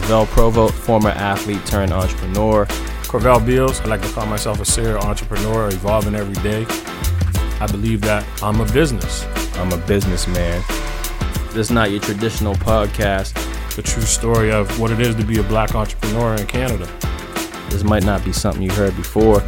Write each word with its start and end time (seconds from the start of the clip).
Novell 0.00 0.26
Provo, 0.26 0.68
former 0.68 1.10
athlete 1.10 1.64
turned 1.66 1.92
entrepreneur. 1.92 2.66
Corvell 3.04 3.44
Beals. 3.44 3.80
I 3.80 3.86
like 3.86 4.02
to 4.02 4.08
call 4.12 4.26
myself 4.26 4.60
a 4.60 4.64
serial 4.64 5.00
entrepreneur, 5.00 5.68
evolving 5.68 6.14
every 6.14 6.40
day. 6.42 6.64
I 7.60 7.66
believe 7.70 8.00
that 8.02 8.24
I'm 8.42 8.60
a 8.60 8.72
business. 8.72 9.26
I'm 9.56 9.72
a 9.72 9.76
businessman. 9.86 10.62
This 11.48 11.56
is 11.56 11.70
not 11.70 11.90
your 11.90 12.00
traditional 12.00 12.54
podcast. 12.54 13.34
The 13.74 13.82
true 13.82 14.02
story 14.02 14.50
of 14.50 14.80
what 14.80 14.90
it 14.90 15.00
is 15.00 15.16
to 15.16 15.24
be 15.24 15.38
a 15.38 15.42
black 15.42 15.74
entrepreneur 15.74 16.36
in 16.36 16.46
Canada. 16.46 16.88
This 17.68 17.82
might 17.82 18.04
not 18.04 18.24
be 18.24 18.32
something 18.32 18.62
you 18.62 18.70
heard 18.70 18.96
before. 18.96 19.40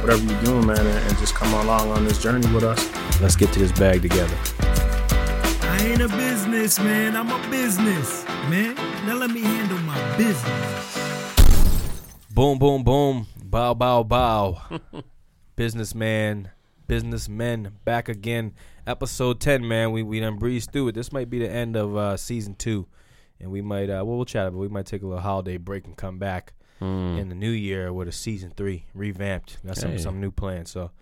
Whatever 0.00 0.24
you're 0.24 0.42
doing, 0.42 0.66
man, 0.66 0.78
and 0.78 0.88
and 0.88 1.18
just 1.18 1.34
come 1.34 1.52
along 1.54 1.90
on 1.90 2.04
this 2.04 2.22
journey 2.22 2.46
with 2.54 2.64
us. 2.64 2.80
Let's 3.20 3.36
get 3.36 3.52
to 3.52 3.58
this 3.58 3.72
bag 3.72 4.02
together. 4.02 4.36
I 5.62 5.78
ain't 5.82 6.00
a 6.00 6.08
businessman, 6.08 7.16
I'm 7.16 7.30
a 7.30 7.50
business, 7.50 8.24
man. 8.48 8.74
Now 9.06 9.16
let 9.16 9.30
me 9.30 9.40
handle 9.40 9.57
my 9.57 9.57
business. 10.18 10.98
Boom, 12.30 12.58
boom, 12.58 12.82
boom. 12.82 13.26
Bow, 13.44 13.72
bow, 13.72 14.02
bow. 14.02 14.60
Businessman, 15.56 16.50
businessmen, 16.86 17.72
back 17.84 18.08
again. 18.08 18.52
Episode 18.86 19.40
10, 19.40 19.66
man. 19.66 19.90
We 19.92 20.02
we 20.02 20.20
done 20.20 20.36
breezed 20.36 20.70
through 20.72 20.88
it. 20.88 20.94
This 20.94 21.12
might 21.12 21.30
be 21.30 21.38
the 21.38 21.50
end 21.50 21.74
of 21.76 21.96
uh, 21.96 22.16
season 22.16 22.54
two. 22.54 22.86
And 23.40 23.50
we 23.50 23.60
might, 23.62 23.90
uh, 23.90 24.04
well, 24.04 24.16
we'll 24.16 24.24
chat 24.24 24.46
about 24.48 24.58
it. 24.58 24.60
We 24.60 24.68
might 24.68 24.86
take 24.86 25.02
a 25.02 25.06
little 25.06 25.20
holiday 25.22 25.56
break 25.56 25.84
and 25.86 25.96
come 25.96 26.18
back 26.18 26.52
in 26.80 27.28
the 27.28 27.34
new 27.34 27.50
year 27.50 27.92
with 27.92 28.06
a 28.06 28.12
season 28.12 28.52
three 28.56 28.86
revamped. 28.94 29.58
Got 29.66 29.76
some, 29.78 29.90
Hey. 29.92 29.98
some 29.98 30.20
new 30.20 30.30
plans. 30.30 30.70
So 30.70 30.92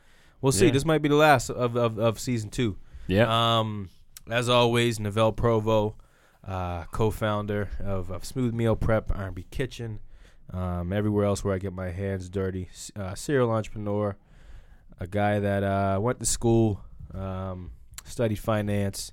we'll 0.40 0.52
see. 0.52 0.66
Yeah. 0.66 0.72
This 0.72 0.84
might 0.86 1.02
be 1.02 1.08
the 1.10 1.16
last 1.16 1.50
of, 1.50 1.76
of, 1.76 1.98
of 1.98 2.18
season 2.18 2.48
two. 2.50 2.76
Yeah. 3.08 3.58
Um, 3.58 3.90
as 4.30 4.48
always, 4.48 4.98
Novell 4.98 5.36
Provo, 5.36 5.96
uh, 6.46 6.84
co-founder 6.92 7.68
of, 7.80 8.10
of 8.10 8.24
Smooth 8.24 8.54
Meal 8.54 8.76
Prep, 8.76 9.10
R&B 9.16 9.46
Kitchen, 9.50 10.00
um, 10.52 10.92
everywhere 10.92 11.24
else 11.24 11.42
where 11.44 11.54
I 11.54 11.58
get 11.58 11.72
my 11.72 11.90
hands 11.90 12.28
dirty. 12.28 12.68
Uh, 12.94 13.14
serial 13.14 13.50
entrepreneur, 13.50 14.16
a 15.00 15.06
guy 15.06 15.38
that 15.40 15.62
uh, 15.64 15.98
went 16.00 16.20
to 16.20 16.26
school, 16.26 16.80
um, 17.14 17.72
studied 18.04 18.36
finance, 18.38 19.12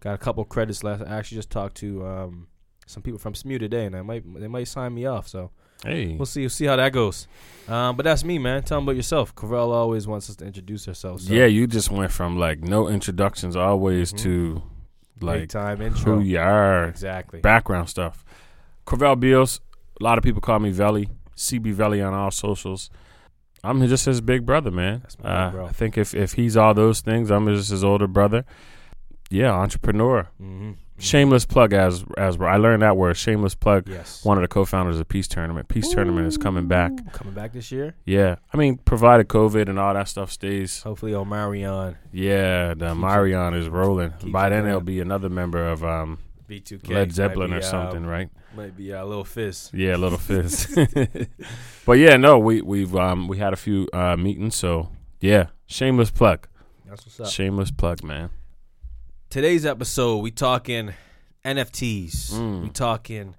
got 0.00 0.14
a 0.14 0.18
couple 0.18 0.44
credits 0.44 0.84
last. 0.84 1.02
I 1.02 1.16
actually 1.16 1.36
just 1.36 1.50
talked 1.50 1.76
to 1.78 2.06
um, 2.06 2.48
some 2.86 3.02
people 3.02 3.18
from 3.18 3.34
SMU 3.34 3.58
today, 3.58 3.86
and 3.86 3.96
I 3.96 4.02
might 4.02 4.22
they 4.40 4.48
might 4.48 4.68
sign 4.68 4.94
me 4.94 5.06
off. 5.06 5.26
So 5.26 5.50
hey. 5.84 6.14
we'll 6.14 6.26
see. 6.26 6.42
We'll 6.42 6.50
see 6.50 6.66
how 6.66 6.76
that 6.76 6.92
goes. 6.92 7.26
Um, 7.66 7.96
but 7.96 8.04
that's 8.04 8.22
me, 8.24 8.38
man. 8.38 8.62
Tell 8.62 8.78
them 8.78 8.84
about 8.84 8.96
yourself. 8.96 9.34
Corell 9.34 9.72
always 9.72 10.06
wants 10.06 10.30
us 10.30 10.36
to 10.36 10.46
introduce 10.46 10.86
ourselves. 10.86 11.26
So 11.26 11.34
Yeah, 11.34 11.46
you 11.46 11.66
just 11.66 11.90
went 11.90 12.12
from 12.12 12.38
like 12.38 12.60
no 12.60 12.88
introductions 12.88 13.56
always 13.56 14.12
Mhm. 14.12 14.18
to 14.18 14.62
big 15.20 15.26
like 15.28 15.48
time 15.48 15.80
intro. 15.82 16.16
who 16.16 16.20
you 16.22 16.38
are, 16.38 16.84
Exactly. 16.86 17.40
background 17.40 17.88
stuff. 17.88 18.24
Corvell 18.86 19.16
Beals. 19.18 19.60
A 20.00 20.04
lot 20.04 20.16
of 20.18 20.24
people 20.24 20.40
call 20.40 20.58
me 20.58 20.70
Velly. 20.70 21.08
CB 21.36 21.72
Velly 21.72 22.00
on 22.02 22.14
all 22.14 22.30
socials. 22.30 22.90
I'm 23.64 23.84
just 23.86 24.04
his 24.06 24.20
big 24.20 24.46
brother, 24.46 24.70
man. 24.70 25.00
That's 25.02 25.18
my 25.18 25.28
Uh, 25.28 25.50
bro. 25.50 25.66
I 25.66 25.72
think 25.72 25.98
if 25.98 26.14
if 26.14 26.32
he's 26.34 26.56
all 26.56 26.74
those 26.74 27.00
things, 27.00 27.30
I'm 27.30 27.46
just 27.48 27.70
his 27.70 27.82
older 27.84 28.06
brother. 28.06 28.44
Yeah, 29.30 29.52
entrepreneur. 29.52 30.28
Mm-hmm. 30.40 30.72
Shameless 30.98 31.46
plug, 31.46 31.72
as 31.72 32.04
as 32.16 32.36
I 32.40 32.56
learned 32.56 32.82
that 32.82 32.96
word. 32.96 33.16
Shameless 33.16 33.54
plug. 33.54 33.88
Yes. 33.88 34.24
One 34.24 34.36
of 34.36 34.42
the 34.42 34.48
co-founders 34.48 34.98
of 34.98 35.08
Peace 35.08 35.28
Tournament. 35.28 35.68
Peace 35.68 35.88
Tournament 35.88 36.26
is 36.26 36.36
coming 36.36 36.66
back. 36.66 37.12
Coming 37.12 37.34
back 37.34 37.52
this 37.52 37.70
year. 37.70 37.94
Yeah, 38.04 38.36
I 38.52 38.56
mean, 38.56 38.78
provided 38.78 39.28
COVID 39.28 39.68
and 39.68 39.78
all 39.78 39.94
that 39.94 40.08
stuff 40.08 40.32
stays. 40.32 40.82
Hopefully, 40.82 41.12
Omarion 41.12 41.96
Yeah, 42.12 42.74
the 42.74 42.88
Keeps 42.88 42.98
Marion 43.00 43.54
is 43.54 43.68
rolling. 43.68 44.12
By 44.24 44.48
then, 44.48 44.64
there'll 44.64 44.80
be 44.80 45.00
another 45.00 45.28
member 45.28 45.64
of 45.64 45.84
um, 45.84 46.18
B2K 46.48 46.88
Led 46.90 47.12
Zeppelin 47.12 47.50
might 47.50 47.58
or 47.58 47.62
something, 47.62 48.04
uh, 48.04 48.08
right? 48.08 48.28
Might 48.56 48.76
be 48.76 48.90
a 48.90 49.04
little 49.04 49.24
fizz. 49.24 49.70
Yeah, 49.72 49.96
a 49.96 49.98
little 49.98 50.18
fizz. 50.18 50.76
but 51.86 51.92
yeah, 51.92 52.16
no, 52.16 52.38
we 52.38 52.62
we've 52.62 52.96
um 52.96 53.28
we 53.28 53.38
had 53.38 53.52
a 53.52 53.56
few 53.56 53.88
uh 53.92 54.16
meetings, 54.16 54.56
so 54.56 54.90
yeah, 55.20 55.48
shameless 55.66 56.10
plug, 56.10 56.48
That's 56.88 57.04
what's 57.04 57.20
up. 57.20 57.28
shameless 57.28 57.70
plug, 57.70 58.02
man. 58.02 58.30
Today's 59.30 59.66
episode, 59.66 60.18
we 60.18 60.30
talking 60.30 60.94
NFTs. 61.44 62.32
Mm. 62.32 62.62
We 62.62 62.68
talking, 62.70 63.34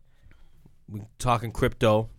we 0.87 1.01
talking 1.17 1.51
crypto. 1.51 2.09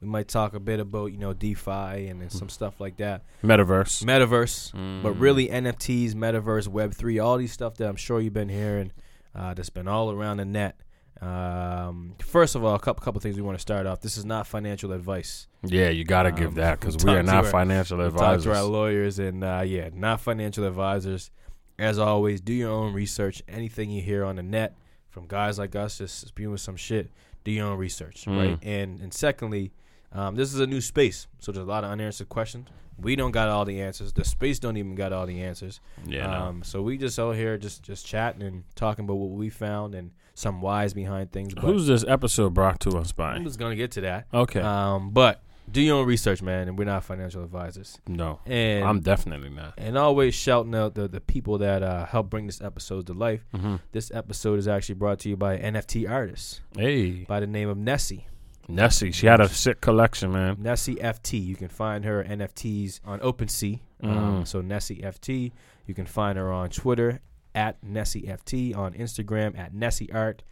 We 0.00 0.06
might 0.06 0.28
talk 0.28 0.54
a 0.54 0.60
bit 0.60 0.78
about 0.78 1.06
you 1.06 1.18
know 1.18 1.32
DeFi 1.32 2.06
and, 2.08 2.20
then 2.22 2.30
some 2.30 2.48
stuff 2.48 2.80
like 2.80 2.98
that. 2.98 3.24
Metaverse. 3.42 4.04
Metaverse, 4.04 4.72
but 5.02 5.14
Mm. 5.14 5.20
really 5.20 5.48
NFTs, 5.48 6.14
Metaverse, 6.14 6.68
Web 6.68 6.94
three, 6.94 7.18
all 7.18 7.36
these 7.38 7.52
stuff 7.52 7.74
that 7.76 7.88
I'm 7.88 7.96
sure 7.96 8.20
you've 8.20 8.32
been 8.32 8.48
hearing. 8.48 8.92
Uh, 9.34 9.54
that's 9.54 9.70
been 9.70 9.88
all 9.88 10.10
around 10.12 10.36
the 10.38 10.44
net. 10.44 10.80
Um, 11.20 12.14
first 12.22 12.54
of 12.54 12.62
all, 12.64 12.74
a 12.74 12.78
couple 12.78 13.02
couple 13.02 13.20
things 13.20 13.36
we 13.36 13.42
want 13.42 13.58
to 13.58 13.62
start 13.62 13.86
off. 13.86 14.02
This 14.02 14.16
is 14.18 14.24
not 14.24 14.46
financial 14.46 14.92
advice. 14.92 15.48
Yeah, 15.64 15.88
you 15.88 16.04
got 16.04 16.24
to 16.24 16.28
Um, 16.28 16.34
give 16.36 16.54
that 16.56 16.78
because 16.78 16.96
we 17.04 17.10
we 17.10 17.16
are 17.18 17.22
not 17.24 17.44
our- 17.46 17.50
financial 17.50 17.98
We 17.98 18.10
talk 18.10 18.40
to 18.42 18.54
our 18.54 18.62
lawyers 18.64 19.18
and 19.18 19.42
uh, 19.42 19.62
yeah, 19.66 19.88
not 19.92 20.20
financial 20.20 20.64
advisors. 20.64 21.30
As 21.78 21.98
always, 21.98 22.40
do 22.40 22.52
your 22.52 22.70
own 22.70 22.92
research. 22.94 23.42
Anything 23.48 23.90
you 23.90 24.00
hear 24.02 24.24
on 24.24 24.36
the 24.36 24.42
net 24.42 24.74
from 25.10 25.26
guys 25.26 25.58
like 25.58 25.74
us 25.76 25.98
just 25.98 26.26
spewing 26.28 26.56
some 26.56 26.76
shit, 26.76 27.10
do 27.44 27.50
your 27.50 27.66
own 27.66 27.78
research, 27.78 28.24
Mm. 28.24 28.36
right? 28.38 28.58
And 28.62 29.00
and 29.00 29.12
secondly, 29.12 29.72
um, 30.12 30.34
this 30.36 30.52
is 30.54 30.60
a 30.60 30.66
new 30.66 30.80
space, 30.80 31.26
so 31.38 31.52
there's 31.52 31.64
a 31.66 31.68
lot 31.68 31.84
of 31.84 31.90
unanswered 31.90 32.28
questions. 32.28 32.68
We 32.98 33.14
don't 33.14 33.30
got 33.32 33.48
all 33.50 33.66
the 33.66 33.82
answers. 33.82 34.14
The 34.14 34.24
space 34.24 34.58
don't 34.58 34.78
even 34.78 34.94
got 34.94 35.12
all 35.12 35.26
the 35.26 35.42
answers. 35.42 35.80
Yeah, 36.06 36.28
no. 36.28 36.32
Um, 36.32 36.62
so 36.62 36.80
we 36.80 36.96
just 36.96 37.18
out 37.18 37.32
here 37.32 37.58
just 37.58 37.82
just 37.82 38.06
chatting 38.06 38.40
and 38.42 38.64
talking 38.74 39.04
about 39.04 39.16
what 39.16 39.30
we 39.32 39.50
found 39.50 39.94
and 39.94 40.12
some 40.32 40.62
whys 40.62 40.94
behind 40.94 41.30
things. 41.32 41.54
But 41.54 41.64
Who's 41.64 41.86
this 41.86 42.04
episode 42.08 42.54
brought 42.54 42.80
to 42.80 42.96
us 42.96 43.12
by? 43.12 43.34
I'm 43.34 43.44
just 43.44 43.58
gonna 43.58 43.76
get 43.76 43.90
to 43.92 44.00
that. 44.02 44.26
Okay, 44.32 44.60
Um, 44.60 45.10
but 45.10 45.42
do 45.70 45.80
your 45.82 45.96
own 45.98 46.06
research, 46.06 46.42
man. 46.42 46.68
And 46.68 46.78
we're 46.78 46.84
not 46.84 47.04
financial 47.04 47.42
advisors. 47.42 47.98
no, 48.06 48.40
And 48.46 48.84
I'm 48.84 49.00
definitely 49.00 49.50
not. 49.50 49.74
and 49.78 49.96
always 49.98 50.34
shouting 50.34 50.74
out 50.74 50.94
the, 50.94 51.08
the 51.08 51.20
people 51.20 51.58
that 51.58 51.82
uh, 51.82 52.06
help 52.06 52.30
bring 52.30 52.46
this 52.46 52.60
episode 52.60 53.06
to 53.08 53.12
life. 53.12 53.44
hmm 53.54 53.76
This 53.92 54.10
episode 54.14 54.58
is 54.58 54.68
actually 54.68 54.94
brought 54.96 55.18
to 55.20 55.28
you 55.28 55.36
by 55.36 55.58
NFT 55.58 56.08
artist 56.08 56.60
Hey, 56.76 57.24
by 57.24 57.40
the 57.40 57.46
name 57.46 57.68
of 57.68 57.76
Nessie. 57.76 58.26
Nessie, 58.68 59.12
she 59.12 59.26
had 59.26 59.40
a 59.40 59.48
sick 59.48 59.80
collection, 59.80 60.32
man. 60.32 60.56
Nessie 60.58 60.96
FT. 60.96 61.40
You 61.44 61.54
can 61.54 61.68
find 61.68 62.04
her 62.04 62.24
NFTs 62.24 63.00
on 63.04 63.20
OpenSea. 63.20 63.80
Um, 64.02 64.42
Mm. 64.42 64.46
so 64.46 64.60
Nessie 64.60 65.02
FT. 65.02 65.52
You 65.86 65.94
can 65.94 66.04
find 66.06 66.36
her 66.36 66.52
on 66.52 66.68
Twitter 66.70 67.20
at 67.54 67.82
Nessie 67.82 68.22
FT, 68.22 68.76
on 68.76 68.92
Instagram 68.94 69.56
at 69.58 69.72
Nessie 69.72 70.10
Art. 70.12 70.42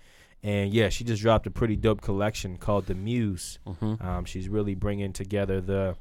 And 0.45 0.73
yeah, 0.75 0.91
she 0.91 1.03
just 1.05 1.23
dropped 1.23 1.47
a 1.47 1.51
pretty 1.51 1.75
dope 1.75 2.03
collection 2.03 2.59
called 2.59 2.87
The 2.87 2.95
Muse. 2.95 3.59
hmm 3.67 3.95
Um, 4.01 4.25
she's 4.27 4.49
really 4.49 4.75
bringing 4.75 5.13
together 5.13 5.61
the 5.61 5.97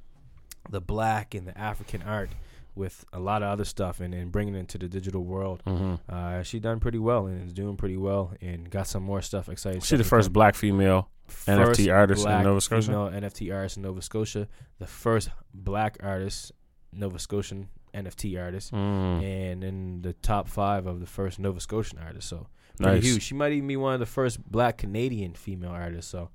the 0.69 0.79
black 0.81 1.33
and 1.33 1.47
the 1.47 1.57
African 1.57 2.01
art 2.03 2.29
with 2.75 3.05
a 3.13 3.19
lot 3.19 3.43
of 3.43 3.49
other 3.49 3.65
stuff 3.65 3.99
and, 3.99 4.13
and 4.13 4.31
bringing 4.31 4.55
it 4.55 4.59
into 4.59 4.77
the 4.77 4.87
digital 4.89 5.23
world. 5.23 5.61
hmm 5.65 5.95
Uh, 6.09 6.43
she 6.43 6.59
done 6.59 6.79
pretty 6.79 6.99
well 6.99 7.25
and 7.27 7.45
is 7.47 7.53
doing 7.53 7.77
pretty 7.77 7.97
well 7.97 8.33
and 8.41 8.69
got 8.69 8.85
some 8.87 9.03
more 9.03 9.21
stuff 9.21 9.47
exciting. 9.49 9.79
She's 9.81 9.97
the 9.97 10.03
first 10.03 10.31
black 10.33 10.55
female. 10.55 11.09
First 11.27 11.79
NFT 11.79 11.93
artist 11.93 12.25
in 12.25 12.43
Nova 12.43 12.59
Scotia? 12.61 12.87
female 12.87 13.09
NFT 13.09 13.53
artist 13.55 13.77
in 13.77 13.83
Nova 13.83 14.01
Scotia. 14.01 14.47
The 14.79 14.87
first 14.87 15.29
black 15.53 15.97
artist, 16.03 16.51
Nova 16.91 17.17
Scotian 17.17 17.69
NFT 17.93 18.37
artist, 18.41 18.71
Mm, 18.73 19.23
and 19.23 19.63
in 19.63 20.01
the 20.01 20.13
top 20.13 20.47
five 20.47 20.85
of 20.87 20.99
the 20.99 21.05
first 21.05 21.39
Nova 21.39 21.59
Scotian 21.59 21.99
artists. 21.99 22.29
So 22.29 22.47
pretty 22.77 22.95
nice. 22.95 23.03
huge. 23.03 23.21
She 23.23 23.35
might 23.35 23.51
even 23.53 23.67
be 23.67 23.77
one 23.77 23.93
of 23.93 23.99
the 23.99 24.05
first 24.05 24.43
black 24.49 24.77
Canadian 24.77 25.33
female 25.33 25.71
artists. 25.71 26.11
So 26.11 26.29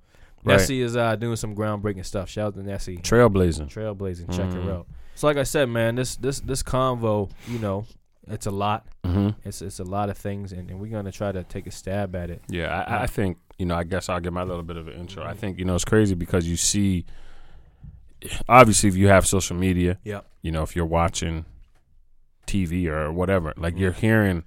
Right. 0.45 0.55
Nessie 0.55 0.83
is 0.83 0.97
uh, 0.97 1.17
doing 1.17 1.35
some 1.35 1.57
groundbreaking 1.57 2.07
stuff. 2.07 2.29
Shout 2.31 2.47
out 2.49 2.55
to 2.55 2.63
Nessie. 2.63 2.99
Trailblazing. 2.99 3.69
Trailblazing. 3.69 4.31
Check 4.37 4.51
Mhm. 4.51 4.65
her 4.67 4.73
out. 4.73 4.87
So 5.17 5.27
like 5.27 5.37
I 5.37 5.43
said, 5.43 5.69
man, 5.69 5.97
this 5.97 6.15
this 6.17 6.39
this 6.41 6.63
convo, 6.63 7.29
you 7.49 7.59
know, 7.59 7.87
it's 8.29 8.47
a 8.47 8.53
lot. 8.53 8.87
hmm 9.05 9.31
It's 9.45 9.63
it's 9.63 9.81
a 9.81 9.85
lot 9.85 10.11
of 10.11 10.17
things, 10.17 10.53
and, 10.53 10.71
and 10.71 10.79
we're 10.79 10.93
gonna 10.93 11.11
try 11.11 11.33
to 11.33 11.43
take 11.43 11.67
a 11.67 11.73
stab 11.73 12.15
at 12.15 12.31
it. 12.31 12.43
Yeah, 12.49 12.85
I. 12.87 13.03
I 13.03 13.07
think 13.09 13.39
you 13.59 13.67
know. 13.67 13.75
I 13.75 13.83
guess 13.83 14.09
I'll 14.09 14.21
give 14.21 14.33
my 14.33 14.45
little 14.45 14.63
bit 14.63 14.77
of 14.77 14.87
an 14.87 14.95
intro. 14.95 15.25
I 15.25 15.33
Mhm. 15.33 15.37
think 15.39 15.59
you 15.59 15.65
know 15.65 15.75
it's 15.75 15.85
crazy 15.85 16.15
because 16.15 16.47
you 16.47 16.57
see, 16.57 17.05
obviously, 18.49 18.89
if 18.89 18.97
you 18.97 19.09
have 19.09 19.27
social 19.27 19.57
media, 19.57 19.99
Yep. 20.05 20.27
you 20.43 20.51
know, 20.53 20.63
if 20.63 20.75
you're 20.77 20.87
watching 20.87 21.45
TV 22.47 22.89
or 22.89 23.13
whatever, 23.13 23.53
like 23.57 23.75
Mhm. 23.75 23.81
you're 23.81 23.93
hearing 23.93 24.45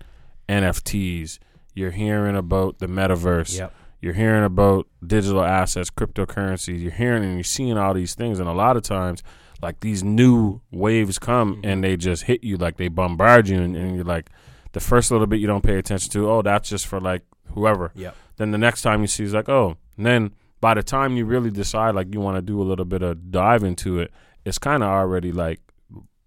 NFTs, 0.49 1.39
you're 1.73 1.91
hearing 1.91 2.35
about 2.35 2.79
the 2.79 2.87
metaverse, 2.87 3.57
Yep. 3.57 3.73
you're 4.01 4.13
hearing 4.13 4.43
about 4.43 4.87
digital 5.05 5.43
assets, 5.43 5.89
cryptocurrencies, 5.91 6.81
you're 6.81 6.91
hearing 6.91 7.23
and 7.23 7.35
you're 7.35 7.43
seeing 7.43 7.77
all 7.77 7.93
these 7.93 8.15
things, 8.15 8.39
and 8.39 8.49
a 8.49 8.53
lot 8.53 8.75
of 8.75 8.83
times, 8.83 9.21
like 9.61 9.79
these 9.81 10.03
new 10.03 10.59
waves 10.71 11.19
come 11.19 11.57
Mhm. 11.57 11.59
and 11.65 11.83
they 11.83 11.95
just 11.95 12.23
hit 12.23 12.43
you, 12.43 12.57
like 12.57 12.77
they 12.77 12.87
bombard 12.87 13.47
you, 13.47 13.61
and, 13.61 13.75
and 13.77 13.95
you're 13.95 14.03
like, 14.03 14.29
the 14.73 14.79
first 14.79 15.11
little 15.11 15.27
bit 15.27 15.39
you 15.39 15.47
don't 15.47 15.63
pay 15.63 15.77
attention 15.77 16.11
to, 16.11 16.29
oh, 16.29 16.41
that's 16.41 16.69
just 16.69 16.87
for 16.87 16.99
like 16.99 17.21
whoever. 17.53 17.91
Yep. 17.93 18.15
Then 18.37 18.51
the 18.51 18.57
next 18.57 18.81
time 18.81 19.01
you 19.01 19.07
see, 19.07 19.23
it's 19.23 19.33
like, 19.33 19.49
oh, 19.49 19.77
and 19.97 20.05
then 20.05 20.31
by 20.61 20.73
the 20.75 20.83
time 20.83 21.17
you 21.17 21.25
really 21.25 21.51
decide, 21.51 21.95
like 21.95 22.13
you 22.13 22.19
want 22.21 22.37
to 22.37 22.41
do 22.41 22.61
a 22.61 22.63
little 22.63 22.85
bit 22.85 23.01
of 23.01 23.31
dive 23.31 23.63
into 23.63 23.99
it, 23.99 24.11
it's 24.45 24.57
kind 24.59 24.83
of 24.83 24.89
already 24.89 25.31
like 25.31 25.59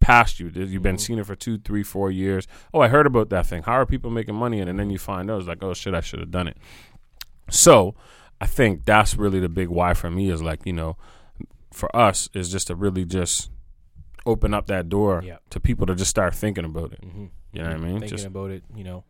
past 0.01 0.39
you. 0.41 0.51
You've 0.55 0.83
been 0.83 0.97
Mhm. 0.97 1.01
seeing 1.01 1.19
it 1.19 1.25
for 1.27 1.35
two, 1.37 1.57
three, 1.59 1.83
four 1.83 2.11
years. 2.11 2.47
Oh, 2.75 2.81
I 2.81 2.89
heard 2.89 3.07
about 3.07 3.31
that 3.31 3.47
thing. 3.47 3.63
How 3.63 3.73
are 3.73 3.87
people 3.87 4.11
making 4.11 4.35
money? 4.35 4.59
in 4.59 4.69
it? 4.69 4.71
And 4.73 4.79
then 4.79 4.91
you 4.91 4.99
find 4.99 5.31
out, 5.31 5.39
it's 5.39 5.49
like, 5.49 5.63
oh 5.63 5.73
shit, 5.73 5.95
I 5.95 6.01
should 6.01 6.21
have 6.21 6.31
done 6.31 6.49
it. 6.49 6.59
So, 7.51 7.95
I 8.41 8.47
think 8.47 8.85
that's 8.85 9.17
really 9.17 9.41
the 9.41 9.49
big 9.49 9.69
why 9.69 9.95
for 9.95 10.11
me 10.11 10.31
is 10.31 10.43
like 10.43 10.67
you 10.67 10.73
know, 10.73 10.97
for 11.73 11.95
us 11.97 12.29
is 12.35 12.51
just 12.51 12.67
to 12.67 12.75
really 12.75 13.05
just 13.05 13.51
open 14.27 14.53
up 14.55 14.67
that 14.67 14.89
door 14.89 15.23
Yeah. 15.25 15.37
to 15.51 15.61
people 15.61 15.87
to 15.87 15.95
just 15.95 16.11
start 16.11 16.35
thinking 16.35 16.65
about 16.65 16.93
it. 16.93 17.01
Mm-hmm. 17.03 17.27
You 17.53 17.63
know 17.63 17.69
what 17.69 17.77
I 17.77 17.79
mean? 17.79 17.93
Thinking 18.01 18.09
Just- 18.09 18.27
about 18.27 18.51
it, 18.51 18.65
you 18.75 18.83
know, 18.85 19.05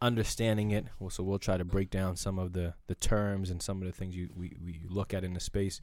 understanding 0.00 0.70
it. 0.70 0.86
Well, 0.98 1.10
so 1.10 1.22
we'll 1.24 1.38
try 1.38 1.56
to 1.56 1.64
break 1.64 1.90
down 1.90 2.16
some 2.16 2.38
of 2.38 2.52
the 2.52 2.74
the 2.86 2.94
terms 2.94 3.50
and 3.50 3.62
some 3.62 3.80
of 3.82 3.86
the 3.86 3.92
things 3.92 4.14
you 4.16 4.28
we, 4.36 4.56
we 4.64 4.80
look 4.88 5.14
at 5.14 5.24
in 5.24 5.34
the 5.34 5.40
space. 5.40 5.80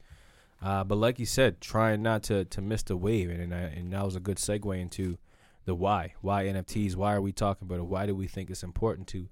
Uh, 0.62 0.84
but 0.84 0.96
like 0.96 1.18
you 1.18 1.26
said, 1.26 1.60
trying 1.60 2.02
not 2.02 2.22
to 2.24 2.44
to 2.46 2.60
miss 2.62 2.82
the 2.82 2.96
wave, 2.96 3.30
and 3.30 3.40
and, 3.40 3.54
I, 3.54 3.58
and 3.58 3.92
that 3.92 4.04
was 4.04 4.16
a 4.16 4.20
good 4.20 4.36
segue 4.38 4.78
into 4.80 5.18
the 5.64 5.74
why. 5.74 6.14
Why 6.20 6.44
NFTs? 6.44 6.94
Why 6.96 7.14
are 7.14 7.20
we 7.20 7.32
talking 7.32 7.66
about 7.66 7.78
it? 7.78 7.86
Why 7.86 8.06
do 8.06 8.14
we 8.14 8.26
think 8.28 8.50
it's 8.50 8.62
important 8.62 9.08
to 9.08 9.28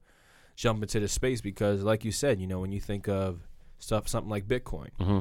jump 0.57 0.83
into 0.83 0.99
the 1.01 1.09
space? 1.09 1.41
Because, 1.41 1.83
like 1.83 2.05
you 2.05 2.13
said, 2.13 2.41
you 2.41 2.47
know, 2.47 2.59
when 2.61 2.73
you 2.73 2.81
think 2.81 3.09
of 3.09 3.41
stuff, 3.79 4.09
something 4.09 4.31
like 4.31 4.47
Bitcoin, 4.49 4.89
hmm 5.01 5.19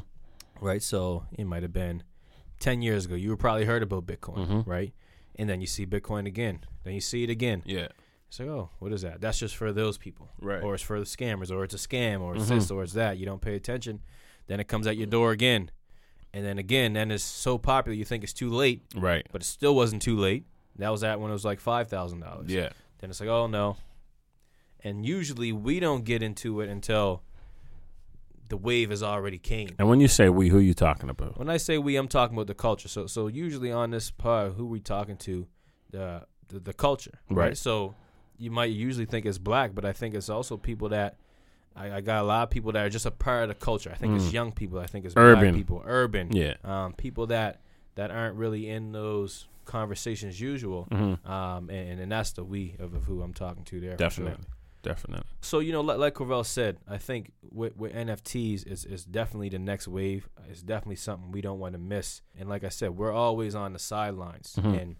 right? 0.60 0.84
So 0.84 1.26
it 1.32 1.46
might 1.46 1.64
have 1.64 1.74
been 1.74 2.04
10 2.60 2.84
years 2.84 3.06
ago. 3.06 3.16
You 3.16 3.30
were 3.32 3.38
probably 3.38 3.66
heard 3.66 3.82
about 3.82 4.06
Bitcoin, 4.06 4.48
Mhm. 4.48 4.68
right? 4.68 4.94
And 5.38 5.50
then 5.50 5.60
you 5.60 5.66
see 5.66 5.88
Bitcoin 5.88 6.28
again. 6.28 6.60
Then 6.84 6.94
you 6.94 7.02
see 7.02 7.24
it 7.24 7.32
again. 7.32 7.64
Yeah. 7.66 7.88
It's 8.32 8.40
like, 8.40 8.48
oh, 8.48 8.70
what 8.80 8.94
is 8.94 9.02
that? 9.02 9.20
That's 9.20 9.38
just 9.38 9.58
for 9.58 9.74
those 9.74 9.98
people. 9.98 10.30
Right. 10.40 10.64
Or 10.64 10.74
it's 10.74 10.82
for 10.82 10.98
the 10.98 11.06
scammers, 11.06 11.52
or 11.52 11.66
it's 11.66 11.74
a 11.74 11.78
scam, 11.78 12.22
or 12.22 12.34
it's 12.34 12.46
Mhm. 12.46 12.50
this, 12.56 12.72
or 12.72 12.82
it's 12.82 12.94
that. 12.94 13.18
You 13.18 13.26
don't 13.26 13.42
pay 13.42 13.56
attention. 13.58 14.00
Then 14.48 14.62
it 14.62 14.70
comes 14.70 14.88
at 14.88 14.96
your 14.96 15.08
door 15.08 15.32
again. 15.32 15.70
And 16.34 16.46
then 16.46 16.58
again, 16.58 16.94
then 16.94 17.12
it's 17.12 17.26
so 17.26 17.58
popular 17.58 17.94
you 17.94 18.06
think 18.06 18.24
it's 18.24 18.32
too 18.32 18.50
late, 18.50 18.84
Right. 18.96 19.28
but 19.34 19.42
it 19.42 19.46
still 19.46 19.76
wasn't 19.76 20.02
too 20.02 20.16
late. 20.18 20.46
That 20.78 20.88
was 20.92 21.04
at 21.04 21.20
when 21.20 21.30
it 21.30 21.34
was 21.34 21.44
like 21.44 21.60
$5,000. 21.60 22.46
Yeah. 22.50 22.70
Then 23.00 23.10
it's 23.10 23.20
like, 23.20 23.28
oh 23.28 23.48
no. 23.48 23.76
And 24.82 25.06
usually 25.06 25.52
we 25.52 25.82
don't 25.82 26.06
get 26.06 26.24
into 26.24 26.62
it 26.62 26.70
until 26.70 27.24
the 28.48 28.56
wave 28.56 28.92
has 28.92 29.04
already 29.04 29.40
came. 29.40 29.76
And 29.78 29.90
when 29.90 30.00
you 30.00 30.08
say 30.08 30.30
we, 30.30 30.48
who 30.48 30.58
are 30.60 30.62
you 30.62 30.74
talking 30.74 31.10
about? 31.10 31.38
When 31.38 31.50
I 31.50 31.58
say 31.58 31.78
we, 31.78 31.98
I'm 31.98 32.08
talking 32.08 32.38
about 32.38 32.48
the 32.48 32.56
culture. 32.56 32.88
So, 32.88 33.08
so 33.08 33.28
usually 33.28 33.74
on 33.74 33.92
this 33.92 34.10
pod, 34.10 34.54
who 34.54 34.64
are 34.64 34.70
we 34.70 34.80
talking 34.80 35.18
to, 35.18 35.48
the 35.90 36.26
the, 36.48 36.60
the 36.60 36.74
culture, 36.74 37.20
right? 37.30 37.38
Right. 37.48 37.58
So, 37.58 37.96
you 38.42 38.52
might 38.52 38.72
usually 38.72 39.06
think 39.06 39.26
it's 39.26 39.38
black, 39.38 39.74
but 39.76 39.86
I 39.86 39.94
think 39.94 40.16
it's 40.16 40.30
also 40.30 40.58
people 40.58 40.90
that 40.90 41.16
I, 41.76 41.92
I 41.98 42.02
got 42.02 42.22
a 42.22 42.26
lot 42.26 42.44
of 42.44 42.50
people 42.50 42.72
that 42.74 42.86
are 42.86 42.90
just 42.90 43.06
a 43.06 43.12
part 43.12 43.44
of 43.44 43.50
the 43.50 43.56
culture. 43.56 43.92
I 43.92 43.96
think 43.96 44.16
it's 44.16 44.26
Mm. 44.30 44.34
young 44.34 44.52
people. 44.52 44.80
I 44.80 44.88
think 44.88 45.06
it's 45.06 45.14
Urban. 45.16 45.42
black 45.44 45.54
people, 45.56 45.82
urban, 45.86 46.36
Yeah. 46.36 46.56
um, 46.64 46.94
people 46.94 47.28
that 47.28 47.62
that 47.96 48.10
aren't 48.12 48.36
really 48.36 48.70
in 48.70 48.92
those 48.94 49.48
conversations 49.66 50.40
usual. 50.42 50.84
hmm 50.92 51.14
Um, 51.30 51.70
and, 51.70 52.00
and 52.00 52.12
that's 52.12 52.32
the 52.32 52.44
we 52.44 52.76
of, 52.80 52.94
of 52.94 53.04
who 53.04 53.22
I'm 53.22 53.34
talking 53.34 53.64
to 53.66 53.80
there. 53.80 53.92
for 53.98 54.10
sure. 54.10 54.26
Definitely. 54.26 54.46
Definitely. 54.84 55.26
So 55.42 55.60
you 55.60 55.72
know, 55.72 55.82
like, 55.82 56.00
like 56.00 56.14
Corvell 56.16 56.44
said, 56.46 56.78
I 56.88 56.98
think 56.98 57.32
with, 57.52 57.78
with 57.78 57.94
NFTs 57.94 58.66
is 58.66 58.84
is 58.86 59.06
definitely 59.06 59.50
the 59.50 59.60
next 59.60 59.88
wave. 59.88 60.28
It's 60.50 60.64
definitely 60.64 60.96
something 60.96 61.32
we 61.32 61.42
don't 61.42 61.60
want 61.60 61.74
to 61.74 61.80
miss. 61.80 62.22
And 62.40 62.50
like 62.50 62.64
I 62.64 62.70
said, 62.70 62.90
we're 62.98 63.12
always 63.14 63.54
on 63.56 63.74
the 63.74 63.80
sidelines, 63.80 64.56
Mhm. 64.60 64.82
and 64.82 64.96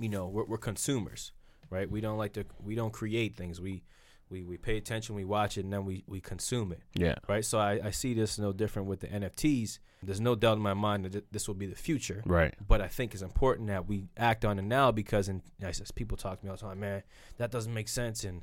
you 0.00 0.08
know, 0.08 0.26
we're, 0.26 0.44
we're 0.44 0.58
consumers, 0.58 1.32
right? 1.70 1.90
We 1.90 2.00
don't 2.00 2.18
like 2.18 2.32
to 2.34 2.44
we 2.62 2.74
don't 2.74 2.92
create 2.92 3.36
things. 3.36 3.60
We 3.60 3.82
we, 4.30 4.42
we 4.42 4.56
pay 4.56 4.78
attention, 4.78 5.14
we 5.14 5.24
watch 5.24 5.58
it, 5.58 5.64
and 5.64 5.72
then 5.72 5.84
we, 5.84 6.02
we 6.08 6.18
consume 6.18 6.72
it, 6.72 6.80
Yeah. 6.94 7.16
right? 7.28 7.44
So 7.44 7.58
I, 7.58 7.78
I 7.84 7.90
see 7.90 8.14
this 8.14 8.38
no 8.38 8.52
different 8.52 8.88
with 8.88 9.00
the 9.00 9.06
NFTs. 9.06 9.78
There's 10.02 10.20
no 10.20 10.34
doubt 10.34 10.56
in 10.56 10.62
my 10.62 10.72
mind 10.74 11.04
that 11.04 11.12
th- 11.12 11.24
this 11.30 11.46
will 11.46 11.54
be 11.54 11.66
the 11.66 11.76
future 11.76 12.22
Right. 12.24 12.54
but 12.66 12.80
I 12.80 12.88
think 12.88 13.12
it's 13.12 13.22
important 13.22 13.68
that 13.68 13.86
we 13.86 14.06
act 14.16 14.44
on 14.46 14.58
it 14.58 14.62
now 14.62 14.90
because, 14.90 15.28
and 15.28 15.42
as 15.62 15.78
people 15.92 16.16
talk 16.16 16.40
to 16.40 16.44
me 16.46 16.50
all 16.50 16.56
the 16.56 16.62
time, 16.62 16.80
man, 16.80 17.02
that 17.36 17.50
doesn't 17.50 17.72
make 17.72 17.86
sense, 17.86 18.24
and 18.24 18.40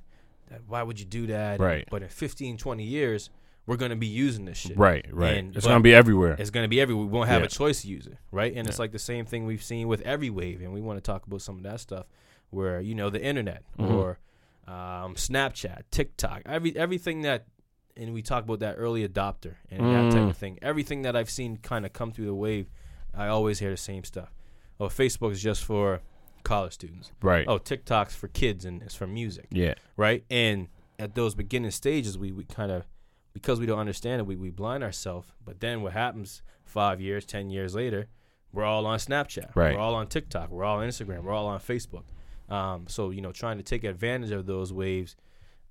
that, 0.49 0.61
why 0.67 0.83
would 0.83 0.99
you 0.99 1.05
do 1.05 1.25
that? 1.27 1.53
And- 1.53 1.59
Right. 1.59 1.87
but 1.89 2.03
in 2.03 2.09
15, 2.09 2.57
20 2.57 2.83
years, 2.83 3.31
we're 3.65 3.75
gonna 3.77 3.95
be 3.95 4.07
using 4.07 4.45
this 4.45 4.59
shit. 4.59 4.77
Right. 4.77 5.05
Right. 5.11 5.37
And- 5.37 5.55
it's 5.57 5.65
gonna 5.65 5.79
be 5.81 5.95
everywhere. 5.95 6.35
It's 6.37 6.51
gonna 6.51 6.67
be 6.67 6.79
everywhere. 6.79 7.05
We 7.05 7.11
won't 7.11 7.27
have 7.27 7.41
Yeah. 7.41 7.47
a 7.47 7.49
choice 7.49 7.81
to 7.81 7.87
use 7.87 8.05
it, 8.05 8.17
right? 8.31 8.53
And 8.55 8.67
it's 8.67 8.79
like 8.79 8.91
the 8.91 8.99
same 8.99 9.25
thing 9.25 9.45
we've 9.45 9.63
seen 9.63 9.87
with 9.87 10.01
every 10.01 10.29
wave, 10.29 10.61
and 10.61 10.71
we 10.71 10.79
want 10.79 10.97
to 10.97 11.01
talk 11.01 11.25
about 11.25 11.41
some 11.41 11.57
of 11.57 11.63
that 11.63 11.79
stuff, 11.79 12.05
where 12.51 12.79
you 12.79 12.93
know 12.95 13.09
the 13.09 13.21
internet 13.21 13.63
Mhm. 13.79 13.91
or 13.91 14.19
um, 14.67 15.15
Snapchat, 15.15 15.83
TikTok, 15.91 16.43
every 16.45 16.75
everything 16.77 17.21
that, 17.23 17.47
and 17.97 18.13
we 18.13 18.21
talk 18.21 18.43
about 18.43 18.59
that 18.59 18.75
early 18.77 19.05
adopter 19.07 19.55
and 19.69 19.81
that 19.85 20.11
type 20.11 20.21
Mm. 20.21 20.29
of 20.29 20.37
thing. 20.37 20.59
Everything 20.61 21.01
that 21.01 21.15
I've 21.15 21.29
seen 21.29 21.57
kind 21.57 21.85
of 21.85 21.91
come 21.91 22.11
through 22.11 22.27
the 22.27 22.35
wave, 22.35 22.69
I 23.13 23.27
always 23.27 23.59
hear 23.59 23.71
the 23.71 23.77
same 23.77 24.03
stuff. 24.03 24.31
Oh, 24.79 24.85
Facebook 24.85 25.31
is 25.31 25.41
just 25.41 25.63
for 25.63 26.01
college 26.43 26.73
students. 26.73 27.11
Right. 27.21 27.45
Oh, 27.47 27.57
TikTok's 27.57 28.15
for 28.15 28.27
kids 28.29 28.63
and 28.65 28.81
it's 28.81 28.95
for 28.95 29.07
music, 29.07 29.47
Yeah. 29.51 29.73
right? 29.97 30.23
And 30.29 30.69
at 30.99 31.15
those 31.15 31.35
beginning 31.35 31.71
stages, 31.71 32.17
we, 32.17 32.31
we 32.31 32.45
kind 32.45 32.71
of, 32.71 32.85
because 33.33 33.59
we 33.59 33.65
don't 33.65 33.79
understand 33.79 34.21
it, 34.21 34.25
we, 34.27 34.35
we 34.37 34.49
blind 34.51 34.83
ourselves. 34.83 35.31
But 35.43 35.59
then 35.59 35.81
what 35.81 35.93
happens 35.93 36.41
five 36.63 37.01
years, 37.01 37.25
10 37.25 37.49
years 37.49 37.75
later, 37.75 38.07
we're 38.53 38.63
all 38.63 38.85
on 38.85 38.97
Snapchat. 38.99 39.55
Right. 39.55 39.75
We're 39.75 39.81
all 39.81 39.95
on 39.95 40.07
TikTok. 40.07 40.49
We're 40.49 40.63
all 40.63 40.79
on 40.79 40.87
Instagram. 40.87 41.23
We're 41.23 41.33
all 41.33 41.47
on 41.47 41.59
Facebook. 41.59 42.03
Um, 42.51 42.85
so, 42.87 43.09
you 43.11 43.21
know, 43.21 43.31
trying 43.31 43.57
to 43.57 43.63
take 43.63 43.83
advantage 43.83 44.31
of 44.31 44.45
those 44.45 44.73
waves 44.73 45.15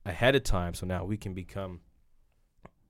ahead 0.05 0.35
of 0.35 0.43
time 0.43 0.75
so 0.75 0.87
now 0.87 1.05
we 1.05 1.17
can 1.17 1.35
become 1.35 1.81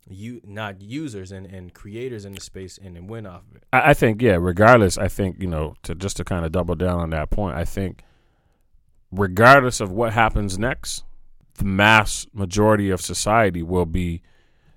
you 0.09 0.41
not 0.45 0.81
users 0.81 1.33
and, 1.33 1.47
and 1.47 1.75
creators 1.75 2.25
in 2.25 2.33
the 2.33 2.41
space 2.41 2.79
and, 2.83 2.97
and 2.97 3.09
win 3.09 3.27
off 3.27 3.43
of 3.51 3.57
it. 3.57 3.65
I, 3.73 3.91
I 3.91 3.95
think 3.95 4.23
yeah. 4.23 4.37
Regardless, 4.41 4.99
I 4.99 5.09
think 5.09 5.37
you 5.41 5.47
know 5.47 5.75
to 5.83 5.95
just 5.95 6.17
to 6.19 6.25
kind 6.25 6.45
of 6.45 6.53
double 6.53 6.75
down 6.75 7.01
on 7.01 7.11
that 7.11 7.31
point. 7.31 7.57
I 7.57 7.65
think 7.65 8.03
regardless 9.13 9.81
of 9.81 9.91
what 9.91 10.13
happens 10.13 10.59
next, 10.59 11.05
the 11.59 11.65
mass 11.65 12.27
majority 12.33 12.91
of 12.91 13.01
society 13.01 13.63
will 13.63 13.87
be 13.87 14.23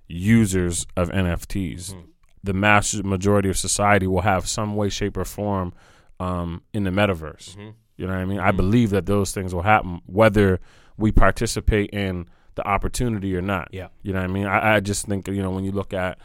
users 0.08 0.86
of 0.98 1.10
NFTs. 1.10 1.94
Mhm. 1.94 2.04
The 2.44 2.54
mass 2.54 2.94
majority 2.96 3.50
of 3.50 3.58
society 3.58 4.06
will 4.06 4.22
have 4.22 4.48
some 4.48 4.76
way, 4.76 4.90
shape, 4.90 5.16
or 5.16 5.24
form 5.24 5.74
um, 6.20 6.62
in 6.74 6.84
the 6.84 6.90
metaverse. 6.92 7.56
Mm-hmm. 7.56 7.70
You 7.98 8.08
know 8.08 8.14
what 8.14 8.22
I 8.22 8.26
mean? 8.26 8.40
I 8.40 8.52
Mhm. 8.52 8.58
believe 8.58 8.90
that 8.92 9.06
those 9.06 9.32
things 9.32 9.54
will 9.54 9.62
happen, 9.62 10.02
whether 10.06 10.60
we 10.98 11.12
participate 11.12 11.90
in 11.92 12.26
the 12.56 12.68
opportunity 12.68 13.36
or 13.36 13.42
not. 13.42 13.68
Yeah. 13.72 13.88
You 14.04 14.14
know 14.14 14.22
what 14.22 14.30
I 14.30 14.34
mean? 14.34 14.46
I, 14.46 14.76
I 14.76 14.80
just 14.80 15.06
think, 15.08 15.28
you 15.28 15.42
know, 15.42 15.52
when 15.52 15.64
you 15.64 15.72
look 15.72 15.94
at 15.94 16.20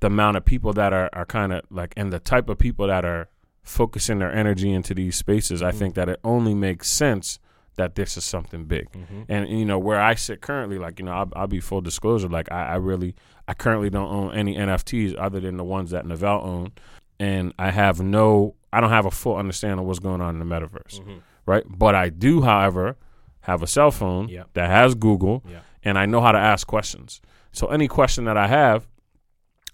the 0.00 0.06
amount 0.08 0.36
of 0.36 0.44
people 0.44 0.72
that 0.74 0.92
are, 0.92 1.08
are 1.12 1.26
kind 1.26 1.52
of 1.52 1.62
like, 1.70 1.92
and 1.96 2.12
the 2.12 2.18
type 2.18 2.48
of 2.48 2.58
people 2.58 2.86
that 2.86 3.04
are 3.04 3.28
focusing 3.62 4.18
their 4.18 4.32
energy 4.34 4.72
into 4.72 4.94
these 4.94 5.16
spaces, 5.16 5.62
I 5.62 5.70
Mhm. 5.70 5.74
think 5.78 5.94
that 5.94 6.08
it 6.08 6.20
only 6.24 6.54
makes 6.54 6.88
sense 6.88 7.38
that 7.76 7.94
this 7.94 8.16
is 8.18 8.24
something 8.24 8.64
big. 8.64 8.90
Mm-hmm. 8.92 9.22
And, 9.28 9.48
you 9.48 9.64
know, 9.64 9.78
where 9.78 10.00
I 10.00 10.14
sit 10.14 10.40
currently, 10.42 10.78
like, 10.78 10.98
you 10.98 11.06
know, 11.06 11.12
I'll, 11.12 11.30
I'll 11.34 11.46
be 11.46 11.60
full 11.60 11.80
disclosure. 11.80 12.28
Like, 12.28 12.50
I, 12.52 12.66
I 12.66 12.74
really, 12.76 13.14
I 13.48 13.54
currently 13.54 13.88
don't 13.88 14.12
own 14.12 14.34
any 14.34 14.56
NFTs 14.56 15.14
other 15.18 15.40
than 15.40 15.56
the 15.56 15.64
ones 15.64 15.90
that 15.90 16.04
Novell 16.04 16.44
own. 16.44 16.72
And 17.20 17.52
I 17.58 17.70
have 17.70 18.00
no, 18.00 18.54
I 18.72 18.80
don't 18.80 18.90
have 18.90 19.06
a 19.06 19.10
full 19.10 19.36
understanding 19.36 19.78
of 19.80 19.84
what's 19.86 19.98
going 20.00 20.20
on 20.20 20.40
in 20.40 20.46
the 20.48 20.54
metaverse 20.54 20.98
Mm-hmm. 21.00 21.18
right? 21.46 21.64
But 21.68 21.94
I 21.94 22.08
do, 22.08 22.42
however, 22.42 22.96
have 23.42 23.62
a 23.62 23.66
cell 23.66 23.90
phone 23.90 24.28
Yeah. 24.28 24.44
that 24.54 24.68
has 24.70 24.94
Google, 24.94 25.44
Yeah. 25.48 25.60
and 25.84 25.98
I 25.98 26.06
know 26.06 26.20
how 26.20 26.32
to 26.32 26.38
ask 26.38 26.66
questions. 26.66 27.20
So 27.52 27.66
any 27.68 27.86
question 27.88 28.24
that 28.24 28.36
I 28.36 28.46
have, 28.48 28.88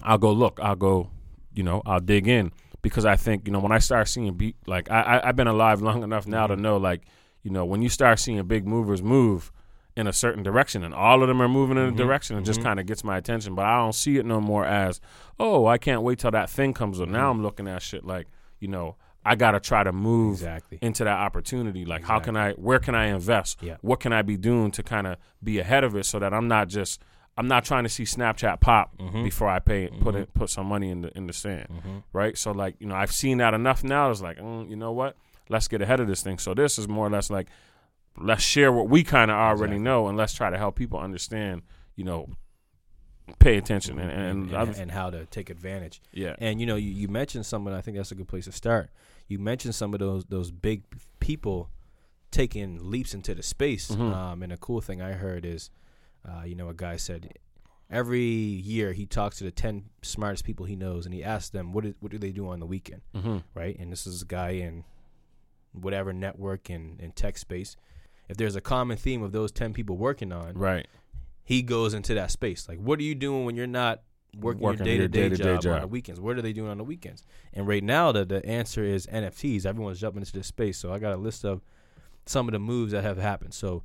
I'll 0.03 0.19
go 0.19 0.33
look. 0.33 0.59
I'll 0.63 0.77
go, 0.77 1.11
you 1.53 1.63
know, 1.63 1.83
I'll 1.87 2.01
dig 2.01 2.29
in 2.29 2.53
because 2.83 3.05
I 3.05 3.17
think 3.17 3.47
you 3.47 3.53
know 3.53 3.59
when 3.61 3.73
I 3.73 3.79
start 3.79 4.09
seeing 4.09 4.33
beat 4.35 4.57
like 4.67 4.91
I, 4.91 5.01
I 5.03 5.29
I've 5.29 5.37
been 5.37 5.49
alive 5.49 5.83
long 5.83 6.03
enough 6.05 6.27
now 6.27 6.47
to 6.47 6.55
Mhm. 6.57 6.61
know 6.61 6.77
like 6.77 7.03
you 7.43 7.51
know 7.51 7.65
when 7.65 7.83
you 7.83 7.89
start 7.89 8.19
seeing 8.21 8.41
big 8.47 8.67
movers 8.67 9.03
move 9.03 9.51
in 9.99 10.07
a 10.07 10.13
certain 10.13 10.43
direction 10.43 10.85
and 10.85 10.95
all 10.95 11.23
of 11.23 11.29
them 11.29 11.43
are 11.43 11.49
moving 11.49 11.77
in 11.77 11.89
a 11.89 11.93
Mhm. 11.93 11.97
direction 11.97 12.39
it 12.39 12.43
just 12.43 12.61
Mhm. 12.61 12.65
kind 12.65 12.81
of 12.81 12.87
gets 12.87 13.03
my 13.05 13.17
attention 13.17 13.55
but 13.55 13.65
i 13.67 13.77
don't 13.79 13.95
see 13.95 14.17
it 14.17 14.25
no 14.25 14.41
more 14.41 14.65
as 14.65 15.01
oh 15.41 15.67
i 15.67 15.77
can't 15.77 16.03
wait 16.03 16.19
till 16.21 16.31
that 16.31 16.49
thing 16.49 16.73
comes 16.73 17.01
up 17.01 17.09
now 17.09 17.27
Mhm. 17.29 17.31
i'm 17.37 17.43
looking 17.43 17.67
at 17.69 17.83
shit 17.83 18.05
like 18.05 18.27
you 18.61 18.69
know 18.69 18.97
i 19.25 19.35
gotta 19.35 19.59
try 19.61 19.83
to 19.83 19.93
move 19.93 20.35
Exactly. 20.35 20.79
into 20.81 21.05
that 21.05 21.19
opportunity. 21.19 21.85
Like, 21.85 22.05
how 22.05 22.19
can 22.19 22.35
I, 22.37 22.53
where 22.53 22.79
can 22.79 22.95
I 22.95 23.07
invest? 23.07 23.59
Yeah. 23.63 23.77
What 23.83 24.01
can 24.01 24.11
I 24.13 24.23
be 24.23 24.39
doing 24.39 24.71
to 24.71 24.83
kind 24.83 25.07
of 25.07 25.17
be 25.45 25.59
ahead 25.59 25.85
of 25.85 25.95
it 25.97 26.07
so 26.07 26.19
that 26.21 26.33
I'm 26.33 26.49
not 26.49 26.69
just, 26.69 27.03
I'm 27.37 27.47
not 27.47 27.65
trying 27.65 27.83
to 27.83 27.91
see 27.91 28.05
Snapchat 28.05 28.61
pop 28.61 28.97
Mhm. 28.97 29.25
before 29.25 29.49
I 29.49 29.59
pay, 29.59 29.89
put 30.01 30.15
Mhm. 30.15 30.21
it, 30.23 30.35
put 30.35 30.49
some 30.49 30.67
money 30.67 30.89
in 30.89 31.03
the 31.03 31.11
in 31.19 31.27
the 31.27 31.35
sand, 31.35 31.67
Mm-hmm. 31.71 31.97
right? 32.15 32.39
So 32.39 32.53
like, 32.53 32.77
you 32.79 32.87
know, 32.87 32.95
I've 32.95 33.13
seen 33.13 33.37
that 33.39 33.53
enough 33.53 33.85
now. 33.85 34.11
It's 34.11 34.23
like, 34.23 34.39
mm, 34.39 34.71
you 34.71 34.77
know 34.77 34.93
what? 34.93 35.15
Let's 35.51 35.69
get 35.69 35.83
ahead 35.83 36.01
of 36.01 36.07
this 36.07 36.23
thing. 36.23 36.39
So 36.39 36.55
this 36.55 36.79
is 36.79 36.89
more 36.89 37.07
or 37.07 37.11
less 37.11 37.29
like, 37.29 37.49
let's 38.21 38.43
share 38.43 38.73
what 38.73 38.89
we 38.89 39.05
kind 39.05 39.31
of 39.31 39.37
already 39.37 39.75
Exactly. 39.75 39.85
know, 39.85 40.09
and 40.09 40.17
let's 40.19 40.35
try 40.35 40.51
to 40.51 40.59
help 40.59 40.75
people 40.77 40.99
understand. 40.99 41.63
You 41.97 42.05
know, 42.05 42.29
pay 43.41 43.57
attention 43.59 43.99
and 43.99 44.11
and, 44.11 44.53
and, 44.55 44.77
and, 44.77 44.91
how 44.91 45.11
to 45.11 45.27
take 45.27 45.51
advantage. 45.51 46.01
yeah, 46.13 46.37
And 46.39 46.61
you 46.61 46.67
know, 46.67 46.77
you, 46.77 46.91
you 46.91 47.09
mentioned 47.09 47.45
something. 47.45 47.73
I 47.75 47.81
think 47.81 47.97
that's 47.97 48.13
a 48.13 48.15
good 48.15 48.29
place 48.29 48.45
to 48.47 48.53
start. 48.53 48.91
You 49.27 49.39
mentioned 49.39 49.75
some 49.75 49.93
of 49.95 50.01
those 50.01 50.25
those 50.27 50.51
big 50.51 50.85
people 51.21 51.71
taking 52.31 52.91
leaps 52.91 53.15
into 53.15 53.35
the 53.35 53.43
space. 53.43 53.91
Mhm. 53.91 54.13
Um, 54.15 54.43
and 54.43 54.53
a 54.53 54.57
cool 54.57 54.81
thing 54.81 55.01
I 55.03 55.13
heard 55.13 55.45
is, 55.45 55.71
uh, 56.29 56.43
you 56.45 56.55
know, 56.55 56.69
a 56.69 56.75
guy 56.75 56.97
said 56.97 57.33
every 57.91 58.21
year 58.23 58.93
he 58.93 59.07
talks 59.07 59.39
to 59.39 59.45
the 59.45 59.51
ten 59.51 59.87
smartest 60.03 60.45
people 60.45 60.67
he 60.67 60.77
knows, 60.77 61.05
and 61.05 61.15
he 61.15 61.25
asks 61.25 61.51
them 61.51 61.73
what 61.73 61.85
is, 61.85 61.95
what 62.01 62.13
do 62.13 62.19
they 62.19 62.31
do 62.33 62.49
on 62.49 62.61
the 62.61 62.67
weekend, 62.67 63.03
hmm 63.15 63.39
right? 63.55 63.77
And 63.79 63.91
this 63.91 64.07
is 64.07 64.23
a 64.23 64.27
guy 64.27 64.51
in 64.51 64.85
whatever 65.73 66.13
network 66.13 66.71
and, 66.71 67.01
and 67.01 67.15
tech 67.17 67.39
space. 67.39 67.77
If 68.29 68.37
there's 68.37 68.57
a 68.57 68.61
common 68.61 68.97
theme 68.97 69.23
of 69.23 69.33
those 69.33 69.51
ten 69.53 69.73
people 69.73 69.97
working 69.97 70.33
on, 70.33 70.55
right, 70.55 70.87
he 71.45 71.63
goes 71.63 71.95
into 71.95 72.15
that 72.15 72.31
space. 72.31 72.69
Like, 72.69 72.79
what 72.79 72.99
are 72.99 73.03
you 73.05 73.15
doing 73.15 73.45
when 73.45 73.57
you're 73.57 73.67
not 73.67 74.03
working, 74.37 74.63
Working 74.63 74.87
your 74.87 74.95
your 74.97 74.97
day 74.97 74.99
to 74.99 75.09
day 75.09 75.29
day-to-day 75.31 75.45
job, 75.45 75.57
on 75.57 75.63
job. 75.63 75.81
the 75.83 75.89
weekends? 75.89 76.21
What 76.21 76.37
are 76.37 76.43
they 76.43 76.53
doing 76.53 76.71
on 76.71 76.77
the 76.79 76.85
weekends? 76.85 77.25
And 77.55 77.67
right 77.67 77.83
now, 77.83 78.13
the 78.13 78.25
the 78.27 78.45
answer 78.45 78.85
is 78.85 79.07
NFTs. 79.07 79.65
Everyone's 79.65 79.99
jumping 80.01 80.21
into 80.23 80.33
this 80.33 80.47
space. 80.47 80.77
So 80.79 80.93
I 80.93 80.99
got 80.99 81.15
a 81.15 81.17
list 81.17 81.45
of 81.45 81.63
some 82.27 82.47
of 82.49 82.53
the 82.53 82.59
moves 82.59 82.93
that 82.93 83.03
have 83.05 83.17
happened. 83.17 83.55
So 83.55 83.85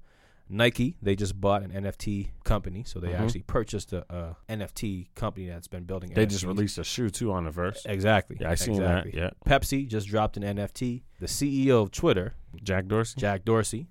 Nike, 0.50 0.98
they 1.02 1.16
just 1.16 1.40
bought 1.40 1.64
an 1.64 1.72
NFT 1.72 2.28
company. 2.44 2.84
So 2.86 3.00
they 3.00 3.08
Mhm. 3.14 3.20
actually 3.22 3.44
purchased 3.44 3.94
a, 3.94 4.06
a 4.14 4.36
NFT 4.50 5.08
company 5.16 5.48
that's 5.48 5.70
been 5.70 5.86
building. 5.86 6.12
They 6.14 6.26
just 6.26 6.44
released 6.44 6.78
a 6.78 6.84
shoe 6.84 7.10
too 7.10 7.32
on 7.32 7.46
the 7.46 7.50
verse. 7.52 7.82
exactly. 7.86 8.38
Yeah, 8.42 8.52
I 8.52 8.56
seen 8.56 8.76
exactly. 8.76 9.12
that. 9.12 9.18
Yeah, 9.18 9.30
Pepsi 9.48 9.88
just 9.88 10.10
dropped 10.10 10.36
an 10.36 10.44
NFT. 10.44 11.04
The 11.22 11.28
CEO 11.28 11.82
of 11.84 11.92
Twitter, 11.92 12.34
Jack 12.62 12.88
Dorsey. 12.88 13.20
Jack 13.22 13.46
Dorsey, 13.46 13.88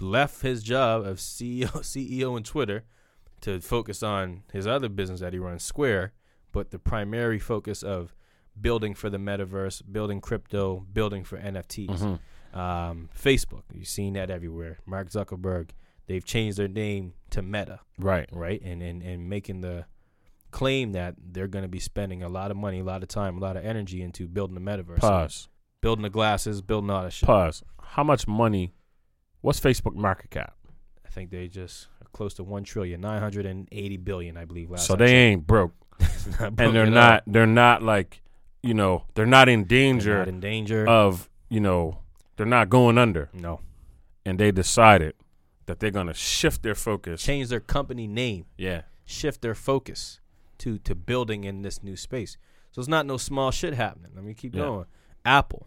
left 0.00 0.42
his 0.42 0.62
job 0.62 1.04
of 1.06 1.18
CEO 1.18 1.68
CEO 1.82 2.36
in 2.36 2.42
Twitter 2.42 2.84
to 3.40 3.60
focus 3.60 4.02
on 4.02 4.42
his 4.52 4.66
other 4.66 4.88
business 4.88 5.20
that 5.20 5.32
he 5.32 5.38
runs, 5.38 5.62
Square. 5.62 6.12
But 6.52 6.70
the 6.70 6.78
primary 6.78 7.38
focus 7.38 7.82
of 7.82 8.14
building 8.60 8.94
for 8.94 9.10
the 9.10 9.18
metaverse, 9.18 9.82
building 9.90 10.20
crypto, 10.20 10.86
building 10.92 11.22
for 11.24 11.38
NFTs. 11.38 11.88
Mhm. 12.00 12.18
Um, 12.58 13.08
Facebook, 13.16 13.62
you've 13.72 13.86
seen 13.86 14.14
that 14.14 14.30
everywhere. 14.30 14.78
Mark 14.86 15.10
Zuckerberg, 15.10 15.70
they've 16.06 16.24
changed 16.24 16.56
their 16.58 16.66
name 16.66 17.12
to 17.30 17.42
Meta, 17.42 17.80
Right. 17.98 18.28
right? 18.32 18.60
And 18.62 18.82
and, 18.82 19.02
and 19.02 19.28
making 19.28 19.60
the 19.60 19.84
claim 20.50 20.92
that 20.92 21.14
they're 21.22 21.46
going 21.46 21.62
to 21.64 21.68
be 21.68 21.78
spending 21.78 22.22
a 22.22 22.28
lot 22.28 22.50
of 22.50 22.56
money, 22.56 22.80
a 22.80 22.84
lot 22.84 23.02
of 23.02 23.08
time, 23.08 23.36
a 23.36 23.40
lot 23.40 23.56
of 23.58 23.64
energy 23.64 24.00
into 24.02 24.26
building 24.26 24.54
the 24.54 24.60
metaverse, 24.62 24.98
Pause. 24.98 25.48
building 25.82 26.02
the 26.02 26.10
glasses, 26.10 26.62
building 26.62 26.88
all 26.90 27.02
that 27.02 27.12
shit. 27.12 27.26
Pause. 27.26 27.62
How 27.82 28.02
much 28.02 28.26
money? 28.26 28.72
What's 29.40 29.60
Facebook 29.60 29.94
market 29.94 30.30
cap? 30.30 30.54
I 31.06 31.10
think 31.10 31.30
they 31.30 31.48
just 31.48 31.86
are 32.02 32.08
close 32.12 32.34
to 32.34 32.44
one 32.44 32.64
trillion, 32.64 33.00
nine 33.00 33.20
hundred 33.20 33.46
and 33.46 33.68
eighty 33.72 33.96
billion, 33.96 34.36
I 34.36 34.44
believe. 34.44 34.70
Last 34.70 34.86
so 34.86 34.96
they 34.96 35.14
ain't 35.14 35.46
broke. 35.46 35.74
And 36.40 36.56
they're 36.74 36.86
not. 36.86 37.24
They're 37.26 37.46
not 37.46 37.82
like, 37.82 38.22
you 38.62 38.74
know, 38.74 39.04
they're 39.14 39.26
not 39.26 39.48
in 39.48 39.60
all. 39.60 39.64
They're 39.66 39.78
danger 39.78 40.18
not 40.18 40.28
in 40.28 40.40
danger. 40.40 40.86
of, 40.88 41.28
you 41.48 41.60
know, 41.60 41.98
they're 42.36 42.46
not 42.46 42.68
going 42.68 42.98
under. 42.98 43.30
no, 43.32 43.60
And 44.24 44.38
they 44.38 44.50
decided 44.52 45.14
that 45.66 45.80
they're 45.80 45.90
gonna 45.90 46.14
shift 46.14 46.62
their 46.62 46.74
focus. 46.74 47.22
change 47.22 47.48
their 47.48 47.60
company 47.60 48.06
name, 48.06 48.46
Yeah. 48.56 48.82
shift 49.04 49.42
their 49.42 49.54
focus 49.54 50.20
to 50.58 50.78
to 50.78 50.94
building 50.94 51.44
in 51.44 51.62
this 51.62 51.82
new 51.82 51.96
space. 51.96 52.36
So 52.72 52.80
it's 52.80 52.88
not 52.88 53.06
no 53.06 53.16
small 53.16 53.50
shit 53.50 53.74
happening. 53.74 54.12
Let 54.14 54.24
me 54.24 54.34
keep 54.34 54.54
Yeah. 54.54 54.62
going. 54.62 54.86
Apple, 55.24 55.66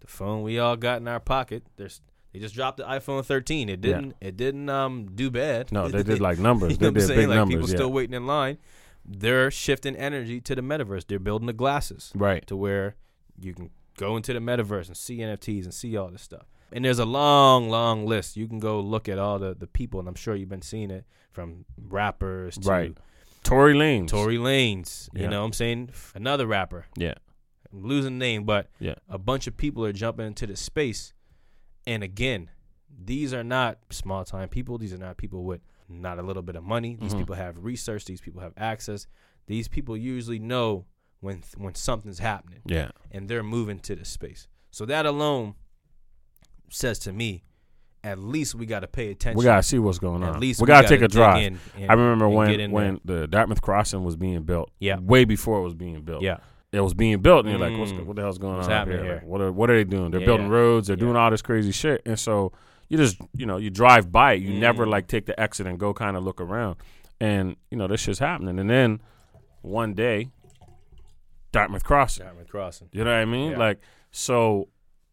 the 0.00 0.06
phone 0.06 0.42
we 0.42 0.58
all 0.58 0.76
got 0.76 1.00
in 1.00 1.08
our 1.08 1.20
pocket. 1.20 1.64
There's 1.76 2.00
they 2.32 2.38
just 2.38 2.54
dropped 2.54 2.78
the 2.78 2.84
iPhone 2.84 3.24
13. 3.24 3.68
It 3.68 3.80
didn't 3.80 4.14
it 4.20 4.36
didn't 4.36 4.68
um 4.68 5.06
do 5.14 5.30
bad. 5.30 5.72
No, 5.72 5.88
they 5.88 6.02
did 6.10 6.20
like 6.20 6.38
numbers. 6.38 6.72
You 6.72 6.76
they 6.78 6.86
know 6.86 6.92
what 6.92 7.08
did 7.08 7.16
big 7.16 7.28
like 7.28 7.36
numbers. 7.36 7.54
people 7.56 7.68
yeah. 7.70 7.76
still 7.76 7.92
waiting 7.92 8.14
in 8.14 8.26
line. 8.26 8.58
They're 9.04 9.50
shifting 9.50 9.96
energy 9.96 10.40
to 10.42 10.54
the 10.54 10.62
metaverse. 10.62 11.06
They're 11.06 11.18
building 11.18 11.46
the 11.46 11.52
glasses 11.52 12.12
right. 12.14 12.46
to 12.46 12.56
where 12.56 12.96
you 13.40 13.54
can 13.54 13.70
go 13.96 14.16
into 14.16 14.32
the 14.32 14.38
metaverse 14.38 14.86
and 14.88 14.96
see 14.96 15.18
NFTs 15.18 15.64
and 15.64 15.74
see 15.74 15.96
all 15.96 16.08
this 16.08 16.22
stuff. 16.22 16.46
And 16.72 16.84
there's 16.84 16.98
a 17.00 17.04
long, 17.04 17.68
long 17.68 18.06
list. 18.06 18.36
You 18.36 18.46
can 18.46 18.60
go 18.60 18.78
look 18.80 19.08
at 19.08 19.18
all 19.18 19.38
the, 19.38 19.54
the 19.54 19.66
people, 19.66 19.98
and 19.98 20.08
I'm 20.08 20.14
sure 20.14 20.36
you've 20.36 20.48
been 20.48 20.62
seeing 20.62 20.90
it 20.90 21.04
from 21.32 21.64
rappers 21.76 22.56
to 22.58 22.68
Right. 22.68 22.96
Tory 23.42 23.74
Lanez. 23.74 24.08
Tory 24.08 24.36
Lanez. 24.36 25.08
You 25.14 25.22
Yeah. 25.22 25.28
know 25.30 25.40
what 25.40 25.46
I'm 25.46 25.52
saying? 25.54 25.90
Another 26.14 26.46
rapper. 26.46 26.86
Yeah. 26.96 27.14
I'm 27.72 27.84
losing 27.84 28.18
the 28.18 28.24
name, 28.24 28.44
but 28.44 28.68
Yeah. 28.78 28.94
a 29.08 29.18
bunch 29.18 29.46
of 29.46 29.56
people 29.56 29.84
are 29.84 29.92
jumping 29.92 30.26
into 30.26 30.46
the 30.46 30.56
space. 30.56 31.12
And 31.86 32.02
again, 32.02 32.50
these 33.02 33.32
are 33.32 33.44
not 33.44 33.78
small 33.90 34.24
time 34.24 34.48
people. 34.48 34.78
These 34.78 34.92
are 34.92 34.98
not 34.98 35.16
people 35.16 35.44
with 35.44 35.60
not 35.88 36.18
a 36.18 36.22
little 36.22 36.42
bit 36.42 36.54
of 36.56 36.62
money. 36.62 36.96
These 37.00 37.14
Mhm. 37.14 37.18
people 37.18 37.34
have 37.34 37.64
research. 37.64 38.04
These 38.04 38.20
people 38.20 38.40
have 38.42 38.52
access. 38.56 39.06
These 39.46 39.66
people 39.68 39.96
usually 39.96 40.38
know 40.38 40.86
when 41.20 41.42
when 41.56 41.74
something's 41.74 42.18
happening 42.20 42.60
Yeah. 42.64 42.90
and 43.10 43.28
they're 43.28 43.42
moving 43.42 43.78
to 43.80 43.94
the 43.96 44.04
space. 44.04 44.46
So 44.70 44.86
that 44.86 45.04
alone 45.06 45.54
says 46.70 46.98
to 47.00 47.12
me, 47.12 47.42
at 48.02 48.18
least 48.18 48.54
we 48.54 48.64
got 48.66 48.80
to 48.80 48.86
pay 48.88 49.10
attention. 49.10 49.38
We 49.38 49.44
gotta 49.44 49.62
see 49.62 49.78
what's 49.78 49.98
going 49.98 50.22
on. 50.22 50.34
At 50.34 50.40
least 50.40 50.60
we, 50.60 50.66
gotta, 50.66 50.88
take 50.88 51.02
a 51.02 51.08
drive. 51.08 51.42
in 51.42 51.58
and- 51.76 51.90
I 51.90 51.94
remember 51.94 52.28
when 52.28 52.70
when 52.70 53.00
the 53.04 53.26
Dartmouth 53.26 53.60
Crossing 53.60 54.04
was 54.04 54.16
being 54.16 54.42
built. 54.44 54.70
Yeah. 54.78 54.98
Way 55.00 55.24
before 55.24 55.58
it 55.58 55.62
was 55.62 55.74
being 55.74 56.00
built. 56.02 56.22
yeah, 56.22 56.38
It 56.72 56.80
was 56.80 56.94
being 56.94 57.18
built, 57.20 57.46
and 57.46 57.50
you're 57.50 57.58
like, 57.68 57.76
what's, 57.78 57.90
Mm. 57.92 58.04
what 58.06 58.14
the 58.16 58.22
hell's 58.22 58.38
going 58.38 58.54
What's 58.56 58.68
on 58.68 58.72
happening 58.72 58.98
here? 58.98 59.04
here? 59.06 59.14
Like, 59.16 59.24
what 59.26 59.40
are 59.40 59.50
what 59.52 59.70
are 59.70 59.76
they 59.76 59.84
doing? 59.84 60.10
They're 60.12 60.20
Yeah. 60.20 60.26
building 60.26 60.48
roads. 60.48 60.86
They're 60.86 60.96
doing 60.96 61.16
all 61.16 61.30
this 61.30 61.42
crazy 61.42 61.72
shit, 61.72 62.00
and 62.06 62.18
so 62.18 62.52
you 62.88 62.96
just 62.96 63.16
you 63.34 63.44
know 63.46 63.56
you 63.56 63.70
drive 63.70 64.12
by 64.12 64.34
it. 64.34 64.42
You 64.42 64.58
never 64.58 64.86
Mm. 64.86 64.90
like 64.90 65.06
take 65.08 65.26
the 65.26 65.38
exit 65.40 65.66
and 65.66 65.78
go 65.80 65.92
kind 65.92 66.16
of 66.16 66.22
look 66.22 66.40
around, 66.40 66.76
and 67.20 67.56
you 67.70 67.76
know 67.76 67.88
this 67.88 68.00
shit's 68.00 68.20
happening. 68.20 68.58
And 68.58 68.70
then 68.70 69.00
one 69.62 69.94
day, 69.94 70.28
Dartmouth 71.52 71.84
Crossing. 71.84 72.24
Dartmouth 72.24 72.48
Crossing. 72.48 72.88
You 72.92 73.04
know 73.04 73.10
what 73.10 73.18
I 73.20 73.24
mean? 73.24 73.52
Yeah. 73.52 73.58
Like, 73.58 73.80
so 74.12 74.68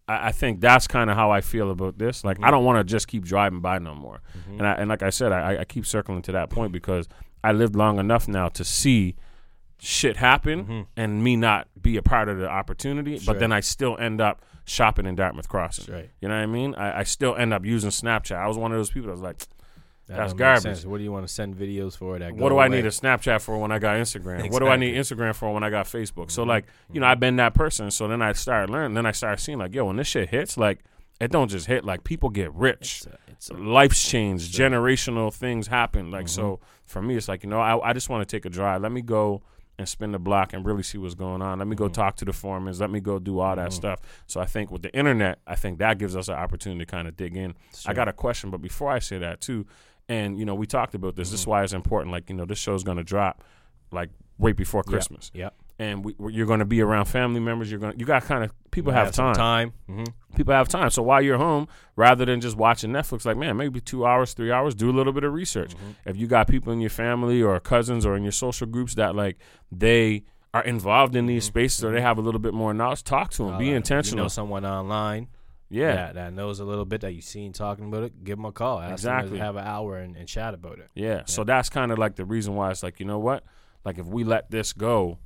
I, 0.07 0.27
I 0.27 0.31
think 0.31 0.61
that's 0.61 0.87
kind 0.87 1.09
of 1.09 1.15
how 1.15 1.31
I 1.31 1.41
feel 1.41 1.71
about 1.71 1.97
this. 1.97 2.23
Like, 2.23 2.37
I 2.41 2.47
Mhm. 2.47 2.51
don't 2.51 2.65
want 2.65 2.77
to 2.79 2.83
just 2.83 3.07
keep 3.07 3.25
driving 3.25 3.59
by 3.61 3.79
no 3.79 3.95
more. 3.95 4.21
Mhm. 4.47 4.59
And 4.59 4.67
I, 4.67 4.73
and 4.73 4.89
like 4.89 5.01
I 5.03 5.09
said, 5.09 5.31
I, 5.31 5.61
I 5.61 5.65
keep 5.65 5.85
circling 5.85 6.21
to 6.23 6.31
that 6.33 6.49
point 6.49 6.71
because 6.71 7.07
I 7.43 7.51
lived 7.51 7.75
long 7.75 7.97
enough 7.99 8.27
now 8.27 8.49
to 8.49 8.63
see 8.63 9.15
shit 9.79 10.17
happen 10.17 10.65
Mhm. 10.65 10.85
and 10.97 11.23
me 11.23 11.35
not 11.35 11.67
be 11.81 11.97
a 11.97 12.01
part 12.01 12.29
of 12.29 12.37
the 12.37 12.49
opportunity. 12.49 13.19
But 13.25 13.39
then. 13.39 13.51
I 13.51 13.59
still 13.59 13.97
end 13.97 14.19
up 14.21 14.41
shopping 14.65 15.05
in 15.05 15.15
Dartmouth 15.15 15.47
Crossing. 15.47 15.93
Right. 15.93 16.09
You 16.19 16.27
know 16.27 16.35
what 16.35 16.41
I 16.43 16.45
mean? 16.47 16.75
I, 16.75 16.99
I 16.99 17.03
still 17.03 17.35
end 17.35 17.53
up 17.53 17.63
using 17.65 17.89
Snapchat. 17.91 18.35
I 18.35 18.47
was 18.47 18.57
one 18.57 18.71
of 18.71 18.77
those 18.77 18.89
people 18.89 19.07
that 19.07 19.13
was 19.13 19.21
like, 19.21 19.37
That 20.07 20.17
That's 20.17 20.33
garbage. 20.33 20.85
What 20.85 20.97
do 20.99 21.03
you 21.03 21.11
want 21.11 21.27
to 21.27 21.33
send 21.33 21.55
videos 21.57 21.97
for? 21.97 22.17
That 22.17 22.33
what 22.33 22.49
do 22.49 22.59
I 22.59 22.69
need 22.69 22.85
a 22.85 22.89
Snapchat 22.89 23.41
for 23.41 23.57
when 23.57 23.71
I 23.73 23.79
got 23.79 23.97
Instagram? 23.97 24.49
What 24.51 24.59
do 24.59 24.67
I 24.67 24.77
need 24.77 24.95
Instagram 24.95 25.35
for 25.35 25.53
when 25.53 25.63
I 25.63 25.69
got 25.69 25.85
Facebook? 25.85 26.31
So 26.31 26.43
Mhm. 26.43 26.47
like, 26.47 26.65
you 26.93 26.99
know, 27.01 27.07
I've 27.07 27.19
been 27.19 27.35
that 27.37 27.53
person. 27.53 27.91
So 27.91 28.07
then 28.07 28.21
I 28.21 28.31
started 28.33 28.71
learning. 28.71 28.93
Then 28.93 29.05
I 29.05 29.11
started 29.11 29.41
seeing 29.41 29.57
like, 29.57 29.73
yo, 29.75 29.83
when 29.85 29.97
this 29.97 30.07
shit 30.07 30.29
hits, 30.29 30.57
like, 30.57 30.79
it 31.19 31.29
don't 31.31 31.49
just 31.49 31.67
hit. 31.67 31.83
Like, 31.83 32.03
people 32.05 32.29
get 32.29 32.53
rich. 32.53 33.03
It's 33.03 33.07
a, 33.07 33.17
it's 33.27 33.49
a, 33.49 33.53
Life's 33.55 34.07
change. 34.09 34.49
Generational 34.51 35.33
things 35.33 35.67
happen. 35.67 36.09
Like, 36.09 36.25
Mhm. 36.27 36.29
so 36.29 36.59
for 36.85 37.01
me, 37.01 37.15
it's 37.17 37.27
like, 37.27 37.43
you 37.43 37.49
know, 37.49 37.59
I, 37.59 37.89
I 37.89 37.93
just 37.93 38.07
want 38.09 38.27
to 38.27 38.35
take 38.35 38.45
a 38.45 38.49
drive. 38.49 38.81
Let 38.81 38.91
me 38.93 39.01
go 39.01 39.41
and 39.79 39.87
spin 39.87 40.11
the 40.11 40.19
block 40.19 40.53
and 40.53 40.65
really 40.65 40.81
see 40.83 40.97
what's 40.97 41.13
going 41.13 41.41
on. 41.41 41.59
Let 41.59 41.67
me 41.67 41.75
go 41.75 41.87
Mhm. 41.87 41.93
talk 41.93 42.15
to 42.17 42.25
the 42.25 42.33
foremen. 42.33 42.75
Let 42.79 42.89
me 42.89 42.99
go 42.99 43.19
do 43.19 43.39
all 43.39 43.55
that 43.55 43.69
Mhm. 43.69 43.73
stuff. 43.73 43.99
So 44.25 44.41
I 44.41 44.45
think 44.45 44.71
with 44.71 44.81
the 44.81 44.93
internet, 44.95 45.39
I 45.45 45.55
think 45.55 45.77
that 45.79 45.99
gives 45.99 46.15
us 46.15 46.27
an 46.29 46.35
opportunity 46.35 46.79
to 46.79 46.85
kind 46.85 47.07
of 47.07 47.15
dig 47.15 47.35
in. 47.37 47.53
I 47.85 47.93
got 47.93 48.07
a 48.07 48.13
question, 48.13 48.49
but 48.49 48.61
before 48.61 48.91
I 48.91 48.99
say 48.99 49.19
that 49.19 49.39
too, 49.39 49.67
and 50.09 50.37
you 50.39 50.45
know, 50.45 50.55
we 50.55 50.65
talked 50.65 50.95
about 50.95 51.15
this. 51.15 51.29
This 51.31 51.41
is 51.41 51.45
Mhm. 51.45 51.49
why 51.49 51.63
it's 51.63 51.73
important. 51.73 52.11
Like, 52.11 52.29
you 52.29 52.35
know, 52.35 52.45
this 52.45 52.57
show's 52.57 52.83
gonna 52.83 53.03
drop 53.03 53.43
like 53.91 54.09
right 54.39 54.55
before 54.55 54.83
Christmas, 54.83 55.29
Yep. 55.33 55.53
And 55.79 56.03
we, 56.03 56.15
you're 56.33 56.47
gonna 56.47 56.65
be 56.65 56.81
around 56.81 57.05
family 57.05 57.39
members. 57.39 57.69
You're 57.69 57.79
gonna, 57.79 57.93
you 57.97 58.05
got 58.05 58.23
kind 58.23 58.43
of 58.43 58.51
people 58.71 58.91
You 58.91 58.97
have, 58.97 59.13
some 59.15 59.33
time. 59.33 59.71
time. 59.87 59.95
hmm 59.97 60.35
People 60.35 60.53
have 60.53 60.67
time. 60.67 60.89
So 60.91 61.01
while 61.01 61.21
you're 61.21 61.37
home, 61.37 61.67
rather 61.95 62.23
than 62.25 62.41
just 62.41 62.55
watching 62.57 62.91
Netflix, 62.91 63.25
like 63.25 63.37
man, 63.37 63.57
maybe 63.57 63.79
two 63.81 64.05
hours, 64.05 64.33
three 64.33 64.51
hours, 64.51 64.75
do 64.75 64.89
a 64.89 64.93
little 64.93 65.13
bit 65.13 65.23
of 65.23 65.33
research. 65.33 65.75
Mm-hmm. 65.75 66.09
If 66.09 66.17
you 66.17 66.27
got 66.27 66.47
people 66.47 66.71
in 66.73 66.79
your 66.81 66.89
family 66.91 67.41
or 67.41 67.59
cousins 67.59 68.05
or 68.05 68.15
in 68.15 68.23
your 68.23 68.31
social 68.31 68.67
groups 68.67 68.95
that 68.95 69.15
like 69.15 69.37
they 69.71 70.23
are 70.53 70.63
involved 70.63 71.15
in 71.15 71.25
these 71.25 71.43
Mhm. 71.45 71.47
spaces 71.47 71.83
or 71.83 71.91
they 71.91 72.01
have 72.01 72.17
a 72.17 72.21
little 72.21 72.39
bit 72.39 72.53
more 72.53 72.73
knowledge, 72.73 73.03
talk 73.03 73.31
to 73.31 73.45
them. 73.47 73.57
Be 73.57 73.67
You 73.67 73.75
intentional. 73.75 74.25
know 74.25 74.29
someone 74.29 74.65
online 74.65 75.27
yeah. 75.69 75.93
that, 75.95 76.15
that 76.15 76.33
knows 76.33 76.59
a 76.59 76.65
little 76.65 76.85
bit 76.85 77.01
that 77.01 77.13
you've 77.13 77.25
seen 77.25 77.51
talking 77.51 77.85
about 77.85 78.03
it. 78.03 78.23
Give 78.23 78.37
them 78.37 78.45
a 78.45 78.51
call. 78.51 78.79
Ask 78.79 78.93
Exactly. 78.93 79.29
them 79.31 79.39
to 79.39 79.43
have 79.45 79.55
an 79.57 79.65
hour 79.65 79.97
and, 79.97 80.15
and 80.15 80.27
chat 80.27 80.53
about 80.53 80.79
it. 80.79 80.89
Yeah. 80.95 81.23
So 81.25 81.43
that's 81.43 81.69
kind 81.69 81.91
of 81.91 81.97
like 81.97 82.15
the 82.15 82.25
reason 82.25 82.55
why 82.55 82.71
it's 82.71 82.81
like, 82.83 82.99
you 82.99 83.05
know 83.05 83.19
what? 83.19 83.43
Like 83.83 83.97
if 83.97 84.05
we 84.05 84.23
let 84.23 84.49
this 84.51 84.71
go 84.73 85.17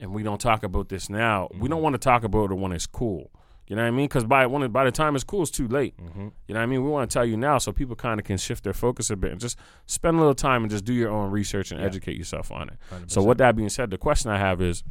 and 0.00 0.12
we 0.12 0.22
don't 0.22 0.40
talk 0.40 0.62
about 0.62 0.88
this 0.88 1.08
now, 1.10 1.48
we 1.58 1.68
don't 1.68 1.80
Mhm. 1.80 1.82
want 1.82 1.94
to 1.94 1.98
talk 1.98 2.24
about 2.24 2.50
it 2.50 2.54
when 2.54 2.72
it's 2.72 2.86
cool. 2.86 3.30
You 3.66 3.76
know 3.76 3.82
what 3.82 3.88
I 3.88 3.90
mean? 3.90 4.06
Because 4.06 4.24
by 4.24 4.46
when 4.46 4.70
by 4.70 4.84
the 4.84 4.90
time 4.90 5.14
it's 5.14 5.24
cool, 5.24 5.42
it's 5.42 5.50
too 5.50 5.68
late. 5.68 5.94
Mm-hmm. 5.98 6.20
You 6.46 6.54
know 6.54 6.60
what 6.60 6.62
I 6.62 6.66
mean? 6.66 6.82
We 6.84 6.88
want 6.88 7.10
to 7.10 7.12
tell 7.12 7.24
you 7.26 7.36
now 7.36 7.58
so 7.58 7.70
people 7.70 7.96
kind 7.96 8.18
of 8.18 8.24
can 8.24 8.38
shift 8.38 8.64
their 8.64 8.72
focus 8.72 9.10
a 9.10 9.16
bit 9.16 9.30
and 9.32 9.38
just 9.40 9.58
spend 9.86 10.16
a 10.16 10.20
little 10.20 10.34
time 10.34 10.62
and 10.62 10.70
just 10.70 10.84
do 10.86 10.94
your 10.94 11.10
own 11.10 11.30
research 11.30 11.70
and 11.70 11.80
Yeah. 11.80 11.86
educate 11.86 12.16
yourself 12.16 12.50
on 12.50 12.70
it. 12.70 12.78
So 13.08 13.22
with 13.22 13.36
that 13.38 13.56
being 13.56 13.68
said, 13.68 13.90
the 13.90 13.98
question 13.98 14.30
I 14.30 14.38
have 14.38 14.62
is, 14.62 14.84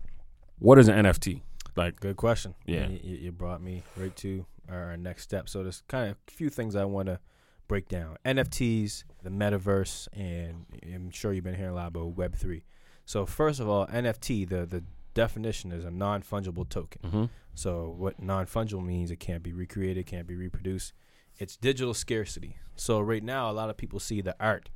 what 0.59 0.77
is 0.77 0.87
an 0.87 0.95
NFT? 1.05 1.41
Like, 1.75 1.99
Good 1.99 2.17
question. 2.17 2.53
Yeah. 2.65 2.87
You, 2.87 3.15
you 3.17 3.31
brought 3.31 3.61
me 3.63 3.81
right 3.95 4.15
to 4.17 4.45
our 4.69 4.95
next 4.97 5.23
step. 5.23 5.49
So 5.49 5.63
there's 5.63 5.81
kind 5.87 6.11
of 6.11 6.17
a 6.27 6.31
few 6.31 6.49
things 6.49 6.75
I 6.75 6.85
want 6.85 7.07
to 7.07 7.19
break 7.67 7.87
down: 7.89 8.17
NFTs, 8.25 9.03
the 9.23 9.29
metaverse, 9.31 10.07
and 10.13 10.65
I'm 10.83 11.09
sure 11.09 11.33
you've 11.33 11.43
been 11.43 11.55
hearing 11.55 11.71
a 11.71 11.75
lot 11.75 11.87
about 11.87 12.15
Web 12.15 12.35
three. 12.35 12.63
So 13.05 13.25
first 13.25 13.59
of 13.59 13.67
all, 13.67 13.87
NFT, 13.87 14.45
the 14.47 14.65
the 14.65 14.83
definition 15.17 15.71
is 15.71 15.83
a 15.83 15.91
non 15.91 16.21
fungible 16.21 16.67
token. 16.67 17.01
mm-hmm. 17.03 17.25
So 17.55 17.93
what 17.97 18.21
non 18.21 18.45
fungible 18.45 18.85
means? 18.85 19.11
It 19.11 19.19
can't 19.19 19.43
be 19.43 19.51
recreated, 19.53 20.05
can't 20.05 20.27
be 20.27 20.35
reproduced. 20.35 20.93
It's 21.37 21.57
digital 21.57 21.93
scarcity. 21.93 22.57
So 22.75 22.99
right 22.99 23.23
now, 23.23 23.49
a 23.49 23.53
lot 23.53 23.69
of 23.69 23.77
people 23.77 23.99
see 23.99 24.21
the 24.21 24.35
art. 24.39 24.69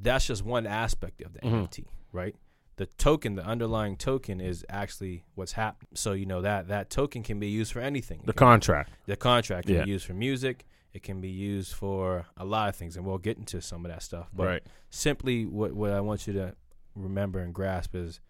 That's 0.00 0.26
just 0.26 0.44
one 0.44 0.66
aspect 0.66 1.20
of 1.22 1.32
the 1.34 1.40
Mhm. 1.40 1.52
NFT, 1.68 1.86
right? 2.12 2.34
The 2.76 2.86
token, 2.86 3.34
the 3.34 3.44
underlying 3.44 3.96
token, 3.96 4.40
is 4.40 4.64
actually 4.68 5.24
what's 5.34 5.52
happening. 5.52 5.90
So 5.94 6.12
you 6.12 6.26
know 6.26 6.40
that 6.42 6.68
that 6.68 6.90
token 6.90 7.22
can 7.22 7.38
be 7.38 7.48
used 7.48 7.72
for 7.72 7.80
anything. 7.80 8.20
It 8.20 8.26
the 8.26 8.32
contract. 8.32 8.90
the 9.06 9.16
contract 9.16 9.66
can 9.66 9.76
Yeah. 9.76 9.84
be 9.84 9.90
used 9.90 10.06
for 10.06 10.14
music. 10.14 10.64
It 10.92 11.02
can 11.02 11.20
be 11.20 11.28
used 11.30 11.72
for 11.74 12.26
a 12.36 12.44
lot 12.44 12.68
of 12.68 12.76
things, 12.76 12.96
and 12.96 13.06
we'll 13.06 13.18
get 13.18 13.38
into 13.38 13.60
some 13.60 13.84
of 13.84 13.90
that 13.92 14.02
stuff. 14.02 14.28
But 14.32 14.46
right. 14.46 14.62
simply, 14.90 15.46
what 15.46 15.72
what 15.74 15.90
I 15.90 16.00
want 16.00 16.26
you 16.26 16.32
to 16.34 16.54
remember 16.94 17.38
and 17.40 17.54
grasp 17.54 17.94
is 17.94 18.20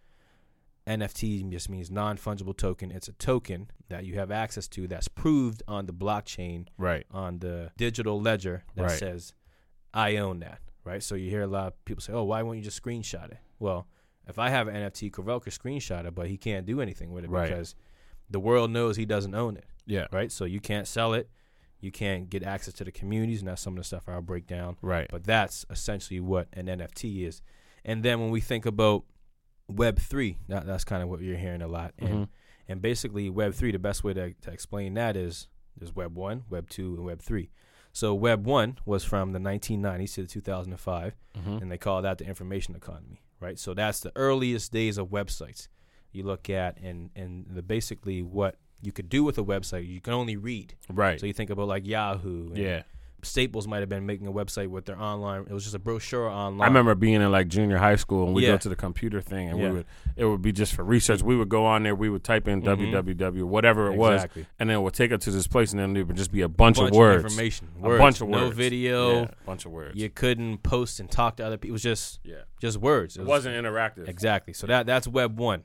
NFT 0.87 1.49
just 1.51 1.69
means 1.69 1.91
non 1.91 2.17
fungible 2.17 2.57
token. 2.57 2.91
It's 2.91 3.09
a 3.09 3.13
token 3.13 3.71
that 3.89 4.05
you 4.05 4.15
have 4.15 4.31
access 4.31 4.67
to 4.69 4.89
that's 4.89 5.09
proved 5.09 5.63
on 5.69 5.87
the 5.87 5.93
blockchain 5.93 6.67
Right. 6.77 7.07
on 7.11 7.39
the 7.39 7.71
digital 7.77 8.21
ledger 8.21 8.65
that 8.75 8.83
Right. 8.83 8.99
says 8.99 9.35
I 9.95 10.17
own 10.17 10.41
that, 10.41 10.61
right? 10.85 11.03
So 11.03 11.15
you 11.15 11.31
hear 11.31 11.43
a 11.43 11.47
lot 11.47 11.69
of 11.69 11.85
people 11.85 12.01
say, 12.01 12.13
"Oh, 12.13 12.25
why 12.25 12.43
won't 12.43 12.59
you 12.59 12.65
just 12.65 12.83
screenshot 12.83 13.31
it?" 13.31 13.39
Well, 13.59 13.87
if 14.27 14.39
I 14.39 14.49
have 14.51 14.67
an 14.69 14.75
NFT, 14.75 15.11
Corvell 15.11 15.41
could 15.41 15.53
screenshot 15.53 16.05
it, 16.07 16.15
but 16.15 16.29
he 16.29 16.37
can't 16.37 16.67
do 16.67 16.81
anything 16.81 17.13
with 17.13 17.25
it 17.25 17.31
Right. 17.31 17.49
because 17.49 17.75
the 18.31 18.41
world 18.41 18.71
knows 18.71 18.97
he 18.97 19.05
doesn't 19.05 19.35
own 19.35 19.57
it, 19.57 19.67
Yeah. 19.87 20.07
right? 20.11 20.33
So 20.33 20.45
you 20.47 20.61
can't 20.61 20.89
sell 20.89 21.13
it, 21.13 21.29
you 21.81 21.93
can't 21.93 22.31
get 22.31 22.43
access 22.43 22.75
to 22.75 22.85
the 22.85 22.93
communities, 22.93 23.41
and 23.41 23.49
that's 23.49 23.61
some 23.61 23.75
of 23.75 23.79
the 23.79 23.85
stuff 23.85 24.09
I'll 24.09 24.23
break 24.23 24.47
down. 24.47 24.79
Right. 24.81 25.09
But 25.11 25.25
that's 25.25 25.67
essentially 25.71 26.21
what 26.21 26.49
an 26.55 26.67
NFT 26.69 27.25
is. 27.25 27.43
And 27.85 28.03
then 28.05 28.21
when 28.21 28.31
we 28.31 28.41
think 28.41 28.65
about 28.65 29.05
Web 29.77 29.99
three, 29.99 30.39
that, 30.49 30.67
that's 30.67 30.85
kind 30.85 31.03
of 31.03 31.09
what 31.09 31.21
you're 31.21 31.37
hearing 31.37 31.63
a 31.63 31.69
lot. 31.69 31.95
And 31.99 32.09
Mhm. 32.27 32.29
and 32.69 32.81
basically 32.83 33.29
Web 33.31 33.55
three, 33.55 33.73
the 33.73 33.79
best 33.79 34.05
way 34.05 34.13
to, 34.15 34.33
to 34.35 34.51
explain 34.51 34.95
that 34.95 35.17
is 35.17 35.49
there's 35.77 35.95
Web 35.95 36.17
one, 36.17 36.45
Web 36.51 36.69
two, 36.71 36.95
and 36.97 37.05
Web 37.05 37.21
three. 37.23 37.51
So 37.93 38.15
Web 38.15 38.47
one 38.47 38.79
was 38.87 39.05
from 39.05 39.33
the 39.33 39.39
1990s 39.39 40.15
to 40.15 40.23
the 40.23 40.29
2005, 40.29 41.15
Mhm. 41.37 41.61
and 41.63 41.71
they 41.71 41.77
call 41.79 42.01
that 42.03 42.19
the 42.19 42.27
information 42.27 42.75
economy, 42.75 43.21
right? 43.41 43.59
So 43.59 43.75
that's 43.75 44.01
the 44.01 44.13
earliest 44.17 44.73
days 44.73 44.97
of 44.99 45.09
websites. 45.09 45.69
You 46.13 46.23
look 46.25 46.49
at 46.51 46.79
and 46.81 47.11
and 47.17 47.47
the 47.51 47.63
basically 47.63 48.23
what 48.23 48.57
you 48.83 48.93
could 48.93 49.09
do 49.09 49.23
with 49.25 49.39
a 49.39 49.45
website, 49.45 49.87
you 49.87 50.01
can 50.01 50.13
only 50.13 50.37
read. 50.37 50.75
Right. 50.91 51.21
So 51.21 51.27
you 51.27 51.33
think 51.33 51.51
about 51.51 51.69
like 51.69 51.87
Yahoo, 51.87 52.49
and 52.49 52.57
yeah. 52.59 52.83
Staples 53.25 53.69
might 53.69 53.79
have 53.81 53.89
been 53.89 54.05
making 54.05 54.27
a 54.27 54.33
website 54.33 54.67
with 54.69 54.85
their 54.85 55.01
online. 55.01 55.43
It 55.43 55.53
was 55.53 55.63
just 55.63 55.77
a 55.77 55.79
brochure 55.79 56.29
online. 56.29 56.63
I 56.63 56.67
remember 56.67 56.95
being 56.97 57.23
in 57.23 57.31
like 57.31 57.47
junior 57.47 57.79
high 57.79 57.95
school 57.95 58.25
and 58.27 58.35
we 58.35 58.43
Yeah. 58.43 58.53
go 58.53 58.57
to 58.59 58.69
the 58.69 58.75
computer 58.77 59.21
thing 59.21 59.49
and 59.49 59.59
Yeah. 59.61 59.69
we 59.69 59.75
would 59.77 59.87
it 60.17 60.25
would 60.27 60.43
be 60.43 60.51
just 60.53 60.75
for 60.75 60.83
research. 60.83 61.23
We 61.23 61.37
would 61.37 61.49
go 61.49 61.65
on 61.65 61.85
there, 61.85 61.95
we 61.95 62.09
would 62.11 62.25
type 62.25 62.49
in 62.49 62.63
Mhm. 62.63 62.91
www 62.93 63.45
whatever 63.47 63.91
it 63.93 63.97
was, 63.97 64.27
and 64.59 64.69
then 64.69 64.77
it 64.77 64.81
would 64.83 64.93
take 64.95 65.13
us 65.13 65.21
to 65.25 65.31
this 65.31 65.47
place 65.47 65.71
and 65.73 65.79
then 65.81 65.97
it 65.97 66.07
would 66.07 66.17
just 66.17 66.33
be 66.33 66.41
a 66.43 66.49
bunch, 66.49 66.77
bunch 66.79 66.91
of 66.91 66.97
words. 66.97 67.25
information, 67.25 67.69
A 67.83 67.97
bunch 67.97 68.21
of 68.21 68.29
words, 68.29 68.43
no 68.43 68.51
video. 68.51 69.13
Yeah, 69.13 69.23
a 69.43 69.47
bunch 69.47 69.65
of 69.67 69.73
words. 69.73 69.97
You 69.97 70.11
couldn't 70.11 70.63
post 70.65 70.99
and 71.01 71.11
talk 71.11 71.37
to 71.37 71.47
other 71.47 71.57
people. 71.57 71.71
It 71.71 71.73
was 71.73 71.83
just 71.83 72.19
yeah. 72.25 72.43
just 72.61 72.79
words. 72.79 73.17
It 73.17 73.25
wasn't 73.25 73.55
interactive. 73.55 74.09
exactly. 74.09 74.53
So 74.53 74.67
that 74.67 74.85
that's 74.87 75.07
Web 75.07 75.39
one, 75.39 75.63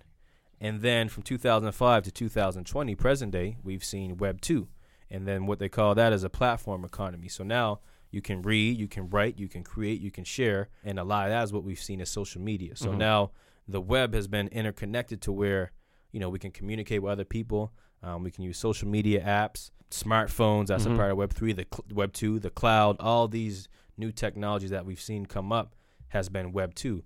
and 0.62 0.82
then 0.82 1.10
from 1.10 1.24
2005 1.24 2.04
to 2.04 2.12
2020, 2.12 2.94
present 2.96 3.32
day, 3.32 3.58
we've 3.64 3.84
seen 3.84 4.18
Web 4.18 4.42
two, 4.42 4.68
and 5.10 5.28
then 5.28 5.46
what 5.46 5.60
they 5.60 5.70
call 5.70 5.96
that 5.96 6.14
is 6.14 6.24
a 6.24 6.30
platform 6.30 6.84
economy. 6.86 7.28
So 7.28 7.44
now 7.44 7.80
you 8.12 8.22
can 8.22 8.42
read, 8.42 8.78
you 8.78 8.88
can 8.88 9.10
write, 9.10 9.38
you 9.38 9.48
can 9.48 9.64
create, 9.64 10.00
you 10.02 10.12
can 10.12 10.24
share, 10.24 10.70
and 10.84 10.98
a 11.00 11.04
lot 11.04 11.26
of 11.26 11.32
that 11.32 11.44
is 11.44 11.54
what 11.54 11.64
we've 11.64 11.80
seen 11.80 12.00
as 12.02 12.10
social 12.10 12.42
media. 12.42 12.76
So 12.76 12.90
Mhm. 12.92 12.98
now 12.98 13.32
the 13.68 13.82
web 13.82 14.14
has 14.14 14.28
been 14.28 14.48
interconnected 14.50 15.22
to 15.24 15.32
where 15.32 15.72
you 16.12 16.20
know 16.20 16.30
we 16.30 16.40
can 16.40 16.52
communicate 16.52 17.02
with 17.04 17.12
other 17.12 17.26
people. 17.26 17.74
Um, 18.02 18.24
we 18.24 18.32
can 18.32 18.44
use 18.44 18.58
social 18.58 18.88
media 18.88 19.22
apps, 19.24 19.72
smartphones. 19.92 20.68
That's 20.68 20.86
Mhm. 20.86 20.94
a 20.94 20.98
part 20.98 21.12
of 21.12 21.18
Web 21.18 21.34
three, 21.34 21.52
the 21.54 21.66
cl- 21.72 21.86
Web 21.94 22.14
two, 22.14 22.40
the 22.40 22.50
cloud. 22.50 22.96
All 23.00 23.28
these 23.28 23.68
new 23.98 24.12
technologies 24.12 24.70
that 24.70 24.86
we've 24.86 25.02
seen 25.02 25.26
come 25.26 25.52
up 25.52 25.76
has 26.10 26.30
been 26.30 26.54
Web 26.54 26.76
two. 26.76 27.04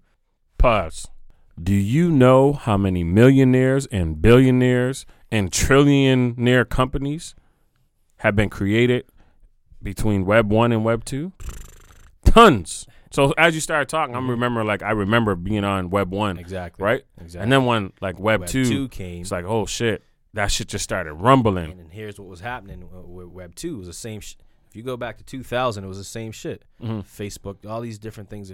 Pause. 0.58 1.08
Do 1.62 1.74
you 1.74 2.12
know 2.12 2.54
how 2.54 2.78
many 2.78 3.04
millionaires 3.04 3.86
and 3.88 4.22
billionaires 4.22 5.06
and 5.32 5.52
trillionaire 5.52 6.68
companies 6.68 7.36
have 8.22 8.36
been 8.36 8.50
created 8.50 9.06
between 9.84 10.26
Web 10.26 10.52
1 10.52 10.72
and 10.72 10.84
Web 10.84 11.06
2? 11.06 11.32
Tons. 12.26 12.88
So 13.12 13.34
as 13.38 13.54
you 13.56 13.62
started 13.62 13.90
talking, 13.90 14.16
I'm 14.16 14.26
Mhm. 14.26 14.30
remember 14.30 14.64
like 14.64 14.84
I 14.84 14.92
remember 14.92 15.36
being 15.36 15.64
on 15.66 15.90
Web 15.90 16.12
1, 16.12 16.38
Exactly. 16.38 16.84
right? 16.84 17.04
Exactly. 17.20 17.44
And 17.44 17.52
then 17.52 17.66
when 17.66 17.92
like 18.00 18.20
Web, 18.20 18.42
Web 18.42 18.50
2, 18.50 18.66
two 18.66 18.88
came. 18.90 19.22
it's 19.22 19.32
like, 19.32 19.44
"Oh 19.46 19.66
shit, 19.66 20.04
that 20.34 20.48
shit 20.48 20.68
just 20.70 20.84
started 20.84 21.14
rumbling." 21.16 21.72
And 21.72 21.92
here's 21.92 22.18
what 22.20 22.30
was 22.30 22.40
happening 22.40 22.88
with 22.92 23.28
Web 23.28 23.56
two. 23.56 23.76
It 23.76 23.80
was 23.80 23.88
the 23.88 23.94
same. 23.94 24.22
Sh- 24.22 24.36
if 24.70 24.76
you 24.78 24.84
go 24.84 24.96
back 24.96 25.18
to 25.18 25.26
2000, 25.26 25.84
it 25.84 25.88
was 25.88 25.98
the 25.98 26.04
same 26.06 26.32
shit. 26.32 26.64
Mhm. 26.82 27.04
Facebook, 27.04 27.66
all 27.70 27.82
these 27.82 28.00
different 28.00 28.30
things. 28.30 28.54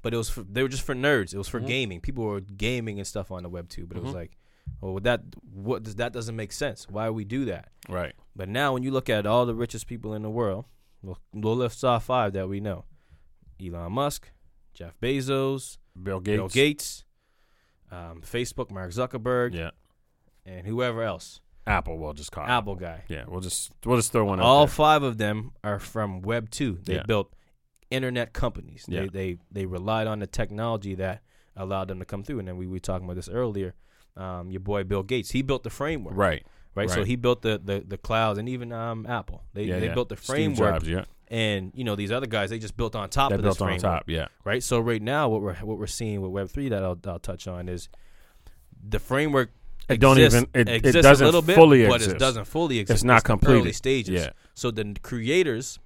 But 0.00 0.14
it 0.14 0.16
was 0.16 0.30
for, 0.30 0.42
they 0.42 0.62
were 0.62 0.68
just 0.70 0.84
for 0.84 0.94
nerds. 0.94 1.34
It 1.34 1.38
was 1.38 1.48
for 1.48 1.60
Mhm. 1.60 1.66
gaming. 1.66 2.00
People 2.00 2.24
were 2.24 2.40
gaming 2.40 2.98
and 2.98 3.06
stuff 3.06 3.30
on 3.30 3.42
the 3.42 3.48
Web 3.50 3.68
two. 3.68 3.84
But 3.86 3.98
it 3.98 4.02
was 4.04 4.12
Mhm. 4.12 4.16
like, 4.16 4.38
well, 4.80 4.98
that 5.00 5.22
what 5.52 5.82
does 5.82 5.96
that 5.96 6.12
doesn't 6.12 6.36
make 6.36 6.52
sense? 6.52 6.86
Why 6.88 7.10
we 7.10 7.24
do 7.24 7.44
that? 7.46 7.68
Right. 7.88 8.14
But 8.36 8.48
now 8.48 8.72
when 8.74 8.82
you 8.82 8.90
look 8.90 9.08
at 9.10 9.26
all 9.26 9.46
the 9.46 9.54
richest 9.54 9.86
people 9.86 10.14
in 10.14 10.22
the 10.22 10.30
world, 10.30 10.66
we'll, 11.02 11.18
we'll 11.32 11.56
list 11.56 11.84
off 11.84 12.04
five 12.04 12.32
that 12.34 12.48
we 12.48 12.60
know: 12.60 12.84
Elon 13.64 13.92
Musk, 13.92 14.30
Jeff 14.74 14.94
Bezos, 15.00 15.78
Bill 16.00 16.20
Gates. 16.20 16.36
Bill 16.38 16.48
Gates, 16.48 17.04
um, 17.90 18.22
Facebook, 18.24 18.70
Mark 18.70 18.90
Zuckerberg, 18.92 19.54
Yeah. 19.54 19.70
and 20.46 20.66
whoever 20.66 21.02
else. 21.02 21.40
Apple 21.66 21.98
we'll 21.98 22.14
just 22.14 22.32
call 22.32 22.44
it. 22.44 22.48
Apple 22.48 22.76
guy. 22.76 23.04
Yeah, 23.08 23.24
we'll 23.28 23.40
just 23.42 23.70
we'll 23.84 23.96
just 23.98 24.10
throw 24.10 24.24
one 24.24 24.40
All 24.40 24.66
five 24.66 25.02
of 25.02 25.18
them 25.18 25.52
are 25.62 25.78
from 25.78 26.22
Web 26.22 26.48
two. 26.50 26.78
They 26.84 26.94
Yeah. 26.94 27.02
built 27.02 27.34
internet 27.90 28.32
companies. 28.32 28.86
Yeah. 28.88 29.00
They, 29.02 29.08
they 29.08 29.36
they 29.52 29.66
relied 29.66 30.06
on 30.06 30.20
the 30.20 30.26
technology 30.26 30.94
that 30.94 31.22
allowed 31.56 31.88
them 31.88 31.98
to 31.98 32.04
come 32.06 32.22
through. 32.22 32.38
And 32.38 32.48
then 32.48 32.56
we 32.56 32.66
were 32.66 32.78
talking 32.78 33.04
about 33.04 33.16
this 33.16 33.28
earlier. 33.28 33.74
Um, 34.18 34.50
your 34.50 34.60
boy 34.60 34.84
Bill 34.84 35.02
Gates, 35.02 35.30
he 35.30 35.42
built 35.42 35.62
the 35.62 35.70
framework, 35.70 36.14
Right. 36.16 36.44
right? 36.74 36.90
So 36.90 37.04
he 37.04 37.16
built 37.16 37.42
the, 37.42 37.60
the 37.64 37.84
the 37.86 37.96
clouds, 37.98 38.38
and 38.38 38.48
even 38.48 38.72
um, 38.72 39.06
Apple. 39.06 39.44
They 39.54 39.62
yeah, 39.64 39.78
they 39.78 39.86
yeah. 39.86 39.94
built 39.94 40.08
the 40.08 40.16
Steve 40.16 40.26
framework, 40.26 40.74
Jobs, 40.74 40.88
yeah. 40.88 41.04
and 41.28 41.70
you 41.74 41.84
know 41.84 41.94
these 41.96 42.10
other 42.12 42.26
guys, 42.26 42.50
they 42.50 42.58
just 42.58 42.76
built 42.76 42.96
on 42.96 43.08
top 43.10 43.30
They 43.30 43.36
of 43.36 43.42
this 43.42 43.56
built 43.58 43.70
on 43.70 43.78
top, 43.78 44.04
yeah. 44.08 44.26
right? 44.44 44.62
So 44.62 44.80
right 44.80 45.00
now, 45.02 45.28
what 45.28 45.40
we're 45.42 45.54
what 45.56 45.78
we're 45.78 45.86
seeing 45.86 46.20
with 46.20 46.32
Web 46.32 46.50
three 46.50 46.68
that 46.68 46.82
I'll, 46.82 46.98
I'll 47.06 47.18
touch 47.20 47.46
on 47.46 47.68
is 47.68 47.88
the 48.88 48.98
framework. 48.98 49.50
It 49.88 50.00
don't 50.00 50.18
exists- 50.18 50.48
even- 50.54 50.68
it- 50.68 50.84
it 50.84 51.00
doesn't 51.00 51.24
a 51.24 51.28
little 51.28 51.40
bit, 51.40 51.54
fully 51.56 51.80
exist. 51.84 51.90
but 51.90 51.96
exist. 51.96 52.16
it 52.16 52.18
doesn't 52.18 52.44
fully 52.44 52.78
exist. 52.78 52.96
It's 52.98 53.04
not 53.04 53.24
the 53.24 53.38
Early 53.48 53.72
stages. 53.72 54.20
Yeah. 54.22 54.30
So 54.54 54.70
the 54.70 54.94
creators, 55.02 55.78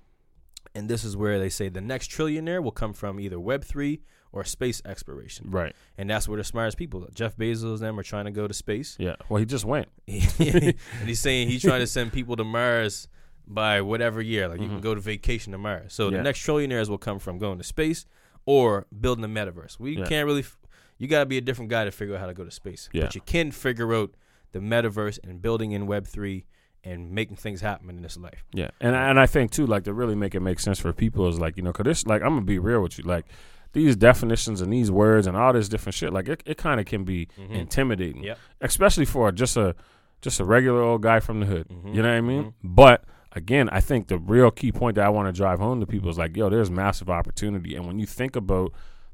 and 0.74 0.88
this 0.88 1.04
is 1.04 1.16
where 1.16 1.38
they 1.38 1.48
say 1.48 1.68
the 1.68 1.80
next 1.80 2.10
trillionaire 2.10 2.60
will 2.62 2.72
come 2.72 2.94
from 2.94 3.20
either 3.20 3.38
Web 3.38 3.62
three 3.64 4.00
or 4.32 4.44
space 4.44 4.80
exploration, 4.86 5.50
Right. 5.50 5.74
and 5.98 6.08
that's 6.08 6.26
where 6.26 6.38
the 6.38 6.44
smartest 6.44 6.78
people. 6.78 7.06
Jeff 7.14 7.36
Bezos 7.36 7.64
and 7.74 7.78
them 7.80 8.00
are 8.00 8.02
trying 8.02 8.24
to 8.24 8.30
go 8.30 8.48
to 8.48 8.54
space, 8.54 8.96
Yeah. 8.98 9.16
Well, 9.28 9.38
he 9.40 9.44
just 9.46 9.64
went. 9.64 9.88
and 10.08 10.74
he's 11.04 11.20
saying 11.20 11.48
he's 11.48 11.62
trying 11.62 11.80
to 11.80 11.86
send 11.86 12.12
people 12.12 12.36
to 12.36 12.44
Mars 12.44 13.08
by 13.46 13.80
whatever 13.82 14.22
year. 14.22 14.48
Like 14.48 14.60
you 14.60 14.68
can 14.68 14.78
Mhm. 14.78 14.82
go 14.82 14.94
to 14.94 15.00
vacation 15.00 15.52
to 15.52 15.58
Mars. 15.58 15.92
So 15.92 16.10
Yeah. 16.10 16.18
the 16.18 16.22
next 16.22 16.46
trillionaires 16.46 16.88
will 16.88 16.98
come 16.98 17.18
from 17.18 17.38
going 17.38 17.58
to 17.58 17.64
space 17.64 18.06
or 18.46 18.86
building 19.00 19.24
a 19.24 19.28
metaverse. 19.28 19.78
We 19.78 19.98
Yeah. 19.98 20.04
can't 20.06 20.26
really. 20.26 20.40
F- 20.40 20.58
you 20.98 21.08
got 21.08 21.20
to 21.20 21.26
be 21.26 21.36
a 21.38 21.40
different 21.40 21.68
guy 21.70 21.84
to 21.84 21.90
figure 21.90 22.14
out 22.14 22.20
how 22.20 22.26
to 22.26 22.34
go 22.34 22.44
to 22.44 22.50
space. 22.50 22.88
Yeah. 22.92 23.02
But 23.02 23.14
you 23.16 23.20
can 23.22 23.50
figure 23.50 23.92
out 23.94 24.14
the 24.52 24.60
metaverse 24.60 25.18
and 25.24 25.42
building 25.42 25.72
in 25.72 25.86
Web 25.86 26.06
three 26.06 26.44
and 26.84 27.10
making 27.12 27.36
things 27.36 27.60
happen 27.60 27.90
in 27.90 28.02
this 28.02 28.16
life. 28.16 28.44
Yeah, 28.52 28.70
and 28.80 28.96
I- 28.96 29.08
and 29.08 29.18
I 29.20 29.26
think 29.26 29.50
too, 29.52 29.66
like 29.66 29.84
to 29.84 29.92
really 29.92 30.14
make 30.16 30.34
it 30.34 30.40
make 30.40 30.58
sense 30.60 30.78
for 30.80 30.92
people 30.92 31.28
is 31.28 31.38
like 31.38 31.56
you 31.56 31.62
know, 31.62 31.72
cause 31.72 31.84
this 31.84 32.06
like 32.06 32.22
I'm 32.22 32.30
gonna 32.30 32.40
be 32.42 32.58
real 32.58 32.82
with 32.82 32.98
you, 32.98 33.04
like 33.04 33.26
these 33.72 33.96
definitions 33.96 34.60
and 34.60 34.72
these 34.72 34.90
words 34.90 35.26
and 35.26 35.36
all 35.36 35.52
this 35.52 35.68
different 35.68 35.94
shit, 35.94 36.12
like 36.12 36.28
it, 36.28 36.42
it 36.46 36.56
kind 36.58 36.78
of 36.80 36.86
can 36.86 37.04
be 37.04 37.26
Mhm. 37.38 37.50
intimidating, 37.56 38.22
Yep. 38.24 38.38
especially 38.60 39.04
for 39.04 39.30
just 39.32 39.56
a 39.56 39.74
just 40.20 40.38
a 40.38 40.44
regular 40.44 40.80
old 40.80 41.02
guy 41.02 41.18
from 41.18 41.40
the 41.40 41.46
hood. 41.46 41.66
Mhm. 41.68 41.94
You 41.96 42.02
know 42.02 42.08
what 42.08 42.14
I 42.16 42.20
mean? 42.20 42.42
Mhm. 42.44 42.52
But 42.62 43.04
again, 43.32 43.68
I 43.70 43.80
think 43.80 44.06
the 44.06 44.18
real 44.18 44.52
key 44.52 44.70
point 44.70 44.94
that 44.94 45.04
I 45.04 45.08
want 45.08 45.26
to 45.26 45.32
drive 45.32 45.58
home 45.58 45.80
to 45.80 45.86
people 45.86 46.08
is 46.10 46.16
like, 46.18 46.36
yo, 46.36 46.48
there's 46.48 46.70
massive 46.70 47.10
opportunity, 47.10 47.74
and 47.74 47.86
when 47.86 47.98
you 47.98 48.06
think 48.06 48.36
about 48.36 48.72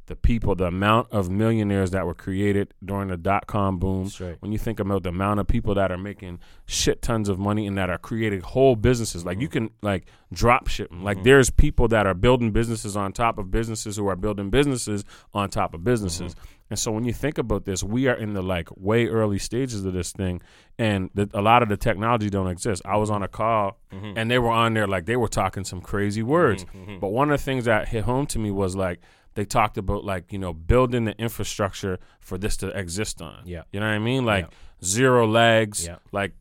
the 0.08 0.16
people, 0.16 0.54
the 0.54 0.64
amount 0.66 1.08
of 1.12 1.30
millionaires 1.30 1.92
that 1.92 2.04
were 2.06 2.14
created 2.14 2.74
during 2.84 3.08
the 3.08 3.16
dot 3.16 3.46
com 3.46 3.78
boom, 3.78 4.10
right. 4.20 4.36
when 4.40 4.50
you 4.52 4.58
think 4.58 4.80
about 4.80 5.02
the 5.04 5.10
amount 5.10 5.38
of 5.40 5.46
people 5.46 5.74
that 5.74 5.92
are 5.92 5.96
making 5.98 6.40
shit 6.66 7.00
tons 7.00 7.28
of 7.28 7.38
money 7.38 7.66
and 7.66 7.78
that 7.78 7.88
are 7.88 7.98
creating 7.98 8.40
whole 8.40 8.74
businesses, 8.76 9.24
like 9.24 9.40
you 9.40 9.48
can 9.48 9.70
like 9.82 10.06
drop 10.32 10.66
ship 10.68 10.90
'em. 10.92 11.04
Like 11.04 11.18
Mhm. 11.18 11.24
there's 11.24 11.50
people 11.50 11.88
that 11.88 12.06
are 12.06 12.14
building 12.14 12.50
businesses 12.50 12.96
on 12.96 13.12
top 13.12 13.38
of 13.38 13.50
businesses 13.50 13.96
who 13.96 14.06
are 14.08 14.16
building 14.16 14.50
businesses 14.50 15.04
on 15.32 15.48
top 15.50 15.72
of 15.74 15.84
businesses. 15.84 16.34
And 16.70 16.78
so 16.78 16.92
when 16.92 17.04
you 17.04 17.14
think 17.14 17.38
about 17.38 17.64
this, 17.64 17.82
we 17.82 18.08
are 18.08 18.14
in 18.14 18.34
the 18.34 18.42
like 18.42 18.68
way 18.76 19.06
early 19.06 19.38
stages 19.38 19.86
of 19.86 19.94
this 19.94 20.12
thing, 20.12 20.42
and 20.78 21.08
the, 21.14 21.28
a 21.32 21.40
lot 21.40 21.62
of 21.62 21.70
the 21.70 21.78
technology 21.78 22.28
don't 22.28 22.48
exist. 22.48 22.82
I 22.84 22.98
was 22.98 23.08
on 23.10 23.22
a 23.22 23.28
call 23.28 23.78
Mhm. 23.90 24.12
and 24.16 24.30
they 24.30 24.38
were 24.38 24.50
on 24.50 24.74
there 24.74 24.86
like 24.86 25.06
they 25.06 25.16
were 25.16 25.28
talking 25.28 25.64
some 25.64 25.80
crazy 25.80 26.22
words. 26.22 26.66
Mhm. 26.66 27.00
But 27.00 27.08
one 27.08 27.30
of 27.30 27.38
the 27.38 27.44
things 27.44 27.64
that 27.64 27.88
hit 27.88 28.04
home 28.04 28.26
to 28.26 28.38
me 28.38 28.50
was 28.50 28.76
like 28.76 29.00
they 29.38 29.44
talked 29.44 29.78
about 29.78 30.04
like 30.04 30.32
you 30.32 30.38
know 30.38 30.52
building 30.52 31.04
the 31.04 31.16
infrastructure 31.18 31.98
for 32.18 32.36
this 32.38 32.56
to 32.56 32.66
exist 32.76 33.22
on. 33.22 33.42
Yeah. 33.44 33.62
You 33.72 33.78
know 33.78 33.86
what 33.86 33.92
I 33.94 33.98
mean? 34.00 34.24
Like 34.24 34.48
zero 34.84 35.26
lags, 35.28 35.86
Yeah. 35.86 35.96
like 36.10 36.32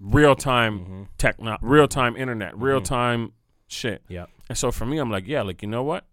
real 0.00 0.34
time 0.34 0.78
Mhm. 0.80 1.06
techno, 1.18 1.58
real 1.60 1.86
time 1.88 2.16
internet, 2.16 2.56
real 2.56 2.80
Mhm. 2.80 2.84
time 2.84 3.32
shit. 3.66 4.02
Yeah. 4.08 4.26
And 4.48 4.56
so 4.56 4.70
for 4.72 4.86
me, 4.86 4.96
I'm 4.98 5.10
like, 5.10 5.26
yeah, 5.28 5.42
like 5.42 5.60
you 5.60 5.68
know 5.68 5.82
what? 5.82 6.04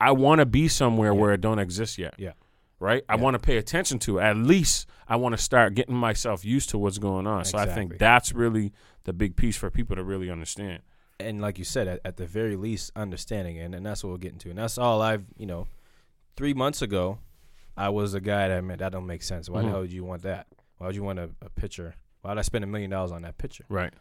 I 0.00 0.12
want 0.12 0.38
to 0.40 0.46
be 0.46 0.68
somewhere 0.68 1.12
Yeah. 1.12 1.18
where 1.20 1.32
it 1.32 1.40
don't 1.40 1.58
exist 1.58 1.98
yet. 1.98 2.14
Yeah. 2.18 2.32
Right. 2.78 3.02
I 3.08 3.16
want 3.16 3.34
to 3.34 3.38
pay 3.40 3.56
attention 3.56 3.98
to. 4.00 4.18
it. 4.18 4.22
At 4.22 4.36
least 4.36 4.86
I 5.08 5.16
want 5.16 5.32
to 5.36 5.42
start 5.42 5.74
getting 5.74 5.96
myself 5.96 6.44
used 6.44 6.70
to 6.70 6.78
what's 6.78 6.98
going 6.98 7.26
on. 7.26 7.44
So 7.44 7.58
I 7.58 7.66
think 7.66 7.98
that's 7.98 8.32
really 8.32 8.72
the 9.04 9.12
big 9.12 9.34
piece 9.36 9.56
for 9.56 9.70
people 9.70 9.96
to 9.96 10.04
really 10.04 10.30
understand. 10.30 10.82
And 11.20 11.40
like 11.40 11.58
you 11.58 11.64
said, 11.64 11.86
at, 11.88 12.00
at 12.04 12.16
the 12.16 12.26
very 12.26 12.56
least, 12.56 12.90
understanding, 12.96 13.58
and, 13.58 13.74
and 13.74 13.84
that's 13.86 14.02
what 14.02 14.10
we'll 14.10 14.18
get 14.18 14.32
into. 14.32 14.50
And 14.50 14.58
that's 14.58 14.78
all 14.78 15.00
I've, 15.02 15.24
you 15.36 15.46
know, 15.46 15.66
three 16.36 16.54
months 16.54 16.82
ago, 16.82 17.18
I 17.76 17.88
was 17.88 18.14
a 18.14 18.20
guy 18.20 18.48
that 18.48 18.62
meant 18.64 18.80
that 18.80 18.92
don't 18.92 19.06
make 19.06 19.22
sense. 19.22 19.48
Why 19.48 19.60
Mhm. 19.60 19.64
the 19.64 19.70
hell 19.70 19.80
would 19.80 19.92
you 19.92 20.04
want 20.04 20.22
that? 20.22 20.46
Why 20.78 20.86
would 20.88 20.96
you 20.96 21.02
want 21.02 21.18
a, 21.18 21.30
a 21.42 21.50
picture? 21.50 21.94
Why 22.22 22.30
would 22.30 22.38
I 22.38 22.42
spend 22.42 22.64
a 22.64 22.66
million 22.66 22.90
dollars 22.90 23.12
on 23.12 23.22
that 23.22 23.38
picture? 23.38 23.64
Right. 23.68 23.92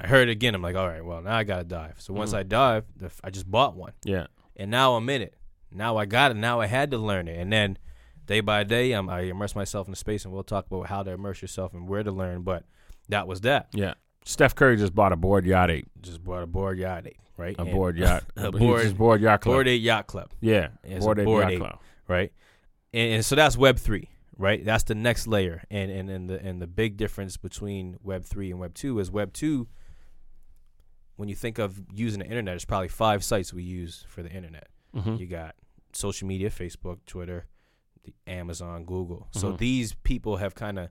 I 0.00 0.06
heard 0.06 0.28
it 0.28 0.32
again. 0.32 0.54
I'm 0.54 0.62
like, 0.62 0.76
all 0.76 0.88
right, 0.88 1.04
well, 1.04 1.20
now 1.22 1.36
I 1.36 1.44
got 1.44 1.58
to 1.58 1.64
dive. 1.64 1.94
So 1.98 2.12
once 2.12 2.32
Mhm. 2.32 2.38
I 2.38 2.42
dive, 2.42 2.84
the, 2.96 3.06
f- 3.06 3.20
I 3.22 3.30
just 3.30 3.50
bought 3.50 3.76
one. 3.76 3.92
Yeah. 4.04 4.26
And 4.56 4.70
now 4.70 4.94
I'm 4.96 5.08
in 5.08 5.22
it. 5.22 5.34
Now 5.70 5.96
I 5.96 6.04
got 6.06 6.30
it. 6.32 6.34
Now 6.34 6.60
I 6.60 6.66
had 6.66 6.90
to 6.90 6.98
learn 6.98 7.28
it. 7.28 7.38
And 7.38 7.52
then 7.52 7.78
day 8.26 8.40
by 8.40 8.64
day, 8.64 8.92
I'm, 8.92 9.08
I 9.08 9.20
immerse 9.22 9.54
myself 9.54 9.86
in 9.86 9.92
the 9.92 9.96
space, 9.96 10.24
and 10.24 10.32
we'll 10.34 10.42
talk 10.42 10.66
about 10.66 10.86
how 10.88 11.02
to 11.02 11.12
immerse 11.12 11.40
yourself 11.40 11.72
and 11.72 11.88
where 11.88 12.02
to 12.02 12.12
learn. 12.12 12.42
But 12.42 12.64
that 13.08 13.26
was 13.26 13.40
that. 13.42 13.68
Yeah. 13.72 13.94
Steph 14.24 14.54
Curry 14.54 14.76
just 14.76 14.94
bought 14.94 15.12
a 15.12 15.16
bored 15.16 15.44
yacht 15.44 15.70
eight. 15.70 15.86
Just 16.00 16.22
bought 16.22 16.42
a 16.42 16.46
bored 16.46 16.78
yacht, 16.78 17.06
eight, 17.06 17.16
right? 17.36 17.56
A 17.58 17.62
And- 17.62 17.72
bored 17.72 17.96
yacht. 17.96 18.24
A 18.36 18.52
bored- 18.52 18.82
just 18.82 18.96
bored 18.96 19.20
yacht 19.20 19.40
club. 19.40 19.54
Bored 19.54 19.68
eight 19.68 19.82
yacht 19.82 20.06
club. 20.06 20.30
yeah. 20.40 20.68
It's 20.84 21.04
bored 21.04 21.24
bored 21.24 21.42
yacht 21.44 21.52
eight. 21.52 21.58
club. 21.58 21.78
right? 22.08 22.32
And, 22.94 23.14
and 23.14 23.24
so 23.24 23.34
that's 23.34 23.56
Web 23.56 23.78
three, 23.78 24.10
right? 24.36 24.64
That's 24.64 24.84
the 24.84 24.94
next 24.94 25.26
layer, 25.26 25.64
and 25.70 25.90
and 25.90 26.08
and 26.10 26.28
the 26.30 26.40
and 26.44 26.60
the 26.62 26.66
big 26.66 26.96
difference 26.96 27.36
between 27.36 27.96
Web 28.02 28.24
three 28.24 28.50
and 28.50 28.60
Web 28.60 28.74
two 28.74 28.98
is 28.98 29.10
Web 29.10 29.32
two. 29.32 29.66
When 31.16 31.28
you 31.28 31.34
think 31.34 31.58
of 31.58 31.80
using 31.92 32.20
the 32.20 32.26
internet, 32.26 32.54
it's 32.54 32.64
probably 32.64 32.88
five 32.88 33.22
sites 33.22 33.52
we 33.52 33.62
use 33.62 34.04
for 34.08 34.22
the 34.22 34.30
internet. 34.30 34.68
Mhm. 34.94 35.18
You 35.20 35.26
got 35.26 35.54
social 35.92 36.26
media, 36.26 36.50
Facebook, 36.50 36.98
Twitter, 37.06 37.46
the 38.04 38.14
Amazon, 38.26 38.84
Google. 38.84 39.28
So 39.32 39.52
Mhm. 39.52 39.58
these 39.58 39.94
people 39.94 40.38
have 40.38 40.54
kind 40.54 40.78
of 40.78 40.88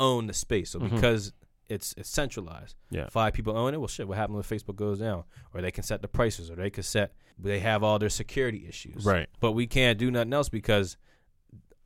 owned 0.00 0.28
the 0.28 0.32
space. 0.34 0.70
So 0.70 0.78
Mhm. 0.80 0.90
because 0.90 1.32
it's 1.68 1.94
it's 1.96 2.08
centralized, 2.10 2.76
Yeah. 2.90 3.08
five 3.08 3.32
people 3.32 3.56
own 3.56 3.74
it. 3.74 3.78
Well, 3.78 3.88
shit, 3.88 4.06
what 4.08 4.16
happens 4.18 4.34
when 4.48 4.58
Facebook 4.58 4.76
goes 4.76 4.98
down? 5.00 5.24
Or 5.52 5.60
they 5.62 5.70
can 5.70 5.82
set 5.84 6.02
the 6.02 6.08
prices, 6.08 6.50
or 6.50 6.56
they 6.56 6.70
can 6.70 6.82
set. 6.82 7.12
They 7.38 7.60
have 7.60 7.82
all 7.82 7.98
their 7.98 8.10
security 8.10 8.66
issues, 8.68 9.04
Right. 9.04 9.28
but 9.40 9.52
we 9.52 9.66
can't 9.66 9.98
do 9.98 10.10
nothing 10.10 10.32
else 10.32 10.48
because 10.48 10.96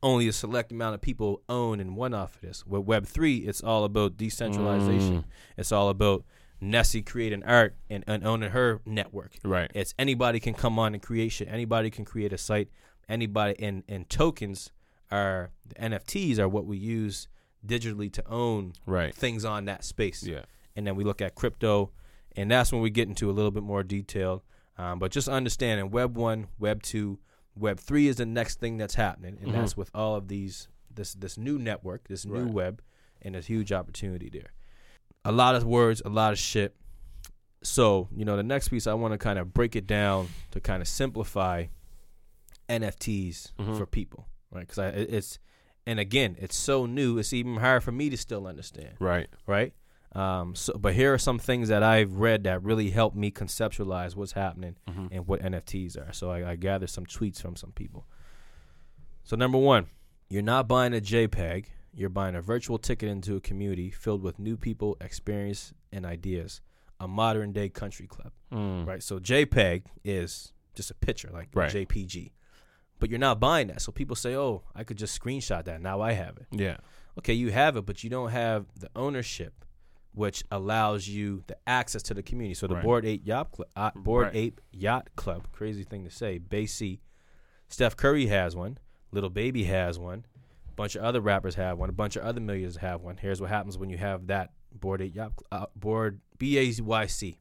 only 0.01 0.27
a 0.27 0.33
select 0.33 0.71
amount 0.71 0.95
of 0.95 1.01
people 1.01 1.41
own 1.49 1.79
and 1.79 1.95
won 1.95 2.13
off 2.13 2.35
of 2.35 2.41
this. 2.41 2.65
With 2.65 2.83
Web 2.85 3.05
three, 3.05 3.37
it's 3.39 3.61
all 3.61 3.83
about 3.83 4.15
decentralization. 4.17 5.23
Mm. 5.23 5.25
It's 5.57 5.71
all 5.71 5.89
about 5.89 6.23
Nessie 6.61 7.01
creating 7.01 7.43
art 7.43 7.75
and, 7.89 8.03
and 8.07 8.25
owning 8.25 8.51
her 8.51 8.81
network. 8.85 9.31
Right. 9.43 9.71
It's 9.75 9.93
anybody 9.99 10.39
can 10.39 10.53
come 10.53 10.77
on 10.79 10.93
and 10.93 11.01
create 11.03 11.29
shit. 11.29 11.47
Anybody 11.49 11.89
can 11.89 12.05
create 12.05 12.31
a 12.33 12.37
site. 12.37 12.69
Anybody 13.07 13.55
and 13.63 13.83
and 13.89 14.09
tokens 14.09 14.71
are 15.11 15.51
the 15.67 15.75
NFTs 15.75 16.37
are 16.37 16.47
what 16.47 16.65
we 16.65 16.77
use 16.77 17.27
digitally 17.65 18.11
to 18.13 18.27
own 18.27 18.73
Right. 18.85 19.13
things 19.13 19.43
on 19.45 19.65
that 19.65 19.83
space 19.83 20.23
Yeah. 20.23 20.45
and 20.75 20.85
then 20.87 20.95
we 20.95 21.03
look 21.03 21.21
at 21.21 21.35
crypto, 21.35 21.91
and 22.35 22.49
that's 22.51 22.71
when 22.71 22.81
we 22.81 22.89
get 22.89 23.07
into 23.07 23.29
a 23.29 23.33
little 23.33 23.51
bit 23.51 23.63
more 23.63 23.83
detail. 23.83 24.43
Um, 24.77 24.97
but 24.99 25.11
just 25.11 25.27
understanding 25.27 25.91
Web 25.91 26.15
one, 26.17 26.47
Web 26.57 26.81
two, 26.83 27.19
Web 27.55 27.79
three 27.79 28.07
is 28.07 28.15
the 28.15 28.25
next 28.25 28.59
thing 28.59 28.77
that's 28.77 28.95
happening, 28.95 29.37
and 29.41 29.49
Mhm. 29.49 29.53
that's 29.53 29.75
with 29.75 29.89
all 29.93 30.15
of 30.15 30.27
these 30.29 30.67
this 30.89 31.13
this 31.13 31.37
new 31.37 31.57
network, 31.59 32.07
this 32.07 32.25
new 32.25 32.43
Right. 32.45 32.53
web, 32.53 32.81
and 33.21 33.35
there's 33.35 33.47
huge 33.47 33.71
opportunity 33.71 34.29
there. 34.29 34.53
A 35.25 35.31
lot 35.31 35.55
of 35.55 35.65
words, 35.65 36.01
a 36.05 36.09
lot 36.09 36.31
of 36.33 36.39
shit. 36.39 36.75
So 37.61 38.07
you 38.15 38.23
know, 38.25 38.37
the 38.37 38.43
next 38.43 38.69
piece 38.69 38.87
I 38.87 38.93
want 38.93 39.11
to 39.13 39.17
kind 39.17 39.37
of 39.37 39.53
break 39.53 39.75
it 39.75 39.85
down 39.85 40.29
to 40.51 40.61
kind 40.61 40.81
of 40.81 40.87
simplify 40.87 41.65
NFTs 42.67 43.53
Mhm. 43.59 43.77
for 43.77 43.85
people, 43.85 44.27
right? 44.51 44.67
Because 44.67 44.93
it's 44.95 45.39
and 45.89 45.99
again, 45.99 46.35
it's 46.39 46.55
so 46.57 46.85
new, 46.85 47.17
it's 47.17 47.33
even 47.33 47.55
hard 47.57 47.83
for 47.83 47.91
me 47.91 48.09
to 48.09 48.17
still 48.17 48.45
understand 48.47 48.93
Right. 48.99 49.27
right? 49.47 49.73
Um, 50.13 50.55
so, 50.55 50.73
but 50.73 50.93
here 50.95 51.13
are 51.13 51.17
some 51.19 51.37
things 51.39 51.69
that 51.69 51.83
I've 51.83 52.13
read 52.13 52.43
that 52.45 52.63
really 52.63 52.89
helped 52.89 53.15
me 53.15 53.29
conceptualize 53.31 54.15
what's 54.15 54.31
happening 54.33 54.75
Mhm. 54.87 55.07
and 55.11 55.27
what 55.27 55.41
NFTs 55.41 55.97
are. 55.97 56.11
So 56.13 56.31
I, 56.31 56.51
I 56.51 56.55
gathered 56.55 56.89
some 56.89 57.05
tweets 57.05 57.41
from 57.41 57.55
some 57.55 57.71
people. 57.73 58.05
So 59.23 59.35
number 59.35 59.57
one, 59.57 59.87
you're 60.29 60.41
not 60.41 60.67
buying 60.67 60.93
a 60.93 61.01
JPEG. 61.01 61.65
You're 61.93 62.09
buying 62.09 62.35
a 62.35 62.41
virtual 62.41 62.77
ticket 62.77 63.09
into 63.09 63.35
a 63.35 63.41
community 63.41 63.89
filled 63.91 64.21
with 64.23 64.39
new 64.39 64.57
people, 64.57 64.97
experience, 65.01 65.73
and 65.91 66.05
ideas. 66.05 66.61
A 66.99 67.07
modern 67.07 67.51
day 67.53 67.69
country 67.69 68.07
club, 68.07 68.31
Mm. 68.51 68.85
right? 68.87 69.01
So 69.03 69.19
JPEG 69.19 69.83
is 70.03 70.53
just 70.75 70.91
a 70.91 70.95
picture, 70.95 71.29
like 71.31 71.49
Right. 71.53 71.71
JPG. 71.71 72.31
But 72.99 73.09
you're 73.09 73.19
not 73.19 73.39
buying 73.39 73.67
that. 73.67 73.81
So 73.81 73.91
people 73.91 74.15
say, 74.15 74.35
"Oh, 74.35 74.63
I 74.75 74.83
could 74.83 74.97
just 74.97 75.19
screenshot 75.19 75.65
that. 75.65 75.81
Now 75.81 76.01
I 76.01 76.11
have 76.13 76.37
it." 76.37 76.47
Yeah. 76.51 76.77
okay, 77.17 77.33
you 77.33 77.51
have 77.51 77.75
it, 77.77 77.85
but 77.85 78.03
you 78.03 78.09
don't 78.09 78.29
have 78.29 78.65
the 78.79 78.89
ownership, 78.95 79.65
which 80.13 80.43
allows 80.51 81.07
you 81.07 81.43
the 81.47 81.57
access 81.67 82.01
to 82.03 82.13
the 82.13 82.23
community. 82.23 82.53
So 82.53 82.67
the 82.67 82.75
Right. 82.75 82.83
Bored 82.83 83.05
Ape 83.05 83.25
Yacht 83.25 83.51
Club, 83.51 83.67
uh, 83.75 83.91
Bored 83.95 84.27
Right. 84.27 84.35
Ape 84.35 84.61
Yacht 84.71 85.09
Club, 85.15 85.47
crazy 85.51 85.83
thing 85.83 86.03
to 86.05 86.09
say. 86.09 86.39
C, 86.65 87.01
Steph 87.67 87.95
Curry 87.97 88.27
has 88.27 88.55
one, 88.55 88.77
Lil 89.11 89.29
Baby 89.29 89.65
has 89.65 89.99
one, 89.99 90.25
a 90.69 90.73
bunch 90.73 90.95
of 90.95 91.03
other 91.03 91.19
rappers 91.21 91.55
have 91.55 91.77
one, 91.77 91.89
a 91.89 91.93
bunch 91.93 92.15
of 92.15 92.23
other 92.23 92.39
millionaires 92.41 92.77
have 92.77 93.01
one. 93.01 93.17
Here's 93.17 93.41
what 93.41 93.49
happens 93.49 93.77
when 93.77 93.89
you 93.89 93.97
have 93.97 94.27
that 94.27 94.51
Bored 94.71 95.01
Ape 95.01 95.15
Yacht 95.15 95.33
uh, 95.51 95.65
Bored 95.75 96.21
B 96.37 96.57
A 96.57 96.81
Y 96.81 97.05
C. 97.07 97.39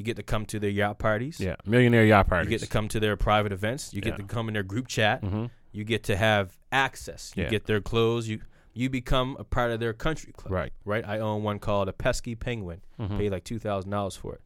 You 0.00 0.04
get 0.04 0.16
to 0.16 0.22
come 0.22 0.46
to 0.46 0.58
their 0.58 0.70
yacht 0.70 0.98
parties. 0.98 1.38
Yeah. 1.38 1.56
Millionaire 1.66 2.06
yacht 2.06 2.26
parties. 2.26 2.50
You 2.50 2.58
get 2.58 2.64
to 2.64 2.70
come 2.72 2.88
to 2.88 2.98
their 3.00 3.16
private 3.18 3.52
events. 3.52 3.92
You 3.92 4.00
get 4.00 4.14
Yeah. 4.14 4.16
to 4.16 4.22
come 4.24 4.48
in 4.48 4.54
their 4.54 4.62
group 4.62 4.88
chat 4.88 5.22
hmm 5.22 5.46
you 5.72 5.84
get 5.84 6.02
to 6.04 6.16
have 6.16 6.58
access. 6.72 7.32
You 7.36 7.44
Yeah. 7.44 7.50
get 7.50 7.66
their 7.66 7.80
clothes. 7.82 8.26
You 8.28 8.40
you 8.72 8.88
become 8.88 9.36
a 9.38 9.44
part 9.44 9.70
of 9.72 9.78
their 9.80 9.92
country 9.92 10.32
club. 10.32 10.52
Right. 10.52 10.72
Right. 10.84 11.04
I 11.06 11.18
own 11.18 11.42
one 11.42 11.58
called 11.58 11.88
a 11.88 11.92
Pesky 11.92 12.34
Penguin. 12.34 12.80
Mhm. 12.98 13.18
Paid 13.18 13.30
like 13.32 13.44
two 13.44 13.58
thousand 13.58 13.90
dollars 13.90 14.16
for 14.16 14.34
it. 14.36 14.40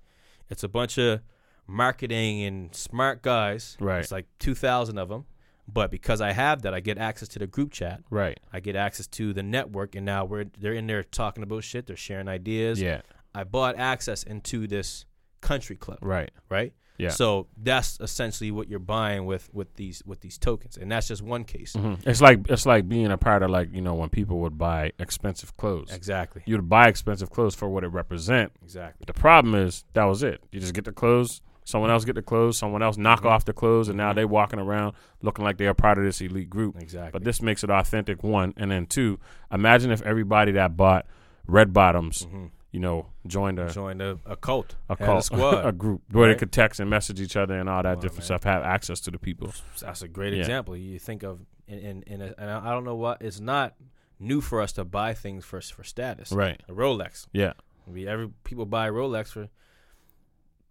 It's 0.50 0.64
a 0.64 0.68
bunch 0.68 0.98
of 0.98 1.20
marketing 1.66 2.42
and 2.42 2.74
smart 2.74 3.22
guys. 3.22 3.76
Right. 3.80 4.00
It's 4.00 4.12
like 4.12 4.26
two 4.38 4.54
thousand 4.54 4.98
of 4.98 5.08
them. 5.08 5.24
But 5.66 5.90
because 5.90 6.20
I 6.20 6.32
have 6.32 6.60
that, 6.62 6.74
I 6.74 6.80
get 6.80 6.98
access 6.98 7.28
to 7.28 7.38
the 7.38 7.46
group 7.46 7.72
chat. 7.72 8.02
Right. 8.10 8.38
I 8.52 8.60
get 8.60 8.76
access 8.76 9.06
to 9.08 9.32
the 9.32 9.42
network, 9.42 9.94
and 9.94 10.04
now 10.04 10.24
we're 10.26 10.44
they're 10.58 10.74
in 10.74 10.86
there 10.86 11.02
talking 11.02 11.42
about 11.42 11.64
shit. 11.64 11.86
They're 11.86 11.96
sharing 11.96 12.28
ideas. 12.28 12.80
Yeah. 12.82 13.00
I 13.34 13.44
bought 13.44 13.76
access 13.78 14.22
into 14.22 14.66
this 14.66 15.06
country 15.44 15.76
club. 15.76 15.98
Right. 16.00 16.30
Right. 16.48 16.72
Yeah. 16.96 17.08
So 17.10 17.48
that's 17.60 17.98
essentially 18.00 18.52
what 18.52 18.68
you're 18.68 18.78
buying 18.78 19.26
with 19.26 19.52
with 19.52 19.74
these 19.74 20.00
with 20.06 20.20
these 20.20 20.38
tokens, 20.38 20.76
and 20.76 20.90
that's 20.92 21.08
just 21.08 21.22
one 21.22 21.42
case. 21.44 21.72
hmm 21.74 21.94
It's 22.06 22.20
like 22.20 22.38
it's 22.48 22.66
like 22.66 22.88
being 22.88 23.10
a 23.10 23.18
part 23.18 23.42
of 23.42 23.50
like 23.50 23.68
you 23.72 23.80
know 23.80 23.94
when 23.94 24.08
people 24.10 24.38
would 24.42 24.56
buy 24.56 24.92
expensive 25.00 25.56
clothes. 25.56 25.92
Exactly. 25.92 26.42
You'd 26.46 26.68
buy 26.68 26.86
expensive 26.88 27.30
clothes 27.30 27.54
for 27.56 27.68
what 27.68 27.82
it 27.82 27.88
represent. 27.88 28.52
Exactly. 28.62 29.04
The 29.06 29.12
problem 29.12 29.54
is 29.56 29.84
that 29.94 30.04
was 30.04 30.22
it. 30.22 30.40
You 30.52 30.60
just 30.60 30.72
get 30.74 30.84
the 30.84 30.92
clothes. 30.92 31.40
Someone 31.66 31.90
else 31.90 32.04
get 32.04 32.14
the 32.14 32.22
clothes. 32.22 32.58
Someone 32.58 32.82
else 32.82 32.96
knock 32.96 33.22
Mhm. 33.22 33.30
off 33.30 33.44
the 33.44 33.52
clothes, 33.54 33.88
and 33.88 33.96
now 33.96 34.12
Mhm. 34.12 34.16
they 34.16 34.24
walking 34.26 34.60
around 34.60 34.94
looking 35.22 35.44
like 35.44 35.56
they're 35.56 35.74
part 35.74 35.98
of 35.98 36.04
this 36.04 36.20
elite 36.20 36.50
group. 36.50 36.76
Exactly. 36.80 37.10
But 37.12 37.24
this 37.24 37.42
makes 37.42 37.64
it 37.64 37.70
authentic. 37.70 38.22
One, 38.22 38.52
and 38.56 38.70
then 38.70 38.86
two. 38.86 39.18
Imagine 39.50 39.90
if 39.90 40.00
everybody 40.02 40.52
that 40.52 40.76
bought 40.76 41.06
red 41.48 41.72
bottoms, 41.72 42.26
Mhm. 42.26 42.50
You 42.74 42.80
know, 42.80 43.06
joined 43.26 43.60
a 43.60 43.70
joined 43.70 44.02
a, 44.02 44.18
a 44.26 44.34
cult, 44.36 44.74
a 44.90 44.96
cult, 44.96 45.20
a 45.20 45.22
squad. 45.30 45.64
a 45.64 45.70
group 45.70 46.02
where 46.10 46.28
they 46.28 46.34
could 46.38 46.50
text 46.50 46.80
and 46.80 46.90
message 46.90 47.20
each 47.20 47.36
other 47.36 47.56
and 47.56 47.68
all 47.68 47.82
that 47.84 47.94
Come 47.94 48.00
different 48.02 48.24
stuff. 48.24 48.42
Have 48.42 48.64
access 48.64 48.98
to 49.02 49.12
the 49.12 49.18
people. 49.18 49.52
That's 49.80 50.02
a 50.02 50.08
great 50.08 50.32
Yeah. 50.32 50.40
example. 50.40 50.76
You 50.76 50.98
think 50.98 51.22
of, 51.22 51.38
and 51.68 51.80
and, 51.80 52.04
and, 52.08 52.22
uh, 52.22 52.34
and 52.36 52.50
I 52.50 52.70
don't 52.72 52.82
know 52.84 52.96
what. 52.96 53.22
It's 53.22 53.38
not 53.38 53.74
new 54.18 54.40
for 54.40 54.60
us 54.60 54.72
to 54.72 54.84
buy 54.84 55.14
things 55.14 55.44
for 55.44 55.60
for 55.60 55.84
status. 55.84 56.32
Right. 56.32 56.60
A 56.68 56.72
Rolex. 56.72 57.28
Yeah. 57.32 57.52
We 57.86 58.08
every 58.08 58.30
people 58.42 58.66
buy 58.66 58.90
Rolex 58.90 59.28
for. 59.28 59.48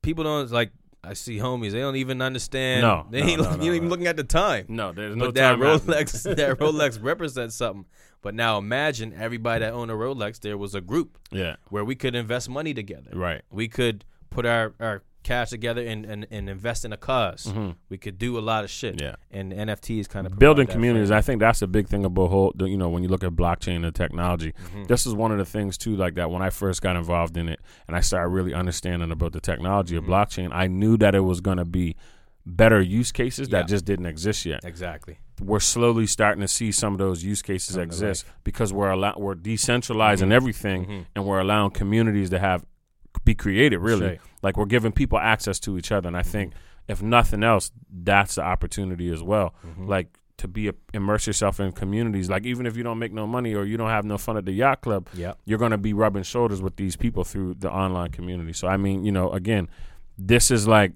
People 0.01 0.25
don't 0.25 0.51
like. 0.51 0.71
I 1.03 1.13
see 1.13 1.37
homies. 1.37 1.71
They 1.71 1.79
don't 1.79 1.97
even 1.97 2.21
understand. 2.21 2.81
No, 2.81 3.05
they 3.09 3.21
no, 3.21 3.27
ain't 3.27 3.41
no, 3.41 3.55
no, 3.57 3.63
even 3.73 3.89
looking 3.89 4.07
at 4.07 4.15
the 4.15 4.23
time. 4.23 4.65
No, 4.69 4.93
there's 4.93 5.15
no 5.15 5.25
but 5.25 5.35
that. 5.35 5.57
Rolex, 5.57 6.23
that 6.35 6.59
Rolex 6.59 7.01
represents 7.01 7.55
something. 7.55 7.85
But 8.21 8.35
now 8.35 8.57
imagine 8.57 9.13
everybody 9.13 9.65
that 9.65 9.73
owned 9.73 9.91
a 9.91 9.95
Rolex. 9.95 10.39
There 10.39 10.57
was 10.57 10.73
a 10.75 10.79
group 10.81 11.17
Yeah. 11.29 11.57
where 11.69 11.83
we 11.83 11.95
could 11.95 12.15
invest 12.15 12.49
money 12.49 12.73
together. 12.73 13.11
Right. 13.13 13.41
We 13.51 13.67
could 13.67 14.05
put 14.29 14.45
our, 14.45 14.73
our 14.79 15.03
cash 15.23 15.49
together 15.49 15.81
and, 15.86 16.05
and, 16.05 16.27
and 16.29 16.49
invest 16.49 16.86
in 16.86 16.93
a 16.93 16.97
because 16.97 17.45
Mhm. 17.47 17.75
We 17.89 17.97
could 17.97 18.17
do 18.17 18.38
a 18.38 18.41
lot 18.41 18.63
of 18.63 18.69
shit. 18.69 19.01
Yeah. 19.01 19.15
And 19.31 19.51
NFTs 19.53 20.07
kind 20.09 20.27
of 20.27 20.38
Building 20.38 20.67
communities. 20.67 21.12
I 21.12 21.21
think 21.21 21.39
that's 21.39 21.62
a 21.62 21.67
big 21.67 21.88
thing 21.88 22.05
about 22.05 22.27
whole. 22.29 22.53
You 22.59 22.77
know, 22.77 22.89
when 22.89 23.03
you 23.03 23.09
look 23.09 23.23
at 23.23 23.31
blockchain 23.31 23.86
and 23.86 23.95
technology, 23.95 24.53
Mm-hmm. 24.53 24.83
this 24.86 25.05
is 25.05 25.13
one 25.13 25.31
of 25.31 25.38
the 25.38 25.45
things 25.45 25.77
too. 25.77 25.95
Like 25.95 26.15
that 26.15 26.29
when 26.29 26.41
I 26.41 26.49
first 26.49 26.81
got 26.81 26.95
involved 26.95 27.38
in 27.38 27.49
it, 27.49 27.59
and 27.88 27.95
I 27.95 28.01
started 28.01 28.29
really 28.29 28.53
understanding 28.53 29.12
about 29.12 29.31
the 29.33 29.41
technology 29.41 29.95
of 29.95 30.03
blockchain, 30.03 30.49
I 30.53 30.67
knew 30.67 30.97
that 30.97 31.15
it 31.15 31.21
was 31.21 31.41
going 31.41 31.57
to 31.57 31.65
be 31.65 31.95
better 32.45 32.81
use 32.81 33.12
cases 33.13 33.47
Yeah. 33.47 33.59
that 33.59 33.69
just 33.69 33.86
didn't 33.86 34.05
exist 34.05 34.45
yet. 34.45 34.65
Exactly. 34.65 35.17
We're 35.41 35.62
slowly 35.62 36.05
starting 36.07 36.41
to 36.41 36.47
see 36.47 36.71
some 36.73 36.91
of 36.93 36.99
those 36.99 37.23
use 37.23 37.41
cases 37.41 37.77
exist 37.77 38.25
because 38.43 38.73
we're 38.73 38.91
allow- 38.91 39.15
we're 39.17 39.36
decentralizing 39.36 40.27
Mhm. 40.27 40.33
everything 40.33 40.86
Mhm. 40.86 41.05
and 41.15 41.25
we're 41.25 41.39
allowing 41.39 41.71
communities 41.71 42.29
to 42.31 42.39
have 42.39 42.65
be 43.25 43.36
created. 43.36 43.77
Really, 43.79 44.05
Right. 44.07 44.21
like 44.41 44.57
we're 44.57 44.65
giving 44.65 44.91
people 44.91 45.17
access 45.17 45.59
to 45.62 45.77
each 45.77 45.91
other, 45.91 46.07
and 46.07 46.17
I 46.17 46.23
think 46.23 46.53
if 46.88 47.01
nothing 47.01 47.43
else, 47.43 47.71
that's 47.89 48.36
the 48.36 48.43
opportunity 48.43 49.12
as 49.12 49.23
well. 49.23 49.53
Mhm. 49.65 49.88
Like 49.88 50.17
to 50.38 50.47
be 50.47 50.67
a, 50.67 50.73
immerse 50.93 51.27
yourself 51.27 51.59
in 51.59 51.71
communities. 51.71 52.29
Like 52.29 52.45
even 52.45 52.65
if 52.65 52.75
you 52.75 52.83
don't 52.83 52.99
make 52.99 53.13
no 53.13 53.25
money 53.27 53.53
or 53.53 53.63
you 53.63 53.77
don't 53.77 53.89
have 53.89 54.03
no 54.03 54.17
fun 54.17 54.36
at 54.36 54.45
the 54.45 54.51
yacht 54.51 54.81
club, 54.81 55.07
Yep. 55.13 55.38
you're 55.45 55.59
going 55.59 55.71
to 55.71 55.77
be 55.77 55.93
rubbing 55.93 56.23
shoulders 56.23 56.62
with 56.62 56.75
these 56.75 56.95
people 56.97 57.23
through 57.23 57.53
the 57.59 57.71
online 57.71 58.09
community. 58.09 58.51
So 58.51 58.67
I 58.67 58.75
mean, 58.75 59.05
you 59.05 59.12
know, 59.12 59.31
again, 59.31 59.69
this 60.17 60.51
is 60.51 60.67
like 60.67 60.93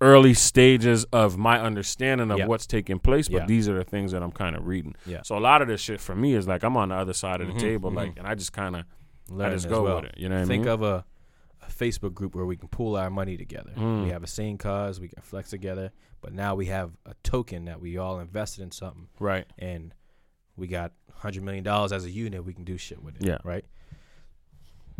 early 0.00 0.34
stages 0.34 1.04
of 1.12 1.36
my 1.38 1.60
understanding 1.60 2.30
of 2.30 2.38
Yeah. 2.38 2.46
what's 2.46 2.66
taking 2.66 2.98
place, 2.98 3.28
but 3.28 3.42
Yeah. 3.42 3.46
these 3.46 3.68
are 3.68 3.74
the 3.76 3.84
things 3.84 4.10
that 4.12 4.22
I'm 4.22 4.32
kind 4.32 4.56
of 4.56 4.66
reading. 4.66 4.94
Yeah. 5.06 5.22
So 5.22 5.36
a 5.36 5.40
lot 5.40 5.62
of 5.62 5.68
this 5.68 5.80
shit 5.80 6.00
for 6.00 6.14
me 6.16 6.34
is 6.34 6.48
like 6.48 6.64
I'm 6.64 6.76
on 6.76 6.88
the 6.88 6.96
other 6.96 7.12
side 7.12 7.40
of 7.40 7.46
the 7.46 7.52
Mhm, 7.54 7.58
table, 7.60 7.90
mhm. 7.92 7.96
like, 7.96 8.18
and 8.18 8.26
I 8.26 8.34
just 8.34 8.52
kind 8.52 8.74
of 8.76 8.84
I 9.32 9.36
Learn 9.36 9.52
just 9.52 9.68
go 9.68 9.82
well. 9.82 9.96
with 9.96 10.06
it. 10.06 10.14
You 10.18 10.28
know 10.28 10.36
what 10.36 10.44
I 10.44 10.46
Think 10.46 10.64
mean? 10.64 10.72
of 10.72 10.82
a, 10.82 11.04
a 11.62 11.70
Facebook 11.70 12.14
group 12.14 12.34
where 12.34 12.44
we 12.46 12.56
can 12.56 12.68
pool 12.68 12.96
our 12.96 13.10
money 13.10 13.36
together. 13.36 13.72
Mm. 13.76 14.04
We 14.04 14.10
have 14.10 14.22
a 14.22 14.26
same 14.28 14.58
cause, 14.58 15.00
we 15.00 15.08
can 15.08 15.22
flex 15.22 15.50
together, 15.50 15.92
but 16.20 16.32
now 16.32 16.54
we 16.54 16.66
have 16.66 16.92
a 17.06 17.14
token 17.22 17.64
that 17.66 17.80
we 17.80 17.96
all 17.98 18.20
invested 18.20 18.62
in 18.62 18.70
something, 18.70 19.08
right. 19.18 19.46
and 19.58 19.94
we 20.56 20.66
got 20.66 20.92
hundred 21.14 21.42
million 21.44 21.64
dollars 21.64 21.92
as 21.92 22.04
a 22.04 22.10
unit. 22.10 22.44
We 22.44 22.52
can 22.52 22.64
do 22.64 22.76
shit 22.76 23.02
with 23.02 23.16
it. 23.16 23.26
Yeah. 23.26 23.38
Right. 23.44 23.64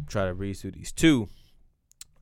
Try 0.06 0.26
to 0.26 0.34
read 0.34 0.54
through 0.54 0.72
these. 0.72 0.92
Two. 0.92 1.28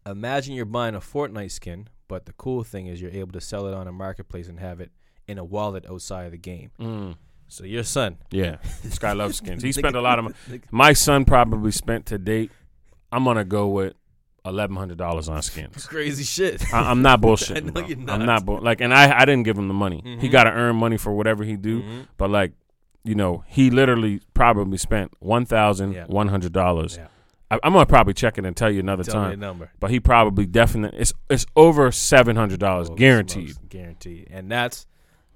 Imagine 0.06 0.54
you're 0.54 0.64
buying 0.64 0.94
a 0.94 1.00
Fortnite 1.00 1.50
skin, 1.50 1.88
but 2.08 2.24
the 2.24 2.32
cool 2.32 2.64
thing 2.64 2.86
is 2.86 3.00
you're 3.00 3.10
able 3.10 3.32
to 3.32 3.40
sell 3.40 3.66
it 3.66 3.74
on 3.74 3.86
a 3.86 3.92
marketplace 3.92 4.48
and 4.48 4.58
have 4.58 4.80
it 4.80 4.90
in 5.28 5.38
a 5.38 5.44
wallet 5.44 5.84
outside 5.88 6.24
of 6.24 6.32
the 6.32 6.38
game. 6.38 6.70
Mm. 6.80 7.16
So 7.50 7.64
your 7.64 7.82
son, 7.84 8.16
Yeah. 8.30 8.56
This 8.82 8.98
guy 8.98 9.12
loves 9.12 9.36
skins. 9.42 9.62
He 9.62 9.72
spent 9.72 9.96
a 9.96 10.00
lot 10.00 10.18
of 10.18 10.24
money. 10.24 10.60
My 10.70 10.92
son 10.92 11.24
probably 11.24 11.72
spent 11.72 12.06
to 12.06 12.18
date. 12.18 12.50
I'm 13.12 13.24
gonna 13.24 13.44
go 13.44 13.68
with 13.68 13.94
eleven 14.44 14.76
hundred 14.76 14.98
dollars 14.98 15.28
on 15.28 15.42
skins. 15.42 15.74
It's 15.76 15.86
crazy 15.96 16.22
shit. 16.24 16.62
I, 16.72 16.90
I'm 16.90 17.02
not 17.02 17.20
bullshitting. 17.20 17.56
I 17.56 17.60
know 17.60 17.72
bro. 17.72 17.86
you're 17.86 17.98
I'm 17.98 18.04
not. 18.06 18.18
not 18.24 18.44
bull- 18.46 18.62
like, 18.62 18.80
and 18.80 18.94
I 18.94 19.20
I 19.20 19.24
didn't 19.24 19.42
give 19.42 19.58
him 19.58 19.68
the 19.68 19.74
money. 19.74 20.00
He 20.20 20.28
Mhm. 20.28 20.30
got 20.30 20.44
to 20.44 20.50
earn 20.52 20.76
money 20.76 20.96
for 20.96 21.12
whatever 21.12 21.42
he 21.44 21.56
do. 21.56 21.82
Mhm. 21.82 22.06
But 22.16 22.30
like, 22.30 22.52
you 23.02 23.14
know, 23.16 23.42
he 23.48 23.70
literally 23.70 24.20
probably 24.32 24.78
spent 24.78 25.12
one 25.18 25.44
thousand 25.44 25.94
one 26.06 26.28
hundred 26.28 26.52
dollars. 26.52 26.96
Yeah. 26.98 27.08
I, 27.50 27.58
I'm 27.64 27.72
gonna 27.72 27.84
probably 27.86 28.14
check 28.14 28.38
it 28.38 28.46
and 28.46 28.56
tell 28.56 28.70
you 28.70 28.78
another 28.78 29.02
Tell 29.02 29.22
me 29.24 29.30
time. 29.30 29.40
number. 29.40 29.72
But 29.80 29.90
he 29.90 29.98
probably 29.98 30.46
definitely 30.46 31.00
it's 31.00 31.12
it's 31.28 31.46
over 31.56 31.90
seven 31.90 32.36
hundred 32.36 32.60
dollars 32.60 32.88
guaranteed. 32.96 33.50
smokes, 33.50 33.66
guaranteed. 33.68 34.28
And 34.30 34.52
that's 34.52 34.86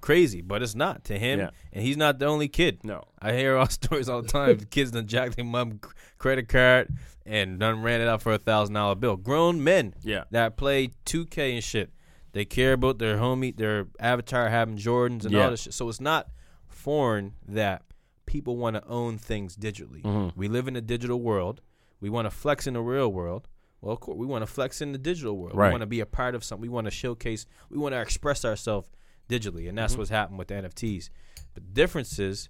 crazy, 0.05 0.43
but 0.43 0.63
it's 0.63 0.75
not 0.75 1.05
to 1.05 1.19
him. 1.19 1.39
Yeah. 1.39 1.51
And 1.73 1.83
he's 1.83 1.97
not 1.97 2.19
the 2.19 2.27
only 2.27 2.49
kid. 2.49 2.85
No. 2.85 3.05
I 3.21 3.33
hear 3.33 3.57
all 3.57 3.69
stories 3.81 4.09
all 4.09 4.21
the 4.23 4.29
time. 4.29 4.59
the 4.59 4.67
kids 4.67 4.91
done 4.91 5.07
jacked 5.07 5.37
their 5.37 5.45
mom 5.45 5.81
c- 5.83 5.91
credit 6.19 6.49
card 6.49 6.89
and 7.25 7.59
done 7.59 7.83
ran 7.83 8.01
it 8.03 8.09
out 8.09 8.21
for 8.23 8.33
a 8.35 8.39
thousand 8.39 8.75
dollar 8.75 8.95
bill. 8.97 9.17
Grown 9.17 9.65
men 9.65 9.95
Yeah. 10.03 10.25
that 10.31 10.57
play 10.59 10.89
2K 11.07 11.55
and 11.55 11.65
shit. 11.65 11.91
They 12.33 12.45
care 12.45 12.73
about 12.75 12.99
their 12.99 13.17
homie, 13.17 13.57
their 13.57 13.87
avatar 13.99 14.49
having 14.51 14.77
Jordans 14.77 15.25
and 15.25 15.33
Yeah. 15.33 15.45
all 15.45 15.51
this 15.53 15.63
shit. 15.63 15.73
So 15.75 15.89
it's 15.89 16.01
not 16.01 16.29
foreign 16.69 17.33
that 17.49 17.83
people 18.27 18.57
want 18.57 18.77
to 18.77 18.85
own 18.87 19.17
things 19.19 19.57
digitally. 19.57 20.03
Mhm. 20.03 20.33
We 20.37 20.49
live 20.49 20.69
in 20.69 20.77
a 20.77 20.81
digital 20.81 21.21
world. 21.21 21.61
We 22.01 22.11
want 22.11 22.27
to 22.27 22.31
flex 22.31 22.67
in 22.67 22.75
the 22.75 22.81
real 22.83 23.11
world. 23.13 23.49
Well, 23.81 23.93
of 23.95 24.01
course, 24.01 24.17
we 24.19 24.27
want 24.27 24.43
to 24.43 24.47
flex 24.47 24.81
in 24.83 24.93
the 24.93 24.99
digital 24.99 25.37
world. 25.39 25.57
Right. 25.57 25.69
We 25.69 25.73
want 25.73 25.83
to 25.83 25.87
be 25.87 26.01
a 26.01 26.07
part 26.07 26.35
of 26.35 26.43
something. 26.45 26.63
We 26.63 26.69
want 26.69 26.87
to 26.87 26.91
showcase. 26.91 27.47
We 27.71 27.79
want 27.79 27.93
to 27.95 28.01
express 28.01 28.45
ourselves 28.45 28.89
digitally, 29.29 29.69
and 29.69 29.77
that's 29.79 29.95
Mhm. 29.95 29.99
what's 29.99 30.11
happened 30.11 30.39
with 30.39 30.49
the 30.49 30.55
NFTs. 30.55 31.11
But 31.55 31.65
the 31.65 31.71
difference 31.73 32.19
is 32.19 32.49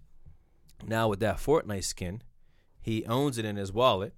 now 0.85 1.09
with 1.09 1.21
that 1.21 1.37
Fortnite 1.37 1.85
skin, 1.85 2.23
he 2.81 3.05
owns 3.07 3.39
it 3.39 3.45
in 3.45 3.57
his 3.57 3.73
wallet. 3.73 4.15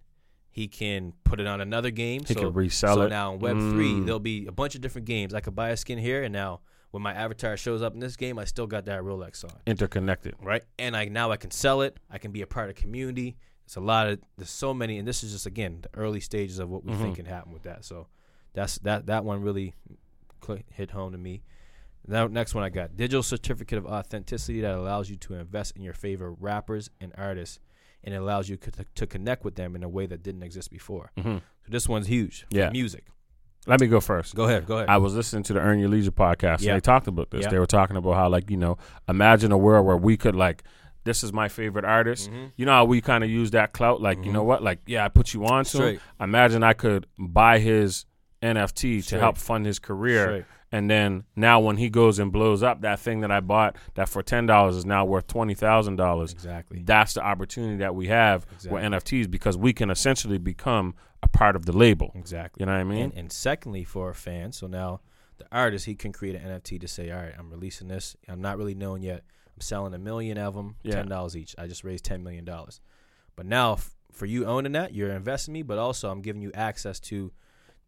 He 0.50 0.68
can 0.68 1.12
put 1.24 1.38
it 1.38 1.46
on 1.46 1.60
another 1.60 1.90
game. 1.90 2.22
He 2.26 2.32
so, 2.34 2.40
can 2.40 2.52
resell 2.52 2.94
so 2.96 3.02
it. 3.02 3.08
now 3.10 3.34
in 3.34 3.40
Web 3.40 3.58
three, 3.58 3.92
Mm. 3.92 4.04
there'll 4.06 4.18
be 4.20 4.46
a 4.46 4.52
bunch 4.52 4.74
of 4.74 4.80
different 4.80 5.06
games. 5.06 5.34
I 5.34 5.40
could 5.40 5.54
buy 5.54 5.68
a 5.70 5.76
skin 5.76 5.98
here, 5.98 6.22
and 6.22 6.32
now 6.32 6.60
when 6.92 7.02
my 7.02 7.12
avatar 7.12 7.56
shows 7.58 7.82
up 7.82 7.92
in 7.92 8.00
this 8.00 8.16
game, 8.16 8.38
I 8.38 8.44
still 8.46 8.66
got 8.66 8.86
that 8.86 9.02
Rolex 9.02 9.44
on 9.44 9.50
Interconnected. 9.66 10.34
right? 10.40 10.64
And 10.78 10.96
I 10.96 11.04
now 11.06 11.30
I 11.30 11.36
can 11.36 11.50
sell 11.50 11.82
it. 11.82 11.98
I 12.08 12.16
can 12.18 12.32
be 12.32 12.40
a 12.40 12.46
part 12.46 12.70
of 12.70 12.76
community. 12.76 13.36
It's 13.66 13.76
a 13.76 13.80
lot 13.80 14.06
of 14.08 14.20
there's 14.38 14.48
so 14.48 14.72
many, 14.72 14.96
and 14.98 15.06
this 15.06 15.22
is 15.22 15.32
just 15.32 15.44
again 15.44 15.80
the 15.82 15.90
early 15.98 16.20
stages 16.20 16.58
of 16.58 16.70
what 16.70 16.84
we 16.84 16.92
Mhm. 16.92 16.98
think 17.02 17.16
can 17.16 17.26
happen 17.26 17.52
with 17.52 17.64
that. 17.64 17.84
So 17.84 18.08
that's 18.54 18.78
that 18.78 19.06
that 19.06 19.24
one 19.26 19.42
really 19.42 19.74
hit 20.72 20.92
home 20.92 21.12
to 21.12 21.18
me. 21.18 21.42
Now 22.08 22.26
next 22.26 22.54
one 22.54 22.64
I 22.64 22.68
got 22.70 22.96
digital 22.96 23.22
certificate 23.22 23.78
of 23.78 23.86
authenticity 23.86 24.60
that 24.60 24.74
allows 24.74 25.10
you 25.10 25.16
to 25.16 25.34
invest 25.34 25.76
in 25.76 25.82
your 25.82 25.94
favorite 25.94 26.36
rappers 26.40 26.90
and 27.00 27.12
artists, 27.18 27.58
and 28.04 28.14
it 28.14 28.18
allows 28.18 28.48
you 28.48 28.56
co- 28.56 28.70
to 28.94 29.06
connect 29.06 29.44
with 29.44 29.56
them 29.56 29.74
in 29.76 29.82
a 29.82 29.88
way 29.88 30.06
that 30.06 30.22
didn't 30.22 30.42
exist 30.42 30.70
before. 30.70 31.10
hmm 31.18 31.36
So 31.64 31.68
this 31.70 31.88
one's 31.88 32.06
huge. 32.06 32.46
Yeah. 32.50 32.70
music. 32.70 33.06
Let 33.68 33.80
me 33.80 33.88
go 33.88 33.98
first. 34.00 34.36
Go 34.36 34.44
ahead. 34.44 34.64
Go 34.66 34.76
ahead. 34.76 34.88
I 34.88 34.98
was 34.98 35.16
listening 35.16 35.42
to 35.44 35.52
the 35.52 35.58
Earn 35.60 35.80
Your 35.80 35.88
Leisure 35.88 36.12
podcast, 36.12 36.60
Yeah. 36.62 36.70
and 36.72 36.76
they 36.76 36.80
talked 36.84 37.08
about 37.08 37.30
this. 37.30 37.42
Yeah. 37.42 37.50
They 37.50 37.58
were 37.58 37.66
talking 37.66 37.96
about 37.96 38.14
how, 38.14 38.28
like, 38.28 38.48
you 38.48 38.56
know, 38.56 38.78
imagine 39.08 39.50
a 39.50 39.58
world 39.58 39.84
where 39.84 39.96
we 39.96 40.16
could, 40.16 40.36
like, 40.36 40.62
this 41.02 41.24
is 41.24 41.32
my 41.32 41.48
favorite 41.48 41.84
artist. 41.84 42.30
Mhm. 42.30 42.52
You 42.56 42.66
know 42.66 42.72
how 42.72 42.84
we 42.84 43.00
kind 43.00 43.24
of 43.24 43.30
use 43.30 43.50
that 43.52 43.72
clout? 43.72 44.00
Like, 44.00 44.18
you 44.24 44.30
Mhm. 44.30 44.34
know 44.34 44.44
what? 44.44 44.62
Like, 44.62 44.80
yeah, 44.86 45.04
I 45.04 45.08
put 45.08 45.34
you 45.34 45.44
on 45.46 45.64
to 45.64 45.84
him. 45.94 46.00
Imagine 46.20 46.62
I 46.62 46.74
could 46.74 47.06
buy 47.18 47.58
his 47.58 48.06
NFT 48.42 49.00
Straight. 49.02 49.16
to 49.16 49.18
help 49.20 49.36
fund 49.36 49.66
his 49.66 49.80
career. 49.80 50.22
Straight. 50.26 50.44
And 50.72 50.90
then 50.90 51.24
now 51.36 51.60
when 51.60 51.76
he 51.76 51.88
goes 51.88 52.18
and 52.18 52.32
blows 52.32 52.62
up, 52.62 52.80
that 52.80 52.98
thing 52.98 53.20
that 53.20 53.30
I 53.30 53.40
bought 53.40 53.76
that 53.94 54.08
for 54.08 54.22
$10 54.22 54.70
is 54.76 54.84
now 54.84 55.04
worth 55.04 55.26
$20,000. 55.28 56.32
Exactly. 56.32 56.82
That's 56.84 57.14
the 57.14 57.22
opportunity 57.22 57.76
that 57.76 57.94
we 57.94 58.08
have 58.08 58.46
Exactly. 58.52 58.70
with 58.72 58.82
NFTs 58.92 59.30
because 59.30 59.56
we 59.56 59.72
can 59.72 59.90
essentially 59.90 60.38
become 60.38 60.94
a 61.22 61.28
part 61.28 61.54
of 61.56 61.66
the 61.66 61.72
label. 61.72 62.10
Exactly. 62.14 62.62
You 62.62 62.66
know 62.66 62.72
what 62.72 62.80
I 62.80 62.84
mean? 62.84 63.02
And, 63.04 63.14
and 63.14 63.32
secondly, 63.32 63.84
for 63.84 64.10
a 64.10 64.14
fan, 64.14 64.52
so 64.52 64.66
now 64.66 65.00
the 65.38 65.46
artist 65.52 65.86
he 65.86 65.94
can 65.94 66.12
create 66.12 66.34
an 66.34 66.42
NFT 66.42 66.80
to 66.80 66.88
say, 66.88 67.10
all 67.10 67.20
right, 67.20 67.32
I'm 67.38 67.50
releasing 67.50 67.88
this. 67.88 68.16
I'm 68.28 68.42
not 68.42 68.58
really 68.58 68.74
known 68.74 69.02
yet. 69.02 69.22
I'm 69.54 69.60
selling 69.60 69.94
a 69.94 69.98
million 69.98 70.36
of 70.36 70.54
them, 70.54 70.76
ten 70.84 71.08
dollars 71.08 71.36
each. 71.36 71.54
I 71.56 71.66
just 71.66 71.84
raised 71.84 72.04
ten 72.04 72.22
million 72.22 72.44
dollars. 72.44 72.80
But 73.36 73.46
now, 73.46 73.74
f- 73.74 73.94
for 74.12 74.26
you 74.26 74.44
owning 74.46 74.72
that, 74.72 74.94
you're 74.94 75.10
investing 75.12 75.54
me, 75.54 75.62
but 75.62 75.78
also 75.78 76.10
I'm 76.10 76.20
giving 76.22 76.42
you 76.42 76.50
access 76.54 77.00
to 77.00 77.32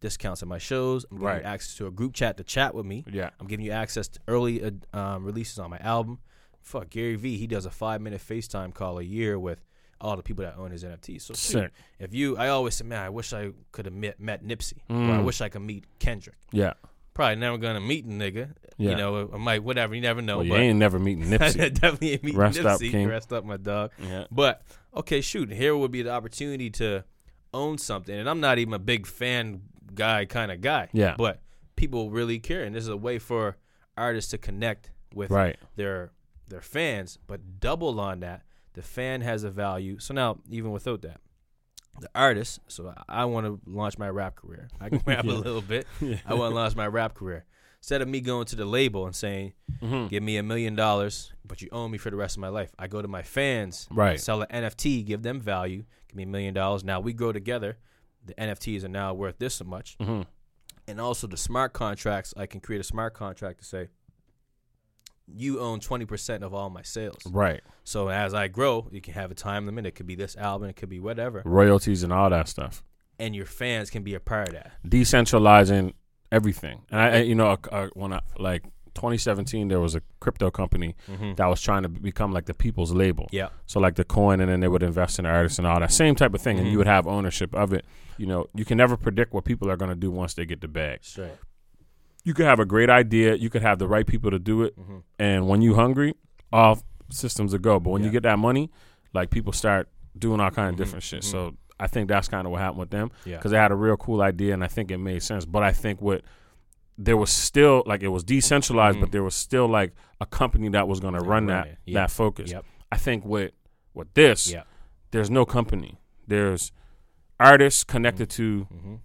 discounts 0.01 0.41
at 0.41 0.47
my 0.47 0.57
shows. 0.57 1.05
I'm 1.11 1.17
giving 1.17 1.25
Right. 1.27 1.41
you 1.41 1.47
access 1.47 1.75
to 1.75 1.87
a 1.87 1.91
group 1.91 2.13
chat 2.13 2.37
to 2.37 2.43
chat 2.43 2.73
with 2.73 2.85
me. 2.85 3.05
Yeah. 3.11 3.29
I'm 3.39 3.47
giving 3.47 3.65
you 3.65 3.71
access 3.71 4.07
to 4.09 4.19
early 4.27 4.63
uh, 4.63 4.71
um, 4.97 5.23
releases 5.25 5.59
on 5.59 5.69
my 5.69 5.77
album. 5.79 6.19
Fuck 6.61 6.89
Gary 6.89 7.15
Vee, 7.15 7.37
he 7.37 7.47
does 7.47 7.65
a 7.65 7.71
five 7.71 8.01
minute 8.01 8.21
FaceTime 8.21 8.73
call 8.73 8.99
a 8.99 9.03
year 9.03 9.39
with 9.39 9.59
all 10.01 10.15
the 10.15 10.23
people 10.23 10.45
that 10.45 10.55
own 10.57 10.71
his 10.71 10.83
NFTs. 10.83 11.21
So 11.23 11.33
shoot, 11.33 11.71
if 11.99 12.13
you, 12.13 12.37
I 12.37 12.49
always 12.49 12.75
say, 12.75 12.85
man, 12.85 13.03
I 13.03 13.09
wish 13.09 13.33
I 13.33 13.51
could 13.71 13.85
have 13.85 13.93
met, 13.93 14.19
met 14.19 14.43
Nipsey, 14.45 14.77
or 14.89 14.95
I 14.95 15.17
Mm. 15.19 15.25
wish 15.25 15.41
I 15.41 15.49
could 15.49 15.61
meet 15.61 15.85
Kendrick. 15.99 16.37
Yeah. 16.53 16.73
Probably 17.13 17.35
never 17.35 17.57
gonna 17.57 17.81
meet 17.81 18.05
a 18.05 18.07
nigga. 18.07 18.53
Yeah. 18.77 18.91
You 18.91 18.95
know, 18.95 19.29
I 19.33 19.37
might 19.37 19.61
whatever. 19.63 19.93
You 19.93 19.99
never 19.99 20.21
know. 20.21 20.37
well, 20.37 20.45
you 20.45 20.51
but 20.53 20.59
ain't 20.61 20.79
never 20.79 20.99
meeting 20.99 21.25
Nipsey. 21.31 21.73
definitely 21.73 22.13
ain't 22.13 22.23
meeting 22.23 22.39
Rest 22.39 22.59
Nipsey. 22.59 22.65
up, 22.65 22.79
King. 22.79 23.07
Rest 23.09 23.33
up, 23.33 23.43
my 23.43 23.57
dog. 23.57 23.91
yeah. 24.01 24.23
But 24.31 24.61
okay, 24.95 25.19
shoot, 25.19 25.51
here 25.51 25.75
would 25.75 25.91
be 25.91 26.01
the 26.01 26.11
opportunity 26.11 26.69
to 26.71 27.03
own 27.53 27.77
something, 27.77 28.15
and 28.17 28.29
I'm 28.29 28.39
not 28.39 28.57
even 28.57 28.73
a 28.73 28.79
big 28.79 29.05
fan 29.05 29.63
guy 29.95 30.25
kind 30.25 30.51
of 30.51 30.61
guy. 30.61 30.89
Yeah. 30.93 31.15
But 31.17 31.41
people 31.75 32.09
really 32.11 32.39
care, 32.39 32.63
and 32.63 32.75
this 32.75 32.83
is 32.83 32.89
a 32.89 32.97
way 32.97 33.19
for 33.19 33.57
artists 33.97 34.31
to 34.31 34.37
connect 34.37 34.91
with 35.13 35.31
Right. 35.31 35.57
their 35.75 36.11
their 36.47 36.61
fans. 36.61 37.19
But 37.27 37.59
double 37.59 37.99
on 37.99 38.21
that, 38.21 38.43
the 38.73 38.81
fan 38.81 39.21
has 39.21 39.43
a 39.43 39.51
value. 39.51 39.99
So 39.99 40.13
now, 40.13 40.39
even 40.49 40.71
without 40.71 41.01
that, 41.03 41.21
the 42.01 42.09
artist. 42.15 42.59
So 42.67 42.93
I, 43.07 43.21
I 43.21 43.25
want 43.25 43.45
to 43.45 43.59
launch 43.69 43.97
my 43.97 44.09
rap 44.09 44.35
career. 44.35 44.67
I 44.79 44.89
can 44.89 45.01
rap 45.05 45.25
Yeah. 45.25 45.31
a 45.31 45.33
little 45.33 45.61
bit. 45.61 45.85
I 46.25 46.33
want 46.33 46.51
to 46.51 46.55
launch 46.55 46.75
my 46.75 46.87
rap 46.87 47.13
career. 47.13 47.45
Instead 47.81 48.01
of 48.01 48.07
me 48.09 48.19
going 48.19 48.45
to 48.45 48.55
the 48.57 48.65
label 48.65 49.05
and 49.05 49.15
saying, 49.15 49.53
hmm 49.79 50.07
"Give 50.07 50.21
me 50.21 50.35
a 50.37 50.43
million 50.43 50.75
dollars, 50.75 51.31
but 51.45 51.61
you 51.61 51.69
own 51.71 51.91
me 51.91 51.97
for 51.97 52.09
the 52.09 52.17
rest 52.17 52.35
of 52.35 52.41
my 52.41 52.49
life," 52.49 52.71
I 52.77 52.87
go 52.87 53.01
to 53.01 53.07
my 53.07 53.21
fans, 53.21 53.87
Right. 53.89 54.19
sell 54.19 54.41
an 54.41 54.47
NFT, 54.51 55.05
give 55.05 55.21
them 55.21 55.39
value, 55.39 55.85
give 56.09 56.15
me 56.17 56.23
a 56.23 56.27
million 56.27 56.53
dollars. 56.53 56.83
Now 56.83 56.99
we 56.99 57.13
grow 57.13 57.31
together. 57.31 57.77
The 58.25 58.33
NFTs 58.35 58.83
are 58.83 58.89
now 58.89 59.13
worth 59.13 59.37
this 59.39 59.63
much, 59.63 59.95
hmm 59.99 60.21
and 60.87 60.99
also 60.99 61.27
the 61.27 61.37
smart 61.37 61.71
contracts. 61.73 62.33
I 62.35 62.45
can 62.47 62.59
create 62.61 62.79
a 62.81 62.83
smart 62.83 63.13
contract 63.13 63.59
to 63.59 63.65
say, 63.65 63.87
"You 65.27 65.59
own 65.59 65.79
twenty 65.79 66.05
percent 66.05 66.43
of 66.43 66.53
all 66.53 66.69
my 66.69 66.81
sales." 66.81 67.21
Right. 67.25 67.61
So 67.83 68.09
as 68.09 68.33
I 68.33 68.47
grow, 68.47 68.87
you 68.91 69.01
can 69.01 69.13
have 69.13 69.31
a 69.31 69.35
time 69.35 69.65
limit. 69.65 69.85
It 69.85 69.91
could 69.91 70.07
be 70.07 70.15
this 70.15 70.35
album, 70.37 70.69
it 70.69 70.75
could 70.75 70.89
be 70.89 70.99
whatever, 70.99 71.41
Royalties 71.45 72.03
and 72.03 72.11
all 72.13 72.29
that 72.29 72.47
stuff. 72.47 72.83
and 73.19 73.35
your 73.35 73.45
fans 73.45 73.89
can 73.89 74.03
be 74.03 74.13
a 74.15 74.19
part 74.19 74.49
of 74.49 74.53
that. 74.55 74.71
Decentralizing 74.87 75.93
everything. 76.31 76.83
And 76.91 76.99
I, 77.01 77.09
I- 77.17 77.21
you 77.21 77.35
know, 77.35 77.57
uh, 77.71 77.87
when 77.93 78.13
I 78.13 78.21
like 78.37 78.63
2017, 78.95 79.67
there 79.67 79.79
was 79.79 79.95
a 79.95 80.01
crypto 80.19 80.49
company 80.51 80.95
Mm-hmm. 81.09 81.35
that 81.35 81.47
was 81.47 81.61
trying 81.61 81.83
to 81.83 81.89
become 81.89 82.31
like 82.31 82.45
the 82.45 82.53
people's 82.53 82.91
label. 82.93 83.27
Yeah. 83.31 83.49
So 83.65 83.79
like 83.79 83.95
the 83.95 84.03
coin, 84.03 84.39
and 84.41 84.49
then 84.51 84.59
they 84.59 84.67
would 84.67 84.83
invest 84.83 85.19
in 85.19 85.25
artists 85.25 85.57
and 85.59 85.67
all 85.67 85.79
that 85.79 85.91
same 85.91 86.15
type 86.15 86.33
of 86.33 86.41
thing, 86.41 86.57
and 86.59 86.67
Mhm. 86.67 86.71
you 86.71 86.77
would 86.79 86.87
have 86.87 87.07
ownership 87.07 87.53
of 87.55 87.73
it. 87.73 87.85
You 88.17 88.25
know, 88.27 88.47
you 88.53 88.65
can 88.65 88.77
never 88.77 88.97
predict 88.97 89.33
what 89.33 89.45
people 89.45 89.69
are 89.71 89.77
going 89.77 89.89
to 89.89 89.95
do 89.95 90.11
once 90.11 90.33
they 90.33 90.45
get 90.45 90.61
the 90.61 90.67
bag. 90.67 90.99
Straight. 91.03 91.31
You 92.25 92.33
could 92.33 92.45
have 92.45 92.59
a 92.59 92.65
great 92.65 92.89
idea, 92.89 93.35
you 93.35 93.49
could 93.49 93.61
have 93.61 93.79
the 93.79 93.87
right 93.87 94.05
people 94.05 94.29
to 94.31 94.39
do 94.39 94.63
it, 94.63 94.77
Mm-hmm. 94.77 94.97
and 95.19 95.47
when 95.47 95.61
you 95.61 95.75
hungry, 95.75 96.15
all 96.51 96.79
systems 97.09 97.53
will 97.53 97.59
go. 97.59 97.79
But 97.79 97.91
when 97.91 98.03
you 98.03 98.09
get 98.11 98.23
that 98.23 98.37
money, 98.39 98.69
like 99.13 99.29
people 99.29 99.53
start 99.53 99.87
doing 100.17 100.39
all 100.39 100.51
kind 100.51 100.69
of 100.69 100.75
Mhm, 100.75 100.77
different 100.77 101.03
shit. 101.03 101.21
mhm. 101.21 101.31
So 101.31 101.55
I 101.79 101.87
think 101.87 102.09
that's 102.09 102.27
kind 102.27 102.45
of 102.45 102.51
what 102.51 102.59
happened 102.59 102.79
with 102.81 102.89
them 102.89 103.09
Yeah. 103.25 103.37
because 103.37 103.51
they 103.51 103.57
had 103.57 103.71
a 103.71 103.75
real 103.75 103.95
cool 103.95 104.21
idea, 104.21 104.53
and 104.53 104.63
I 104.63 104.67
think 104.67 104.91
it 104.91 104.97
made 104.97 105.23
sense. 105.23 105.45
But 105.45 105.63
I 105.63 105.71
think 105.71 106.01
with 106.01 106.21
there 107.01 107.15
was 107.15 107.29
still 107.29 107.81
like 107.85 108.03
it 108.03 108.09
was 108.09 108.23
decentralized, 108.25 108.97
Mhm. 108.97 109.01
but 109.01 109.11
there 109.13 109.23
was 109.23 109.33
still 109.33 109.67
like 109.67 109.93
a 110.19 110.25
company 110.25 110.67
that 110.69 110.85
was 110.87 110.99
going 110.99 111.13
to 111.13 111.21
run 111.21 111.45
that. 111.45 111.77
Yep. 111.85 111.93
that 111.95 112.11
focus. 112.11 112.51
Yep. 112.51 112.65
I 112.91 112.97
think 112.97 113.23
with 113.25 113.53
with 113.93 114.13
this, 114.13 114.51
Yep. 114.51 114.67
there's 115.11 115.29
no 115.29 115.45
company. 115.45 115.97
There's 116.27 116.71
artists 117.39 117.83
connected 117.83 118.29
to 118.31 118.67
Mm-hmm. 118.73 118.95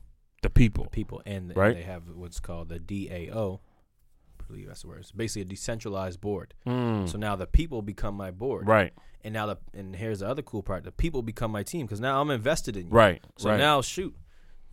the 0.43 0.51
people. 0.51 0.87
people, 0.87 1.23
and, 1.25 1.51
and 1.51 1.57
Right. 1.57 1.75
they 1.77 1.83
have 1.83 2.09
what's 2.09 2.41
called 2.41 2.69
the 2.69 2.79
DAO. 2.79 3.61
I 4.41 4.45
believe 4.47 4.67
that's 4.67 4.83
the 4.83 4.89
word. 4.89 5.01
It's 5.01 5.13
basically 5.13 5.43
a 5.43 5.45
decentralized 5.47 6.21
board. 6.21 6.53
Mm, 6.67 7.09
So 7.09 7.17
now 7.17 7.35
the 7.37 7.47
people 7.47 7.81
become 7.81 8.15
my 8.17 8.31
board, 8.31 8.67
right, 8.69 8.93
and 9.23 9.33
now 9.33 9.47
the 9.47 9.57
and 9.73 9.97
here's 9.97 10.19
the 10.19 10.29
other 10.29 10.43
cool 10.43 10.63
part: 10.63 10.85
the 10.85 10.93
people 10.93 11.23
become 11.23 11.51
my 11.51 11.63
team 11.63 11.87
because 11.87 12.01
now 12.01 12.21
I'm 12.21 12.31
invested 12.31 12.77
in 12.77 12.89
you. 12.89 12.93
right, 12.93 13.25
So 13.39 13.51
right. 13.51 13.57
now 13.57 13.81
shoot, 13.81 14.15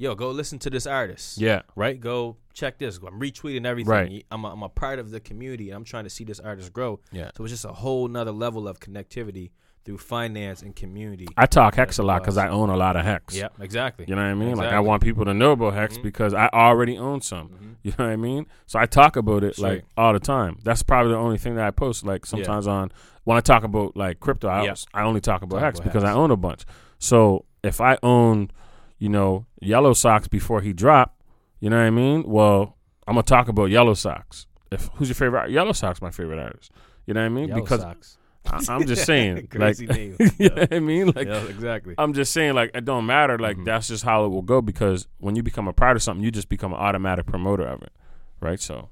yo, 0.02 0.16
go 0.16 0.32
listen 0.32 0.58
to 0.60 0.70
this 0.70 0.86
artist. 0.88 1.38
yeah, 1.38 1.62
Right, 1.76 2.00
go 2.00 2.38
check 2.54 2.78
this. 2.80 2.98
I'm 2.98 3.20
retweeting 3.20 3.66
everything. 3.66 3.92
Right. 3.92 4.26
I'm 4.32 4.44
a, 4.44 4.52
I'm 4.52 4.64
a 4.64 4.70
part 4.70 5.00
of 5.00 5.12
the 5.12 5.20
community. 5.20 5.70
and 5.70 5.78
I'm 5.78 5.84
trying 5.84 6.04
to 6.06 6.10
see 6.10 6.24
this 6.24 6.40
artist 6.40 6.74
grow. 6.74 7.00
yeah. 7.12 7.32
So 7.38 7.44
it's 7.44 7.52
just 7.54 7.66
a 7.66 7.70
whole 7.74 8.08
nother 8.08 8.32
level 8.32 8.68
of 8.68 8.80
connectivity 8.80 9.52
through 9.84 9.98
finance 9.98 10.62
and 10.62 10.76
community. 10.76 11.28
I 11.38 11.48
talk 11.48 11.74
hex 11.76 11.98
a 11.98 12.04
lot 12.04 12.22
because 12.22 12.38
I 12.38 12.50
own 12.50 12.70
a 12.70 12.78
lot 12.78 12.96
of 12.96 13.04
hex. 13.04 13.36
Yeah, 13.36 13.48
exactly. 13.60 14.06
You 14.08 14.16
know 14.16 14.22
what 14.22 14.28
I 14.30 14.34
mean? 14.36 14.56
Like 14.56 14.72
I 14.74 14.80
want 14.80 15.02
people 15.02 15.26
to 15.26 15.34
know 15.34 15.54
about 15.54 15.74
hex 15.74 15.98
Mhm. 15.98 16.04
because 16.04 16.34
I 16.36 16.50
already 16.54 16.98
own 16.98 17.22
some. 17.22 17.50
Mhm. 17.50 17.68
You 17.84 17.92
know 17.98 18.06
what 18.06 18.12
I 18.12 18.16
mean? 18.16 18.46
So 18.68 18.78
I 18.78 18.86
talk 18.86 19.16
about 19.16 19.44
it 19.44 19.56
Straight. 19.56 19.70
like 19.78 19.86
all 19.98 20.14
the 20.14 20.20
time. 20.20 20.60
That's 20.64 20.84
probably 20.84 21.14
the 21.14 21.18
only 21.18 21.40
thing 21.40 21.56
that 21.56 21.66
I 21.66 21.72
post. 21.72 22.06
Like 22.06 22.28
sometimes 22.28 22.68
on 22.68 22.92
when 23.24 23.38
I 23.38 23.42
talk 23.42 23.64
about 23.64 23.98
like 23.98 24.20
crypto, 24.20 24.48
I, 24.50 24.66
Yeah. 24.66 24.76
I 24.94 25.02
only 25.02 25.20
talk 25.22 25.42
about 25.42 25.58
Talk 25.58 25.64
hex 25.66 25.80
about 25.80 25.86
because 25.90 26.04
Hex. 26.04 26.12
I 26.16 26.16
own 26.16 26.30
a 26.30 26.38
bunch. 26.38 26.64
So 27.00 27.46
if 27.64 27.82
I 27.82 27.98
owned, 28.04 28.54
you 29.02 29.10
know, 29.10 29.48
yellow 29.60 29.94
socks 29.94 30.28
before 30.28 30.62
he 30.62 30.74
dropped, 30.74 31.22
you 31.60 31.72
know 31.72 31.78
what 31.78 31.88
I 31.88 31.90
mean? 31.90 32.24
Well, 32.28 32.78
I'm 33.08 33.16
gonna 33.16 33.24
talk 33.24 33.48
about 33.48 33.66
yellow 33.72 33.96
socks. 33.96 34.46
If 34.72 34.90
who's 34.94 35.10
your 35.10 35.16
favorite? 35.16 35.40
art- 35.40 35.50
Yellow 35.50 35.72
socks, 35.74 36.02
my 36.04 36.12
favorite 36.12 36.38
artist. 36.40 36.72
You 37.08 37.16
know 37.16 37.22
what 37.22 37.26
I 37.26 37.30
mean? 37.30 37.48
Yellow 37.50 37.62
because 37.64 37.82
socks. 37.82 38.18
I, 38.46 38.64
I'm 38.70 38.86
just 38.86 39.06
saying, 39.06 39.48
Crazy 39.52 39.88
like, 39.88 39.98
name. 39.98 40.16
you 40.38 40.50
know 40.50 40.56
what 40.56 40.74
I 40.74 40.80
mean? 40.80 41.08
Like, 41.08 41.28
yeah, 41.28 41.44
exactly. 41.46 41.96
I'm 41.98 42.14
just 42.14 42.32
saying, 42.32 42.54
like, 42.54 42.72
it 42.76 42.86
don't 42.86 43.06
matter. 43.08 43.38
Like, 43.40 43.58
Mhm. 43.58 43.66
that's 43.66 43.88
just 43.88 44.04
how 44.04 44.24
it 44.26 44.30
will 44.30 44.42
go 44.44 44.62
because 44.62 45.08
when 45.18 45.36
you 45.36 45.42
become 45.44 45.68
a 45.68 45.74
part 45.74 45.96
of 45.98 46.04
something, 46.04 46.24
you 46.24 46.30
just 46.32 46.48
become 46.48 46.72
an 46.74 46.80
automatic 46.80 47.26
promoter 47.26 47.66
of 47.68 47.82
it, 47.82 47.92
right? 48.40 48.60
So, 48.60 48.90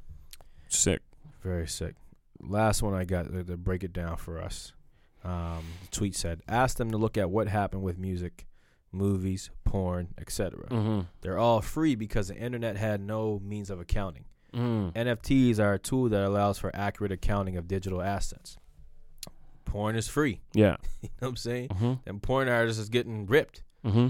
sick. 0.69 1.01
Very 1.43 1.67
sick. 1.67 1.95
Last 2.41 2.81
one 2.81 2.93
I 2.95 3.05
got 3.05 3.31
to, 3.31 3.43
to 3.43 3.57
break 3.57 3.83
it 3.83 3.93
down 3.93 4.17
for 4.17 4.41
us. 4.41 4.73
Um, 5.23 5.63
the 5.81 5.87
tweet 5.91 6.15
said, 6.15 6.41
"Ask 6.47 6.77
them 6.77 6.89
to 6.91 6.97
look 6.97 7.15
at 7.17 7.29
what 7.29 7.47
happened 7.47 7.83
with 7.83 7.97
music, 7.97 8.45
movies, 8.91 9.49
porn, 9.63 10.10
etc. 10.19 10.67
Mm-hmm. 10.69 11.02
They're 11.21 11.38
all 11.38 11.62
free 11.62 11.95
because 11.95 12.28
the 12.30 12.36
internet 12.36 12.78
had 12.78 13.02
no 13.02 13.39
means 13.43 13.69
of 13.69 13.80
accounting. 13.80 14.25
Mm. 14.54 14.93
NFTs 14.93 15.60
are 15.60 15.73
a 15.75 15.80
tool 15.80 16.10
that 16.10 16.23
allows 16.23 16.58
for 16.58 16.71
accurate 16.75 17.12
accounting 17.12 17.56
of 17.56 17.67
digital 17.67 18.02
assets. 18.02 18.58
Porn 19.65 19.95
is 19.95 20.08
free. 20.08 20.41
Yeah. 20.54 20.78
You 21.02 21.10
know 21.10 21.15
what 21.19 21.28
I'm 21.30 21.36
saying? 21.36 21.67
Mm-hmm. 21.69 21.93
And 22.08 22.21
porn 22.23 22.49
artists 22.49 22.82
is 22.82 22.89
getting 22.89 23.25
ripped, 23.28 23.63
Mm-hmm. 23.86 24.08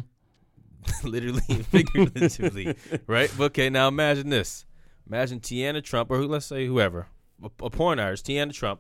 literally 1.08 1.42
and 1.50 1.65
figuratively, 1.65 2.74
right? 3.08 3.32
Okay, 3.39 3.70
now 3.70 3.88
imagine 3.89 4.30
this. 4.30 4.65
Imagine 5.06 5.39
Tiana 5.42 5.84
Trump, 5.84 6.10
or 6.10 6.18
who, 6.18 6.28
let's 6.28 6.46
say 6.46 6.65
whoever, 6.65 7.08
a, 7.44 7.50
a 7.65 7.70
porn 7.70 8.00
artist, 8.00 8.26
Tiana 8.28 8.54
Trump, 8.54 8.80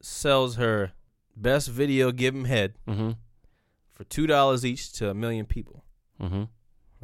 sells 0.00 0.56
her 0.56 0.92
best 1.36 1.68
video, 1.68 2.10
give 2.10 2.34
him 2.34 2.44
head, 2.46 2.74
Mm-hmm. 2.88 3.10
For 4.02 4.08
two 4.08 4.26
dollars 4.26 4.64
each 4.64 4.92
to 4.94 5.10
a 5.10 5.14
million 5.14 5.46
people. 5.46 5.84
Mm-hmm. 6.20 6.44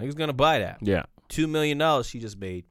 Niggas 0.00 0.14
gonna 0.16 0.32
buy 0.32 0.58
that. 0.60 0.78
Yeah. 0.80 1.04
Two 1.28 1.46
million 1.46 1.78
dollars 1.78 2.08
she 2.08 2.18
just 2.20 2.38
made, 2.38 2.64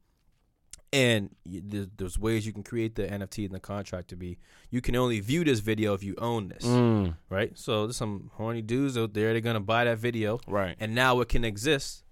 and 0.93 1.29
there's, 1.45 1.87
there's 1.97 2.17
ways 2.19 2.45
you 2.45 2.53
can 2.53 2.63
create 2.63 2.95
the 2.95 3.03
NFT 3.03 3.45
in 3.45 3.51
the 3.51 3.59
contract 3.59 4.07
to 4.09 4.15
be. 4.15 4.39
You 4.71 4.81
can 4.81 4.95
only 4.95 5.19
view 5.19 5.43
this 5.43 5.59
video 5.59 5.93
if 5.93 6.03
you 6.03 6.15
own 6.17 6.47
this, 6.49 6.63
Mm. 6.65 7.15
right? 7.29 7.51
So 7.57 7.85
there's 7.85 7.97
some 7.97 8.31
horny 8.35 8.61
dudes 8.61 8.97
out 8.97 9.13
there. 9.13 9.31
They're 9.33 9.41
gonna 9.41 9.59
buy 9.59 9.83
that 9.85 9.99
video, 9.99 10.39
Right. 10.47 10.75
and 10.79 10.95
now 10.95 11.19
it 11.21 11.27
can 11.29 11.43
exist, 11.43 12.03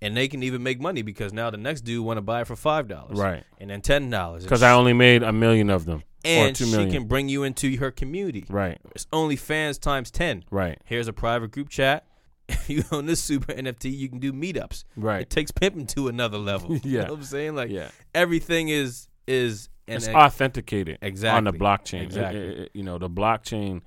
and 0.00 0.16
they 0.16 0.28
can 0.28 0.42
even 0.42 0.62
make 0.62 0.80
money 0.80 1.02
because 1.02 1.32
now 1.32 1.50
the 1.50 1.56
next 1.56 1.82
dude 1.82 2.04
want 2.04 2.16
to 2.18 2.22
buy 2.22 2.42
it 2.42 2.46
for 2.46 2.56
five 2.56 2.88
dollars, 2.88 3.18
Right. 3.18 3.44
and 3.58 3.70
then 3.70 3.80
ten 3.80 4.10
dollars. 4.10 4.44
Because 4.44 4.62
I 4.62 4.72
only 4.72 4.92
made 4.92 5.22
a 5.22 5.32
million 5.32 5.70
of 5.70 5.84
them. 5.84 6.02
and 6.24 6.56
she 6.56 6.90
can 6.90 7.06
bring 7.06 7.28
you 7.28 7.44
into 7.44 7.76
her 7.78 7.90
community. 7.90 8.44
Right. 8.48 8.78
It's 8.94 9.06
OnlyFans 9.06 9.80
times 9.80 10.10
ten. 10.10 10.44
Right. 10.50 10.78
Here's 10.84 11.08
a 11.08 11.12
private 11.12 11.50
group 11.52 11.68
chat. 11.68 12.04
If 12.50 12.70
you 12.70 12.82
own 12.92 13.04
this 13.06 13.22
super 13.22 13.52
NFT, 13.52 13.94
you 13.94 14.08
can 14.08 14.18
do 14.20 14.32
meetups. 14.32 14.84
Right? 14.96 15.20
It 15.22 15.28
takes 15.30 15.50
pimping 15.50 15.86
to 15.88 16.08
another 16.08 16.38
level. 16.38 16.74
You 16.76 16.80
Yeah. 16.84 17.04
know 17.04 17.10
what 17.12 17.18
I'm 17.18 17.24
saying? 17.24 17.54
Like 17.56 17.70
yeah. 17.70 17.90
everything 18.14 18.68
is 18.70 19.08
is 19.26 19.68
It's 19.86 20.08
authenticated 20.08 20.98
exactly 21.02 21.36
on 21.38 21.44
the 21.44 21.52
blockchain. 21.52 22.02
Exactly. 22.02 22.40
it- 22.40 22.58
it- 22.58 22.70
you 22.74 22.82
know, 22.82 22.98
the 22.98 23.10
blockchain 23.10 23.82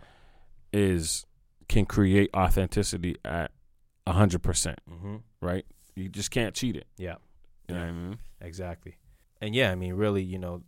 is 0.74 1.26
can 1.68 1.86
create 1.86 2.30
authenticity 2.36 3.16
at 3.26 3.52
hundred 4.08 4.44
percent. 4.44 4.80
Mhm. 4.90 5.22
Right. 5.42 5.66
You 5.96 6.10
just 6.10 6.32
can't 6.32 6.56
cheat 6.56 6.76
it. 6.76 6.88
Yeah. 6.98 7.16
You 7.68 7.76
know 7.76 7.82
what 7.82 7.88
I 7.90 7.92
mean? 7.92 8.18
Exactly. 8.42 8.98
And 9.42 9.54
yeah, 9.56 9.72
I 9.72 9.76
mean, 9.76 9.94
really, 9.94 10.24
you 10.24 10.40
know, 10.40 10.62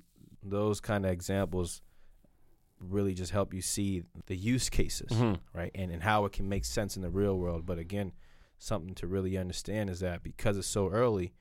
those 0.43 0.79
kind 0.81 1.05
of 1.05 1.12
examples 1.12 1.81
really 2.79 3.13
just 3.13 3.31
help 3.31 3.53
you 3.53 3.62
see 3.62 4.03
the 4.25 4.36
use 4.36 4.69
cases, 4.69 5.09
Mhm. 5.12 5.39
right? 5.53 5.71
And 5.73 5.91
and 5.91 6.03
how 6.03 6.25
it 6.25 6.33
can 6.33 6.49
make 6.49 6.65
sense 6.65 6.95
in 6.97 7.01
the 7.01 7.09
real 7.09 7.38
world. 7.38 7.65
But 7.65 7.77
again, 7.79 8.12
something 8.57 8.93
to 8.95 9.07
really 9.07 9.38
understand 9.38 9.89
is 9.89 10.01
that 10.01 10.23
because 10.23 10.57
it's 10.57 10.67
so 10.67 10.89
early, 10.89 11.33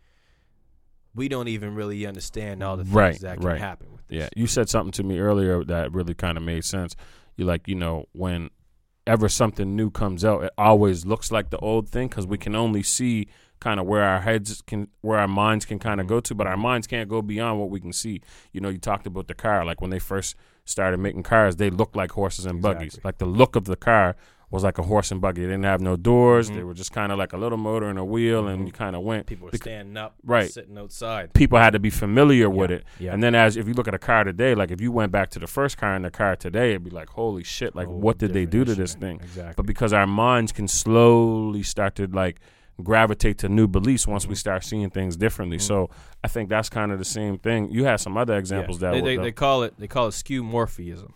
we 1.14 1.28
don't 1.28 1.48
even 1.48 1.74
really 1.74 2.06
understand 2.06 2.62
all 2.62 2.76
the 2.76 2.84
things 2.84 2.94
Right, 2.94 3.20
that 3.20 3.38
can 3.38 3.46
right. 3.46 3.58
happen 3.60 3.92
with 3.92 4.06
this. 4.06 4.18
Yeah, 4.18 4.28
you 4.36 4.46
said 4.46 4.68
something 4.68 4.92
to 4.92 5.02
me 5.02 5.18
earlier 5.18 5.62
that 5.64 5.92
really 5.92 6.14
kind 6.14 6.38
of 6.38 6.44
made 6.44 6.64
sense. 6.64 6.94
You're 7.36 7.48
like, 7.48 7.66
you 7.68 7.74
know, 7.74 8.06
whenever 8.12 9.28
something 9.28 9.74
new 9.76 9.90
comes 9.90 10.24
out, 10.24 10.44
it 10.44 10.52
always 10.56 11.04
looks 11.04 11.30
like 11.32 11.50
the 11.50 11.58
old 11.58 11.88
thing 11.88 12.08
because 12.08 12.26
we 12.26 12.38
can 12.38 12.54
only 12.54 12.82
see 12.82 13.28
kind 13.62 13.78
of 13.80 13.86
where 13.86 14.02
our 14.02 14.20
heads 14.20 14.62
can, 14.66 14.88
where 15.00 15.18
our 15.18 15.28
minds 15.28 15.64
can 15.64 15.78
kind 15.78 16.00
of 16.00 16.06
go 16.06 16.20
to, 16.20 16.34
but 16.34 16.46
our 16.46 16.56
minds 16.56 16.86
can't 16.86 17.08
go 17.08 17.22
beyond 17.22 17.58
what 17.60 17.70
we 17.70 17.80
can 17.80 17.92
see. 17.92 18.20
You 18.52 18.60
know, 18.60 18.68
you 18.68 18.78
talked 18.78 19.06
about 19.06 19.28
the 19.28 19.34
car, 19.34 19.64
like 19.64 19.80
when 19.80 19.90
they 19.90 19.98
first 20.00 20.34
started 20.64 20.98
making 20.98 21.22
cars, 21.22 21.56
they 21.56 21.70
looked 21.70 21.96
like 21.96 22.12
horses 22.12 22.44
and 22.46 22.60
buggies. 22.60 22.94
Exactly. 22.94 23.08
Like 23.08 23.18
the 23.18 23.26
look 23.26 23.56
of 23.56 23.64
the 23.64 23.76
car 23.76 24.16
was 24.50 24.62
like 24.62 24.76
a 24.76 24.82
horse 24.82 25.10
and 25.10 25.18
buggy. 25.20 25.40
They 25.40 25.46
didn't 25.46 25.64
have 25.64 25.80
no 25.80 25.96
doors. 25.96 26.50
Mhm. 26.50 26.56
They 26.56 26.62
were 26.62 26.74
just 26.74 26.92
kind 26.92 27.10
of 27.10 27.16
like 27.18 27.32
a 27.32 27.38
little 27.38 27.56
motor 27.56 27.88
and 27.88 27.98
a 27.98 28.04
wheel, 28.04 28.46
and 28.48 28.62
Mhm. 28.62 28.66
you 28.66 28.72
kind 28.72 28.94
of 28.94 29.00
went. 29.02 29.24
People 29.26 29.48
Bec- 29.50 29.62
standing 29.62 29.96
up, 29.96 30.14
Right. 30.22 30.50
sitting 30.50 30.76
outside. 30.76 31.32
People 31.32 31.58
had 31.58 31.72
to 31.72 31.78
be 31.78 31.88
familiar 31.88 32.50
with 32.50 32.70
it. 32.70 32.84
yeah. 32.98 33.14
And 33.14 33.22
then 33.22 33.34
as 33.34 33.56
if 33.56 33.66
you 33.66 33.72
look 33.72 33.88
at 33.88 33.94
a 33.94 33.98
car 33.98 34.24
today, 34.24 34.54
like 34.54 34.70
if 34.70 34.78
you 34.80 34.92
went 34.92 35.10
back 35.10 35.30
to 35.30 35.38
the 35.38 35.46
first 35.46 35.78
car 35.78 35.96
in 35.96 36.02
the 36.02 36.10
car 36.10 36.36
today, 36.36 36.70
it'd 36.72 36.84
be 36.84 36.90
like, 36.90 37.08
holy 37.08 37.42
shit, 37.44 37.74
like 37.74 37.86
Whole 37.86 37.98
what 37.98 38.18
did 38.18 38.34
they 38.34 38.44
do 38.44 38.62
to 38.66 38.74
this 38.74 38.94
thing? 38.94 39.20
Exactly. 39.22 39.54
But 39.56 39.64
because 39.66 39.94
our 39.94 40.06
minds 40.06 40.52
can 40.52 40.68
slowly 40.68 41.62
start 41.62 41.94
to 41.96 42.06
like 42.06 42.38
gravitate 42.82 43.38
to 43.38 43.48
new 43.48 43.66
beliefs 43.66 44.06
once 44.06 44.26
we 44.26 44.34
Mhm. 44.34 44.38
start 44.38 44.64
seeing 44.64 44.90
things 44.90 45.16
differently. 45.16 45.56
Mhm. 45.58 45.62
So 45.62 45.90
I 46.24 46.28
think 46.28 46.48
that's 46.48 46.68
kind 46.68 46.92
of 46.92 46.98
the 46.98 47.04
same 47.04 47.38
thing. 47.38 47.70
You 47.70 47.84
had 47.84 47.96
some 47.96 48.16
other 48.16 48.36
examples 48.36 48.80
Yeah. 48.82 48.90
that 48.92 49.04
they, 49.04 49.16
they, 49.16 49.22
they 49.22 49.32
call 49.32 49.62
it 49.62 49.74
they 49.78 49.88
call 49.88 50.08
it 50.08 50.12
skeuomorphism. 50.12 51.12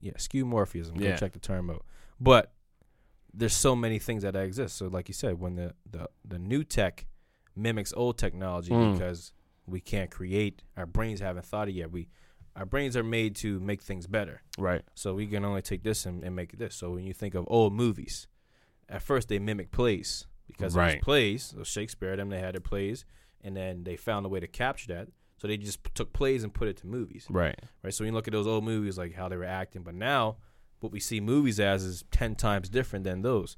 Yeah, 0.00 0.12
skeuomorphism. 0.14 0.98
Go 0.98 1.04
Yeah. 1.04 1.16
check 1.16 1.32
the 1.32 1.38
term 1.38 1.70
out. 1.70 1.84
But 2.20 2.52
there's 3.34 3.52
so 3.54 3.76
many 3.76 3.98
things 3.98 4.22
that 4.22 4.34
exist. 4.34 4.76
So 4.76 4.86
like 4.88 5.08
you 5.08 5.14
said, 5.14 5.38
when 5.38 5.56
the 5.56 5.74
the, 5.90 6.08
the 6.24 6.38
new 6.38 6.64
tech 6.64 7.06
mimics 7.54 7.92
old 7.96 8.18
technology 8.18 8.70
Mm. 8.72 8.92
because 8.94 9.32
we 9.66 9.80
can't 9.80 10.10
create 10.10 10.62
our 10.76 10.86
brains 10.86 11.20
haven't 11.20 11.44
thought 11.46 11.68
it 11.68 11.72
yet. 11.74 11.90
We 11.90 12.08
our 12.54 12.64
brains 12.64 12.96
are 12.96 13.02
made 13.02 13.36
to 13.36 13.60
make 13.60 13.82
things 13.82 14.06
better. 14.06 14.40
right. 14.56 14.82
So 14.94 15.12
we 15.14 15.26
can 15.26 15.44
only 15.44 15.60
take 15.60 15.82
this 15.82 16.06
and, 16.06 16.24
and 16.24 16.34
make 16.34 16.54
it 16.54 16.58
this. 16.58 16.74
So 16.74 16.92
when 16.92 17.04
you 17.04 17.12
think 17.12 17.34
of 17.34 17.44
old 17.48 17.74
movies, 17.74 18.28
at 18.88 19.02
first 19.02 19.28
they 19.28 19.38
mimic 19.38 19.70
plays 19.70 20.26
because 20.46 20.74
it 20.74 20.78
Right. 20.78 20.94
was 20.96 21.04
plays. 21.04 21.42
So 21.56 21.62
Shakespeare, 21.64 22.16
them 22.16 22.28
they 22.28 22.40
had 22.40 22.54
their 22.54 22.60
plays, 22.60 23.04
and 23.42 23.56
then 23.56 23.84
they 23.84 23.96
found 23.96 24.26
a 24.26 24.28
way 24.28 24.40
to 24.40 24.46
capture 24.46 24.88
that. 24.94 25.08
So 25.38 25.46
they 25.48 25.56
just 25.58 25.80
took 25.94 26.12
plays 26.12 26.42
and 26.44 26.52
put 26.54 26.68
it 26.68 26.78
to 26.78 26.86
movies, 26.86 27.26
Right. 27.28 27.58
right? 27.82 27.92
So 27.92 28.04
when 28.04 28.12
you 28.12 28.16
look 28.16 28.26
at 28.26 28.32
those 28.32 28.46
old 28.46 28.64
movies, 28.64 28.96
like 28.96 29.14
how 29.14 29.28
they 29.28 29.36
were 29.36 29.44
acting, 29.44 29.82
but 29.82 29.94
now 29.94 30.36
what 30.80 30.92
we 30.92 31.00
see 31.00 31.20
movies 31.20 31.60
as 31.60 31.84
is 31.84 32.04
ten 32.10 32.34
times 32.34 32.68
different 32.68 33.04
than 33.04 33.22
those. 33.22 33.56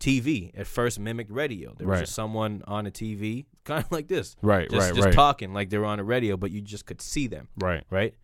TV 0.00 0.52
at 0.56 0.66
first 0.68 1.00
mimicked 1.00 1.30
radio. 1.32 1.74
There 1.76 1.86
was 1.86 1.96
Right. 1.96 2.00
just 2.02 2.14
someone 2.14 2.62
on 2.68 2.86
a 2.86 2.90
TV, 2.90 3.46
kind 3.64 3.84
of 3.84 3.90
like 3.90 4.06
this, 4.08 4.36
Right. 4.42 4.70
just 4.70 4.86
right. 4.88 4.94
just 4.94 5.06
right. 5.06 5.14
talking 5.14 5.52
like 5.52 5.70
they 5.70 5.78
were 5.78 5.84
on 5.86 5.98
a 5.98 6.04
radio, 6.04 6.36
but 6.36 6.50
you 6.52 6.60
just 6.60 6.86
could 6.86 7.00
see 7.02 7.26
them, 7.26 7.48
right. 7.56 7.84
right? 7.90 8.14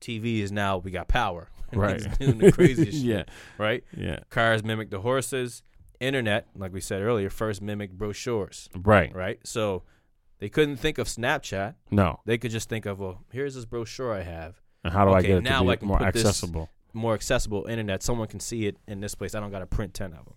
TV 0.00 0.40
is 0.42 0.52
now 0.52 0.78
we 0.78 0.90
got 0.90 1.08
power, 1.08 1.48
Right. 1.72 2.00
Doing 2.20 2.38
the 2.38 2.52
craziest 2.52 2.92
shit 2.98 3.02
yeah. 3.04 3.24
right? 3.58 3.82
Yeah. 3.96 4.20
Cars 4.30 4.62
mimic 4.62 4.90
the 4.90 5.00
horses. 5.00 5.62
Internet, 6.04 6.46
like 6.54 6.72
we 6.72 6.80
said 6.80 7.02
earlier, 7.02 7.30
first 7.30 7.60
mimicked 7.62 7.96
brochures, 7.98 8.68
Right. 8.76 9.14
right? 9.14 9.38
So 9.44 9.82
they 10.38 10.48
couldn't 10.48 10.76
think 10.76 10.98
of 10.98 11.06
Snapchat. 11.08 11.74
No. 11.90 12.20
They 12.26 12.38
could 12.38 12.50
just 12.50 12.68
think 12.68 12.86
of, 12.86 12.98
well, 13.00 13.24
here's 13.32 13.54
this 13.54 13.64
brochure 13.64 14.12
I 14.12 14.22
have. 14.22 14.60
And 14.84 14.92
how 14.92 15.04
do 15.04 15.12
I 15.12 15.22
get 15.22 15.30
it 15.38 15.42
now 15.42 15.62
to 15.62 15.70
I 15.70 15.74
be 15.74 15.78
can 15.78 15.88
more 15.88 15.98
put 15.98 16.12
this- 16.14 16.24
accessible? 16.24 16.70
More 16.92 17.14
accessible 17.14 17.64
internet. 17.66 18.02
Someone 18.02 18.28
can 18.28 18.38
see 18.40 18.66
it 18.66 18.76
in 18.86 19.00
this 19.00 19.14
place. 19.14 19.34
I 19.34 19.40
don't 19.40 19.50
got 19.50 19.60
to 19.60 19.66
print 19.66 19.94
10 19.94 20.12
of 20.12 20.24
them. 20.26 20.34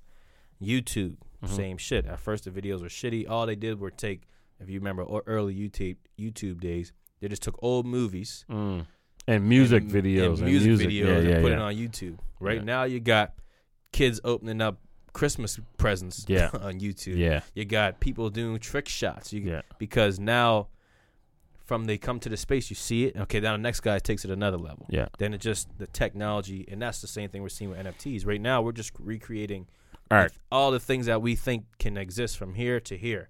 YouTube, 0.62 1.18
Mhm. 1.44 1.50
same 1.50 1.78
shit. 1.78 2.06
At 2.06 2.20
first, 2.20 2.46
the 2.46 2.52
videos 2.52 2.82
were 2.82 2.88
shitty. 2.88 3.30
All 3.30 3.46
they 3.46 3.56
did 3.56 3.80
were 3.80 3.92
take, 3.92 4.22
if 4.60 4.70
you 4.70 4.80
remember 4.80 5.04
early 5.28 5.54
YouTube 5.56 5.98
YouTube 6.18 6.60
days, 6.60 6.94
They 7.20 7.28
just 7.28 7.42
took 7.42 7.58
old 7.64 7.88
movies, 7.88 8.46
Mm. 8.48 8.86
And 9.28 9.50
music 9.50 9.82
and- 9.84 9.92
videos 9.92 10.36
and 10.38 10.46
music, 10.46 10.68
music. 10.68 10.88
videos, 10.90 11.24
yeah, 11.24 11.30
and 11.32 11.42
put 11.42 11.50
yeah. 11.52 11.58
it 11.58 11.62
on 11.62 11.74
YouTube. 11.76 12.20
Right 12.40 12.58
Yeah. 12.60 12.64
now, 12.64 12.84
you 12.84 13.00
got 13.00 13.34
kids 13.92 14.22
opening 14.24 14.62
up 14.62 14.80
Christmas 15.18 15.60
presents 15.78 16.26
Yeah. 16.28 16.52
on 16.62 16.80
YouTube. 16.80 17.18
Yeah, 17.18 17.42
You 17.56 17.66
got 17.66 18.00
people 18.00 18.30
doing 18.30 18.60
trick 18.60 18.88
shots. 18.88 19.34
You, 19.34 19.42
yeah, 19.42 19.62
because 19.80 20.20
now 20.20 20.68
from 21.66 21.86
they 21.86 21.98
come 21.98 22.20
to 22.20 22.30
the 22.30 22.38
space 22.38 22.70
you 22.70 22.78
see 22.78 23.04
it 23.04 23.18
okay 23.18 23.42
now 23.42 23.52
the 23.52 23.58
next 23.58 23.82
guy 23.82 24.00
takes 24.00 24.24
it 24.24 24.32
another 24.32 24.56
level 24.56 24.86
yeah. 24.90 25.06
then 25.18 25.34
it 25.34 25.40
just 25.40 25.68
the 25.80 25.88
technology 25.88 26.66
and 26.72 26.82
that's 26.82 27.02
the 27.02 27.08
same 27.08 27.30
thing 27.30 27.42
we're 27.42 27.50
seeing 27.50 27.70
with 27.70 27.78
nfts 27.80 28.26
right 28.26 28.40
now 28.40 28.62
we're 28.62 28.72
just 28.72 28.94
recreating 28.98 29.68
Art. 30.10 30.32
all 30.50 30.72
the 30.72 30.80
things 30.80 31.08
that 31.08 31.22
we 31.22 31.36
think 31.36 31.66
can 31.78 31.98
exist 31.98 32.38
from 32.38 32.54
here 32.54 32.80
to 32.80 32.96
here 32.96 33.28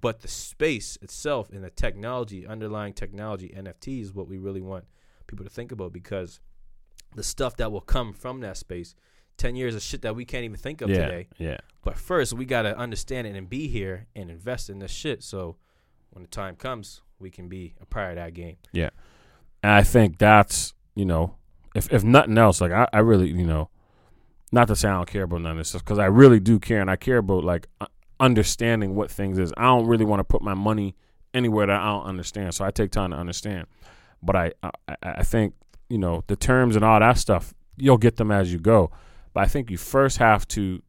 but 0.00 0.22
the 0.22 0.28
space 0.28 0.98
itself 1.02 1.50
and 1.52 1.62
the 1.62 1.70
technology 1.70 2.44
underlying 2.44 2.92
technology 2.94 3.54
nft 3.56 4.02
is 4.02 4.12
what 4.12 4.26
we 4.26 4.38
really 4.38 4.60
want 4.60 4.84
people 5.28 5.44
to 5.44 5.50
think 5.50 5.70
about 5.70 5.92
because 5.92 6.40
the 7.14 7.22
stuff 7.22 7.56
that 7.58 7.70
will 7.70 7.80
come 7.80 8.12
from 8.12 8.40
that 8.40 8.56
space 8.56 8.96
10 9.38 9.56
years 9.56 9.74
of 9.74 9.82
shit 9.82 10.02
that 10.02 10.14
we 10.14 10.24
can't 10.24 10.44
even 10.44 10.56
think 10.56 10.80
of 10.80 10.90
yeah, 10.90 11.06
today 11.06 11.28
yeah. 11.38 11.58
but 11.84 11.96
first, 11.96 12.32
we 12.32 12.44
gotta 12.44 12.76
understand 12.76 13.26
it 13.26 13.34
and 13.36 13.48
be 13.48 13.68
here 13.68 14.06
and 14.14 14.30
invest 14.30 14.68
in 14.68 14.80
this 14.80 14.90
shit. 14.90 15.22
So 15.22 15.56
when 16.10 16.22
the 16.22 16.28
time 16.28 16.56
comes, 16.56 17.02
we 17.18 17.30
can 17.30 17.48
be 17.48 17.74
a 17.80 17.86
part 17.86 18.10
of 18.10 18.16
that 18.16 18.34
game. 18.34 18.56
Yeah. 18.72 18.90
And 19.62 19.72
I 19.72 19.82
think 19.82 20.18
that's 20.18 20.74
you 20.94 21.04
know, 21.04 21.36
if 21.74 21.92
if 21.92 22.02
nothing 22.04 22.36
else, 22.36 22.60
like 22.60 22.72
I, 22.72 22.88
I 22.92 22.98
really 22.98 23.28
you 23.28 23.46
know, 23.46 23.70
not 24.52 24.68
to 24.68 24.76
say 24.76 24.88
I 24.88 24.94
don't 24.94 25.08
care 25.08 25.22
about 25.22 25.42
none 25.42 25.52
of 25.52 25.58
this, 25.58 25.70
stuff 25.70 25.84
because 25.84 25.98
I 25.98 26.06
really 26.06 26.40
do 26.40 26.58
care, 26.58 26.80
and 26.80 26.90
I 26.90 26.96
care 26.96 27.18
about 27.18 27.44
like 27.44 27.68
understanding 28.20 28.94
what 28.94 29.10
things 29.10 29.38
is. 29.38 29.52
I 29.56 29.64
don't 29.64 29.86
really 29.86 30.04
want 30.04 30.20
to 30.20 30.24
put 30.24 30.42
my 30.42 30.54
money 30.54 30.96
anywhere 31.32 31.66
that 31.66 31.80
I 31.80 31.86
don't 31.86 32.06
understand, 32.06 32.54
so 32.54 32.64
I 32.64 32.70
take 32.70 32.90
time 32.90 33.12
to 33.12 33.16
understand. 33.16 33.66
But 34.22 34.36
I, 34.36 34.52
I 34.62 34.70
I 35.02 35.22
think 35.22 35.54
you 35.88 35.98
know 35.98 36.24
the 36.26 36.36
terms 36.36 36.74
and 36.74 36.84
all 36.84 36.98
that 36.98 37.18
stuff, 37.18 37.54
you'll 37.76 37.98
get 37.98 38.16
them 38.16 38.30
as 38.30 38.52
you 38.52 38.58
go. 38.58 38.90
But 39.38 39.44
I 39.44 39.46
think 39.46 39.70
you 39.70 39.76
first 39.76 40.18
have 40.18 40.48
to 40.48 40.82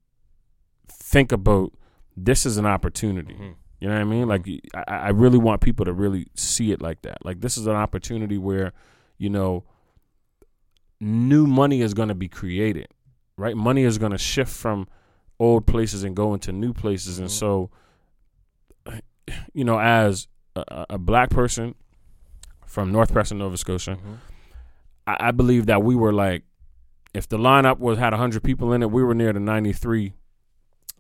think 0.91 1.31
about 1.31 1.71
this 2.17 2.47
is 2.47 2.57
an 2.57 2.65
opportunity. 2.65 3.35
Mhm. 3.35 3.53
You 3.79 3.87
know 3.87 3.93
what 3.93 4.01
I 4.01 4.05
mean? 4.05 4.27
Like 4.27 4.47
I 4.87 5.09
really 5.09 5.37
want 5.37 5.61
people 5.61 5.85
to 5.85 5.93
really 5.93 6.25
see 6.33 6.71
it 6.71 6.81
like 6.81 7.03
that. 7.03 7.23
Like 7.23 7.41
this 7.41 7.59
is 7.59 7.67
an 7.67 7.75
opportunity 7.75 8.39
where, 8.39 8.73
you 9.19 9.29
know, 9.29 9.65
new 10.99 11.45
money 11.45 11.81
is 11.81 11.93
going 11.93 12.09
to 12.09 12.15
be 12.15 12.27
created, 12.27 12.87
right? 13.37 13.55
Money 13.55 13.83
is 13.83 13.99
going 13.99 14.13
to 14.13 14.17
shift 14.17 14.51
from 14.51 14.87
old 15.39 15.67
places 15.67 16.03
and 16.03 16.15
go 16.15 16.33
into 16.33 16.51
new 16.51 16.73
places, 16.73 17.19
and 17.19 17.27
Mhm. 17.27 17.31
so, 17.31 17.69
you 19.53 19.63
know, 19.63 19.79
as 19.79 20.27
a, 20.55 20.85
a- 20.89 20.97
black 20.97 21.29
person 21.29 21.75
from 22.65 22.91
North 22.91 23.13
Preston, 23.13 23.37
Nova 23.37 23.57
Scotia, 23.57 23.91
Mhm. 23.97 24.17
I, 25.05 25.17
I 25.27 25.31
believe 25.33 25.67
that 25.67 25.83
we 25.83 25.95
were 25.95 26.11
like, 26.11 26.45
if 27.13 27.27
the 27.27 27.37
lineup 27.37 27.79
was 27.79 27.97
had 27.97 28.13
hundred 28.13 28.43
people 28.43 28.71
in 28.73 28.83
it, 28.83 28.91
we 28.91 29.03
were 29.03 29.13
near 29.15 29.33
the 29.33 29.39
ninety 29.39 29.73
three 29.73 30.13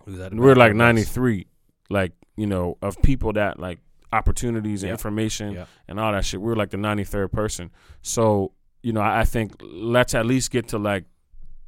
We 0.05 0.13
was 0.13 0.21
at 0.21 0.33
we 0.33 0.39
we're 0.39 0.55
like 0.55 0.71
American 0.71 0.77
93 1.05 1.47
like 1.89 2.13
you 2.35 2.47
know 2.47 2.77
of 2.81 3.01
people 3.01 3.33
that 3.33 3.59
like 3.59 3.79
opportunities 4.11 4.81
and 4.83 4.87
Yeah. 4.89 4.93
information 4.93 5.53
Yeah. 5.53 5.65
and 5.87 5.99
all 5.99 6.11
that 6.13 6.25
shit 6.25 6.41
we 6.41 6.47
were 6.47 6.55
like 6.55 6.71
the 6.71 6.77
93rd 6.77 7.31
person 7.31 7.69
so 8.01 8.53
you 8.81 8.91
know 8.93 9.01
I, 9.01 9.21
I 9.21 9.25
think 9.25 9.53
let's 9.61 10.15
at 10.15 10.25
least 10.25 10.49
get 10.51 10.67
to 10.69 10.77
like 10.79 11.05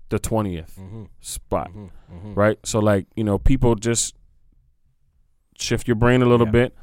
the 0.09 0.19
20th 0.19 0.73
Mhm. 0.79 1.07
spot 1.19 1.71
Mhm. 1.71 1.89
Mhm. 2.11 2.35
right 2.35 2.57
so 2.65 2.79
like 2.79 3.05
you 3.15 3.23
know 3.23 3.37
people 3.37 3.75
just 3.75 4.15
shift 5.57 5.87
your 5.87 5.95
brain 5.95 6.21
a 6.21 6.25
little 6.25 6.47
Yeah. 6.47 6.51
bit 6.51 6.75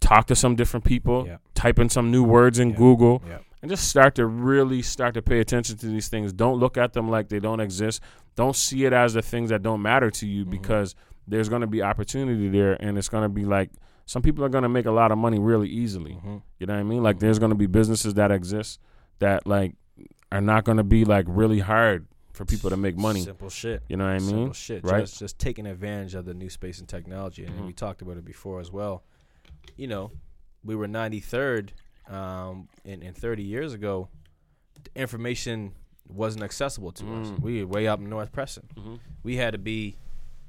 talk 0.00 0.26
to 0.26 0.36
some 0.36 0.54
different 0.56 0.84
people 0.84 1.28
type 1.54 1.78
in 1.78 1.88
some 1.88 2.10
new 2.10 2.22
words 2.24 2.58
in 2.58 2.72
google. 2.72 3.22
And 3.62 3.70
just 3.70 3.88
start 3.88 4.16
to 4.16 4.26
really 4.26 4.82
start 4.82 5.14
to 5.14 5.22
pay 5.22 5.38
attention 5.40 5.76
to 5.78 5.86
these 5.86 6.08
things. 6.08 6.32
Don't 6.32 6.58
look 6.58 6.76
at 6.76 6.92
them 6.92 7.08
like 7.08 7.28
they 7.28 7.38
don't 7.40 7.60
exist. 7.60 8.02
Don't 8.34 8.56
see 8.56 8.84
it 8.84 8.92
as 8.92 9.14
the 9.14 9.22
things 9.22 9.50
that 9.50 9.62
don't 9.62 9.80
matter 9.82 10.10
to 10.10 10.26
you 10.26 10.44
Mhm. 10.44 10.50
because 10.50 10.94
there's 11.28 11.48
going 11.48 11.60
to 11.60 11.66
be 11.68 11.82
opportunity 11.82 12.48
there 12.48 12.76
and 12.82 12.98
it's 12.98 13.08
going 13.08 13.22
to 13.22 13.28
be 13.28 13.44
like 13.44 13.70
some 14.04 14.20
people 14.20 14.44
are 14.44 14.48
going 14.48 14.62
to 14.64 14.68
make 14.68 14.86
a 14.86 14.90
lot 14.90 15.12
of 15.12 15.18
money 15.18 15.38
really 15.38 15.68
easily. 15.68 16.18
Mhm. 16.24 16.42
You 16.58 16.66
know 16.66 16.74
what 16.74 16.80
I 16.80 16.82
mean? 16.82 17.02
Like 17.04 17.16
Mhm. 17.16 17.20
there's 17.20 17.38
going 17.38 17.50
to 17.50 17.56
be 17.56 17.66
businesses 17.66 18.14
that 18.14 18.32
exist 18.32 18.80
that 19.20 19.46
like 19.46 19.76
are 20.32 20.40
not 20.40 20.64
going 20.64 20.78
to 20.78 20.84
be 20.84 21.04
like 21.04 21.24
really 21.28 21.60
hard 21.60 22.06
for 22.32 22.44
people 22.44 22.70
to 22.70 22.76
make 22.76 22.96
money. 22.96 23.20
Simple 23.22 23.50
shit. 23.50 23.82
You 23.88 23.96
know 23.96 24.04
what 24.04 24.14
I 24.14 24.18
mean? 24.18 24.28
Simple 24.28 24.52
shit. 24.54 24.84
Right? 24.84 25.02
Just, 25.02 25.18
just 25.20 25.38
taking 25.38 25.66
advantage 25.66 26.14
of 26.14 26.24
the 26.24 26.34
new 26.34 26.48
space 26.50 26.80
and 26.80 26.88
technology. 26.88 27.44
And 27.44 27.60
Mhm. 27.60 27.66
we 27.66 27.72
talked 27.72 28.02
about 28.02 28.16
it 28.16 28.24
before 28.24 28.58
as 28.58 28.72
well. 28.72 29.04
You 29.76 29.86
know, 29.86 30.10
we 30.64 30.74
were 30.74 30.88
93rd, 30.88 31.72
um, 32.12 32.68
and, 32.84 33.02
and 33.02 33.16
30 33.16 33.42
years 33.42 33.72
ago, 33.74 34.08
information 34.94 35.72
wasn't 36.08 36.44
accessible 36.44 36.92
to 36.92 37.04
us. 37.14 37.28
Mm. 37.28 37.40
We 37.40 37.64
were 37.64 37.66
way 37.72 37.86
up 37.86 38.00
in 38.00 38.08
North 38.10 38.32
Preston. 38.32 38.68
Mhm. 38.76 38.98
We 39.22 39.36
had 39.36 39.52
to 39.52 39.58
be 39.58 39.96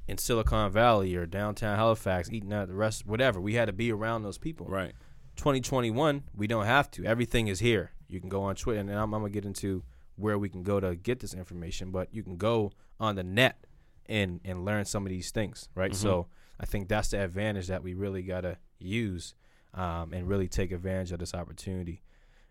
in 0.08 0.18
Silicon 0.18 0.72
Valley 0.72 1.16
or 1.16 1.26
downtown 1.26 1.78
Halifax, 1.78 2.30
eating 2.32 2.52
at 2.52 2.68
the 2.68 2.74
rest, 2.74 3.06
whatever. 3.06 3.40
We 3.40 3.54
had 3.54 3.66
to 3.66 3.74
be 3.74 3.92
around 3.92 4.24
those 4.24 4.38
people. 4.38 4.66
Right. 4.68 4.94
2021, 5.38 6.24
we 6.36 6.48
don't 6.48 6.66
have 6.66 6.92
to. 6.92 7.06
Everything 7.06 7.48
is 7.48 7.60
here. 7.60 7.92
You 8.08 8.20
can 8.20 8.30
go 8.30 8.44
on 8.44 8.56
Twitter, 8.56 8.80
and 8.82 8.92
I'm, 8.92 9.14
I'm 9.14 9.22
gonna 9.22 9.30
get 9.30 9.46
into 9.46 9.84
where 10.16 10.38
we 10.38 10.50
can 10.50 10.62
go 10.64 10.80
to 10.80 10.96
get 10.96 11.20
this 11.20 11.34
information. 11.34 11.92
But 11.92 12.14
you 12.14 12.22
can 12.24 12.38
go 12.38 12.72
on 13.00 13.16
the 13.16 13.24
net 13.24 13.66
and 14.08 14.42
and 14.44 14.66
learn 14.66 14.86
some 14.86 15.06
of 15.06 15.10
these 15.10 15.32
things, 15.32 15.70
right? 15.76 15.92
Mhm. 15.92 15.96
So 15.96 16.28
I 16.60 16.66
think 16.66 16.88
that's 16.90 17.10
the 17.10 17.24
advantage 17.24 17.68
that 17.68 17.82
we 17.82 17.94
really 17.94 18.22
gotta 18.22 18.58
use 18.80 19.34
um, 19.74 20.14
and 20.14 20.28
really 20.28 20.48
take 20.48 20.72
advantage 20.72 21.12
of 21.12 21.20
this 21.20 21.34
opportunity. 21.34 22.02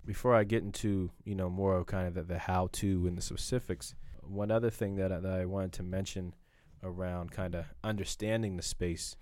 Before 0.05 0.35
I 0.35 0.45
get 0.45 0.63
into 0.63 1.11
you 1.25 1.35
know 1.35 1.49
more 1.49 1.77
of 1.77 1.87
kind 1.87 2.09
of 2.09 2.15
the, 2.15 2.23
the 2.23 2.39
how 2.39 2.69
to 2.73 3.07
and 3.07 3.17
the 3.17 3.23
specifics, 3.23 3.95
one 4.23 4.51
other 4.51 4.71
thing 4.71 4.97
that 4.97 5.13
I, 5.13 5.21
that 5.21 5.41
I 5.41 5.45
wanted 5.45 5.73
to 5.75 5.83
mention 5.83 6.35
around 6.83 7.31
kind 7.31 7.55
of 7.55 7.67
understanding 7.85 8.57
the 8.57 8.63
space 8.63 9.17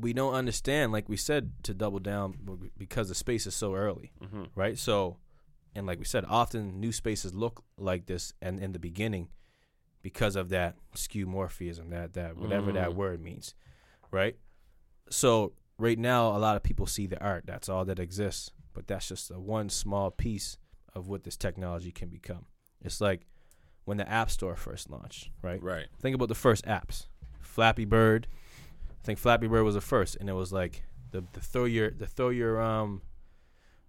we 0.00 0.12
don't 0.12 0.34
understand, 0.34 0.92
like 0.92 1.08
we 1.08 1.16
said, 1.16 1.52
to 1.62 1.72
double 1.72 2.00
down 2.00 2.34
because 2.76 3.08
the 3.08 3.14
space 3.14 3.46
is 3.46 3.54
so 3.54 3.74
early, 3.74 4.12
Mm-hmm. 4.22 4.44
right? 4.54 4.76
So, 4.76 5.16
and 5.74 5.86
like 5.86 5.98
we 6.00 6.04
said, 6.04 6.24
often 6.28 6.80
new 6.80 6.92
spaces 6.92 7.32
look 7.34 7.64
like 7.78 8.06
this, 8.06 8.32
and 8.42 8.60
in 8.60 8.72
the 8.72 8.78
beginning, 8.80 9.28
because 10.02 10.36
of 10.36 10.48
that 10.50 10.74
skeuomorphism, 10.94 11.90
that 11.90 12.12
that 12.14 12.36
whatever 12.36 12.72
that 12.72 12.90
Mm. 12.90 12.94
word 12.94 13.22
means, 13.22 13.54
right? 14.10 14.36
So 15.08 15.52
right 15.78 15.98
now, 15.98 16.28
a 16.36 16.38
lot 16.38 16.56
of 16.56 16.62
people 16.62 16.86
see 16.86 17.06
the 17.06 17.20
art. 17.22 17.44
That's 17.46 17.68
all 17.68 17.84
that 17.84 17.98
exists, 17.98 18.50
but 18.72 18.86
that's 18.86 19.08
just 19.08 19.30
a 19.30 19.38
one 19.38 19.68
small 19.68 20.10
piece 20.10 20.58
of 20.94 21.08
what 21.08 21.24
this 21.24 21.36
technology 21.36 21.92
can 21.92 22.08
become. 22.08 22.46
It's 22.82 23.00
like 23.00 23.26
when 23.84 23.96
the 23.96 24.08
App 24.08 24.30
Store 24.30 24.56
first 24.56 24.90
launched, 24.90 25.30
right? 25.42 25.62
Right. 25.62 25.86
Think 26.00 26.14
about 26.14 26.28
the 26.28 26.34
first 26.34 26.64
apps. 26.66 27.06
Flappy 27.40 27.84
Bird. 27.84 28.26
I 28.90 29.04
think 29.04 29.18
Flappy 29.18 29.46
Bird 29.46 29.64
was 29.64 29.74
the 29.74 29.80
first, 29.80 30.16
and 30.16 30.28
it 30.28 30.34
was 30.34 30.52
like 30.52 30.82
the, 31.10 31.24
the 31.32 31.40
throw 31.40 31.64
your 31.64 31.90
the 31.90 32.06
throw 32.06 32.30
your 32.30 32.60
um 32.60 33.02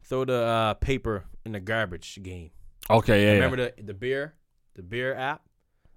throw 0.04 0.24
the 0.26 0.42
uh, 0.42 0.74
paper 0.76 1.26
in 1.46 1.52
the 1.54 1.60
garbage 1.60 2.20
game. 2.22 2.52
Okay. 2.90 3.26
Yeah. 3.26 3.34
Remember 3.34 3.58
yeah. 3.58 3.70
the 3.78 3.84
the 3.84 3.94
beer 3.94 4.36
the 4.76 4.84
beer 4.84 5.14
app. 5.14 5.42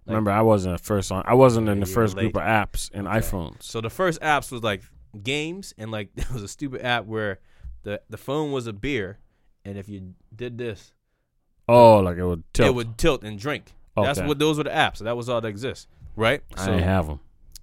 Like- 0.06 0.14
Remember, 0.14 0.30
I 0.30 0.40
wasn't 0.40 0.78
the 0.78 0.82
first 0.82 1.12
on. 1.12 1.22
I 1.26 1.34
wasn't 1.34 1.68
in 1.68 1.78
the 1.78 1.86
first 1.86 2.16
were 2.16 2.22
group 2.22 2.36
of 2.36 2.42
apps 2.42 2.90
in 2.90 3.06
Okay. 3.06 3.18
iPhones. 3.18 3.62
So 3.62 3.80
the 3.80 3.90
first 3.90 4.20
apps 4.22 4.50
was 4.50 4.62
like 4.62 4.82
games, 5.22 5.74
and 5.78 5.90
like 5.90 6.10
there 6.14 6.26
was 6.32 6.42
a 6.42 6.48
stupid 6.48 6.82
app 6.84 7.06
where 7.06 7.38
the 7.82 8.00
the 8.10 8.18
phone 8.18 8.52
was 8.52 8.66
a 8.66 8.72
beer, 8.72 9.18
and 9.64 9.78
if 9.78 9.88
you 9.88 10.14
did 10.34 10.58
this, 10.58 10.92
Oh, 11.68 11.98
like 12.00 12.16
it 12.18 12.24
would 12.26 12.42
tilt. 12.52 12.68
it 12.68 12.74
would 12.74 12.98
tilt 12.98 13.22
and 13.24 13.38
drink. 13.38 13.72
That's 13.96 14.20
what 14.20 14.38
those 14.38 14.56
were 14.56 14.64
the 14.64 14.70
apps. 14.70 14.98
That 14.98 15.16
was 15.16 15.28
all 15.28 15.40
that 15.42 15.48
exists, 15.48 15.86
right? 16.16 16.42
I 16.56 16.64
so 16.64 16.70
didn't 16.72 16.84
have 16.84 17.06
them 17.06 17.20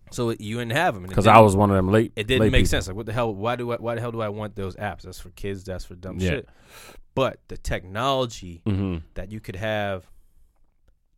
so 0.09 0.29
it, 0.29 0.39
you 0.39 0.57
didn't 0.57 0.71
have 0.71 0.93
them 0.93 1.03
because 1.03 1.27
I 1.27 1.39
was 1.39 1.53
one 1.55 1.69
of 1.69 1.75
them 1.75 1.89
late. 1.91 2.13
it 2.15 2.27
didn't 2.27 2.43
late 2.43 2.51
make 2.53 2.59
people. 2.63 2.69
sense. 2.69 2.87
Like, 2.87 2.95
what 2.95 3.05
the 3.07 3.11
hell? 3.11 3.33
Why 3.35 3.57
do 3.57 3.71
I, 3.73 3.75
why 3.75 3.95
the 3.95 3.99
hell 4.01 4.11
do 4.13 4.21
I 4.21 4.29
want 4.29 4.55
those 4.55 4.75
apps? 4.77 5.01
That's 5.01 5.19
for 5.19 5.31
kids. 5.31 5.65
That's 5.65 5.83
for 5.83 5.95
dumb 5.95 6.19
Yeah. 6.19 6.29
shit. 6.29 6.49
But 7.13 7.39
the 7.49 7.57
technology 7.57 8.61
Mm-hmm. 8.65 8.99
that 9.15 9.31
you 9.33 9.41
could 9.41 9.57
have 9.57 10.07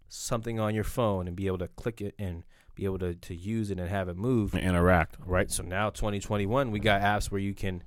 something 0.08 0.60
on 0.60 0.74
your 0.74 0.84
phone 0.84 1.28
and 1.28 1.36
be 1.36 1.48
able 1.48 1.60
to 1.60 1.68
click 1.68 2.02
it 2.02 2.16
and 2.18 2.44
be 2.80 2.86
able 2.86 3.00
to, 3.00 3.14
to 3.14 3.36
use 3.36 3.70
it 3.72 3.80
and 3.80 3.90
have 3.90 4.08
it 4.10 4.16
move. 4.18 4.56
Interact. 4.56 5.18
Right. 5.26 5.52
So 5.52 5.64
now 5.64 5.90
2021, 5.90 6.72
we 6.72 6.80
got 6.80 7.02
apps 7.02 7.30
where 7.32 7.42
you 7.42 7.54
can 7.54 7.84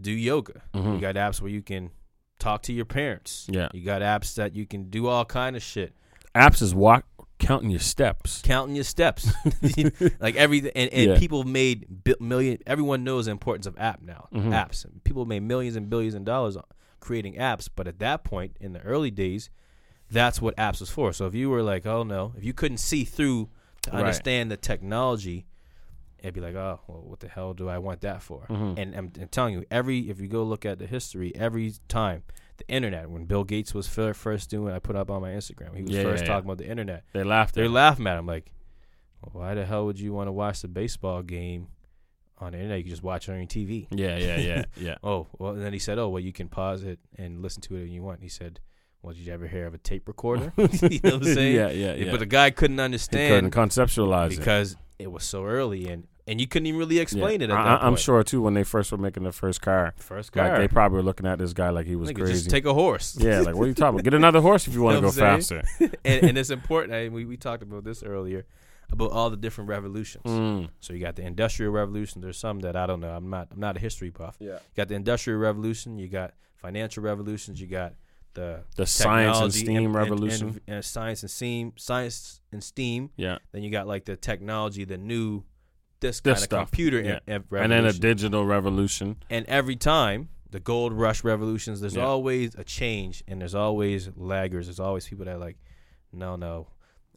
do 0.00 0.12
yoga. 0.12 0.62
Mhm. 0.74 0.94
You 0.96 1.00
got 1.00 1.14
apps 1.14 1.40
where 1.40 1.50
you 1.50 1.62
can 1.62 1.90
talk 2.38 2.62
to 2.62 2.72
your 2.72 2.84
parents. 2.84 3.46
Yeah. 3.50 3.68
You 3.72 3.84
got 3.84 4.02
apps 4.02 4.34
that 4.34 4.54
you 4.54 4.66
can 4.66 4.90
do 4.90 5.06
all 5.06 5.24
kind 5.24 5.56
of 5.56 5.62
shit. 5.62 5.94
Apps 6.34 6.60
is 6.62 6.74
walk 6.74 7.04
counting 7.38 7.70
your 7.70 7.80
steps. 7.80 8.42
counting 8.42 8.74
your 8.74 8.84
steps, 8.84 9.30
like 10.20 10.34
everything. 10.36 10.72
And, 10.74 10.92
and 10.92 11.10
Yeah. 11.12 11.18
people 11.18 11.44
made 11.44 11.86
bi- 12.04 12.14
million. 12.20 12.58
Everyone 12.66 13.04
knows 13.04 13.26
the 13.26 13.30
importance 13.32 13.66
of 13.66 13.76
app 13.78 14.02
now. 14.02 14.28
Mhm. 14.32 14.50
Apps. 14.50 14.84
People 15.04 15.24
made 15.24 15.42
millions 15.44 15.76
and 15.76 15.88
billions 15.88 16.14
of 16.14 16.24
dollars 16.24 16.56
on 16.56 16.64
creating 17.00 17.34
apps. 17.36 17.68
But 17.74 17.86
at 17.88 17.98
that 18.00 18.24
point, 18.24 18.56
in 18.60 18.72
the 18.72 18.80
early 18.80 19.10
days, 19.10 19.50
that's 20.10 20.40
what 20.42 20.56
apps 20.56 20.80
was 20.80 20.90
for. 20.90 21.12
So 21.12 21.26
if 21.26 21.34
you 21.34 21.48
were 21.48 21.62
like, 21.62 21.86
oh 21.86 22.02
no, 22.02 22.34
if 22.36 22.44
you 22.44 22.52
couldn't 22.52 22.78
see 22.78 23.04
through 23.04 23.48
to 23.90 23.96
Right. 23.96 24.00
understand 24.04 24.50
the 24.50 24.56
technology, 24.56 25.46
it'd 26.20 26.34
be 26.34 26.40
like, 26.40 26.54
oh, 26.54 26.80
well, 26.88 27.02
what 27.02 27.20
the 27.20 27.28
hell 27.28 27.54
do 27.54 27.68
I 27.68 27.78
want 27.78 28.00
that 28.02 28.22
for? 28.22 28.46
Mhm. 28.48 28.78
And 28.78 28.94
I'm, 28.96 29.12
I'm 29.20 29.28
telling 29.28 29.54
you, 29.54 29.64
every 29.70 30.10
if 30.10 30.20
you 30.20 30.26
go 30.28 30.42
look 30.44 30.64
at 30.66 30.78
the 30.78 30.86
history, 30.86 31.34
every 31.36 31.72
time 31.88 32.22
the 32.56 32.66
internet, 32.68 33.08
when 33.08 33.24
Bill 33.24 33.44
Gates 33.44 33.72
was 33.72 33.86
first 33.88 34.50
doing, 34.50 34.74
I 34.74 34.78
put 34.80 34.96
up 34.96 35.10
on 35.10 35.22
my 35.22 35.30
Instagram, 35.30 35.76
he 35.76 35.82
was 35.82 35.92
Yeah, 35.92 36.02
first 36.02 36.22
yeah, 36.24 36.28
yeah. 36.30 36.34
talking 36.34 36.48
about 36.50 36.58
the 36.58 36.68
internet. 36.68 37.04
They 37.12 37.22
laughed. 37.22 37.56
At 37.56 37.60
him. 37.60 37.62
They're 37.62 37.64
at 37.66 37.70
it. 37.70 37.86
laughing 37.86 38.06
at 38.08 38.18
him 38.18 38.26
like, 38.26 38.52
well, 39.22 39.42
why 39.44 39.54
the 39.54 39.64
hell 39.64 39.86
would 39.86 39.98
you 40.00 40.12
want 40.12 40.28
to 40.28 40.32
watch 40.32 40.62
the 40.62 40.68
baseball 40.68 41.22
game 41.22 41.68
on 42.38 42.52
the 42.52 42.58
internet? 42.58 42.78
You 42.78 42.84
can 42.84 42.90
just 42.90 43.02
watch 43.02 43.28
it 43.28 43.32
on 43.32 43.38
your 43.38 43.46
TV. 43.46 43.86
Yeah, 43.90 44.16
yeah, 44.16 44.36
yeah, 44.38 44.64
yeah. 44.76 44.94
Oh, 45.04 45.28
well, 45.38 45.52
and 45.52 45.62
then 45.62 45.72
he 45.72 45.78
said, 45.78 45.98
oh, 45.98 46.08
well, 46.08 46.20
you 46.22 46.32
can 46.32 46.48
pause 46.48 46.82
it 46.82 46.98
and 47.16 47.42
listen 47.42 47.60
to 47.62 47.76
it 47.76 47.82
when 47.82 47.92
you 47.92 48.02
want. 48.02 48.22
He 48.22 48.28
said, 48.28 48.58
well, 49.02 49.14
did 49.14 49.26
you 49.26 49.32
ever 49.32 49.46
hear 49.46 49.66
of 49.66 49.74
a 49.74 49.78
tape 49.78 50.08
recorder? 50.08 50.52
you 50.56 50.64
know 50.64 50.68
what 50.72 51.14
I'm 51.14 51.24
saying? 51.24 51.54
Yeah, 51.54 51.70
yeah, 51.70 51.94
yeah. 51.94 52.10
But 52.10 52.20
the 52.20 52.26
guy 52.26 52.50
couldn't 52.50 52.74
he 52.74 52.76
couldn't 52.76 52.80
understand 52.84 53.52
conceptualize 53.52 54.32
it. 54.32 54.38
because 54.38 54.76
it 54.98 55.10
was 55.10 55.24
so 55.24 55.44
early 55.44 55.88
and 55.88 56.06
and 56.26 56.38
you 56.42 56.46
couldn't 56.46 56.66
even 56.66 56.78
really 56.78 56.98
explain 56.98 57.40
Yeah. 57.40 57.46
it. 57.46 57.50
At 57.50 57.56
I, 57.56 57.76
I'm 57.86 57.96
sure 57.96 58.22
too 58.22 58.42
when 58.42 58.52
they 58.54 58.64
first 58.64 58.92
were 58.92 58.98
making 58.98 59.22
the 59.22 59.32
first 59.32 59.62
car, 59.62 59.94
First 59.96 60.32
car, 60.32 60.48
like 60.50 60.58
they 60.58 60.68
probably 60.68 60.96
were 60.96 61.02
looking 61.02 61.26
at 61.26 61.38
this 61.38 61.54
guy 61.54 61.70
like 61.70 61.86
he 61.86 61.96
was 61.96 62.08
Like, 62.08 62.16
crazy. 62.16 62.32
just 62.34 62.50
take 62.50 62.66
a 62.66 62.74
horse. 62.74 63.16
yeah, 63.18 63.40
like 63.40 63.54
what 63.54 63.64
are 63.64 63.68
you 63.68 63.74
talking 63.74 63.94
about? 63.94 64.04
Get 64.04 64.14
another 64.14 64.40
horse 64.42 64.66
if 64.68 64.74
you 64.74 64.82
want 64.86 64.96
to 64.96 65.00
go 65.00 65.10
faster. 65.10 65.62
and, 65.80 66.24
and 66.24 66.38
it's 66.38 66.50
important. 66.50 66.92
I, 66.94 67.08
we 67.08 67.24
we 67.24 67.36
talked 67.36 67.62
about 67.62 67.84
this 67.84 68.02
earlier 68.02 68.44
about 68.90 69.10
all 69.12 69.30
the 69.30 69.36
different 69.36 69.68
revolutions. 69.68 70.24
Mm. 70.24 70.68
So 70.80 70.92
you 70.92 71.00
got 71.00 71.16
the 71.16 71.22
industrial 71.22 71.72
revolution. 71.72 72.20
There's 72.20 72.38
some 72.38 72.60
that 72.60 72.76
I 72.76 72.86
don't 72.86 73.00
know. 73.00 73.10
I'm 73.10 73.30
not. 73.30 73.48
I'm 73.52 73.60
not 73.60 73.76
a 73.76 73.80
history 73.80 74.10
buff. 74.10 74.36
Yeah. 74.38 74.52
You 74.54 74.58
got 74.76 74.88
the 74.88 74.94
industrial 74.94 75.38
revolution. 75.38 75.98
You 75.98 76.08
got 76.08 76.34
financial 76.56 77.02
revolutions. 77.02 77.60
You 77.60 77.66
got 77.68 77.94
the 78.34 78.64
The 78.76 78.86
science 78.86 79.38
and 79.38 79.52
STEam 79.54 79.76
and- 79.86 79.94
revolution. 79.94 80.48
and, 80.48 80.60
and 80.66 80.84
science 80.84 81.22
and 81.22 81.30
STEAM, 81.30 81.72
science 81.76 82.40
and 82.52 82.62
STEAM. 82.62 83.10
yeah, 83.16 83.38
Then 83.52 83.62
you 83.62 83.70
got 83.70 83.86
like 83.86 84.04
the 84.04 84.16
technology, 84.16 84.84
the 84.84 84.98
new 84.98 85.44
this, 86.00 86.20
This 86.20 86.46
kind 86.46 86.62
of 86.62 86.68
computer 86.70 87.00
Yeah. 87.00 87.18
e- 87.28 87.40
and 87.56 87.72
then 87.72 87.84
a 87.84 87.92
digital 87.92 88.46
revolution. 88.46 89.16
and 89.30 89.44
every 89.46 89.74
time 89.74 90.28
the 90.50 90.60
gold 90.60 90.92
rush 90.92 91.24
revolutions, 91.24 91.80
there's 91.80 91.96
Yeah. 91.96 92.04
always 92.06 92.54
a 92.54 92.62
change, 92.64 93.24
and 93.26 93.40
there's 93.40 93.54
always 93.54 94.08
laggers. 94.10 94.64
There's 94.66 94.78
always 94.80 95.08
people 95.08 95.24
that 95.24 95.34
are 95.34 95.38
like, 95.38 95.56
no, 96.12 96.36
no. 96.36 96.68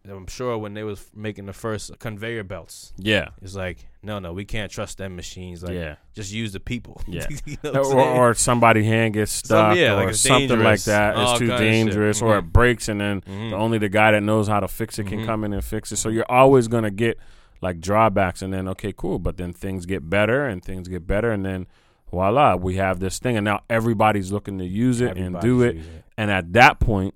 I'm 0.09 0.25
sure 0.27 0.57
when 0.57 0.73
they 0.73 0.83
was 0.83 1.05
making 1.15 1.45
the 1.45 1.53
first 1.53 1.97
conveyor 1.99 2.43
belts, 2.43 2.91
Yeah, 2.97 3.29
it's 3.41 3.53
like, 3.55 3.85
no, 4.01 4.17
no, 4.19 4.33
we 4.33 4.45
can't 4.45 4.71
trust 4.71 4.97
them 4.97 5.15
machines. 5.15 5.61
Like, 5.61 5.73
yeah. 5.73 5.95
just 6.15 6.31
use 6.33 6.53
the 6.53 6.59
people. 6.59 7.01
Yeah. 7.07 7.27
You 7.45 7.57
know 7.63 7.83
or, 7.83 8.29
or 8.29 8.33
somebody 8.33 8.83
hand 8.83 9.13
gets 9.13 9.31
stuck, 9.31 9.77
yeah, 9.77 9.93
like 9.93 10.07
or 10.07 10.09
it's 10.09 10.19
something 10.21 10.59
like 10.59 10.81
that. 10.85 11.15
It's 11.17 11.37
too 11.39 11.47
dangerous, 11.47 12.21
or 12.21 12.33
Mhm. 12.35 12.39
it 12.39 12.53
breaks, 12.53 12.87
and 12.89 12.99
then 12.99 13.21
Mhm. 13.21 13.51
the 13.51 13.55
only 13.55 13.77
the 13.77 13.89
guy 13.89 14.11
that 14.11 14.23
knows 14.23 14.47
how 14.47 14.59
to 14.59 14.67
fix 14.67 14.97
it 14.97 15.05
can 15.07 15.19
Mhm. 15.19 15.25
come 15.25 15.43
in 15.43 15.53
and 15.53 15.63
fix 15.63 15.91
it. 15.91 15.97
So 15.97 16.09
you're 16.09 16.25
always 16.29 16.67
gonna 16.67 16.89
get 16.91 17.19
like 17.61 17.79
drawbacks, 17.79 18.41
and 18.41 18.51
then 18.51 18.67
okay, 18.69 18.91
cool, 18.95 19.19
but 19.19 19.37
then 19.37 19.53
things 19.53 19.85
get 19.85 20.09
better, 20.09 20.47
and 20.47 20.63
things 20.65 20.87
get 20.87 21.05
better, 21.05 21.31
and 21.31 21.45
then 21.45 21.67
voila, 22.09 22.55
we 22.55 22.75
have 22.77 22.99
this 22.99 23.19
thing, 23.19 23.37
and 23.37 23.45
now 23.45 23.59
everybody's 23.69 24.31
looking 24.31 24.57
to 24.57 24.65
use 24.65 24.99
it 24.99 25.15
and 25.15 25.39
do 25.41 25.61
it. 25.61 25.75
it. 25.77 25.83
And 26.17 26.31
at 26.31 26.53
that 26.53 26.79
point, 26.79 27.13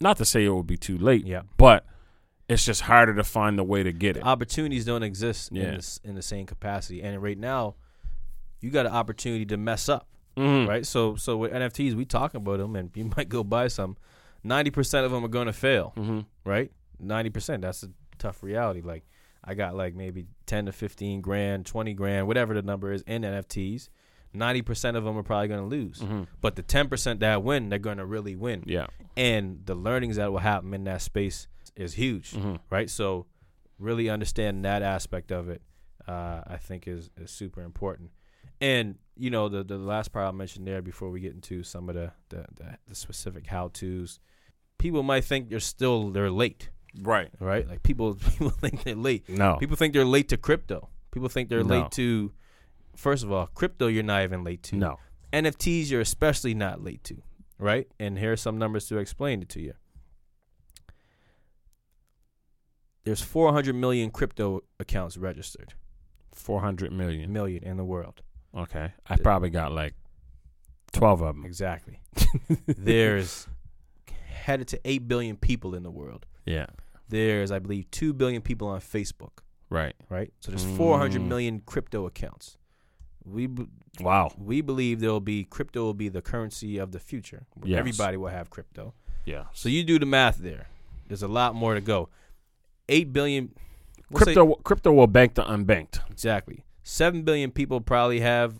not 0.00 0.16
to 0.16 0.24
say 0.24 0.44
it 0.44 0.48
will 0.48 0.62
be 0.62 0.76
too 0.78 0.96
late, 0.96 1.26
Yeah. 1.26 1.42
but 1.58 1.84
it's 2.48 2.64
just 2.64 2.82
harder 2.82 3.14
to 3.14 3.24
find 3.24 3.58
the 3.58 3.64
way 3.64 3.82
to 3.82 3.92
get 3.92 4.16
it. 4.16 4.22
Opportunities 4.24 4.84
don't 4.84 5.02
exist 5.02 5.50
Yeah. 5.52 5.64
in, 5.64 5.74
this, 5.76 6.00
in 6.04 6.14
the 6.14 6.22
same 6.22 6.46
capacity. 6.46 7.02
And 7.02 7.22
right 7.22 7.38
now, 7.38 7.76
you 8.60 8.70
got 8.70 8.86
an 8.86 8.92
opportunity 8.92 9.44
to 9.46 9.56
mess 9.56 9.88
up. 9.88 10.08
Mhm. 10.36 10.66
right? 10.66 10.84
So 10.84 11.14
so 11.14 11.36
with 11.36 11.52
NFTs, 11.52 11.94
we 11.94 12.04
talk 12.04 12.34
about 12.34 12.58
them, 12.58 12.74
and 12.74 12.90
you 12.96 13.04
might 13.16 13.28
go 13.28 13.44
buy 13.44 13.68
some. 13.68 13.96
Ninety 14.42 14.70
percent 14.72 15.06
of 15.06 15.12
them 15.12 15.24
are 15.24 15.28
going 15.28 15.46
to 15.46 15.52
fail, 15.52 15.92
Mhm. 15.96 16.26
right? 16.44 16.72
Ninety 16.98 17.30
percent. 17.30 17.62
That's 17.62 17.84
a 17.84 17.90
tough 18.18 18.42
reality. 18.42 18.80
Like 18.80 19.04
I 19.44 19.54
got 19.54 19.76
like 19.76 19.94
maybe 19.94 20.26
ten 20.46 20.66
to 20.66 20.72
fifteen 20.72 21.20
grand, 21.20 21.66
twenty 21.66 21.94
grand, 21.94 22.26
whatever 22.26 22.52
the 22.52 22.62
number 22.62 22.90
is 22.90 23.02
in 23.02 23.22
NFTs. 23.22 23.90
Ninety 24.32 24.60
percent 24.62 24.96
of 24.96 25.04
them 25.04 25.16
are 25.16 25.22
probably 25.22 25.46
going 25.46 25.60
to 25.60 25.66
lose, 25.68 26.00
Mhm. 26.00 26.26
but 26.40 26.56
the 26.56 26.62
ten 26.62 26.88
percent 26.88 27.20
that 27.20 27.44
win, 27.44 27.68
they're 27.68 27.78
going 27.78 27.98
to 27.98 28.04
really 28.06 28.34
win. 28.34 28.64
Yeah. 28.66 28.88
And 29.16 29.60
the 29.66 29.76
learnings 29.76 30.16
that 30.16 30.32
will 30.32 30.40
happen 30.40 30.74
in 30.74 30.82
that 30.84 31.00
space 31.02 31.46
is 31.76 31.94
huge, 31.94 32.32
Mhm. 32.32 32.60
right? 32.70 32.88
So 32.90 33.26
really 33.78 34.08
understanding 34.08 34.62
that 34.62 34.82
aspect 34.82 35.32
of 35.32 35.48
it, 35.48 35.62
uh, 36.06 36.42
I 36.46 36.56
think 36.58 36.86
is 36.88 37.10
is 37.16 37.30
super 37.30 37.62
important. 37.62 38.10
And 38.60 38.96
you 39.16 39.30
know 39.30 39.48
the 39.48 39.64
the 39.64 39.78
last 39.78 40.12
part 40.12 40.26
I 40.26 40.30
mentioned 40.32 40.66
there 40.66 40.82
before 40.82 41.10
we 41.10 41.20
get 41.20 41.32
into 41.34 41.62
some 41.62 41.88
of 41.88 41.94
the 41.94 42.12
the, 42.28 42.44
the, 42.54 42.78
the 42.88 42.94
specific 42.94 43.46
how 43.46 43.68
tos, 43.68 44.18
people 44.78 45.02
might 45.02 45.24
think 45.24 45.48
they're 45.50 45.60
still 45.60 46.10
they're 46.10 46.30
late, 46.30 46.70
Right. 47.00 47.30
right? 47.40 47.66
Like 47.68 47.82
people 47.82 48.14
people 48.38 48.50
think 48.50 48.84
they're 48.84 48.94
late. 48.94 49.28
No. 49.28 49.56
People 49.56 49.76
think 49.76 49.92
they're 49.92 50.04
late 50.04 50.28
to 50.28 50.36
crypto. 50.36 50.88
People 51.10 51.28
think 51.28 51.48
they're 51.48 51.64
No. 51.64 51.80
late 51.82 51.90
to. 51.92 52.32
First 52.96 53.24
of 53.24 53.32
all, 53.32 53.46
crypto 53.48 53.88
you're 53.88 54.04
not 54.04 54.22
even 54.22 54.44
late 54.44 54.62
to. 54.64 54.76
no. 54.76 54.98
NFTs 55.32 55.90
you're 55.90 56.00
especially 56.00 56.54
not 56.54 56.80
late 56.84 57.02
to, 57.04 57.20
right? 57.58 57.88
And 57.98 58.16
here 58.16 58.32
are 58.32 58.36
some 58.36 58.56
numbers 58.56 58.86
to 58.86 58.98
explain 58.98 59.42
it 59.42 59.48
to 59.50 59.60
you. 59.60 59.74
There's 63.04 63.20
400 63.20 63.74
million 63.74 64.10
crypto 64.10 64.62
accounts 64.80 65.16
registered, 65.16 65.74
Four 66.32 66.60
hundred 66.60 66.90
million. 66.92 67.32
million 67.32 67.62
in 67.62 67.76
the 67.76 67.84
world. 67.84 68.22
Okay. 68.56 68.92
I 69.08 69.16
probably 69.16 69.50
got 69.50 69.72
like 69.72 69.94
twelve 70.92 71.20
of 71.22 71.36
them. 71.36 71.44
Exactly. 71.44 72.00
There's 72.66 73.46
headed 74.28 74.68
to 74.68 74.80
8 74.84 75.08
billion 75.08 75.36
people 75.36 75.74
in 75.74 75.82
the 75.82 75.90
world. 75.90 76.26
Yeah. 76.44 76.66
There's, 77.08 77.50
I 77.50 77.58
believe, 77.58 77.90
2 77.90 78.12
billion 78.12 78.42
people 78.42 78.68
on 78.68 78.80
Facebook, 78.80 79.38
Right. 79.70 79.94
right? 80.10 80.32
So 80.40 80.50
there's 80.50 80.64
400 80.64 81.20
Mm. 81.22 81.28
million 81.28 81.60
crypto 81.64 82.06
accounts. 82.06 82.58
We 83.24 83.46
b- 83.46 83.68
Wow. 84.00 84.32
we 84.36 84.60
believe 84.60 85.00
there 85.00 85.10
will 85.10 85.20
be 85.20 85.44
crypto 85.44 85.82
will 85.84 85.94
be 85.94 86.08
the 86.10 86.20
currency 86.22 86.76
of 86.78 86.92
the 86.92 86.98
future. 87.00 87.46
Yes. 87.64 87.78
Everybody 87.78 88.16
will 88.18 88.28
have 88.28 88.50
crypto. 88.50 88.92
Yeah. 89.24 89.44
So 89.54 89.68
you 89.70 89.82
do 89.84 89.98
the 89.98 90.06
math 90.06 90.36
there. 90.38 90.66
There's 91.08 91.22
a 91.22 91.28
lot 91.28 91.54
more 91.54 91.74
to 91.74 91.80
go. 91.80 92.08
8 92.88 93.12
billion 93.12 93.52
we'll 94.10 94.20
say- 94.24 94.34
Crypto 94.34 94.54
crypto 94.62 94.92
will 94.92 95.06
bank 95.06 95.34
the 95.34 95.42
unbanked. 95.44 96.00
exactly. 96.10 96.64
7 96.82 97.22
billion 97.22 97.50
people 97.50 97.80
probably 97.80 98.20
have 98.20 98.58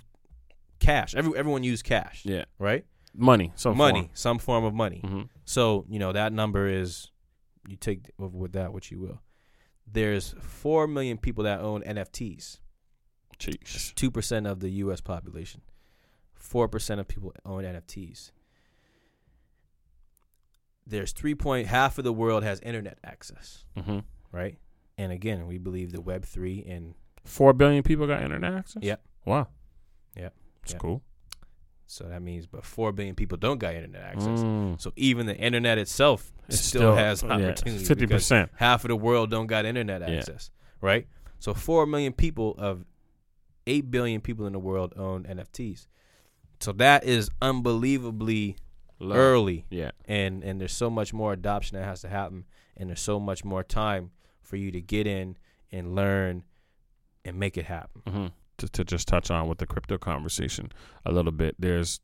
cash. 0.78 1.14
Every, 1.14 1.36
everyone 1.38 1.62
use 1.62 1.82
cash, 1.82 2.22
Yeah. 2.24 2.44
right? 2.58 2.84
Money. 3.16 3.52
Some 3.54 3.76
money, 3.76 4.10
some 4.14 4.38
form 4.38 4.64
of 4.64 4.74
money. 4.74 5.00
hmm 5.04 5.22
So, 5.44 5.84
you 5.88 5.98
know, 5.98 6.12
that 6.12 6.32
number 6.32 6.66
is 6.66 7.10
you 7.68 7.76
take 7.76 8.10
with 8.18 8.52
that 8.52 8.72
what 8.72 8.90
you 8.90 8.98
will. 8.98 9.20
There's 9.86 10.34
4 10.40 10.86
million 10.88 11.18
people 11.18 11.44
that 11.44 11.60
own 11.60 11.82
NFTs. 11.82 12.58
Jeez. 13.38 13.92
2% 13.94 14.50
of 14.50 14.60
the 14.60 14.70
US 14.70 15.00
population. 15.00 15.60
4% 16.40 16.98
of 17.00 17.06
people 17.08 17.32
own 17.44 17.64
NFTs. 17.64 18.32
There's 20.86 21.12
3 21.12 21.34
point 21.34 21.66
half 21.68 21.98
of 21.98 22.04
the 22.04 22.12
world 22.12 22.42
has 22.44 22.60
internet 22.60 22.98
access, 23.04 23.64
hmm 23.76 24.00
right? 24.32 24.58
And 24.98 25.10
again, 25.12 25.46
we 25.46 25.58
believe 25.58 25.92
the 25.92 26.00
web 26.00 26.24
3 26.24 26.64
and 26.68 26.94
Four 27.24 27.52
billion 27.54 27.82
people 27.82 28.06
got 28.06 28.22
internet 28.22 28.52
access. 28.52 28.82
Yep. 28.82 29.00
Wow. 29.24 29.48
Yep. 30.16 30.34
It's 30.62 30.72
Yep. 30.72 30.80
cool. 30.82 31.02
so 31.86 32.04
that 32.04 32.20
means 32.22 32.46
but 32.46 32.64
4 32.64 32.92
billion 32.92 33.14
people 33.14 33.36
don't 33.38 33.58
got 33.58 33.74
internet 33.74 34.02
access. 34.02 34.42
Mm. 34.42 34.80
So 34.80 34.92
even 34.96 35.26
the 35.26 35.36
internet 35.36 35.78
itself 35.78 36.32
It's 36.48 36.60
still, 36.60 36.94
has 36.94 37.22
opportunity. 37.24 37.84
Fifty 37.84 38.04
because 38.06 38.22
percent. 38.24 38.50
half 38.56 38.84
of 38.84 38.88
the 38.88 38.96
world 38.96 39.30
don't 39.30 39.46
got 39.46 39.64
internet 39.64 40.00
Yeah. 40.02 40.18
access, 40.18 40.50
right? 40.80 41.06
So 41.38 41.54
4 41.54 41.86
million 41.86 42.12
people 42.12 42.54
of 42.58 42.84
8 43.66 43.90
billion 43.90 44.20
people 44.20 44.46
in 44.46 44.52
the 44.52 44.58
world 44.58 44.92
own 44.96 45.24
NFTs. 45.24 45.86
So 46.60 46.72
that 46.72 47.04
is 47.04 47.30
unbelievably 47.42 48.56
early 49.12 49.66
Yeah. 49.70 49.90
and 50.06 50.42
and 50.44 50.60
there's 50.60 50.72
so 50.72 50.88
much 50.90 51.12
more 51.12 51.32
adoption 51.32 51.76
that 51.78 51.84
has 51.84 52.00
to 52.02 52.08
happen 52.08 52.44
and 52.76 52.88
there's 52.88 53.00
so 53.00 53.18
much 53.20 53.44
more 53.44 53.62
time 53.62 54.10
for 54.40 54.56
you 54.56 54.70
to 54.72 54.80
get 54.80 55.06
in 55.06 55.36
and 55.72 55.94
learn 55.94 56.44
and 57.24 57.38
make 57.38 57.56
it 57.56 57.64
happen. 57.66 58.02
hmm 58.06 58.26
To, 58.58 58.68
to 58.68 58.84
just 58.84 59.08
touch 59.08 59.30
on 59.30 59.48
with 59.48 59.58
the 59.58 59.66
crypto 59.66 59.98
conversation 59.98 60.70
a 61.04 61.10
little 61.12 61.32
bit, 61.32 61.56
there's, 61.58 62.00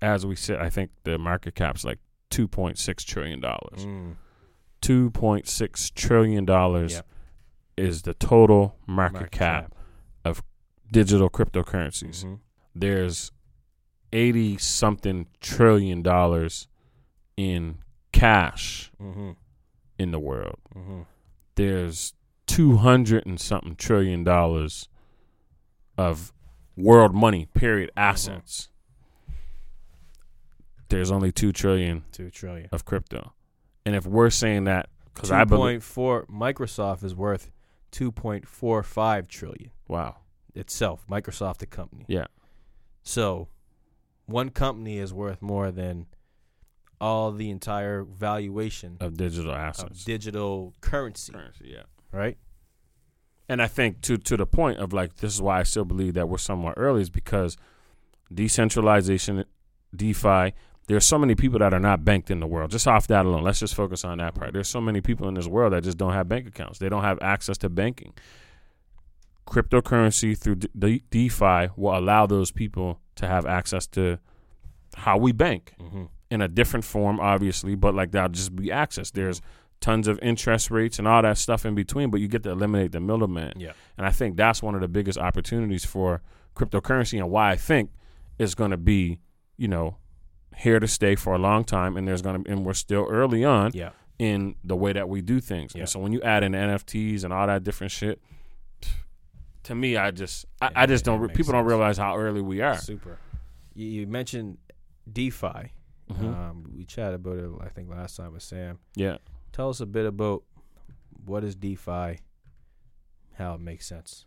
as 0.00 0.24
we 0.24 0.36
said, 0.36 0.58
I 0.58 0.70
think 0.70 0.90
the 1.04 1.18
market 1.18 1.54
cap's 1.54 1.84
like 1.84 1.98
two 2.30 2.48
point 2.48 2.78
six 2.78 3.04
trillion 3.04 3.40
dollars. 3.40 3.84
Mm. 3.84 4.16
Two 4.80 5.10
point 5.10 5.48
six 5.48 5.90
trillion 5.90 6.44
dollars 6.44 6.94
Yep. 6.94 7.06
is 7.76 8.02
the 8.02 8.14
total 8.14 8.76
market, 8.86 9.14
Market 9.14 9.30
cap, 9.32 9.74
of 10.24 10.42
digital 10.92 11.28
cryptocurrencies. 11.28 12.24
Mhm. 12.24 12.38
There's 12.74 13.32
eighty 14.16 14.56
something 14.56 15.26
trillion 15.40 16.02
dollars 16.02 16.68
in 17.36 17.78
cash 18.12 18.90
Mhm. 19.00 19.36
in 19.98 20.10
the 20.10 20.18
world. 20.18 20.58
Mhm. 20.74 21.06
there's 21.56 22.12
200 22.46 23.26
and 23.26 23.40
something 23.40 23.74
trillion 23.76 24.22
dollars 24.24 24.88
of 25.98 26.32
world 26.76 27.14
money 27.14 27.46
period 27.54 27.90
assets 27.96 28.68
there's 30.88 31.10
only 31.10 31.32
2 31.32 31.52
trillion 31.52 32.04
2 32.12 32.30
trillion. 32.30 32.68
of 32.72 32.84
crypto 32.84 33.32
and 33.84 33.94
if 33.96 34.06
we're 34.06 34.30
saying 34.30 34.64
that 34.64 34.88
because 35.14 35.30
i 35.30 35.44
believe 35.44 35.80
2.4 35.82 36.26
Microsoft 36.28 37.02
is 37.02 37.14
worth 37.14 37.50
2.45 37.92 39.26
trillion 39.28 39.70
Wow. 39.88 40.16
itself. 40.54 41.06
Microsoft, 41.08 41.58
the 41.58 41.66
company. 41.66 42.04
Yeah. 42.08 42.26
So, 43.02 43.48
one 44.26 44.50
company 44.50 44.98
is 44.98 45.12
worth 45.14 45.40
more 45.40 45.70
than 45.70 46.06
all 47.00 47.30
the 47.32 47.50
entire 47.50 48.02
valuation 48.04 48.96
Of 49.00 49.16
digital 49.16 49.50
of 49.52 49.58
assets. 49.58 50.04
digital 50.04 50.74
currency, 50.80 51.32
Currency, 51.32 51.68
yeah. 51.74 51.82
right? 52.12 52.36
And 53.48 53.62
I 53.62 53.66
think 53.68 54.00
to 54.02 54.16
to 54.18 54.36
the 54.36 54.46
point 54.46 54.78
of 54.78 54.92
like 54.92 55.16
this 55.16 55.34
is 55.34 55.40
why 55.42 55.60
I 55.60 55.62
still 55.62 55.84
believe 55.84 56.14
that 56.14 56.28
we're 56.28 56.38
somewhat 56.38 56.74
early 56.76 57.02
is 57.02 57.10
because 57.10 57.56
decentralization, 58.32 59.44
DeFi. 59.94 60.52
There's 60.88 61.04
so 61.04 61.18
many 61.18 61.34
people 61.34 61.58
that 61.58 61.74
are 61.74 61.80
not 61.80 62.04
banked 62.04 62.30
in 62.30 62.38
the 62.38 62.46
world. 62.46 62.70
Just 62.70 62.86
off 62.86 63.08
that 63.08 63.26
alone, 63.26 63.42
let's 63.42 63.58
just 63.58 63.74
focus 63.74 64.04
on 64.04 64.18
that 64.18 64.34
part. 64.36 64.52
There's 64.52 64.68
so 64.68 64.80
many 64.80 65.00
people 65.00 65.26
in 65.26 65.34
this 65.34 65.48
world 65.48 65.72
that 65.72 65.82
just 65.82 65.98
don't 65.98 66.12
have 66.12 66.28
bank 66.28 66.46
accounts. 66.46 66.78
They 66.78 66.88
don't 66.88 67.02
have 67.02 67.18
access 67.20 67.58
to 67.58 67.68
banking. 67.68 68.12
Cryptocurrency 69.48 70.36
through 70.38 70.56
D- 70.56 70.68
D- 70.78 71.02
DeFi 71.10 71.68
will 71.76 71.96
allow 71.98 72.26
those 72.26 72.50
people 72.52 73.00
to 73.16 73.26
have 73.26 73.46
access 73.46 73.86
to 73.88 74.18
how 74.96 75.16
we 75.18 75.32
bank 75.32 75.74
Mm-hmm. 75.80 76.04
in 76.30 76.40
a 76.42 76.48
different 76.48 76.84
form, 76.84 77.20
obviously, 77.20 77.74
but 77.74 77.94
like 77.94 78.12
that'll 78.12 78.30
just 78.30 78.54
be 78.56 78.70
access. 78.72 79.10
There's 79.10 79.40
tons 79.80 80.08
of 80.08 80.18
interest 80.22 80.70
rates 80.70 80.98
and 80.98 81.06
all 81.06 81.20
that 81.22 81.36
stuff 81.38 81.66
in 81.66 81.74
between, 81.74 82.10
but 82.10 82.20
you 82.20 82.28
get 82.28 82.42
to 82.44 82.50
eliminate 82.50 82.92
the 82.92 83.00
middleman. 83.00 83.52
Yeah. 83.56 83.72
And 83.98 84.06
I 84.06 84.10
think 84.10 84.36
that's 84.36 84.62
one 84.62 84.74
of 84.74 84.80
the 84.80 84.88
biggest 84.88 85.18
opportunities 85.18 85.84
for 85.84 86.22
cryptocurrency 86.54 87.18
and 87.18 87.30
why 87.30 87.50
I 87.50 87.56
think 87.56 87.90
it's 88.38 88.54
going 88.54 88.70
to 88.70 88.76
be, 88.78 89.18
you 89.58 89.68
know, 89.68 89.96
here 90.56 90.80
to 90.80 90.88
stay 90.88 91.14
for 91.14 91.34
a 91.34 91.38
long 91.38 91.62
time. 91.64 91.96
And 91.98 92.08
there's 92.08 92.22
going 92.22 92.42
to, 92.44 92.50
and 92.50 92.64
we're 92.64 92.72
still 92.72 93.06
early 93.10 93.44
on 93.44 93.72
Yeah. 93.74 93.90
in 94.18 94.54
the 94.64 94.74
way 94.76 94.94
that 94.94 95.08
we 95.10 95.20
do 95.20 95.40
things. 95.40 95.72
Yeah. 95.74 95.80
And 95.80 95.88
so 95.88 96.00
when 96.00 96.12
you 96.12 96.22
add 96.22 96.42
in 96.42 96.52
NFTs 96.52 97.22
and 97.24 97.32
all 97.32 97.46
that 97.46 97.62
different 97.62 97.90
shit, 97.90 98.20
to 99.66 99.74
me, 99.74 99.96
I 99.96 100.10
just, 100.10 100.46
I, 100.60 100.70
I 100.74 100.86
just 100.86 101.04
don't, 101.04 101.18
it 101.18 101.20
re- 101.22 101.26
makes 101.28 101.36
people 101.36 101.52
don't 101.52 101.64
realize 101.64 101.96
how 101.98 102.16
early 102.16 102.40
we 102.42 102.60
are. 102.62 102.76
Super. 102.78 103.18
You, 103.74 103.86
you 103.86 104.06
mentioned 104.06 104.58
DeFi. 105.12 105.72
Mhm. 106.10 106.22
Um, 106.24 106.64
we 106.76 106.84
chatted 106.84 107.14
about 107.16 107.36
it, 107.38 107.50
I 107.60 107.68
think, 107.68 107.88
last 107.90 108.16
time 108.16 108.32
with 108.32 108.42
Sam. 108.42 108.78
yeah. 108.94 109.18
Tell 109.52 109.68
us 109.70 109.80
a 109.80 109.86
bit 109.86 110.04
about 110.04 110.42
what 111.24 111.42
is 111.42 111.54
DeFi, 111.56 112.18
how 113.38 113.54
it 113.54 113.60
makes 113.60 113.86
sense. 113.86 114.26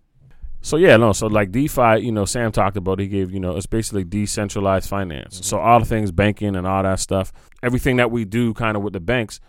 So 0.61 0.75
yeah, 0.75 0.97
no. 0.97 1.13
So 1.13 1.27
like 1.27 1.51
DeFi, 1.51 1.99
you 1.99 2.11
know, 2.11 2.25
Sam 2.25 2.51
talked 2.51 2.75
about. 2.77 2.99
He 2.99 3.07
gave, 3.07 3.31
you 3.31 3.39
know, 3.39 3.55
it's 3.55 3.65
basically 3.67 4.03
decentralized 4.03 4.89
finance. 4.89 5.39
Mhm. 5.39 5.43
So 5.45 5.59
all 5.59 5.79
the 5.79 5.85
things 5.85 6.11
banking 6.11 6.55
and 6.55 6.65
all 6.67 6.83
that 6.83 6.99
stuff, 6.99 7.31
everything 7.63 7.97
that 7.97 8.11
we 8.11 8.25
do, 8.25 8.53
kind 8.55 8.75
of 8.75 8.83
with 8.83 8.93
the 8.93 8.99
banks, 8.99 9.39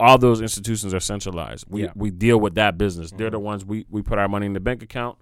all 0.00 0.16
those 0.18 0.40
institutions 0.40 0.94
are 0.94 1.00
centralized. 1.00 1.64
We 1.68 1.82
Yeah. 1.82 1.92
we 1.96 2.10
deal 2.12 2.38
with 2.40 2.54
that 2.54 2.78
business. 2.78 3.10
They're 3.10 3.28
Mhm. 3.28 3.32
the 3.32 3.40
ones 3.40 3.64
we 3.64 3.84
we 3.90 4.00
put 4.02 4.18
our 4.18 4.28
money 4.28 4.46
in 4.46 4.52
the 4.54 4.60
bank 4.60 4.82
account. 4.82 5.18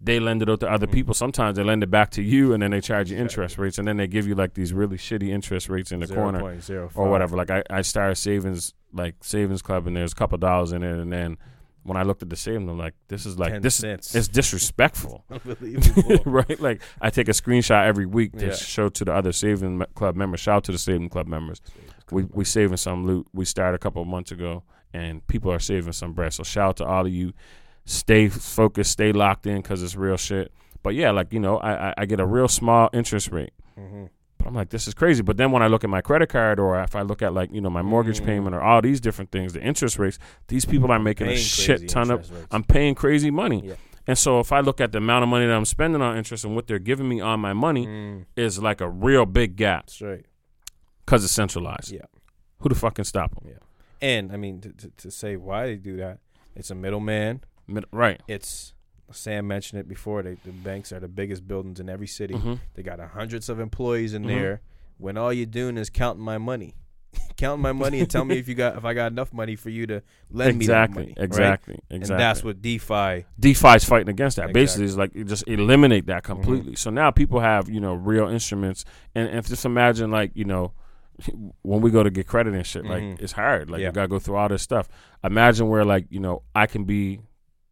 They 0.00 0.20
lend 0.20 0.42
it 0.42 0.48
out 0.48 0.60
to 0.60 0.70
other 0.70 0.86
Mhm. 0.86 0.92
people. 0.92 1.14
Sometimes 1.14 1.56
they 1.56 1.64
lend 1.64 1.82
it 1.82 1.90
back 1.90 2.10
to 2.12 2.22
you, 2.22 2.52
and 2.52 2.62
then 2.62 2.70
they 2.70 2.80
charge 2.80 3.10
you 3.10 3.16
interest 3.18 3.58
rates, 3.58 3.78
and 3.78 3.88
then 3.88 3.96
they 3.96 4.06
give 4.06 4.28
you 4.28 4.34
like 4.36 4.54
these 4.54 4.72
really 4.72 4.96
shitty 4.96 5.28
interest 5.30 5.68
rates 5.68 5.90
in 5.90 5.98
the 6.00 6.06
corner 6.06 6.38
0.05. 6.40 6.96
or 6.96 7.10
whatever. 7.10 7.36
Like 7.36 7.50
I, 7.50 7.62
I 7.68 7.82
started 7.82 8.14
savings 8.16 8.74
like 8.92 9.16
savings 9.22 9.60
club, 9.60 9.86
and 9.88 9.96
there's 9.96 10.12
a 10.12 10.14
couple 10.14 10.38
dollars 10.38 10.72
in 10.72 10.82
it, 10.84 10.96
and 10.98 11.12
then 11.12 11.36
when 11.82 11.96
I 11.96 12.02
looked 12.02 12.22
at 12.22 12.30
the 12.30 12.36
savings, 12.36 12.68
I'm 12.70 12.78
like, 12.78 12.94
this 13.08 13.24
is 13.26 13.38
like 13.38 13.52
10 13.54 13.62
this. 13.62 13.74
cents. 13.76 14.14
It's 14.14 14.28
disrespectful. 14.28 15.24
Unbelievable. 15.30 16.18
right? 16.30 16.60
Like 16.60 16.80
I 17.00 17.10
take 17.10 17.28
a 17.28 17.32
screenshot 17.32 17.84
every 17.86 18.06
week 18.06 18.38
to 18.38 18.46
Yeah. 18.46 18.54
show 18.54 18.88
to 18.90 19.04
the 19.04 19.12
other 19.14 19.32
saving 19.32 19.82
club 19.94 20.14
members. 20.14 20.40
Shout 20.40 20.56
out 20.56 20.64
to 20.64 20.72
the 20.72 20.78
saving 20.78 21.08
club 21.08 21.26
members. 21.26 21.60
We 22.12 22.22
we 22.32 22.44
saving 22.44 22.76
some 22.76 23.04
loot. 23.06 23.26
We 23.32 23.44
started 23.44 23.74
a 23.74 23.78
couple 23.78 24.00
of 24.02 24.06
months 24.08 24.30
ago, 24.30 24.62
and 24.94 25.26
people 25.26 25.50
are 25.52 25.58
saving 25.58 25.92
some 25.92 26.12
bread. 26.12 26.32
So 26.34 26.44
shout 26.44 26.68
out 26.68 26.76
to 26.78 26.84
all 26.86 27.04
of 27.06 27.12
you. 27.12 27.32
Stay 27.90 28.28
focused, 28.28 28.90
stay 28.92 29.12
locked 29.12 29.46
in, 29.46 29.56
because 29.62 29.82
it's 29.82 29.96
real 29.96 30.16
shit. 30.18 30.52
But 30.82 30.94
yeah, 30.94 31.10
like 31.10 31.32
you 31.32 31.40
know, 31.40 31.56
I, 31.58 31.88
I 31.90 31.94
I 31.98 32.04
get 32.06 32.20
a 32.20 32.26
real 32.26 32.48
small 32.48 32.90
interest 32.92 33.30
rate. 33.32 33.52
hmm 33.76 34.04
But 34.36 34.46
I'm 34.48 34.54
like, 34.54 34.68
this 34.68 34.86
is 34.86 34.92
crazy. 34.94 35.22
But 35.22 35.36
then 35.38 35.52
when 35.52 35.62
I 35.62 35.68
look 35.68 35.84
at 35.84 35.90
my 35.90 36.00
credit 36.02 36.28
card, 36.28 36.60
or 36.60 36.78
if 36.82 36.94
I 36.94 37.02
look 37.02 37.22
at 37.22 37.32
like 37.32 37.50
you 37.50 37.60
know 37.62 37.70
my 37.70 37.82
mortgage 37.82 38.20
Mm. 38.20 38.26
payment, 38.26 38.54
or 38.54 38.60
all 38.60 38.82
these 38.82 39.00
different 39.00 39.30
things, 39.30 39.54
the 39.54 39.62
interest 39.62 39.98
rates, 39.98 40.18
these 40.48 40.64
people 40.66 40.90
are 40.92 40.98
making 40.98 41.28
a 41.28 41.36
shit 41.36 41.88
ton 41.88 42.10
of. 42.10 42.30
rates. 42.30 42.46
I'm 42.50 42.62
paying 42.64 42.94
crazy 42.94 43.30
money. 43.30 43.62
Yeah. 43.64 43.74
And 44.06 44.16
so 44.18 44.38
if 44.40 44.52
I 44.52 44.60
look 44.60 44.80
at 44.80 44.92
the 44.92 44.98
amount 44.98 45.22
of 45.22 45.28
money 45.28 45.46
that 45.46 45.54
I'm 45.54 45.64
spending 45.66 46.00
on 46.02 46.16
interest 46.16 46.44
and 46.44 46.54
what 46.54 46.66
they're 46.66 46.78
giving 46.78 47.08
me 47.08 47.20
on 47.20 47.40
my 47.40 47.52
money 47.52 47.86
Mm, 47.86 48.24
is 48.36 48.58
like 48.58 48.80
a 48.82 48.88
real 48.88 49.26
big 49.26 49.56
gap 49.56 49.86
that's 49.86 50.00
right. 50.02 50.24
because 51.04 51.24
it's 51.24 51.32
centralized. 51.32 51.90
Yeah. 51.92 52.06
Who 52.60 52.68
the 52.68 52.74
fuck 52.74 52.94
can 52.96 53.04
stop 53.04 53.34
them? 53.34 53.44
Yeah. 53.48 53.60
And 54.00 54.32
I 54.32 54.36
mean, 54.36 54.60
to, 54.62 54.72
to, 54.72 54.90
to 54.90 55.10
say 55.10 55.36
why 55.36 55.66
they 55.66 55.76
do 55.76 55.96
that, 55.98 56.18
it's 56.56 56.70
a 56.70 56.74
middleman. 56.74 57.42
Mid- 57.68 57.84
right. 57.92 58.20
It's 58.26 58.74
Sam 59.12 59.46
mentioned 59.46 59.80
it 59.80 59.88
before. 59.88 60.22
They, 60.22 60.36
the 60.44 60.52
banks 60.52 60.92
are 60.92 61.00
the 61.00 61.08
biggest 61.08 61.46
buildings 61.46 61.80
in 61.80 61.88
every 61.88 62.06
city. 62.06 62.34
hmm 62.34 62.54
They 62.74 62.82
got 62.82 62.98
hundreds 63.00 63.48
of 63.48 63.60
employees 63.60 64.12
in 64.14 64.24
Mhm. 64.24 64.28
there. 64.28 64.60
When 64.98 65.16
all 65.16 65.32
you're 65.32 65.46
doing 65.46 65.78
is 65.78 65.88
counting 65.90 66.22
my 66.24 66.38
money, 66.38 66.74
counting 67.36 67.62
my 67.62 67.72
money, 67.72 68.00
and 68.00 68.10
tell 68.10 68.24
me 68.24 68.36
if 68.38 68.48
you 68.48 68.54
got 68.54 68.76
if 68.76 68.84
I 68.84 68.92
got 68.94 69.12
enough 69.12 69.32
money 69.32 69.54
for 69.56 69.70
you 69.70 69.86
to 69.86 70.02
lend 70.30 70.56
Exactly. 70.60 70.60
me 70.60 70.66
that 70.66 70.90
money. 71.06 71.14
right? 71.16 71.24
exactly. 71.24 71.74
Exactly. 71.90 72.14
And 72.14 72.20
that's 72.20 72.42
what 72.44 72.60
DeFi. 72.60 73.24
DeFi's 73.40 73.84
fighting 73.84 74.08
against 74.08 74.36
that. 74.36 74.52
Basically, 74.52 74.84
Exactly. 74.84 74.84
it's 74.86 74.96
like 74.96 75.14
you 75.14 75.24
just 75.24 75.46
eliminate 75.48 76.06
that 76.06 76.22
completely. 76.24 76.74
So 76.76 76.90
now 76.90 77.10
people 77.10 77.40
have 77.40 77.68
you 77.68 77.80
know 77.80 77.94
real 77.94 78.28
instruments, 78.28 78.84
and, 79.14 79.28
and 79.28 79.46
just 79.46 79.64
imagine 79.64 80.10
like 80.10 80.32
you 80.34 80.44
know 80.44 80.72
when 81.62 81.80
we 81.80 81.90
go 81.90 82.02
to 82.02 82.10
get 82.10 82.26
credit 82.26 82.54
and 82.54 82.66
shit, 82.66 82.84
like 82.84 83.02
Mhm. 83.02 83.20
it's 83.22 83.32
hard. 83.32 83.70
Like 83.70 83.80
Yeah. 83.80 83.86
you 83.88 83.92
gotta 83.92 84.08
go 84.08 84.18
through 84.18 84.36
all 84.36 84.48
this 84.48 84.62
stuff. 84.62 84.88
Imagine 85.24 85.68
where 85.68 85.84
like 85.84 86.06
you 86.10 86.20
know 86.20 86.42
I 86.54 86.66
can 86.66 86.84
be, 86.84 87.20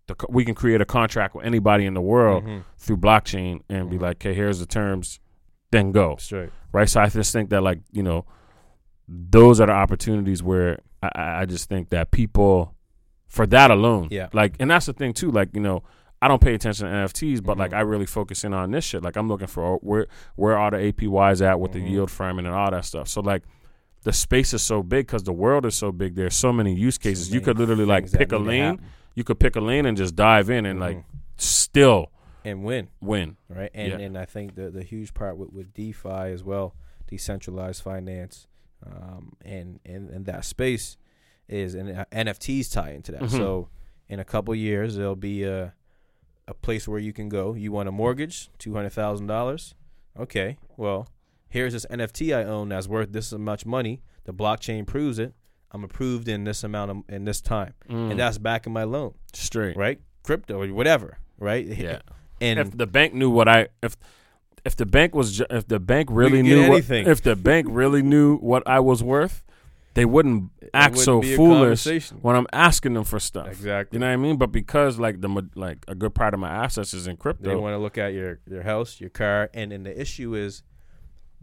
the 0.06 0.14
we 0.28 0.44
can 0.44 0.54
create 0.54 0.80
a 0.80 0.84
contract 0.84 1.34
with 1.34 1.44
anybody 1.44 1.84
in 1.86 1.94
the 1.94 2.00
world 2.00 2.44
Mhm. 2.44 2.62
through 2.78 2.96
blockchain 2.98 3.60
and 3.68 3.90
be 3.90 3.96
Mhm. 3.96 4.02
like, 4.02 4.16
okay, 4.18 4.34
here's 4.34 4.58
the 4.60 4.66
terms, 4.66 5.20
then 5.72 5.92
go 5.92 6.10
That's 6.18 6.32
right. 6.72 6.88
So 6.88 7.00
I 7.00 7.08
just 7.08 7.32
think 7.32 7.50
that 7.50 7.62
like 7.62 7.80
you 7.92 8.02
know 8.02 8.24
those 9.08 9.60
are 9.60 9.66
the 9.66 9.72
opportunities 9.72 10.42
where 10.42 10.80
I- 11.02 11.42
I, 11.42 11.46
just 11.46 11.68
think 11.68 11.90
that 11.90 12.10
people 12.10 12.74
for 13.28 13.46
that 13.46 13.70
alone, 13.70 14.08
Yeah. 14.10 14.28
like, 14.32 14.56
and 14.58 14.70
that's 14.70 14.86
the 14.86 14.92
thing 14.92 15.12
too. 15.12 15.30
Like, 15.30 15.50
you 15.54 15.60
know, 15.60 15.82
I 16.22 16.26
don't 16.28 16.40
pay 16.40 16.54
attention 16.54 16.86
to 16.86 16.92
NFTs, 16.92 17.40
but 17.40 17.58
like, 17.58 17.70
Mhm. 17.72 17.76
I 17.76 17.80
really 17.82 18.06
focus 18.06 18.42
in 18.44 18.54
on 18.54 18.70
this 18.70 18.84
shit. 18.84 19.02
Like, 19.02 19.16
I'm 19.16 19.28
looking 19.28 19.46
for 19.46 19.76
where 19.82 20.06
where 20.36 20.58
are 20.58 20.70
the 20.70 20.78
APYs 20.78 21.42
at 21.42 21.60
with 21.60 21.72
the 21.72 21.80
yield 21.80 22.10
farming 22.10 22.46
and 22.46 22.54
all 22.54 22.70
that 22.70 22.84
stuff. 22.84 23.08
So 23.08 23.20
like, 23.20 23.42
the 24.04 24.12
space 24.12 24.54
is 24.54 24.62
so 24.62 24.82
big 24.82 25.06
because 25.06 25.24
the 25.24 25.32
world 25.32 25.66
is 25.66 25.74
so 25.76 25.92
big. 25.92 26.14
There's 26.14 26.34
so 26.34 26.52
many 26.52 26.74
use 26.74 26.96
cases. 26.98 27.28
So 27.28 27.34
you 27.34 27.40
could 27.40 27.58
literally 27.58 27.84
like 27.84 28.10
pick 28.10 28.32
a 28.32 28.38
lane. 28.38 28.62
happen. 28.78 28.84
You 29.16 29.24
could 29.24 29.40
pick 29.40 29.56
a 29.56 29.60
lane 29.60 29.84
and 29.86 29.96
just 29.96 30.14
dive 30.14 30.48
in 30.50 30.64
and 30.64 30.78
like 30.78 30.98
Mhm. 30.98 31.04
still 31.36 32.12
and 32.44 32.62
win. 32.62 32.88
win. 33.00 33.36
right? 33.48 33.70
And 33.74 33.88
Yeah. 33.92 33.98
and 33.98 34.16
I 34.16 34.24
think 34.26 34.54
the 34.54 34.70
the 34.70 34.84
huge 34.84 35.12
part 35.14 35.36
with, 35.36 35.52
with 35.52 35.74
DeFi 35.74 36.30
as 36.32 36.44
well, 36.44 36.76
decentralized 37.08 37.82
finance, 37.82 38.46
um, 38.86 39.32
and 39.44 39.80
and 39.84 40.08
and 40.10 40.26
that 40.26 40.44
space 40.44 40.96
is 41.48 41.74
and 41.74 41.90
uh, 41.90 42.04
NFTs 42.12 42.70
tie 42.70 42.90
into 42.92 43.10
that. 43.12 43.22
Mhm. 43.22 43.30
So 43.30 43.68
in 44.08 44.20
a 44.20 44.24
couple 44.24 44.54
years, 44.54 44.94
there'll 44.96 45.16
be 45.16 45.42
a 45.44 45.74
a 46.48 46.54
place 46.54 46.86
where 46.86 47.00
you 47.00 47.12
can 47.12 47.28
go. 47.28 47.54
You 47.54 47.72
want 47.72 47.88
a 47.88 47.92
mortgage, 47.92 48.50
two 48.58 48.74
hundred 48.74 48.90
thousand 48.90 49.26
dollars. 49.26 49.74
Okay, 50.16 50.58
well, 50.76 51.08
here's 51.48 51.72
this 51.72 51.84
NFT 51.90 52.32
I 52.34 52.44
own 52.44 52.68
that's 52.68 52.86
worth 52.88 53.12
this 53.12 53.32
much 53.32 53.66
money. 53.66 54.02
The 54.24 54.32
blockchain 54.34 54.86
proves 54.86 55.18
it. 55.18 55.34
I'm 55.72 55.84
approved 55.84 56.28
in 56.28 56.44
this 56.44 56.64
amount 56.64 56.90
of, 56.90 56.96
in 57.08 57.24
this 57.24 57.40
time, 57.40 57.74
Mm. 57.90 58.10
and 58.12 58.18
that's 58.20 58.38
backing 58.38 58.72
my 58.72 58.84
loan, 58.84 59.14
straight. 59.32 59.76
right? 59.76 60.00
Crypto 60.22 60.62
or 60.62 60.68
whatever, 60.72 61.18
right? 61.38 61.66
Yeah. 61.86 62.00
And 62.40 62.58
if 62.58 62.76
the 62.76 62.86
bank 62.86 63.14
knew 63.14 63.30
what 63.30 63.48
I 63.48 63.68
if 63.82 63.96
if 64.64 64.76
the 64.76 64.84
bank 64.86 65.14
was 65.14 65.38
ju- 65.38 65.46
if 65.48 65.66
the 65.68 65.78
bank 65.80 66.08
really 66.12 66.42
knew 66.42 66.60
what, 66.68 66.70
anything. 66.72 67.06
if 67.06 67.22
the 67.22 67.34
bank 67.36 67.66
really 67.70 68.02
knew 68.02 68.36
what 68.38 68.62
I 68.66 68.80
was 68.80 69.02
worth, 69.02 69.42
they 69.94 70.04
wouldn't 70.04 70.50
act 70.74 70.96
wouldn't 70.96 71.04
so 71.24 71.36
foolish 71.36 72.10
when 72.20 72.36
I'm 72.36 72.46
asking 72.52 72.92
them 72.94 73.04
for 73.04 73.18
stuff. 73.18 73.48
Exactly. 73.48 73.96
You 73.96 74.00
know 74.00 74.06
what 74.08 74.12
I 74.12 74.16
mean? 74.16 74.36
But 74.36 74.52
because 74.52 74.98
like 74.98 75.22
the 75.22 75.48
like 75.54 75.78
a 75.88 75.94
good 75.94 76.14
part 76.14 76.34
of 76.34 76.40
my 76.40 76.50
assets 76.50 76.92
is 76.92 77.06
in 77.06 77.16
crypto, 77.16 77.48
They 77.48 77.56
want 77.56 77.72
to 77.72 77.78
look 77.78 77.96
at 77.96 78.12
your 78.12 78.38
your 78.46 78.62
house, 78.62 79.00
your 79.00 79.10
car, 79.10 79.48
and 79.54 79.72
then 79.72 79.84
the 79.84 79.98
issue 79.98 80.34
is 80.34 80.62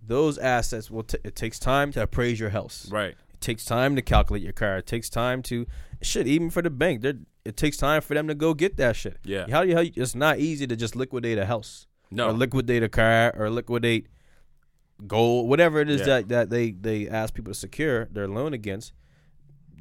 those 0.06 0.38
assets 0.38 0.92
will. 0.92 1.04
T- 1.04 1.18
it 1.24 1.36
takes 1.36 1.58
time 1.58 1.92
to 1.94 2.04
appraise 2.04 2.40
your 2.40 2.50
house. 2.52 2.88
right? 2.92 3.16
It 3.44 3.48
takes 3.48 3.66
time 3.66 3.98
to 3.98 4.02
calculate 4.02 4.42
your 4.42 4.54
car. 4.54 4.78
It 4.78 4.86
takes 4.88 5.10
time 5.10 5.42
to 5.44 5.66
shit. 6.02 6.28
Even 6.28 6.50
for 6.50 6.62
the 6.62 6.70
bank, 6.70 7.02
they're, 7.02 7.20
it 7.44 7.58
takes 7.58 7.76
time 7.76 8.02
for 8.02 8.14
them 8.14 8.30
to 8.30 8.34
go 8.36 8.54
get 8.54 8.78
that 8.78 8.96
shit. 8.96 9.18
Yeah. 9.26 9.48
How 9.52 9.64
do 9.64 9.70
you? 9.70 9.76
How 9.76 9.82
you 9.82 9.92
it's 9.98 10.16
not 10.16 10.40
easy 10.40 10.66
to 10.66 10.78
just 10.78 10.96
liquidate 10.96 11.38
a 11.38 11.46
house 11.46 11.86
No. 12.10 12.30
or 12.30 12.32
liquidate 12.32 12.84
a 12.84 12.88
car 12.90 13.34
or 13.38 13.50
liquidate 13.50 14.08
gold, 15.06 15.50
whatever 15.50 15.82
it 15.82 15.90
is 15.90 16.00
Yeah. 16.00 16.06
that, 16.06 16.30
that 16.30 16.50
they 16.52 16.72
they 16.72 17.10
ask 17.10 17.34
people 17.34 17.52
to 17.52 17.60
secure 17.60 18.06
their 18.06 18.30
loan 18.30 18.54
against. 18.54 18.94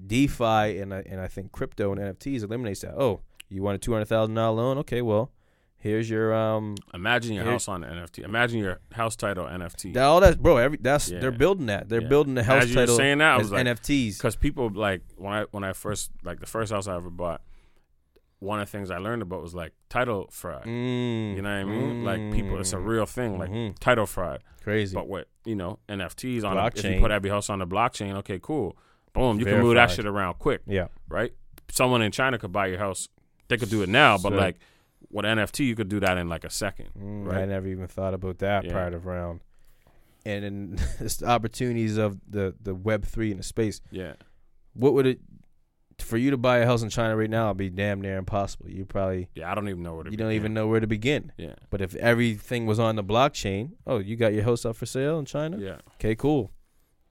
DeFi 0.05 0.79
and 0.81 0.93
I, 0.93 1.03
and 1.07 1.21
I 1.21 1.29
think 1.29 1.53
crypto 1.53 1.93
and 1.93 2.01
NFTs 2.01 2.43
eliminates 2.43 2.81
that. 2.81 2.95
Oh, 2.99 3.21
you 3.49 3.63
want 3.63 3.77
a 3.77 3.79
two 3.79 3.93
hundred 3.93 4.07
thousand 4.07 4.35
dollar 4.35 4.57
loan? 4.57 4.79
Okay, 4.79 5.03
well, 5.03 5.31
here's 5.83 6.09
your 6.09 6.33
um 6.35 6.77
Imagine 6.95 7.35
your 7.35 7.45
Here- 7.45 7.53
house 7.53 7.69
on 7.69 7.81
the 7.83 7.89
NFT. 7.89 8.25
Imagine 8.25 8.59
your 8.61 8.81
house 8.93 9.17
title 9.17 9.45
NFT. 9.47 9.93
that, 9.95 10.05
all 10.05 10.21
that 10.21 10.41
bro. 10.43 10.57
Every 10.57 10.79
that's 10.81 11.11
Yeah. 11.11 11.19
they're 11.21 11.31
building 11.31 11.67
that. 11.67 11.89
They're 11.89 12.01
Yeah. 12.03 12.09
building 12.09 12.35
the 12.35 12.45
house 12.45 12.63
As 12.65 12.71
you 12.71 12.77
were 12.77 12.83
title 12.83 12.97
saying 12.97 13.19
that, 13.19 13.33
I 13.33 13.37
as 13.37 13.43
was 13.43 13.53
like, 13.53 13.67
NFTs. 13.67 14.17
because 14.19 14.37
people 14.37 14.71
like 14.73 15.03
when 15.17 15.33
I 15.33 15.43
when 15.51 15.65
I 15.65 15.73
first 15.73 16.11
like 16.25 16.41
the 16.41 16.47
first 16.47 16.73
house 16.73 16.87
I 16.87 16.95
ever 16.97 17.11
bought, 17.11 17.43
one 18.39 18.59
of 18.61 18.67
the 18.69 18.73
things 18.77 18.91
I 18.91 18.99
learned 18.99 19.23
about 19.23 19.43
was 19.43 19.55
like 19.55 19.73
title 19.89 20.29
fraud. 20.31 20.65
Mm, 20.65 21.37
You 21.37 21.43
know 21.43 21.49
what 21.51 21.59
I 21.59 21.65
mean? 21.65 22.05
Like 22.05 22.33
people, 22.33 22.59
it's 22.59 22.73
a 22.73 22.77
mm, 22.77 22.87
real 22.87 23.07
thing, 23.07 23.39
like 23.39 23.51
mhm. 23.51 23.79
title 23.79 24.07
fraud. 24.07 24.43
crazy. 24.63 24.95
But 24.95 25.09
what 25.09 25.29
you 25.45 25.55
know 25.57 25.79
NFTs 25.89 26.45
on, 26.45 26.57
a, 26.57 26.67
if 26.67 26.85
you 26.85 27.01
put 27.01 27.11
every 27.11 27.31
house 27.31 27.51
on 27.51 27.59
the 27.59 27.67
blockchain, 27.67 28.15
okay, 28.19 28.39
cool, 28.41 28.77
boom, 29.13 29.39
you 29.41 29.45
can 29.45 29.55
move 29.61 29.75
that 29.75 29.89
Verified. 29.91 29.97
shit 29.97 30.07
around 30.07 30.39
quick, 30.39 30.63
yeah, 30.67 30.87
right? 31.09 31.33
Someone 31.69 32.03
in 32.03 32.13
China 32.13 32.39
could 32.39 32.53
buy 32.53 32.67
your 32.67 32.79
house. 32.79 33.09
They 33.49 33.57
could 33.57 33.71
do 33.71 33.83
it 33.83 33.89
now, 33.89 34.19
but 34.19 34.33
like 34.33 34.57
with 35.13 35.25
NFT, 35.25 35.67
you 35.67 35.75
could 35.77 35.89
do 35.89 36.01
that 36.01 36.17
in 36.19 36.29
like 36.29 36.45
a 36.45 36.51
second. 36.51 36.89
Mm, 36.99 37.27
Right. 37.27 37.43
I 37.43 37.45
never 37.47 37.67
even 37.69 37.87
thought 37.87 38.15
about 38.15 38.39
that 38.39 38.65
Yeah. 38.65 38.73
part 38.73 38.95
of 38.95 39.07
round. 39.07 39.41
And 40.25 40.45
then 40.45 40.77
it's 41.01 41.17
the 41.17 41.27
opportunities 41.27 41.97
of 41.99 42.19
the 42.29 42.55
the 42.61 42.75
Web 42.75 43.05
three 43.05 43.31
in 43.31 43.37
the 43.37 43.43
space. 43.43 43.81
Yeah, 43.91 44.15
What 44.75 44.95
would 44.95 45.07
it 45.07 45.21
for 45.99 46.17
you 46.17 46.31
to 46.33 46.37
buy 46.37 46.59
a 46.59 46.67
house 46.67 46.83
in 46.83 46.89
China 46.89 47.17
right 47.17 47.31
now? 47.31 47.47
It'd 47.49 47.59
be 47.59 47.71
damn 47.71 48.01
near 48.01 48.17
impossible. 48.19 48.69
You 48.69 48.85
probably 48.85 49.29
yeah. 49.35 49.51
I 49.51 49.55
don't 49.55 49.69
even 49.69 49.83
know 49.83 49.95
where 49.95 50.05
to. 50.05 50.11
you 50.11 50.17
don't 50.17 50.33
even 50.33 50.55
know 50.55 50.67
where 50.67 50.81
to 50.81 50.87
begin. 50.87 51.33
Yeah, 51.37 51.55
But 51.71 51.81
if 51.81 51.95
everything 51.97 52.67
was 52.67 52.79
on 52.81 52.97
the 52.97 53.05
blockchain, 53.05 53.73
oh, 53.87 53.99
you 53.99 54.17
got 54.17 54.33
your 54.33 54.43
house 54.45 54.65
up 54.65 54.77
for 54.77 54.87
sale 54.87 55.19
in 55.19 55.27
China? 55.27 55.59
yeah, 55.59 55.79
Okay, 55.97 56.15
cool. 56.17 56.51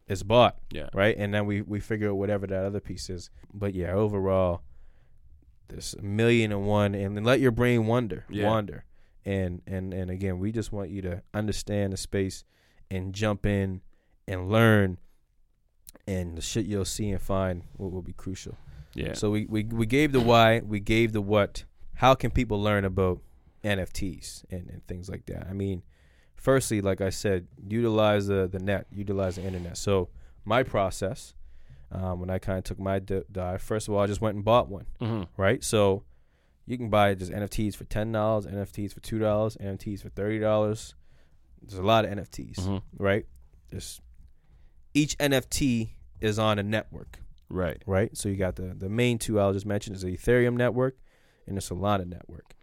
It's 0.08 0.24
bought, 0.24 0.58
yeah. 0.72 0.90
right? 0.94 1.16
And 1.18 1.34
then 1.34 1.46
we 1.46 1.62
we 1.62 1.80
figure 1.80 2.10
out 2.10 2.16
whatever 2.18 2.46
that 2.48 2.66
other 2.66 2.82
piece 2.82 3.10
is. 3.10 3.30
But 3.54 3.74
yeah, 3.76 3.94
overall, 3.94 4.62
there's 5.72 5.94
a 5.96 6.02
million 6.02 6.52
and 6.52 6.66
one, 6.66 6.94
and 6.96 7.16
then 7.18 7.24
let 7.24 7.40
your 7.40 7.52
brain 7.52 7.88
wander, 7.88 8.26
Yeah. 8.30 8.48
wander, 8.48 8.86
and 9.26 9.62
and 9.66 9.94
and 9.94 10.12
again, 10.12 10.40
we 10.40 10.52
just 10.52 10.72
want 10.72 10.90
you 10.90 11.02
to 11.04 11.22
understand 11.34 11.94
the 11.94 11.98
space 11.98 12.44
and 12.90 13.14
jump 13.14 13.46
in 13.46 13.82
and 14.28 14.50
learn, 14.50 14.98
and 16.08 16.38
the 16.38 16.42
shit 16.42 16.66
you'll 16.66 16.86
see 16.86 17.10
and 17.10 17.22
find 17.22 17.64
will, 17.78 17.90
will 17.92 18.02
be 18.02 18.14
crucial. 18.14 18.58
Yeah. 18.94 19.14
So 19.14 19.30
we, 19.32 19.46
we 19.46 19.64
we 19.64 19.86
gave 19.86 20.12
the 20.12 20.20
why, 20.20 20.60
we 20.60 20.80
gave 20.80 21.14
the 21.14 21.22
what. 21.22 21.64
How 21.96 22.14
can 22.16 22.32
people 22.32 22.62
learn 22.62 22.84
about 22.84 23.22
NFTs 23.64 24.44
and, 24.52 24.68
and 24.70 24.86
things 24.88 25.10
like 25.10 25.26
that? 25.28 25.48
I 25.50 25.54
mean, 25.54 25.84
firstly, 26.36 26.82
like 26.82 27.00
I 27.02 27.10
said, 27.10 27.48
utilize 27.68 28.28
the 28.28 28.48
the 28.52 28.60
net, 28.60 28.88
utilize 28.92 29.36
the 29.36 29.44
internet. 29.44 29.78
So 29.78 30.10
my 30.44 30.64
process, 30.64 31.34
um, 31.92 32.20
when 32.20 32.30
I 32.30 32.40
kind 32.40 32.58
of 32.58 32.64
took 32.64 32.80
my 32.80 33.00
d- 33.00 33.22
dive, 33.32 33.62
first 33.62 33.88
of 33.88 33.94
all, 33.94 34.00
I 34.02 34.08
just 34.08 34.22
went 34.22 34.36
and 34.36 34.46
bought 34.46 34.70
one, 34.70 34.86
hmm 35.00 35.24
right? 35.38 35.64
So 35.64 36.04
you 36.66 36.78
can 36.78 36.90
buy 36.90 37.14
just 37.16 37.32
NFTs 37.32 37.76
for 37.76 37.84
ten 37.86 38.12
dollars, 38.12 38.46
NFTs 38.46 38.94
for 38.94 39.00
two 39.02 39.20
dollars, 39.20 39.58
NFTs 39.58 40.02
for 40.02 40.10
thirty 40.10 40.40
dollars. 40.40 40.96
There's 41.62 41.78
a 41.80 41.84
lot 41.84 42.06
of 42.06 42.12
NFTs, 42.12 42.60
hmm 42.66 42.78
right? 42.98 43.26
There's 43.70 44.02
each 44.94 45.18
NFT 45.18 45.90
is 46.20 46.38
on 46.40 46.60
a 46.60 46.64
network 46.64 47.20
Right. 47.50 47.82
right? 47.86 48.16
So 48.16 48.30
you 48.30 48.36
got 48.38 48.56
the 48.56 48.74
the 48.78 48.90
main 48.90 49.18
two 49.18 49.40
I'll 49.40 49.54
just 49.54 49.66
mention 49.66 49.94
is 49.94 50.02
the 50.04 50.16
Ethereum 50.16 50.56
network 50.56 50.98
and 51.48 51.58
the 51.58 51.62
Solana 51.62 52.06
network. 52.08 52.56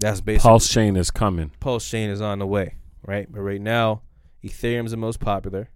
That's 0.00 0.20
basically 0.20 0.50
PulseChain 0.50 0.98
is 0.98 1.10
coming. 1.10 1.52
PulseChain 1.60 2.08
is 2.10 2.20
on 2.20 2.38
the 2.38 2.46
way, 2.46 2.74
right? 3.06 3.30
But 3.32 3.40
right 3.40 3.60
now, 3.60 4.02
Ethereum's 4.44 4.90
the 4.90 4.96
most 4.98 5.20
popular, 5.20 5.70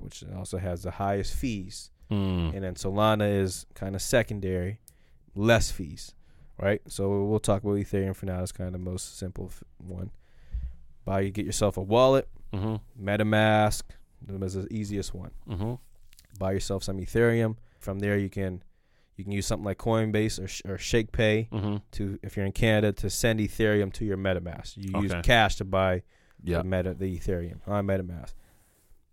which 0.00 0.22
also 0.36 0.58
has 0.58 0.82
the 0.82 0.90
highest 0.92 1.34
fees, 1.34 1.90
Mm. 2.10 2.54
and 2.54 2.62
then 2.64 2.74
Solana 2.74 3.40
is 3.40 3.64
kind 3.74 3.94
of 3.94 4.02
secondary, 4.02 4.80
less 5.34 5.70
fees, 5.70 6.14
right? 6.58 6.82
So 6.88 7.24
we'll 7.24 7.40
talk 7.40 7.62
about 7.62 7.76
Ethereum 7.76 8.14
for 8.14 8.26
now. 8.26 8.42
It's 8.42 8.52
kind 8.52 8.66
of 8.68 8.72
the 8.74 8.78
most 8.90 9.18
simple 9.18 9.46
f- 9.50 9.64
one. 9.78 10.10
Buy 11.04 11.20
you 11.20 11.30
get 11.30 11.46
yourself 11.46 11.76
a 11.76 11.82
wallet, 11.82 12.28
hmm 12.52 12.76
MetaMask. 13.02 13.82
That's 14.24 14.54
the 14.54 14.68
easiest 14.72 15.14
one 15.14 15.30
hmm 15.48 15.74
buy 16.38 16.52
yourself 16.52 16.82
some 16.84 16.98
Ethereum. 16.98 17.56
From 17.80 17.98
there, 17.98 18.16
you 18.18 18.28
can 18.30 18.62
you 19.16 19.24
can 19.24 19.32
use 19.32 19.46
something 19.46 19.64
like 19.64 19.78
Coinbase 19.78 20.42
or, 20.42 20.48
Sh- 20.48 20.62
or 20.66 20.76
ShakePay 20.76 21.48
hmm 21.48 21.76
to 21.92 22.18
if 22.22 22.36
you're 22.36 22.46
in 22.46 22.52
Canada 22.52 22.92
to 22.92 23.10
send 23.10 23.40
Ethereum 23.40 23.92
to 23.94 24.04
your 24.04 24.16
MetaMask. 24.16 24.76
You 24.76 25.00
use 25.02 25.12
cash 25.22 25.56
to 25.56 25.64
buy 25.64 26.02
Yeah. 26.44 26.58
the 26.58 26.64
Meta 26.64 26.94
the 26.94 27.18
Ethereum 27.18 27.58
on 27.66 27.86
MetaMask. 27.86 28.34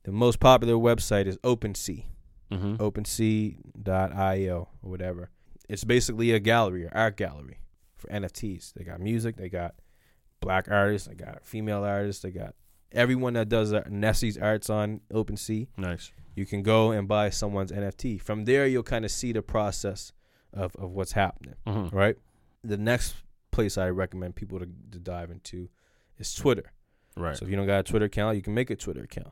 The 0.03 0.11
most 0.11 0.39
popular 0.39 0.75
website 0.75 1.25
is 1.25 1.37
OpenSea, 1.37 2.03
hmm 2.51 2.75
OpenSea.io 2.75 4.67
or 4.81 4.89
whatever. 4.89 5.29
It's 5.67 5.83
basically 5.83 6.31
a 6.31 6.39
gallery 6.39 6.85
or 6.85 6.91
art 6.93 7.17
gallery 7.17 7.59
for 7.95 8.07
NFTs. 8.09 8.73
They 8.73 8.83
got 8.83 8.99
music, 8.99 9.37
they 9.37 9.49
got 9.49 9.75
black 10.39 10.67
artists, 10.69 11.07
they 11.07 11.15
got 11.15 11.45
female 11.45 11.83
artists, 11.83 12.21
they 12.23 12.31
got 12.31 12.55
everyone 12.91 13.33
that 13.33 13.49
does 13.49 13.71
uh, 13.73 13.83
Nessie's 13.89 14.37
arts 14.37 14.69
on 14.69 15.01
OpenSea 15.13 15.67
Nice. 15.77 16.11
you 16.35 16.45
can 16.45 16.63
go 16.63 16.91
and 16.91 17.07
buy 17.07 17.29
someone's 17.29 17.71
NFT. 17.71 18.19
From 18.21 18.45
there, 18.45 18.65
you'll 18.65 18.81
kind 18.83 19.05
of 19.05 19.11
see 19.11 19.31
the 19.31 19.43
process 19.43 20.11
of, 20.53 20.75
of 20.77 20.91
what's 20.91 21.11
happening, 21.11 21.55
hmm 21.67 21.87
right? 21.95 22.15
The 22.63 22.77
next 22.77 23.15
place 23.51 23.77
I 23.77 23.89
recommend 23.89 24.35
people 24.35 24.59
to, 24.59 24.65
to 24.65 24.99
dive 24.99 25.29
into 25.29 25.69
is 26.17 26.33
Twitter. 26.33 26.71
Right. 27.15 27.37
So 27.37 27.45
if 27.45 27.51
you 27.51 27.57
don't 27.57 27.67
got 27.67 27.79
a 27.79 27.83
Twitter 27.83 28.05
account, 28.05 28.35
you 28.37 28.41
can 28.41 28.53
make 28.53 28.69
a 28.69 28.75
Twitter 28.75 29.03
account. 29.03 29.31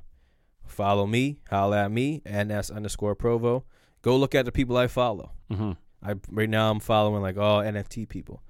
Follow 0.67 1.07
me, 1.07 1.39
holla 1.49 1.85
at 1.85 1.91
me, 1.91 2.21
ns 2.29 2.69
underscore 2.69 3.15
provo. 3.15 3.63
Go 4.01 4.15
look 4.17 4.35
at 4.35 4.45
the 4.45 4.51
people 4.51 4.77
I 4.77 4.87
follow. 4.87 5.31
hmm 5.51 5.71
I 6.03 6.13
right 6.29 6.49
now 6.49 6.69
I'm 6.69 6.79
following 6.79 7.21
like 7.23 7.37
all 7.37 7.61
NFT 7.61 8.07
people. 8.07 8.43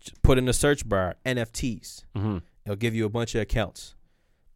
Just 0.00 0.20
put 0.22 0.36
in 0.38 0.44
the 0.46 0.52
search 0.52 0.88
bar 0.88 1.14
NFTs. 1.24 2.04
hmm 2.16 2.38
It'll 2.64 2.76
give 2.76 2.94
you 2.94 3.04
a 3.06 3.08
bunch 3.10 3.34
of 3.34 3.40
accounts. 3.42 3.94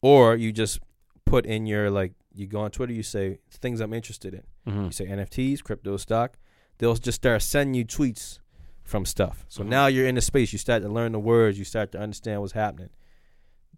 Or 0.00 0.34
you 0.36 0.52
just 0.52 0.80
put 1.24 1.46
in 1.46 1.66
your 1.66 1.90
like 1.90 2.12
you 2.34 2.46
go 2.46 2.60
on 2.60 2.70
Twitter, 2.70 2.92
you 2.92 3.02
say 3.02 3.38
things 3.50 3.80
I'm 3.80 3.92
interested 3.92 4.34
in. 4.34 4.42
hmm 4.72 4.84
You 4.86 4.90
say 4.92 5.06
NFTs, 5.06 5.62
crypto 5.62 5.96
stock. 5.96 6.36
They'll 6.78 6.94
just 6.96 7.16
start 7.16 7.42
sending 7.42 7.74
you 7.74 7.84
tweets 7.84 8.40
from 8.82 9.04
stuff. 9.06 9.44
So 9.48 9.62
Mhm. 9.62 9.68
now 9.68 9.86
you're 9.86 10.08
in 10.08 10.16
the 10.16 10.20
space. 10.20 10.52
You 10.52 10.58
start 10.58 10.82
to 10.82 10.88
learn 10.88 11.12
the 11.12 11.20
words. 11.20 11.58
You 11.58 11.64
start 11.64 11.92
to 11.92 12.00
understand 12.00 12.40
what's 12.40 12.52
happening. 12.54 12.90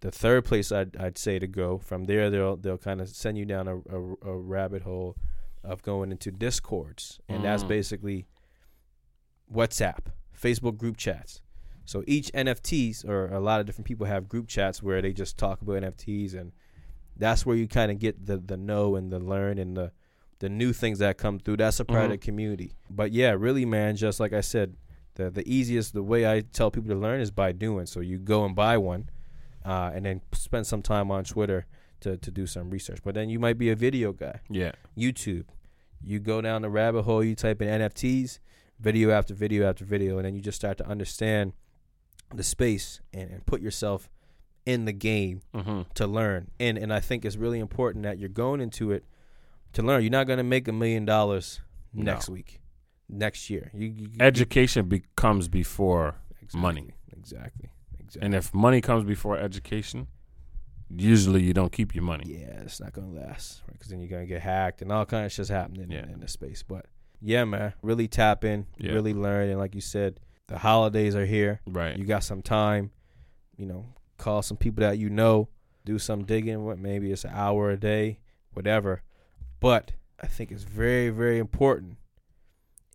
The 0.01 0.11
third 0.11 0.45
place 0.45 0.71
I'd, 0.73 0.97
I'd 0.97 1.17
say 1.19 1.39
to 1.39 1.47
go 1.47 1.79
from 1.79 2.05
there, 2.05 2.29
they'll 2.31 2.57
they'll 2.57 2.79
kind 2.79 3.01
of 3.01 3.09
send 3.09 3.39
you 3.39 3.45
down 3.45 3.69
a, 3.69 3.77
a, 3.79 4.15
a 4.33 4.37
rabbit 4.37 4.83
hole 4.83 5.17
of 5.63 5.83
going 5.83 6.11
into 6.11 6.31
discords, 6.31 7.21
and 7.29 7.45
that's 7.45 7.65
Mm. 7.65 7.69
basically 7.69 8.27
WhatsApp, 9.53 10.07
Facebook 10.39 10.77
group 10.77 10.97
chats. 10.97 11.41
So 11.85 12.03
each 12.07 12.31
NFTs 12.33 13.07
or 13.07 13.27
a 13.29 13.41
lot 13.41 13.61
of 13.61 13.67
different 13.67 13.87
people 13.87 14.07
have 14.07 14.29
group 14.29 14.49
chats 14.49 14.83
where 14.83 15.03
they 15.03 15.13
just 15.13 15.37
talk 15.37 15.61
about 15.63 15.83
NFTs, 15.83 16.35
and 16.35 16.53
that's 17.17 17.45
where 17.47 17.57
you 17.57 17.69
kind 17.69 17.91
of 17.91 17.99
get 17.99 18.27
the 18.27 18.39
the 18.39 18.57
know 18.57 18.97
and 18.97 19.13
the 19.13 19.19
learn 19.21 19.59
and 19.59 19.77
the 19.77 19.93
the 20.41 20.49
new 20.49 20.73
things 20.73 20.99
that 20.99 21.17
come 21.19 21.39
through. 21.39 21.59
That's 21.59 21.81
a 21.81 21.85
Mhm. 21.85 22.09
the 22.11 22.19
community. 22.19 22.73
But 22.91 23.13
yeah, 23.13 23.31
really, 23.39 23.65
man, 23.65 23.97
just 23.97 24.19
like 24.21 24.33
I 24.33 24.41
said, 24.41 24.77
the 25.15 25.31
the 25.31 25.49
easiest 25.51 25.93
the 25.95 26.03
way 26.03 26.27
I 26.31 26.41
tell 26.41 26.71
people 26.71 26.89
to 26.91 26.97
learn 26.97 27.21
is 27.21 27.31
by 27.31 27.53
doing. 27.53 27.87
So 27.87 28.01
you 28.01 28.19
go 28.19 28.45
and 28.45 28.55
buy 28.57 28.77
one, 28.79 29.09
uh, 29.65 29.91
and 29.95 30.05
then 30.05 30.21
spend 30.33 30.67
some 30.67 30.83
time 30.83 31.11
on 31.11 31.25
Twitter 31.25 31.67
to 32.01 32.17
to 32.19 32.31
do 32.31 32.47
some 32.47 32.71
research. 32.71 33.01
But 33.05 33.15
then 33.15 33.29
you 33.29 33.39
might 33.39 33.59
be 33.59 33.71
a 33.71 33.77
video 33.77 34.13
guy. 34.13 34.41
Yeah. 34.51 34.73
YouTube. 34.97 35.45
You 36.03 36.19
go 36.19 36.41
down 36.43 36.63
the 36.63 36.69
rabbit 36.71 37.03
hole, 37.03 37.25
you 37.25 37.35
type 37.35 37.63
in 37.63 37.69
NFTs, 37.69 38.39
video 38.79 39.11
after 39.11 39.33
video 39.35 39.69
after 39.69 39.85
video, 39.85 40.19
and 40.19 40.27
then 40.27 40.35
you 40.35 40.41
just 40.43 40.57
start 40.57 40.77
to 40.79 40.87
understand 40.87 41.53
the 42.35 42.43
space 42.43 43.01
and, 43.13 43.31
and 43.31 43.47
put 43.47 43.61
yourself 43.63 44.11
in 44.67 44.87
the 44.87 44.93
game 44.93 45.41
hmm 45.55 45.83
to 45.95 46.07
learn. 46.07 46.51
And 46.61 46.77
and 46.79 46.93
I 46.93 47.01
think 47.01 47.25
it's 47.25 47.37
really 47.37 47.59
important 47.61 48.03
that 48.05 48.19
you're 48.19 48.29
going 48.29 48.61
into 48.61 48.93
it 48.93 49.05
to 49.75 49.83
learn. 49.83 50.03
You're 50.03 50.11
not 50.11 50.27
gonna 50.27 50.43
make 50.45 50.69
a 50.69 50.73
million 50.73 51.05
dollars 51.05 51.61
No. 51.95 52.13
next 52.13 52.29
week, 52.29 52.61
next 53.09 53.49
year. 53.51 53.71
You, 53.75 53.87
you, 53.89 54.09
you- 54.13 54.17
Education 54.21 54.89
becomes 54.89 55.49
before, 55.49 56.17
exactly, 56.41 56.61
money. 56.61 56.91
Exactly. 57.17 57.69
Exactly. 58.05 58.27
and 58.27 58.35
if 58.35 58.53
money 58.55 58.81
comes 58.81 59.05
before 59.05 59.37
education, 59.39 60.07
usually 60.91 61.43
you 61.43 61.55
don't 61.55 61.73
keep 61.73 61.95
your 61.95 62.05
money. 62.05 62.25
Yeah, 62.41 62.61
it's 62.63 62.81
not 62.81 62.93
gonna 62.93 63.09
last, 63.09 63.63
right? 63.67 63.73
Because 63.73 63.89
then 63.89 64.01
you're 64.01 64.11
gonna 64.11 64.27
get 64.27 64.43
hacked 64.43 64.83
and 64.83 64.93
all 64.93 65.05
kind 65.07 65.25
of 65.27 65.33
shit's 65.33 65.49
happening 65.49 65.91
Yeah. 65.91 66.07
in 66.11 66.21
the 66.21 66.29
space. 66.29 66.63
But 66.63 66.87
yeah, 67.21 67.45
man, 67.45 67.73
really 67.83 68.07
tap 68.09 68.45
in, 68.45 68.67
Yeah. 68.79 68.93
really 68.93 69.15
learn, 69.15 69.49
and 69.49 69.59
like 69.59 69.75
you 69.75 69.81
said, 69.81 70.21
the 70.47 70.59
holidays 70.59 71.15
are 71.17 71.25
here. 71.27 71.61
Right. 71.67 71.97
You 71.97 72.05
got 72.05 72.23
some 72.23 72.43
time, 72.43 72.91
you 73.57 73.65
know, 73.67 73.87
call 74.19 74.43
some 74.43 74.57
people 74.59 74.83
that 74.83 74.99
you 74.99 75.09
know, 75.09 75.49
do 75.87 75.99
some 75.99 76.25
digging. 76.25 76.65
What 76.65 76.79
maybe 76.79 77.11
it's 77.13 77.25
an 77.25 77.33
hour 77.35 77.71
a 77.71 77.77
day, 77.79 78.19
whatever. 78.53 79.03
But 79.61 79.93
I 80.21 80.27
think 80.27 80.53
it's 80.53 80.65
very, 80.65 81.09
very 81.09 81.39
important. 81.39 81.97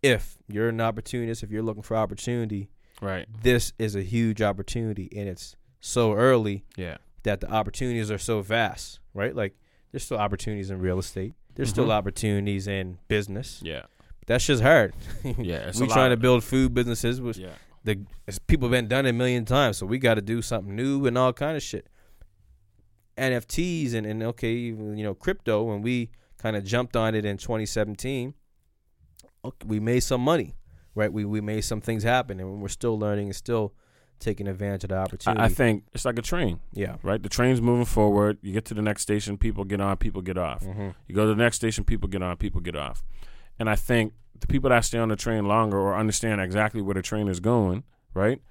If 0.02 0.38
you're 0.48 0.70
an 0.70 0.80
opportunist, 0.80 1.44
if 1.44 1.52
you're 1.52 1.64
looking 1.64 1.82
for 1.84 1.98
opportunity, 1.98 2.70
right. 3.02 3.28
this 3.44 3.74
is 3.80 3.96
a 3.96 4.02
huge 4.04 4.42
opportunity, 4.42 5.10
and 5.16 5.28
it's 5.30 5.56
so 5.82 6.14
early 6.14 6.66
Yeah. 6.78 6.98
that 7.24 7.40
the 7.42 7.50
opportunities 7.52 8.10
are 8.12 8.18
so 8.18 8.42
vast, 8.42 9.00
right? 9.14 9.36
Like 9.36 9.56
there's 9.92 10.04
still 10.04 10.18
opportunities 10.18 10.70
in 10.70 10.80
real 10.80 11.00
estate. 11.00 11.34
There's 11.56 11.70
still 11.70 11.88
Mhm. 11.88 11.92
opportunities 11.94 12.68
in 12.68 13.00
business. 13.08 13.60
Yeah. 13.64 13.84
That's 14.28 14.46
just 14.46 14.62
hard. 14.64 14.94
Yeah. 15.38 15.72
We 15.80 15.88
trying 15.88 16.12
to 16.12 16.18
build 16.18 16.44
food 16.44 16.74
businesses, 16.74 17.20
which 17.20 17.38
Yeah. 17.38 17.54
the 17.84 18.06
people 18.48 18.68
have 18.68 18.72
been 18.72 18.88
done 18.88 19.06
a 19.06 19.14
million 19.14 19.46
times, 19.46 19.78
so 19.78 19.86
we 19.86 19.98
got 19.98 20.16
to 20.16 20.22
do 20.22 20.42
something 20.42 20.76
new 20.76 21.06
and 21.08 21.18
all 21.18 21.34
kind 21.34 21.58
of 21.58 21.64
shit. 21.64 21.88
NFTs 23.18 23.94
and 23.94 24.06
and 24.06 24.24
okay, 24.24 24.54
even, 24.54 24.98
you 24.98 25.04
know, 25.04 25.14
crypto. 25.14 25.64
When 25.64 25.82
we 25.82 26.10
kind 26.38 26.56
of 26.56 26.64
jumped 26.64 26.96
on 26.96 27.16
it 27.16 27.26
in 27.26 27.38
2017, 27.38 28.34
okay, 29.44 29.68
we 29.68 29.80
made 29.80 30.02
some 30.02 30.22
money. 30.22 30.56
Right? 31.00 31.12
We 31.12 31.26
we 31.26 31.42
made 31.42 31.62
some 31.62 31.82
things 31.82 32.04
happen, 32.04 32.40
and 32.40 32.62
we're 32.62 32.68
still 32.68 33.00
learning 33.00 33.28
and 33.28 33.36
still 33.36 33.74
taking 34.20 34.48
advantage 34.48 34.84
of 34.84 34.90
the 34.90 34.98
opportunity. 34.98 35.42
I, 35.42 35.46
I 35.46 35.48
think 35.48 35.86
it's 35.94 36.04
like 36.04 36.20
a 36.20 36.22
train, 36.22 36.60
yeah. 36.74 36.98
right? 37.04 37.24
The 37.24 37.30
train's 37.30 37.62
moving 37.62 37.86
forward. 37.86 38.38
You 38.42 38.52
get 38.52 38.66
to 38.66 38.74
the 38.74 38.82
next 38.82 39.02
station, 39.02 39.38
people 39.38 39.64
get 39.64 39.80
on, 39.80 39.96
people 39.96 40.22
get 40.22 40.38
off. 40.38 40.62
Mm-hmm. 40.62 40.90
You 41.08 41.16
go 41.16 41.24
to 41.24 41.30
the 41.30 41.42
next 41.42 41.56
station, 41.56 41.86
people 41.86 42.10
get 42.10 42.22
on, 42.22 42.36
people 42.36 42.60
get 42.60 42.76
off. 42.76 43.06
And 43.58 43.70
I 43.70 43.76
think 43.76 44.14
the 44.38 44.48
people 44.48 44.70
that 44.72 44.84
stay 44.84 44.98
on 44.98 45.08
the 45.08 45.16
train 45.16 45.48
longer 45.48 45.78
or 45.78 45.96
understand 45.96 46.42
exactly 46.42 46.82
where 46.82 46.96
the 46.96 47.02
train 47.02 47.30
is 47.30 47.40
going, 47.40 47.84
right? 48.14 48.42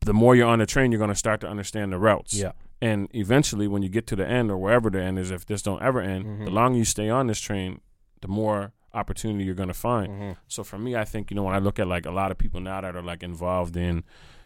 The 0.00 0.12
more 0.12 0.36
you're 0.36 0.48
on 0.48 0.60
the 0.60 0.66
train, 0.66 0.92
you're 0.92 0.98
going 0.98 1.08
to 1.10 1.14
start 1.16 1.40
to 1.40 1.48
understand 1.48 1.92
the 1.92 1.98
routes. 1.98 2.34
Yeah. 2.34 2.52
And 2.80 3.08
eventually, 3.14 3.68
when 3.68 3.82
you 3.82 3.88
get 3.88 4.06
to 4.08 4.16
the 4.16 4.26
end 4.26 4.50
or 4.50 4.58
wherever 4.58 4.90
the 4.90 5.00
end 5.00 5.18
is, 5.18 5.30
if 5.30 5.46
this 5.46 5.62
don't 5.62 5.82
ever 5.82 6.00
end, 6.00 6.24
Mhm. 6.24 6.44
the 6.44 6.50
longer 6.50 6.78
you 6.78 6.84
stay 6.84 7.08
on 7.08 7.28
this 7.28 7.40
train, 7.40 7.80
the 8.20 8.28
more 8.28 8.72
opportunity 8.94 9.44
you're 9.44 9.54
going 9.54 9.68
to 9.68 9.74
find. 9.74 10.12
Mm-hmm. 10.12 10.30
So 10.48 10.64
for 10.64 10.78
me, 10.78 10.96
I 10.96 11.04
think 11.04 11.30
you 11.30 11.34
know 11.34 11.42
when 11.42 11.54
I 11.54 11.58
look 11.58 11.78
at 11.78 11.86
like 11.86 12.06
a 12.06 12.10
lot 12.10 12.30
of 12.30 12.38
people 12.38 12.60
now 12.60 12.80
that 12.80 12.94
are 12.96 13.02
like 13.02 13.22
involved 13.22 13.76
in, 13.76 14.04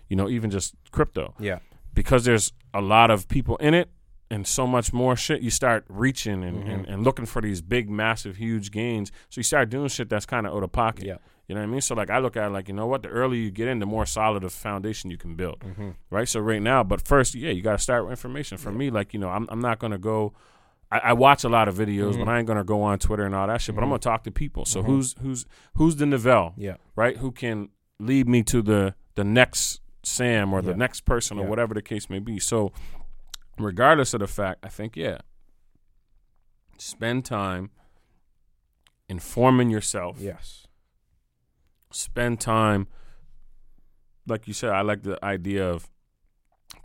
you 0.09 0.17
know, 0.17 0.29
even 0.29 0.51
just 0.51 0.75
crypto, 0.93 1.35
Yeah. 1.41 1.59
because 1.95 2.25
there's 2.25 2.53
a 2.73 2.81
lot 2.81 3.11
of 3.11 3.29
people 3.29 3.57
in 3.57 3.75
it 3.75 3.89
and 4.31 4.47
so 4.47 4.67
much 4.67 4.93
more 4.93 5.15
shit, 5.17 5.41
you 5.41 5.51
start 5.51 5.85
reaching 5.89 6.43
and, 6.45 6.65
Mhm. 6.65 6.73
and, 6.75 6.87
and 6.87 7.05
looking 7.05 7.27
for 7.27 7.41
these 7.43 7.61
big, 7.63 7.89
massive, 7.89 8.37
huge 8.37 8.71
gains. 8.73 9.11
So 9.31 9.39
you 9.39 9.43
start 9.45 9.71
doing 9.71 9.89
shit 9.89 10.09
that's 10.09 10.27
kind 10.27 10.47
of 10.47 10.53
out 10.55 10.63
of 10.65 10.73
pocket. 10.73 11.05
Yeah. 11.07 11.19
You 11.49 11.55
know 11.55 11.61
what 11.61 11.69
I 11.69 11.71
mean? 11.71 11.81
So 11.81 11.95
like 11.95 12.11
I 12.11 12.19
look 12.19 12.37
at 12.37 12.45
it 12.49 12.51
like, 12.51 12.67
you 12.67 12.75
know 12.75 12.87
what, 12.89 13.03
the 13.05 13.09
earlier 13.09 13.41
you 13.41 13.53
get 13.53 13.69
in, 13.69 13.79
the 13.79 13.87
more 13.87 14.05
solid 14.05 14.43
of 14.43 14.53
foundation 14.53 15.11
you 15.11 15.17
can 15.17 15.37
build. 15.37 15.61
Mm-hmm. 15.61 15.91
Right? 16.11 16.29
So 16.29 16.41
right 16.41 16.61
now, 16.61 16.83
but 16.83 17.01
first, 17.07 17.37
yeah, 17.37 17.51
you 17.53 17.63
gotta 17.63 17.79
start 17.79 18.03
with 18.05 18.11
information. 18.11 18.59
For 18.59 18.73
me, 18.73 18.91
like, 18.91 19.15
you 19.15 19.21
know, 19.21 19.29
I'm 19.29 19.47
I'm 19.49 19.61
not 19.61 19.79
gonna 19.79 19.99
go 19.99 20.33
I, 20.91 20.99
I 20.99 21.13
watch 21.15 21.43
a 21.45 21.49
lot 21.49 21.67
of 21.69 21.75
videos, 21.77 22.15
Mhm. 22.15 22.25
but 22.25 22.29
I 22.29 22.39
ain't 22.39 22.47
gonna 22.47 22.63
go 22.65 22.83
on 22.83 22.99
Twitter 22.99 23.25
and 23.25 23.35
all 23.35 23.47
that 23.49 23.61
shit. 23.61 23.75
But 23.75 23.83
I'm 23.83 23.89
Mhm. 23.89 23.93
gonna 23.93 23.99
talk 24.01 24.23
to 24.25 24.31
people. 24.31 24.65
So 24.65 24.83
Mhm. 24.83 24.87
who's 24.87 25.15
who's 25.21 25.47
who's 25.75 25.97
the 25.97 26.05
Novell? 26.05 26.53
Yeah. 26.57 26.77
right? 26.95 27.17
Who 27.19 27.33
can 27.33 27.71
lead 27.99 28.29
me 28.29 28.43
to 28.45 28.63
the 28.63 28.95
the 29.17 29.25
next 29.25 29.81
Sam 30.03 30.53
or 30.53 30.63
the 30.63 30.75
next 30.77 31.01
person 31.01 31.39
or 31.39 31.43
Yeah. 31.45 31.49
whatever 31.51 31.75
the 31.75 31.83
case 31.83 32.09
may 32.09 32.21
be. 32.21 32.39
So, 32.39 32.73
regardless 33.59 34.15
of 34.15 34.21
the 34.21 34.27
fact, 34.29 34.61
I 34.65 34.69
think 34.69 34.97
yeah, 34.97 35.19
spend 36.79 37.25
time 37.25 37.71
informing 39.09 39.71
yourself. 39.71 40.19
Yes. 40.21 40.67
Spend 41.91 42.41
time, 42.41 42.87
like 44.27 44.47
you 44.47 44.55
said. 44.55 44.71
I 44.71 44.83
like 44.83 45.03
the 45.03 45.23
idea 45.25 45.69
of 45.69 45.89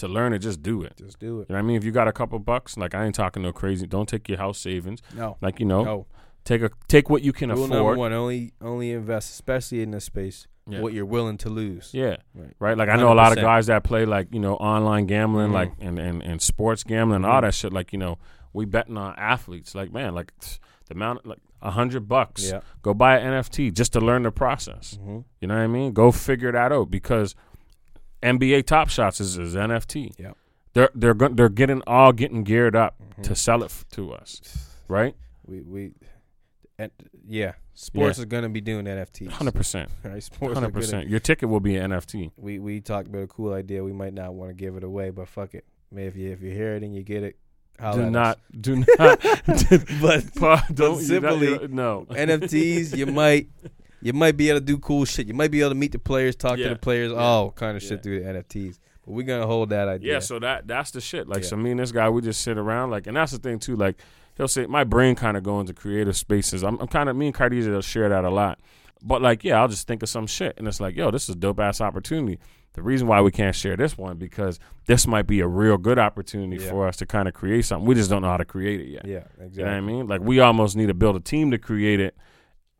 to 0.02 0.08
learn 0.08 0.34
it. 0.34 0.40
Just 0.40 0.62
do 0.62 0.84
it. 0.84 0.94
Just 0.98 1.18
do 1.20 1.40
it. 1.40 1.50
You 1.50 1.54
know 1.54 1.56
what 1.56 1.60
I 1.60 1.62
mean? 1.64 1.78
If 1.78 1.84
you 1.84 1.92
got 1.92 2.08
a 2.08 2.14
couple 2.14 2.38
bucks, 2.40 2.78
like 2.78 2.94
I 2.94 3.06
ain't 3.06 3.16
talking 3.16 3.42
no 3.42 3.52
crazy. 3.54 3.88
Don't 3.88 4.08
take 4.10 4.30
your 4.30 4.38
house 4.38 4.60
savings. 4.60 5.02
No. 5.16 5.38
Like 5.42 5.60
you 5.60 5.66
know, 5.66 5.84
No. 5.84 6.08
take 6.46 6.62
a 6.62 6.70
take 6.88 7.10
what 7.10 7.24
you 7.24 7.34
can 7.34 7.50
Rule 7.50 7.62
number 7.62 7.78
afford. 7.78 7.98
one: 7.98 8.14
only 8.14 8.54
only 8.62 8.92
invest, 8.92 9.32
especially 9.32 9.82
in 9.82 9.92
this 9.92 10.06
space, 10.06 10.48
Yeah. 10.68 10.82
what 10.82 10.94
you're 10.94 11.06
willing 11.06 11.38
to 11.40 11.50
lose. 11.50 11.90
Yeah. 11.94 12.18
Right. 12.36 12.54
Right. 12.60 12.78
Like 12.78 12.90
I 12.90 12.96
know 12.98 13.12
a 13.12 13.16
lot 13.16 13.32
of 13.32 13.38
guys 13.40 13.68
that 13.68 13.84
play 13.84 14.06
like, 14.06 14.28
you 14.34 14.40
know, 14.40 14.56
online 14.56 15.06
gambling, 15.08 15.50
Mhm. 15.50 15.54
like 15.54 15.72
and, 15.80 15.98
and, 15.98 16.22
and 16.22 16.42
sports 16.42 16.84
gambling, 16.84 17.26
all 17.26 17.40
Mhm. 17.40 17.44
that 17.44 17.54
shit. 17.54 17.74
Like, 17.74 17.92
you 17.94 18.00
know, 18.00 18.18
we 18.54 18.66
betting 18.66 18.98
on 18.98 19.16
athletes. 19.18 19.74
Like, 19.76 19.92
man, 19.94 20.14
like 20.14 20.34
the 20.88 20.94
amount 20.96 21.26
like 21.26 21.40
a 21.62 21.72
hundred 21.72 22.08
bucks. 22.10 22.50
Yeah. 22.52 22.62
Go 22.82 22.94
buy 22.94 23.18
an 23.20 23.34
NFT 23.34 23.72
just 23.72 23.94
to 23.94 24.02
learn 24.02 24.24
the 24.24 24.32
process. 24.32 24.98
Mm-hmm. 25.00 25.20
You 25.42 25.48
know 25.48 25.54
what 25.56 25.62
I 25.62 25.68
mean? 25.68 25.94
Go 25.94 26.12
figure 26.12 26.52
that 26.52 26.72
out 26.72 26.90
because 26.92 27.36
NBA 28.24 28.66
Top 28.66 28.90
Shots 28.90 29.20
is, 29.20 29.38
is 29.38 29.56
NFT. 29.56 30.14
Yep. 30.18 30.38
They're 30.74 30.90
they're 30.96 31.14
go- 31.14 31.28
they're 31.30 31.50
getting 31.50 31.82
all 31.88 32.12
getting 32.14 32.44
geared 32.44 32.76
up 32.76 32.96
Mm-hmm. 33.02 33.22
to 33.24 33.36
sell 33.36 33.62
it 33.62 33.66
f- 33.66 33.86
to 33.92 34.14
us, 34.14 34.42
right? 34.88 35.14
We 35.46 35.62
we, 35.62 35.92
and, 36.80 36.92
yeah. 37.28 37.54
Sports 37.74 38.20
is 38.20 38.26
gonna 38.26 38.48
be 38.50 38.62
doing 38.62 38.86
NFTs. 38.86 39.32
Hundred 39.32 39.54
percent, 39.56 39.90
Right. 40.04 40.22
Sports 40.24 40.54
hundred 40.54 40.74
percent. 40.74 41.10
Your 41.10 41.20
ticket 41.20 41.50
will 41.50 41.60
be 41.60 41.76
an 41.76 41.92
NFT. 41.92 42.32
We 42.38 42.60
we 42.60 42.80
talked 42.80 43.08
about 43.10 43.24
a 43.24 43.28
cool 43.28 43.54
idea. 43.54 43.84
We 43.84 43.92
might 43.92 44.14
not 44.14 44.34
want 44.34 44.50
to 44.50 44.54
give 44.54 44.76
it 44.78 44.84
away, 44.84 45.10
but 45.10 45.28
fuck 45.28 45.54
it. 45.56 45.66
Man, 45.92 46.06
if 46.06 46.16
you 46.16 46.32
if 46.32 46.42
you 46.42 46.52
hear 46.52 46.76
it 46.76 46.84
and 46.84 46.96
you 46.96 47.04
get 47.04 47.24
it, 47.24 47.38
Do 47.80 47.86
at 47.86 47.96
us. 48.00 48.12
not, 48.12 48.40
do 48.60 48.76
not. 48.98 49.20
But 50.40 50.74
don't 50.74 51.00
you- 51.00 51.06
simply, 51.06 51.58
that- 51.58 51.72
no. 51.72 52.06
NFTs, 52.10 52.96
you 52.96 53.08
might 53.08 53.48
you 54.02 54.14
might 54.14 54.38
be 54.38 54.50
able 54.50 54.60
to 54.60 54.66
do 54.66 54.78
cool 54.78 55.06
shit. 55.06 55.28
You 55.28 55.34
might 55.34 55.52
be 55.52 55.60
able 55.62 55.72
to 55.72 55.76
meet 55.76 55.92
the 55.92 56.00
players, 56.00 56.36
talk 56.36 56.58
Yeah. 56.58 56.70
to 56.70 56.74
the 56.76 56.80
players, 56.80 57.12
Yeah. 57.12 57.18
all 57.20 57.52
kind 57.52 57.76
of 57.78 57.84
Yeah. 57.84 57.90
shit 57.90 58.04
through 58.04 58.20
the 58.22 58.26
NFTs. 58.30 58.80
But 59.06 59.14
we're 59.14 59.26
gonna 59.26 59.48
hold 59.48 59.70
that 59.70 59.88
idea. 59.88 60.14
Yeah, 60.14 60.20
so 60.20 60.40
that 60.40 60.68
that's 60.68 60.92
the 60.92 61.02
shit. 61.02 61.28
Like, 61.28 61.44
so 61.44 61.56
me 61.56 61.72
and 61.72 61.80
this 61.80 61.92
guy, 61.92 62.10
we 62.10 62.22
just 62.22 62.42
sit 62.42 62.58
around, 62.58 62.92
like, 62.92 63.08
and 63.08 63.18
that's 63.18 63.32
the 63.32 63.40
thing 63.40 63.60
too. 63.60 63.76
Like, 63.76 63.96
he'll 64.38 64.48
say 64.48 64.66
my 64.68 64.84
brain 64.84 65.16
kind 65.16 65.36
of 65.38 65.44
go 65.44 65.60
into 65.60 65.74
creative 65.74 66.16
spaces. 66.16 66.64
I'm, 66.64 66.78
I'm 66.80 66.88
kind 66.88 67.10
of 67.10 67.16
me 67.16 67.28
and 67.28 67.38
will 67.74 67.82
share 67.82 68.10
that 68.10 68.24
a 68.26 68.30
lot. 68.30 68.60
But 69.04 69.22
like, 69.22 69.44
yeah, 69.44 69.60
I'll 69.60 69.68
just 69.68 69.88
think 69.88 70.04
of 70.04 70.10
some 70.10 70.28
shit, 70.28 70.54
and 70.58 70.68
it's 70.68 70.80
like, 70.80 70.96
yo, 70.96 71.10
this 71.10 71.24
is 71.24 71.30
a 71.36 71.38
dope 71.38 71.60
ass 71.60 71.82
opportunity. 71.82 72.40
The 72.74 72.82
reason 72.84 73.08
why 73.08 73.20
we 73.22 73.32
can't 73.32 73.56
share 73.56 73.76
this 73.76 73.98
one 73.98 74.16
because 74.18 74.58
this 74.86 75.06
might 75.06 75.28
be 75.28 75.42
a 75.42 75.48
real 75.48 75.78
good 75.78 76.00
opportunity 76.00 76.58
for 76.58 76.88
us 76.88 76.96
to 76.98 77.06
kind 77.06 77.28
of 77.28 77.34
create 77.34 77.66
something. 77.66 77.86
We 77.86 77.96
just 77.96 78.10
don't 78.10 78.22
know 78.22 78.30
how 78.30 78.38
to 78.38 78.46
create 78.46 78.80
it 78.80 78.88
yet. 78.88 79.06
yeah, 79.06 79.24
You 79.40 79.46
exactly. 79.48 79.64
know 79.64 79.70
what 79.72 79.76
I 79.78 79.82
mean? 79.82 80.08
Like, 80.08 80.22
we 80.22 80.40
almost 80.40 80.78
need 80.78 80.86
to 80.88 80.94
build 80.94 81.16
a 81.18 81.20
team 81.20 81.52
to 81.52 81.58
create 81.58 82.00
it, 82.00 82.16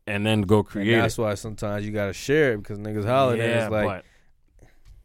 and 0.06 0.26
then 0.26 0.42
go 0.42 0.58
And 0.58 0.66
create 0.66 0.96
that's 0.96 1.18
it. 1.18 1.22
why 1.22 1.34
sometimes 1.34 1.86
you 1.86 1.92
gotta 1.92 2.12
share 2.12 2.52
it 2.54 2.58
because 2.58 2.78
niggas 2.78 3.06
and 3.30 3.38
yeah, 3.38 3.68
like, 3.68 4.04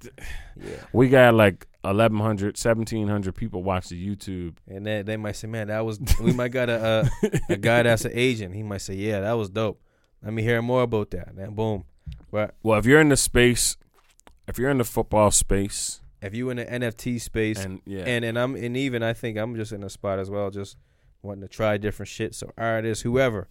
but 0.04 0.12
yeah. 0.56 0.76
we 0.94 1.10
got 1.10 1.34
like 1.34 1.68
1,100, 1.82 2.58
1,700 2.58 3.36
people 3.36 3.64
watch 3.64 3.90
the 3.90 4.16
YouTube. 4.16 4.56
And 4.68 4.86
then 4.86 5.06
they 5.06 5.18
might 5.18 5.36
say, 5.36 5.48
man, 5.48 5.68
that 5.68 5.86
was. 5.86 6.00
We 6.22 6.34
might 6.34 6.50
got 6.50 6.70
a 6.70 7.10
a, 7.24 7.54
a 7.54 7.58
guy 7.58 7.84
that's 7.84 8.06
an 8.06 8.12
agent. 8.14 8.56
He 8.56 8.64
might 8.64 8.82
say, 8.82 8.96
yeah, 8.96 9.22
that 9.22 9.34
was 9.34 9.50
dope. 9.50 9.82
Let 10.24 10.34
me 10.34 10.42
hear 10.44 10.62
more 10.62 10.84
about 10.84 11.12
that. 11.12 11.36
Then 11.36 11.54
boom. 11.54 11.86
But 12.32 12.56
Well, 12.64 12.80
if 12.80 12.86
you're 12.86 13.00
in 13.00 13.10
the 13.10 13.18
space, 13.18 13.78
if 14.48 14.58
you're 14.58 14.70
in 14.70 14.80
the 14.80 14.84
football 14.84 15.32
space, 15.32 16.02
if 16.22 16.34
you 16.34 16.50
in 16.50 16.58
the 16.58 16.66
NFT 16.66 17.22
space, 17.22 17.64
and 17.64 17.82
yeah, 17.86 18.04
and 18.06 18.26
and 18.26 18.38
I'm 18.38 18.56
and 18.56 18.76
even 18.76 19.04
I 19.04 19.14
think 19.14 19.38
I'm 19.38 19.56
just 19.56 19.72
in 19.72 19.84
a 19.84 19.90
spot 19.90 20.20
as 20.20 20.30
well, 20.30 20.50
just 20.50 20.78
wanting 21.22 21.42
to 21.42 21.48
try 21.48 21.78
different 21.78 22.10
shit. 22.10 22.34
So 22.36 22.52
artists, 22.58 23.04
whoever, 23.04 23.48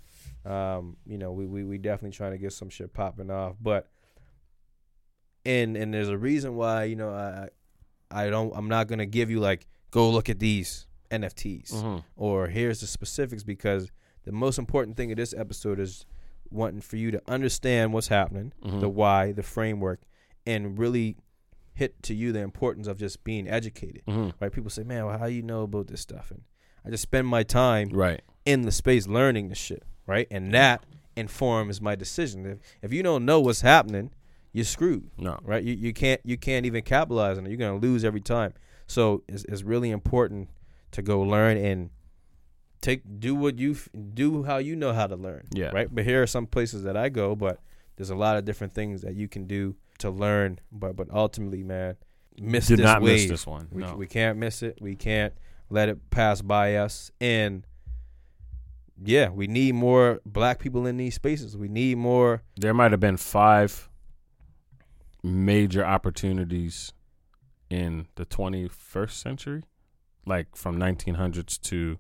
um, 0.47 0.97
you 1.07 1.19
know, 1.19 1.33
we 1.33 1.47
we 1.47 1.65
we 1.65 1.79
definitely 1.79 2.17
trying 2.17 2.33
to 2.33 2.39
get 2.39 2.53
some 2.53 2.69
shit 2.69 2.93
popping 2.93 3.31
off. 3.31 3.57
But 3.61 3.89
and 5.45 5.77
and 5.77 5.93
there's 5.93 6.09
a 6.09 6.19
reason 6.19 6.57
why 6.57 6.85
you 6.85 6.97
know 6.97 7.11
I 7.11 7.49
I 8.11 8.31
don't 8.31 8.53
I'm 8.57 8.69
not 8.69 8.87
gonna 8.89 9.07
give 9.07 9.31
you 9.31 9.41
like 9.41 9.67
go 9.91 10.11
look 10.11 10.29
at 10.29 10.39
these 10.39 10.87
NFTs 11.11 11.73
Mhm. 11.73 12.03
or 12.17 12.49
here's 12.49 12.81
the 12.81 12.87
specifics 12.87 13.43
because 13.45 13.91
the 14.25 14.33
most 14.33 14.59
important 14.59 14.97
thing 14.97 15.13
of 15.13 15.17
this 15.17 15.33
episode 15.35 15.79
is 15.79 16.05
wanting 16.51 16.81
for 16.81 16.97
you 16.97 17.11
to 17.13 17.23
understand 17.29 17.93
what's 17.93 18.09
happening, 18.09 18.53
Mhm. 18.65 18.81
the 18.81 18.89
why, 18.89 19.33
the 19.33 19.43
framework, 19.43 20.01
and 20.45 20.79
really 20.79 21.17
hit 21.75 22.03
to 22.05 22.15
you 22.15 22.33
the 22.33 22.41
importance 22.41 22.87
of 22.89 22.99
just 22.99 23.23
being 23.23 23.49
educated. 23.49 24.03
Mhm. 24.07 24.33
Right? 24.41 24.51
People 24.53 24.71
say, 24.71 24.83
"Man, 24.83 25.07
well, 25.07 25.19
how 25.19 25.27
you 25.27 25.43
know 25.43 25.63
about 25.63 25.87
this 25.89 26.01
stuff?" 26.01 26.31
And 26.31 26.43
I 26.85 26.91
just 26.91 27.03
spend 27.03 27.27
my 27.29 27.43
time 27.45 27.91
right, 27.91 28.23
in 28.45 28.63
the 28.63 28.73
space 28.73 29.07
learning 29.07 29.49
the 29.49 29.55
shit, 29.55 29.85
right? 30.07 30.27
And 30.31 30.53
that 30.55 30.85
informs 31.17 31.81
my 31.81 31.95
decision. 31.95 32.47
If 32.47 32.59
if 32.83 32.93
you 32.93 33.03
don't 33.03 33.25
know 33.25 33.41
what's 33.41 33.63
happening, 33.63 34.11
you're 34.53 34.65
screwed 34.65 35.11
no, 35.19 35.39
right? 35.43 35.63
You 35.63 35.75
you 35.75 35.93
can't 35.93 36.21
you 36.25 36.37
can't 36.37 36.67
even 36.67 36.83
capitalize 36.83 37.39
on 37.39 37.47
it. 37.47 37.51
You're 37.51 37.59
gonna 37.59 37.79
lose 37.79 38.05
every 38.05 38.21
time. 38.21 38.55
So 38.87 39.23
it's 39.29 39.45
it's 39.45 39.63
really 39.63 39.91
important 39.91 40.49
to 40.93 41.03
go 41.03 41.21
learn 41.21 41.57
and 41.57 41.91
take 42.81 43.03
do 43.19 43.35
what 43.35 43.59
you 43.59 43.73
f- 43.73 43.89
do 44.15 44.45
how 44.45 44.59
you 44.59 44.77
know 44.77 44.93
how 44.93 45.07
to 45.07 45.17
learn. 45.17 45.47
Yeah. 45.53 45.71
Right. 45.73 45.89
But 45.93 46.05
here 46.05 46.23
are 46.23 46.27
some 46.27 46.47
places 46.47 46.85
that 46.85 46.97
I 46.97 47.09
go, 47.09 47.35
but 47.35 47.59
there's 47.97 48.11
a 48.11 48.15
lot 48.15 48.37
of 48.37 48.45
different 48.45 48.75
things 48.75 49.03
that 49.03 49.15
you 49.15 49.29
can 49.29 49.47
do 49.47 49.77
to 49.99 50.11
learn. 50.11 50.61
But 50.71 50.97
but 50.97 51.09
ultimately, 51.13 51.63
man, 51.63 51.97
miss 52.39 52.69
did 52.69 52.79
this 52.79 52.85
not 52.85 53.03
wave. 53.03 53.23
miss 53.23 53.31
this 53.31 53.47
one. 53.47 53.69
We, 53.73 53.83
no, 53.83 53.97
we 53.97 54.07
can't 54.07 54.39
miss 54.39 54.63
it. 54.63 54.79
We 54.81 54.95
can't 54.95 55.33
let 55.71 55.89
it 55.89 56.11
pass 56.11 56.43
by 56.43 56.77
us. 56.77 57.11
And 57.21 57.67
yeah, 59.05 59.29
we 59.31 59.47
need 59.47 59.75
more 59.75 60.21
black 60.25 60.59
people 60.59 60.87
in 60.87 60.97
these 60.97 61.15
spaces. 61.15 61.57
We 61.57 61.69
need 61.69 61.99
more. 61.99 62.43
there 62.57 62.75
might 62.75 62.91
have 62.93 63.01
been 63.01 63.17
five 63.17 63.89
major 65.23 65.85
opportunities 65.85 66.93
in 67.69 68.07
the 68.15 68.25
21st 68.25 69.11
century, 69.11 69.63
like 70.25 70.55
from 70.55 70.79
1900s 70.79 71.61
to 71.63 71.99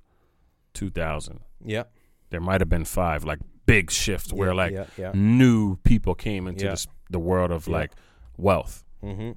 2000. 0.74 1.40
Yeah. 1.64 1.84
There 2.30 2.40
might 2.40 2.60
have 2.60 2.68
been 2.68 2.84
five, 2.84 3.24
like 3.24 3.40
big 3.66 3.90
shifts 3.90 4.32
where 4.32 4.54
like 4.54 4.72
yeah, 4.72 4.86
yeah. 4.96 5.10
new 5.14 5.76
people 5.78 6.14
came 6.14 6.46
into 6.46 6.64
Yeah. 6.64 6.70
this, 6.72 6.86
the 7.10 7.18
world 7.18 7.50
of 7.50 7.66
Yeah. 7.66 7.72
like 7.74 7.92
wealth. 8.36 8.84
Mm-hmm. 9.02 9.32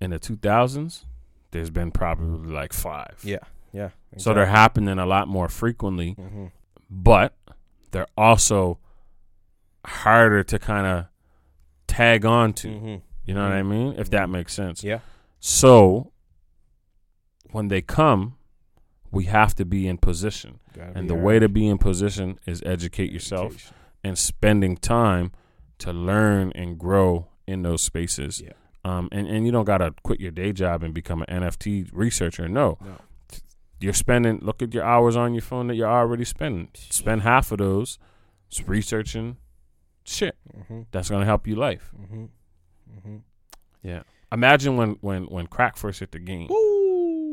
In 0.00 0.10
the 0.10 0.18
2000s, 0.18 1.04
there's 1.50 1.70
been 1.70 1.90
probably 1.90 2.52
like 2.52 2.72
five. 2.72 3.18
Yeah. 3.24 3.38
Yeah. 3.72 3.90
So 4.16 4.34
they're 4.34 4.46
happening 4.46 4.98
a 4.98 5.06
lot 5.06 5.28
more 5.28 5.48
frequently, 5.48 6.12
hmm 6.12 6.46
but 6.92 7.34
they're 7.90 8.06
also 8.16 8.78
harder 9.84 10.44
to 10.44 10.58
kind 10.58 10.86
of 10.86 11.06
tag 11.86 12.24
on 12.24 12.52
to. 12.54 12.68
hmm 12.68 12.94
You 13.24 13.34
know 13.34 13.42
what 13.42 13.52
I 13.52 13.62
mean? 13.62 13.94
If 13.96 14.10
that 14.10 14.28
makes 14.28 14.52
sense. 14.52 14.84
Yeah. 14.84 15.00
So 15.40 16.12
when 17.50 17.68
they 17.68 17.80
come, 17.82 18.36
we 19.10 19.24
have 19.24 19.54
to 19.56 19.64
be 19.64 19.86
in 19.88 19.98
position. 19.98 20.58
And 20.94 21.08
the 21.08 21.14
way 21.14 21.38
to 21.38 21.48
be 21.48 21.66
in 21.66 21.78
position 21.78 22.38
is 22.46 22.62
educate 22.64 23.10
yourself 23.12 23.72
and 24.04 24.18
spending 24.18 24.76
time 24.76 25.32
to 25.78 25.92
learn 25.92 26.52
and 26.54 26.78
grow 26.78 27.28
in 27.46 27.62
those 27.62 27.82
spaces. 27.82 28.40
Yeah. 28.44 28.52
Um, 28.84 29.08
and, 29.12 29.26
and 29.28 29.46
you 29.46 29.52
don't 29.52 29.64
gotta 29.64 29.94
quit 30.02 30.18
your 30.20 30.30
day 30.32 30.52
job 30.52 30.82
and 30.82 30.92
become 30.94 31.22
an 31.28 31.42
NFT 31.42 31.90
researcher. 31.92 32.48
No. 32.48 32.78
No. 32.80 32.96
You're 33.82 33.92
spending 33.94 34.38
look 34.42 34.62
at 34.62 34.72
your 34.74 34.84
hours 34.84 35.16
on 35.16 35.34
your 35.34 35.42
phone 35.42 35.66
that 35.68 35.74
you're 35.74 35.88
already 35.90 36.24
spending. 36.24 36.68
Spend 36.74 37.22
half 37.22 37.50
of 37.52 37.58
those 37.58 37.98
researching 38.66 39.36
shit. 40.04 40.36
Mm-hmm. 40.56 40.82
That's 40.92 41.10
gonna 41.10 41.24
help 41.24 41.46
you 41.46 41.56
life. 41.56 41.90
Mm-hmm. 42.00 42.24
Mm-hmm. 42.98 43.98
Imagine 44.32 44.76
when 44.76 44.90
when 45.00 45.24
when 45.24 45.46
crack 45.46 45.76
first 45.76 46.00
hit 46.00 46.12
the 46.12 46.18
game. 46.18 46.48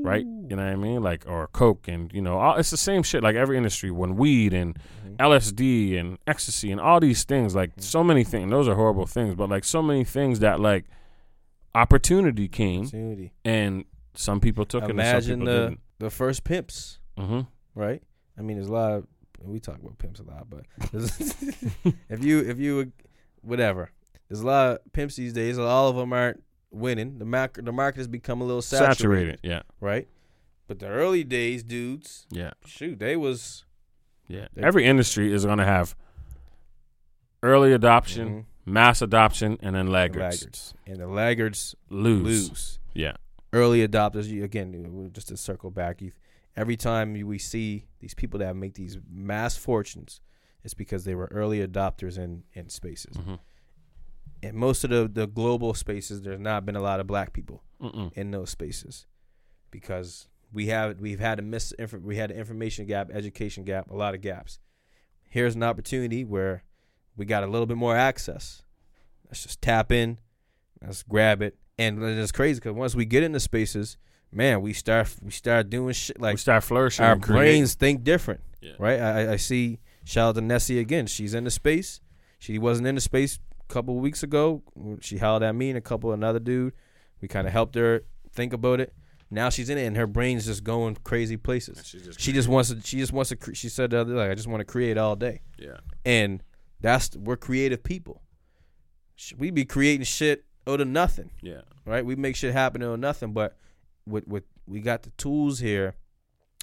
right? 0.03 0.25
You 0.25 0.55
know 0.55 0.63
what 0.63 0.71
I 0.73 0.75
mean? 0.75 1.01
Like 1.03 1.25
or 1.27 1.47
coke 1.47 1.87
and 1.87 2.11
you 2.13 2.21
know, 2.21 2.37
all, 2.39 2.55
it's 2.57 2.71
the 2.71 2.77
same 2.77 3.03
shit. 3.03 3.21
Like 3.23 3.35
every 3.35 3.57
industry, 3.57 3.91
when 3.91 4.15
weed 4.15 4.53
and 4.53 4.77
Mhm. 5.05 5.17
LSD 5.17 5.97
and 5.99 6.17
ecstasy 6.27 6.71
and 6.71 6.79
all 6.81 6.99
these 7.01 7.23
things, 7.25 7.53
like 7.55 7.71
so 7.77 8.03
many 8.03 8.23
things. 8.23 8.49
Those 8.49 8.67
are 8.67 8.75
horrible 8.75 9.05
things, 9.05 9.35
but 9.35 9.49
like 9.49 9.63
so 9.65 9.81
many 9.81 10.03
things 10.05 10.39
that 10.39 10.59
like 10.59 10.85
opportunity 11.75 12.47
came 12.47 12.81
Opportunity. 12.81 13.31
and 13.45 13.85
some 14.15 14.39
people 14.39 14.65
took 14.65 14.83
it 14.85 14.89
Imagine 14.89 15.41
and 15.41 15.41
some 15.41 15.45
the 15.45 15.67
people 15.69 15.81
the 15.99 16.09
first 16.09 16.43
pimps, 16.43 16.99
didn't. 17.17 17.29
hmm 17.31 17.41
right? 17.75 18.01
I 18.37 18.41
mean, 18.41 18.57
there's 18.57 18.69
a 18.69 18.73
lot 18.73 18.91
of 18.93 19.07
we 19.41 19.59
talk 19.59 19.77
about 19.79 19.97
pimps 19.97 20.19
a 20.19 20.23
lot, 20.23 20.47
but 20.49 20.65
if 22.09 22.23
you 22.23 22.39
if 22.39 22.59
you 22.59 22.91
whatever, 23.41 23.91
there's 24.27 24.41
a 24.41 24.45
lot 24.47 24.71
of 24.71 24.93
pimps 24.93 25.15
these 25.15 25.33
days. 25.33 25.57
All 25.57 25.87
of 25.89 25.95
them 25.95 26.11
aren't 26.13 26.43
winning. 26.71 27.19
The 27.19 27.25
market 27.25 27.65
the 27.65 27.71
market 27.71 27.99
has 27.99 28.07
become 28.07 28.41
a 28.41 28.43
little 28.45 28.61
saturated, 28.61 28.95
Saturated. 28.97 29.39
Yeah. 29.43 29.61
right? 29.79 30.07
But 30.67 30.79
the 30.79 30.87
early 30.87 31.23
days, 31.23 31.63
dudes, 31.63 32.27
Yeah. 32.31 32.51
shoot, 32.65 32.99
they 32.99 33.15
was 33.15 33.65
Yeah. 34.27 34.47
They- 34.53 34.61
Every 34.61 34.85
industry 34.85 35.33
is 35.33 35.45
gonna 35.45 35.65
have 35.65 35.95
early 37.41 37.71
adoption, 37.73 38.45
mhm, 38.67 38.71
mass 38.71 39.01
adoption, 39.01 39.57
and 39.61 39.75
then 39.75 39.85
the 39.87 39.91
laggards. 39.91 40.41
laggards, 40.41 40.73
and 40.85 40.97
the 40.99 41.07
laggards 41.07 41.75
Lose. 41.89 42.49
lose. 42.49 42.79
Yeah. 42.93 43.13
Early 43.53 43.87
adopters 43.87 44.27
you, 44.27 44.43
again 44.43 45.09
just 45.13 45.27
to 45.29 45.37
circle 45.37 45.71
back 45.71 46.01
you 46.01 46.11
every 46.55 46.75
time 46.77 47.15
you- 47.15 47.27
we 47.27 47.37
see 47.39 47.87
these 47.99 48.13
people 48.13 48.39
that 48.39 48.55
make 48.55 48.73
these 48.75 48.97
mass 49.09 49.55
fortunes 49.57 50.21
it's 50.63 50.73
because 50.73 51.05
they 51.05 51.15
were 51.15 51.29
early 51.31 51.65
adopters 51.65 52.17
in 52.17 52.43
in 52.53 52.69
spaces. 52.69 53.15
Hmm 53.17 53.35
in 54.41 54.55
most 54.55 54.85
of 54.85 54.89
the 54.89 55.07
the 55.07 55.27
global 55.27 55.73
spaces 55.73 56.21
there's 56.21 56.39
not 56.39 56.65
been 56.65 56.75
a 56.77 56.81
lot 56.81 56.99
of 57.01 57.07
black 57.07 57.33
people 57.33 57.61
Mm-mm. 57.81 58.13
in 58.13 58.31
those 58.31 58.49
spaces 58.49 59.05
because 59.69 60.27
we 60.53 60.67
have 60.67 60.99
we've 61.01 61.19
had 61.19 61.39
a 61.39 61.41
mis 61.41 61.73
we 62.01 62.15
had 62.15 62.31
an 62.31 62.37
information 62.37 62.85
gap 62.85 63.09
education 63.11 63.63
gap 63.65 63.89
a 63.89 63.95
lot 63.95 64.15
of 64.15 64.21
gaps. 64.21 64.59
Here's 65.29 65.55
an 65.55 65.63
opportunity 65.63 66.23
where 66.23 66.63
we 67.17 67.25
got 67.25 67.43
a 67.43 67.47
little 67.47 67.65
bit 67.67 67.75
more 67.77 67.95
access. 67.95 68.63
Let's 69.27 69.43
just 69.43 69.61
tap 69.61 69.91
in. 69.91 70.19
Let's 70.81 71.03
grab 71.03 71.41
it 71.41 71.57
and 71.79 72.03
it's 72.03 72.31
crazy 72.31 72.59
because 72.59 72.73
once 72.73 72.93
we 72.95 73.05
get 73.05 73.23
into 73.23 73.39
spaces 73.39 73.97
man 74.31 74.61
we 74.61 74.73
start 74.73 75.13
we 75.23 75.31
start 75.31 75.69
doing 75.69 75.93
shit 75.93 76.19
like 76.19 76.21
we 76.21 76.31
like 76.33 76.37
start 76.39 76.63
flourishing. 76.63 77.03
our 77.05 77.13
and 77.13 77.23
create. 77.23 77.37
brains 77.39 77.73
think 77.75 78.03
different 78.03 78.41
Yeah. 78.61 78.73
right? 78.77 78.99
I, 78.99 79.21
I- 79.25 79.31
I 79.33 79.35
see 79.37 79.79
shout 80.03 80.29
out 80.29 80.35
to 80.35 80.41
Nessie 80.41 80.79
again. 80.79 81.05
She's 81.07 81.33
in 81.33 81.43
the 81.45 81.51
space. 81.51 82.01
She 82.39 82.57
wasn't 82.59 82.87
in 82.87 82.95
the 82.95 83.01
space 83.01 83.39
a 83.69 83.73
couple 83.73 83.95
of 83.95 84.01
weeks 84.01 84.23
ago. 84.23 84.61
She 85.01 85.17
howled 85.17 85.43
at 85.43 85.53
me 85.55 85.69
and 85.69 85.77
a 85.77 85.81
couple 85.81 86.11
another 86.13 86.39
dude. 86.39 86.73
We 87.21 87.27
kind 87.27 87.45
of 87.47 87.53
helped 87.53 87.75
her 87.75 88.03
think 88.31 88.53
about 88.53 88.79
it. 88.79 88.93
Now 89.31 89.49
she's 89.49 89.69
in 89.69 89.77
it 89.77 89.85
and 89.85 89.95
her 89.97 90.07
brain's 90.07 90.45
just 90.45 90.63
going 90.63 90.97
crazy 91.03 91.37
places. 91.37 91.81
She's 91.85 92.03
just 92.03 92.19
she 92.19 92.31
just 92.33 92.47
wants 92.47 92.69
to 92.73 92.79
she 92.83 92.97
just 92.97 93.13
wants 93.13 93.29
to 93.29 93.35
cre- 93.35 93.53
she 93.53 93.69
said 93.69 93.91
the 93.91 93.99
other 93.99 94.15
day 94.15 94.29
i 94.31 94.33
just 94.35 94.47
want 94.47 94.61
to 94.61 94.65
create 94.65 94.97
all 94.97 95.15
day. 95.15 95.41
Yeah. 95.57 95.77
and 96.05 96.41
that's 96.81 97.15
we're 97.15 97.37
creative 97.37 97.83
people. 97.83 98.21
We 99.37 99.51
be 99.51 99.65
creating 99.65 100.05
shit 100.05 100.45
of 100.75 100.87
nothing 100.87 101.31
Yeah. 101.41 101.61
right? 101.85 102.05
We 102.05 102.15
make 102.15 102.35
shit 102.35 102.53
happen 102.53 102.81
of 102.81 102.99
nothing, 102.99 103.33
but 103.33 103.57
with 104.05 104.27
with 104.27 104.43
we 104.67 104.79
got 104.81 105.03
the 105.03 105.09
tools 105.11 105.59
here, 105.59 105.95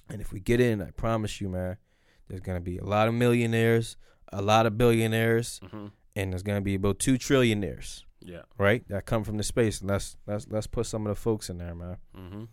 and 0.09 0.21
if 0.21 0.31
we 0.31 0.39
get 0.39 0.59
in, 0.59 0.81
I 0.81 0.91
promise 0.91 1.41
you, 1.41 1.49
man, 1.49 1.77
there's 2.27 2.41
gonna 2.41 2.61
be 2.61 2.77
a 2.77 2.83
lot 2.85 3.07
of 3.07 3.13
millionaires, 3.13 3.97
a 4.31 4.41
lot 4.41 4.65
of 4.65 4.77
billionaires, 4.77 5.59
Mm-hmm. 5.63 5.87
and 6.15 6.31
there's 6.33 6.43
gonna 6.43 6.61
be 6.61 6.75
about 6.75 6.99
two 6.99 7.17
trillionaires, 7.17 8.03
Yeah. 8.21 8.43
right? 8.57 8.87
That 8.87 9.05
come 9.05 9.23
from 9.23 9.37
the 9.37 9.43
space, 9.43 9.81
and 9.81 9.89
let's 9.89 10.17
let's 10.25 10.47
let's 10.49 10.67
put 10.67 10.85
some 10.85 11.05
of 11.05 11.09
the 11.15 11.19
folks 11.19 11.49
in 11.49 11.57
there, 11.57 11.75
man. 11.75 11.97
Mm-hmm. 12.15 12.43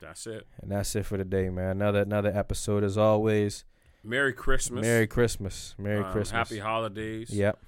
That's 0.00 0.26
it. 0.26 0.46
And 0.62 0.70
that's 0.70 0.94
it 0.94 1.04
for 1.06 1.16
the 1.16 1.24
day, 1.24 1.48
man. 1.50 1.70
Another 1.70 2.02
another 2.02 2.30
episode 2.34 2.84
as 2.84 2.96
always. 2.96 3.64
Merry 4.04 4.32
Christmas. 4.32 4.82
Merry 4.82 5.06
Christmas, 5.08 5.74
Merry 5.76 6.04
Um, 6.04 6.12
Christmas. 6.12 6.30
Happy 6.48 6.58
holidays. 6.60 7.30
Yep. 7.30 7.58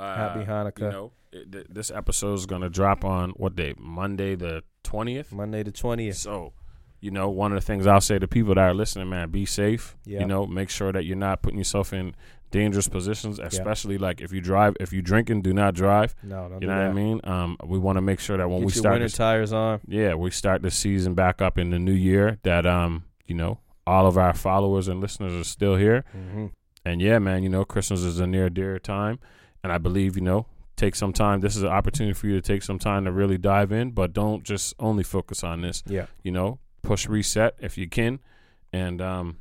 Uh, 0.00 0.14
Happy 0.16 0.44
Hanukkah. 0.44 0.78
You 0.80 0.90
know, 0.90 1.12
th- 1.50 1.66
this 1.68 1.90
episode 1.90 2.34
is 2.34 2.46
going 2.46 2.62
to 2.62 2.70
drop 2.70 3.04
on 3.04 3.30
what 3.30 3.54
day? 3.56 3.74
Monday 3.78 4.34
the 4.34 4.62
20th. 4.84 5.32
Monday 5.32 5.62
the 5.62 5.72
twentieth. 5.72 6.16
So, 6.16 6.52
you 7.00 7.10
know, 7.10 7.28
one 7.28 7.52
of 7.52 7.56
the 7.60 7.64
things 7.66 7.86
I'll 7.86 8.00
say 8.00 8.18
to 8.18 8.26
people 8.28 8.54
that 8.54 8.60
are 8.60 8.74
listening, 8.74 9.08
man, 9.10 9.30
be 9.30 9.44
safe. 9.46 9.96
Yeah. 10.04 10.20
You 10.20 10.26
know, 10.26 10.46
make 10.46 10.70
sure 10.70 10.92
that 10.92 11.04
you're 11.04 11.16
not 11.16 11.42
putting 11.42 11.58
yourself 11.58 11.92
in 11.92 12.14
dangerous 12.52 12.86
positions, 12.88 13.38
especially 13.38 13.98
like 13.98 14.20
if 14.20 14.32
you 14.32 14.40
drive, 14.40 14.76
if 14.80 14.92
you 14.92 15.02
drinking, 15.02 15.42
do 15.42 15.52
not 15.52 15.74
drive. 15.74 16.14
No, 16.22 16.48
don't 16.48 16.62
You 16.62 16.68
know 16.68 16.76
what 16.76 16.86
I 16.86 16.92
mean? 16.92 17.20
Um, 17.24 17.56
we 17.66 17.78
want 17.78 17.96
to 17.96 18.00
make 18.00 18.20
sure 18.20 18.36
that 18.36 18.48
when 18.48 18.60
Get 18.60 18.66
we 18.66 18.72
start 18.72 18.92
winter 18.94 19.06
this, 19.06 19.14
tires 19.16 19.52
on. 19.52 19.80
yeah, 19.88 20.14
we 20.14 20.30
start 20.30 20.62
the 20.62 20.70
season 20.70 21.14
back 21.14 21.42
up 21.42 21.58
in 21.58 21.70
the 21.70 21.78
new 21.78 21.92
year 21.92 22.38
that 22.44 22.64
um, 22.66 23.04
you 23.26 23.34
know, 23.34 23.58
all 23.86 24.06
of 24.06 24.16
our 24.16 24.32
followers 24.34 24.86
and 24.88 25.00
listeners 25.00 25.32
are 25.32 25.44
still 25.44 25.76
here. 25.76 26.04
hmm 26.12 26.46
And 26.84 27.02
yeah, 27.02 27.18
man, 27.18 27.42
you 27.42 27.48
know, 27.48 27.64
Christmas 27.64 28.00
is 28.02 28.20
a 28.20 28.26
near 28.26 28.48
dear 28.48 28.78
time. 28.78 29.18
And 29.64 29.72
I 29.72 29.78
believe, 29.78 30.14
you 30.16 30.22
know, 30.22 30.46
take 30.76 30.94
some 30.94 31.12
time. 31.12 31.40
This 31.40 31.56
is 31.56 31.62
an 31.62 31.68
opportunity 31.68 32.12
for 32.12 32.26
you 32.26 32.34
to 32.34 32.42
take 32.42 32.62
some 32.62 32.78
time 32.78 33.04
to 33.04 33.12
really 33.12 33.38
dive 33.38 33.72
in, 33.72 33.90
but 33.90 34.12
don't 34.12 34.44
just 34.44 34.74
only 34.78 35.02
focus 35.02 35.42
on 35.42 35.62
this. 35.62 35.82
Yeah, 35.86 36.06
You 36.22 36.32
know, 36.32 36.58
push 36.82 37.08
reset 37.08 37.54
if 37.60 37.76
you 37.78 37.88
can. 37.88 38.20
And 38.72 39.00
um 39.00 39.38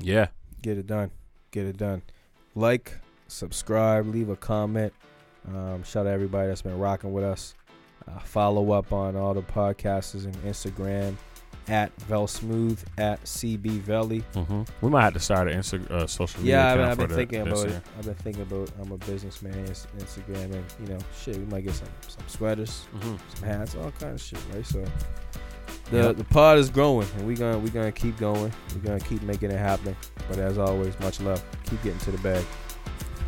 yeah. 0.00 0.28
get 0.62 0.78
it 0.78 0.86
done. 0.86 1.10
Get 1.50 1.66
it 1.66 1.76
done. 1.76 2.02
Like, 2.54 2.98
subscribe, 3.28 4.06
leave 4.06 4.28
a 4.28 4.36
comment. 4.36 4.92
Um, 5.48 5.82
shout 5.82 6.06
out 6.06 6.12
everybody 6.12 6.48
that's 6.48 6.62
been 6.62 6.78
rocking 6.78 7.12
with 7.12 7.24
us. 7.24 7.54
Uh, 8.06 8.18
follow 8.20 8.72
up 8.72 8.92
on 8.92 9.16
all 9.16 9.34
the 9.34 9.42
podcasts 9.42 10.24
and 10.24 10.34
Instagram 10.42 11.16
at 11.70 11.96
Velsmooth 12.00 12.80
at 12.98 13.22
CB 13.24 13.80
Valley. 13.80 14.18
hmm 14.34 14.62
We 14.82 14.90
might 14.90 15.02
have 15.04 15.14
to 15.14 15.20
start 15.20 15.48
an 15.48 15.58
Instagram 15.58 15.90
uh, 15.90 16.06
social 16.06 16.40
media 16.40 16.56
Yeah, 16.56 16.72
I've, 16.74 16.80
I've 16.80 16.98
been 16.98 17.08
the- 17.08 17.14
thinking 17.16 17.40
about 17.42 17.66
it. 17.68 17.82
I've 17.98 18.04
been 18.04 18.14
thinking 18.16 18.42
about. 18.42 18.70
I'm 18.80 18.92
a 18.92 18.98
businessman. 18.98 19.54
Instagram 19.64 20.52
and 20.54 20.64
you 20.80 20.86
know, 20.92 20.98
shit. 21.22 21.36
We 21.38 21.44
might 21.46 21.64
get 21.64 21.74
some 21.74 21.88
some 22.08 22.28
sweaters, 22.28 22.86
Mhm. 22.96 23.18
some 23.34 23.48
hats, 23.48 23.74
all 23.76 23.90
kind 23.92 24.14
of 24.14 24.20
shit, 24.20 24.38
right? 24.52 24.66
So 24.66 24.84
the 25.90 25.96
Yep. 26.08 26.16
the 26.16 26.24
pod 26.24 26.58
is 26.58 26.68
growing, 26.70 27.08
and 27.16 27.26
we 27.26 27.34
gonna 27.34 27.58
we 27.58 27.70
gonna 27.70 27.92
keep 27.92 28.18
going. 28.18 28.52
We're 28.74 28.82
gonna 28.82 29.00
keep 29.00 29.22
making 29.22 29.50
it 29.50 29.58
happen. 29.58 29.96
But 30.28 30.38
as 30.38 30.58
always, 30.58 30.98
much 31.00 31.20
love. 31.20 31.42
Keep 31.64 31.82
getting 31.84 31.98
to 32.00 32.10
the 32.10 32.18
bag. 32.18 32.44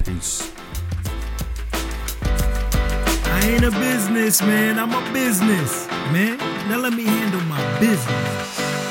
Peace. 0.04 0.52
I 3.42 3.46
ain't 3.46 3.64
a 3.64 3.72
businessman, 3.72 4.78
I'm 4.78 4.92
a 4.94 5.12
business, 5.12 5.88
man. 6.12 6.38
Now 6.68 6.78
let 6.78 6.92
me 6.92 7.02
handle 7.02 7.40
my 7.40 7.58
business. 7.80 8.81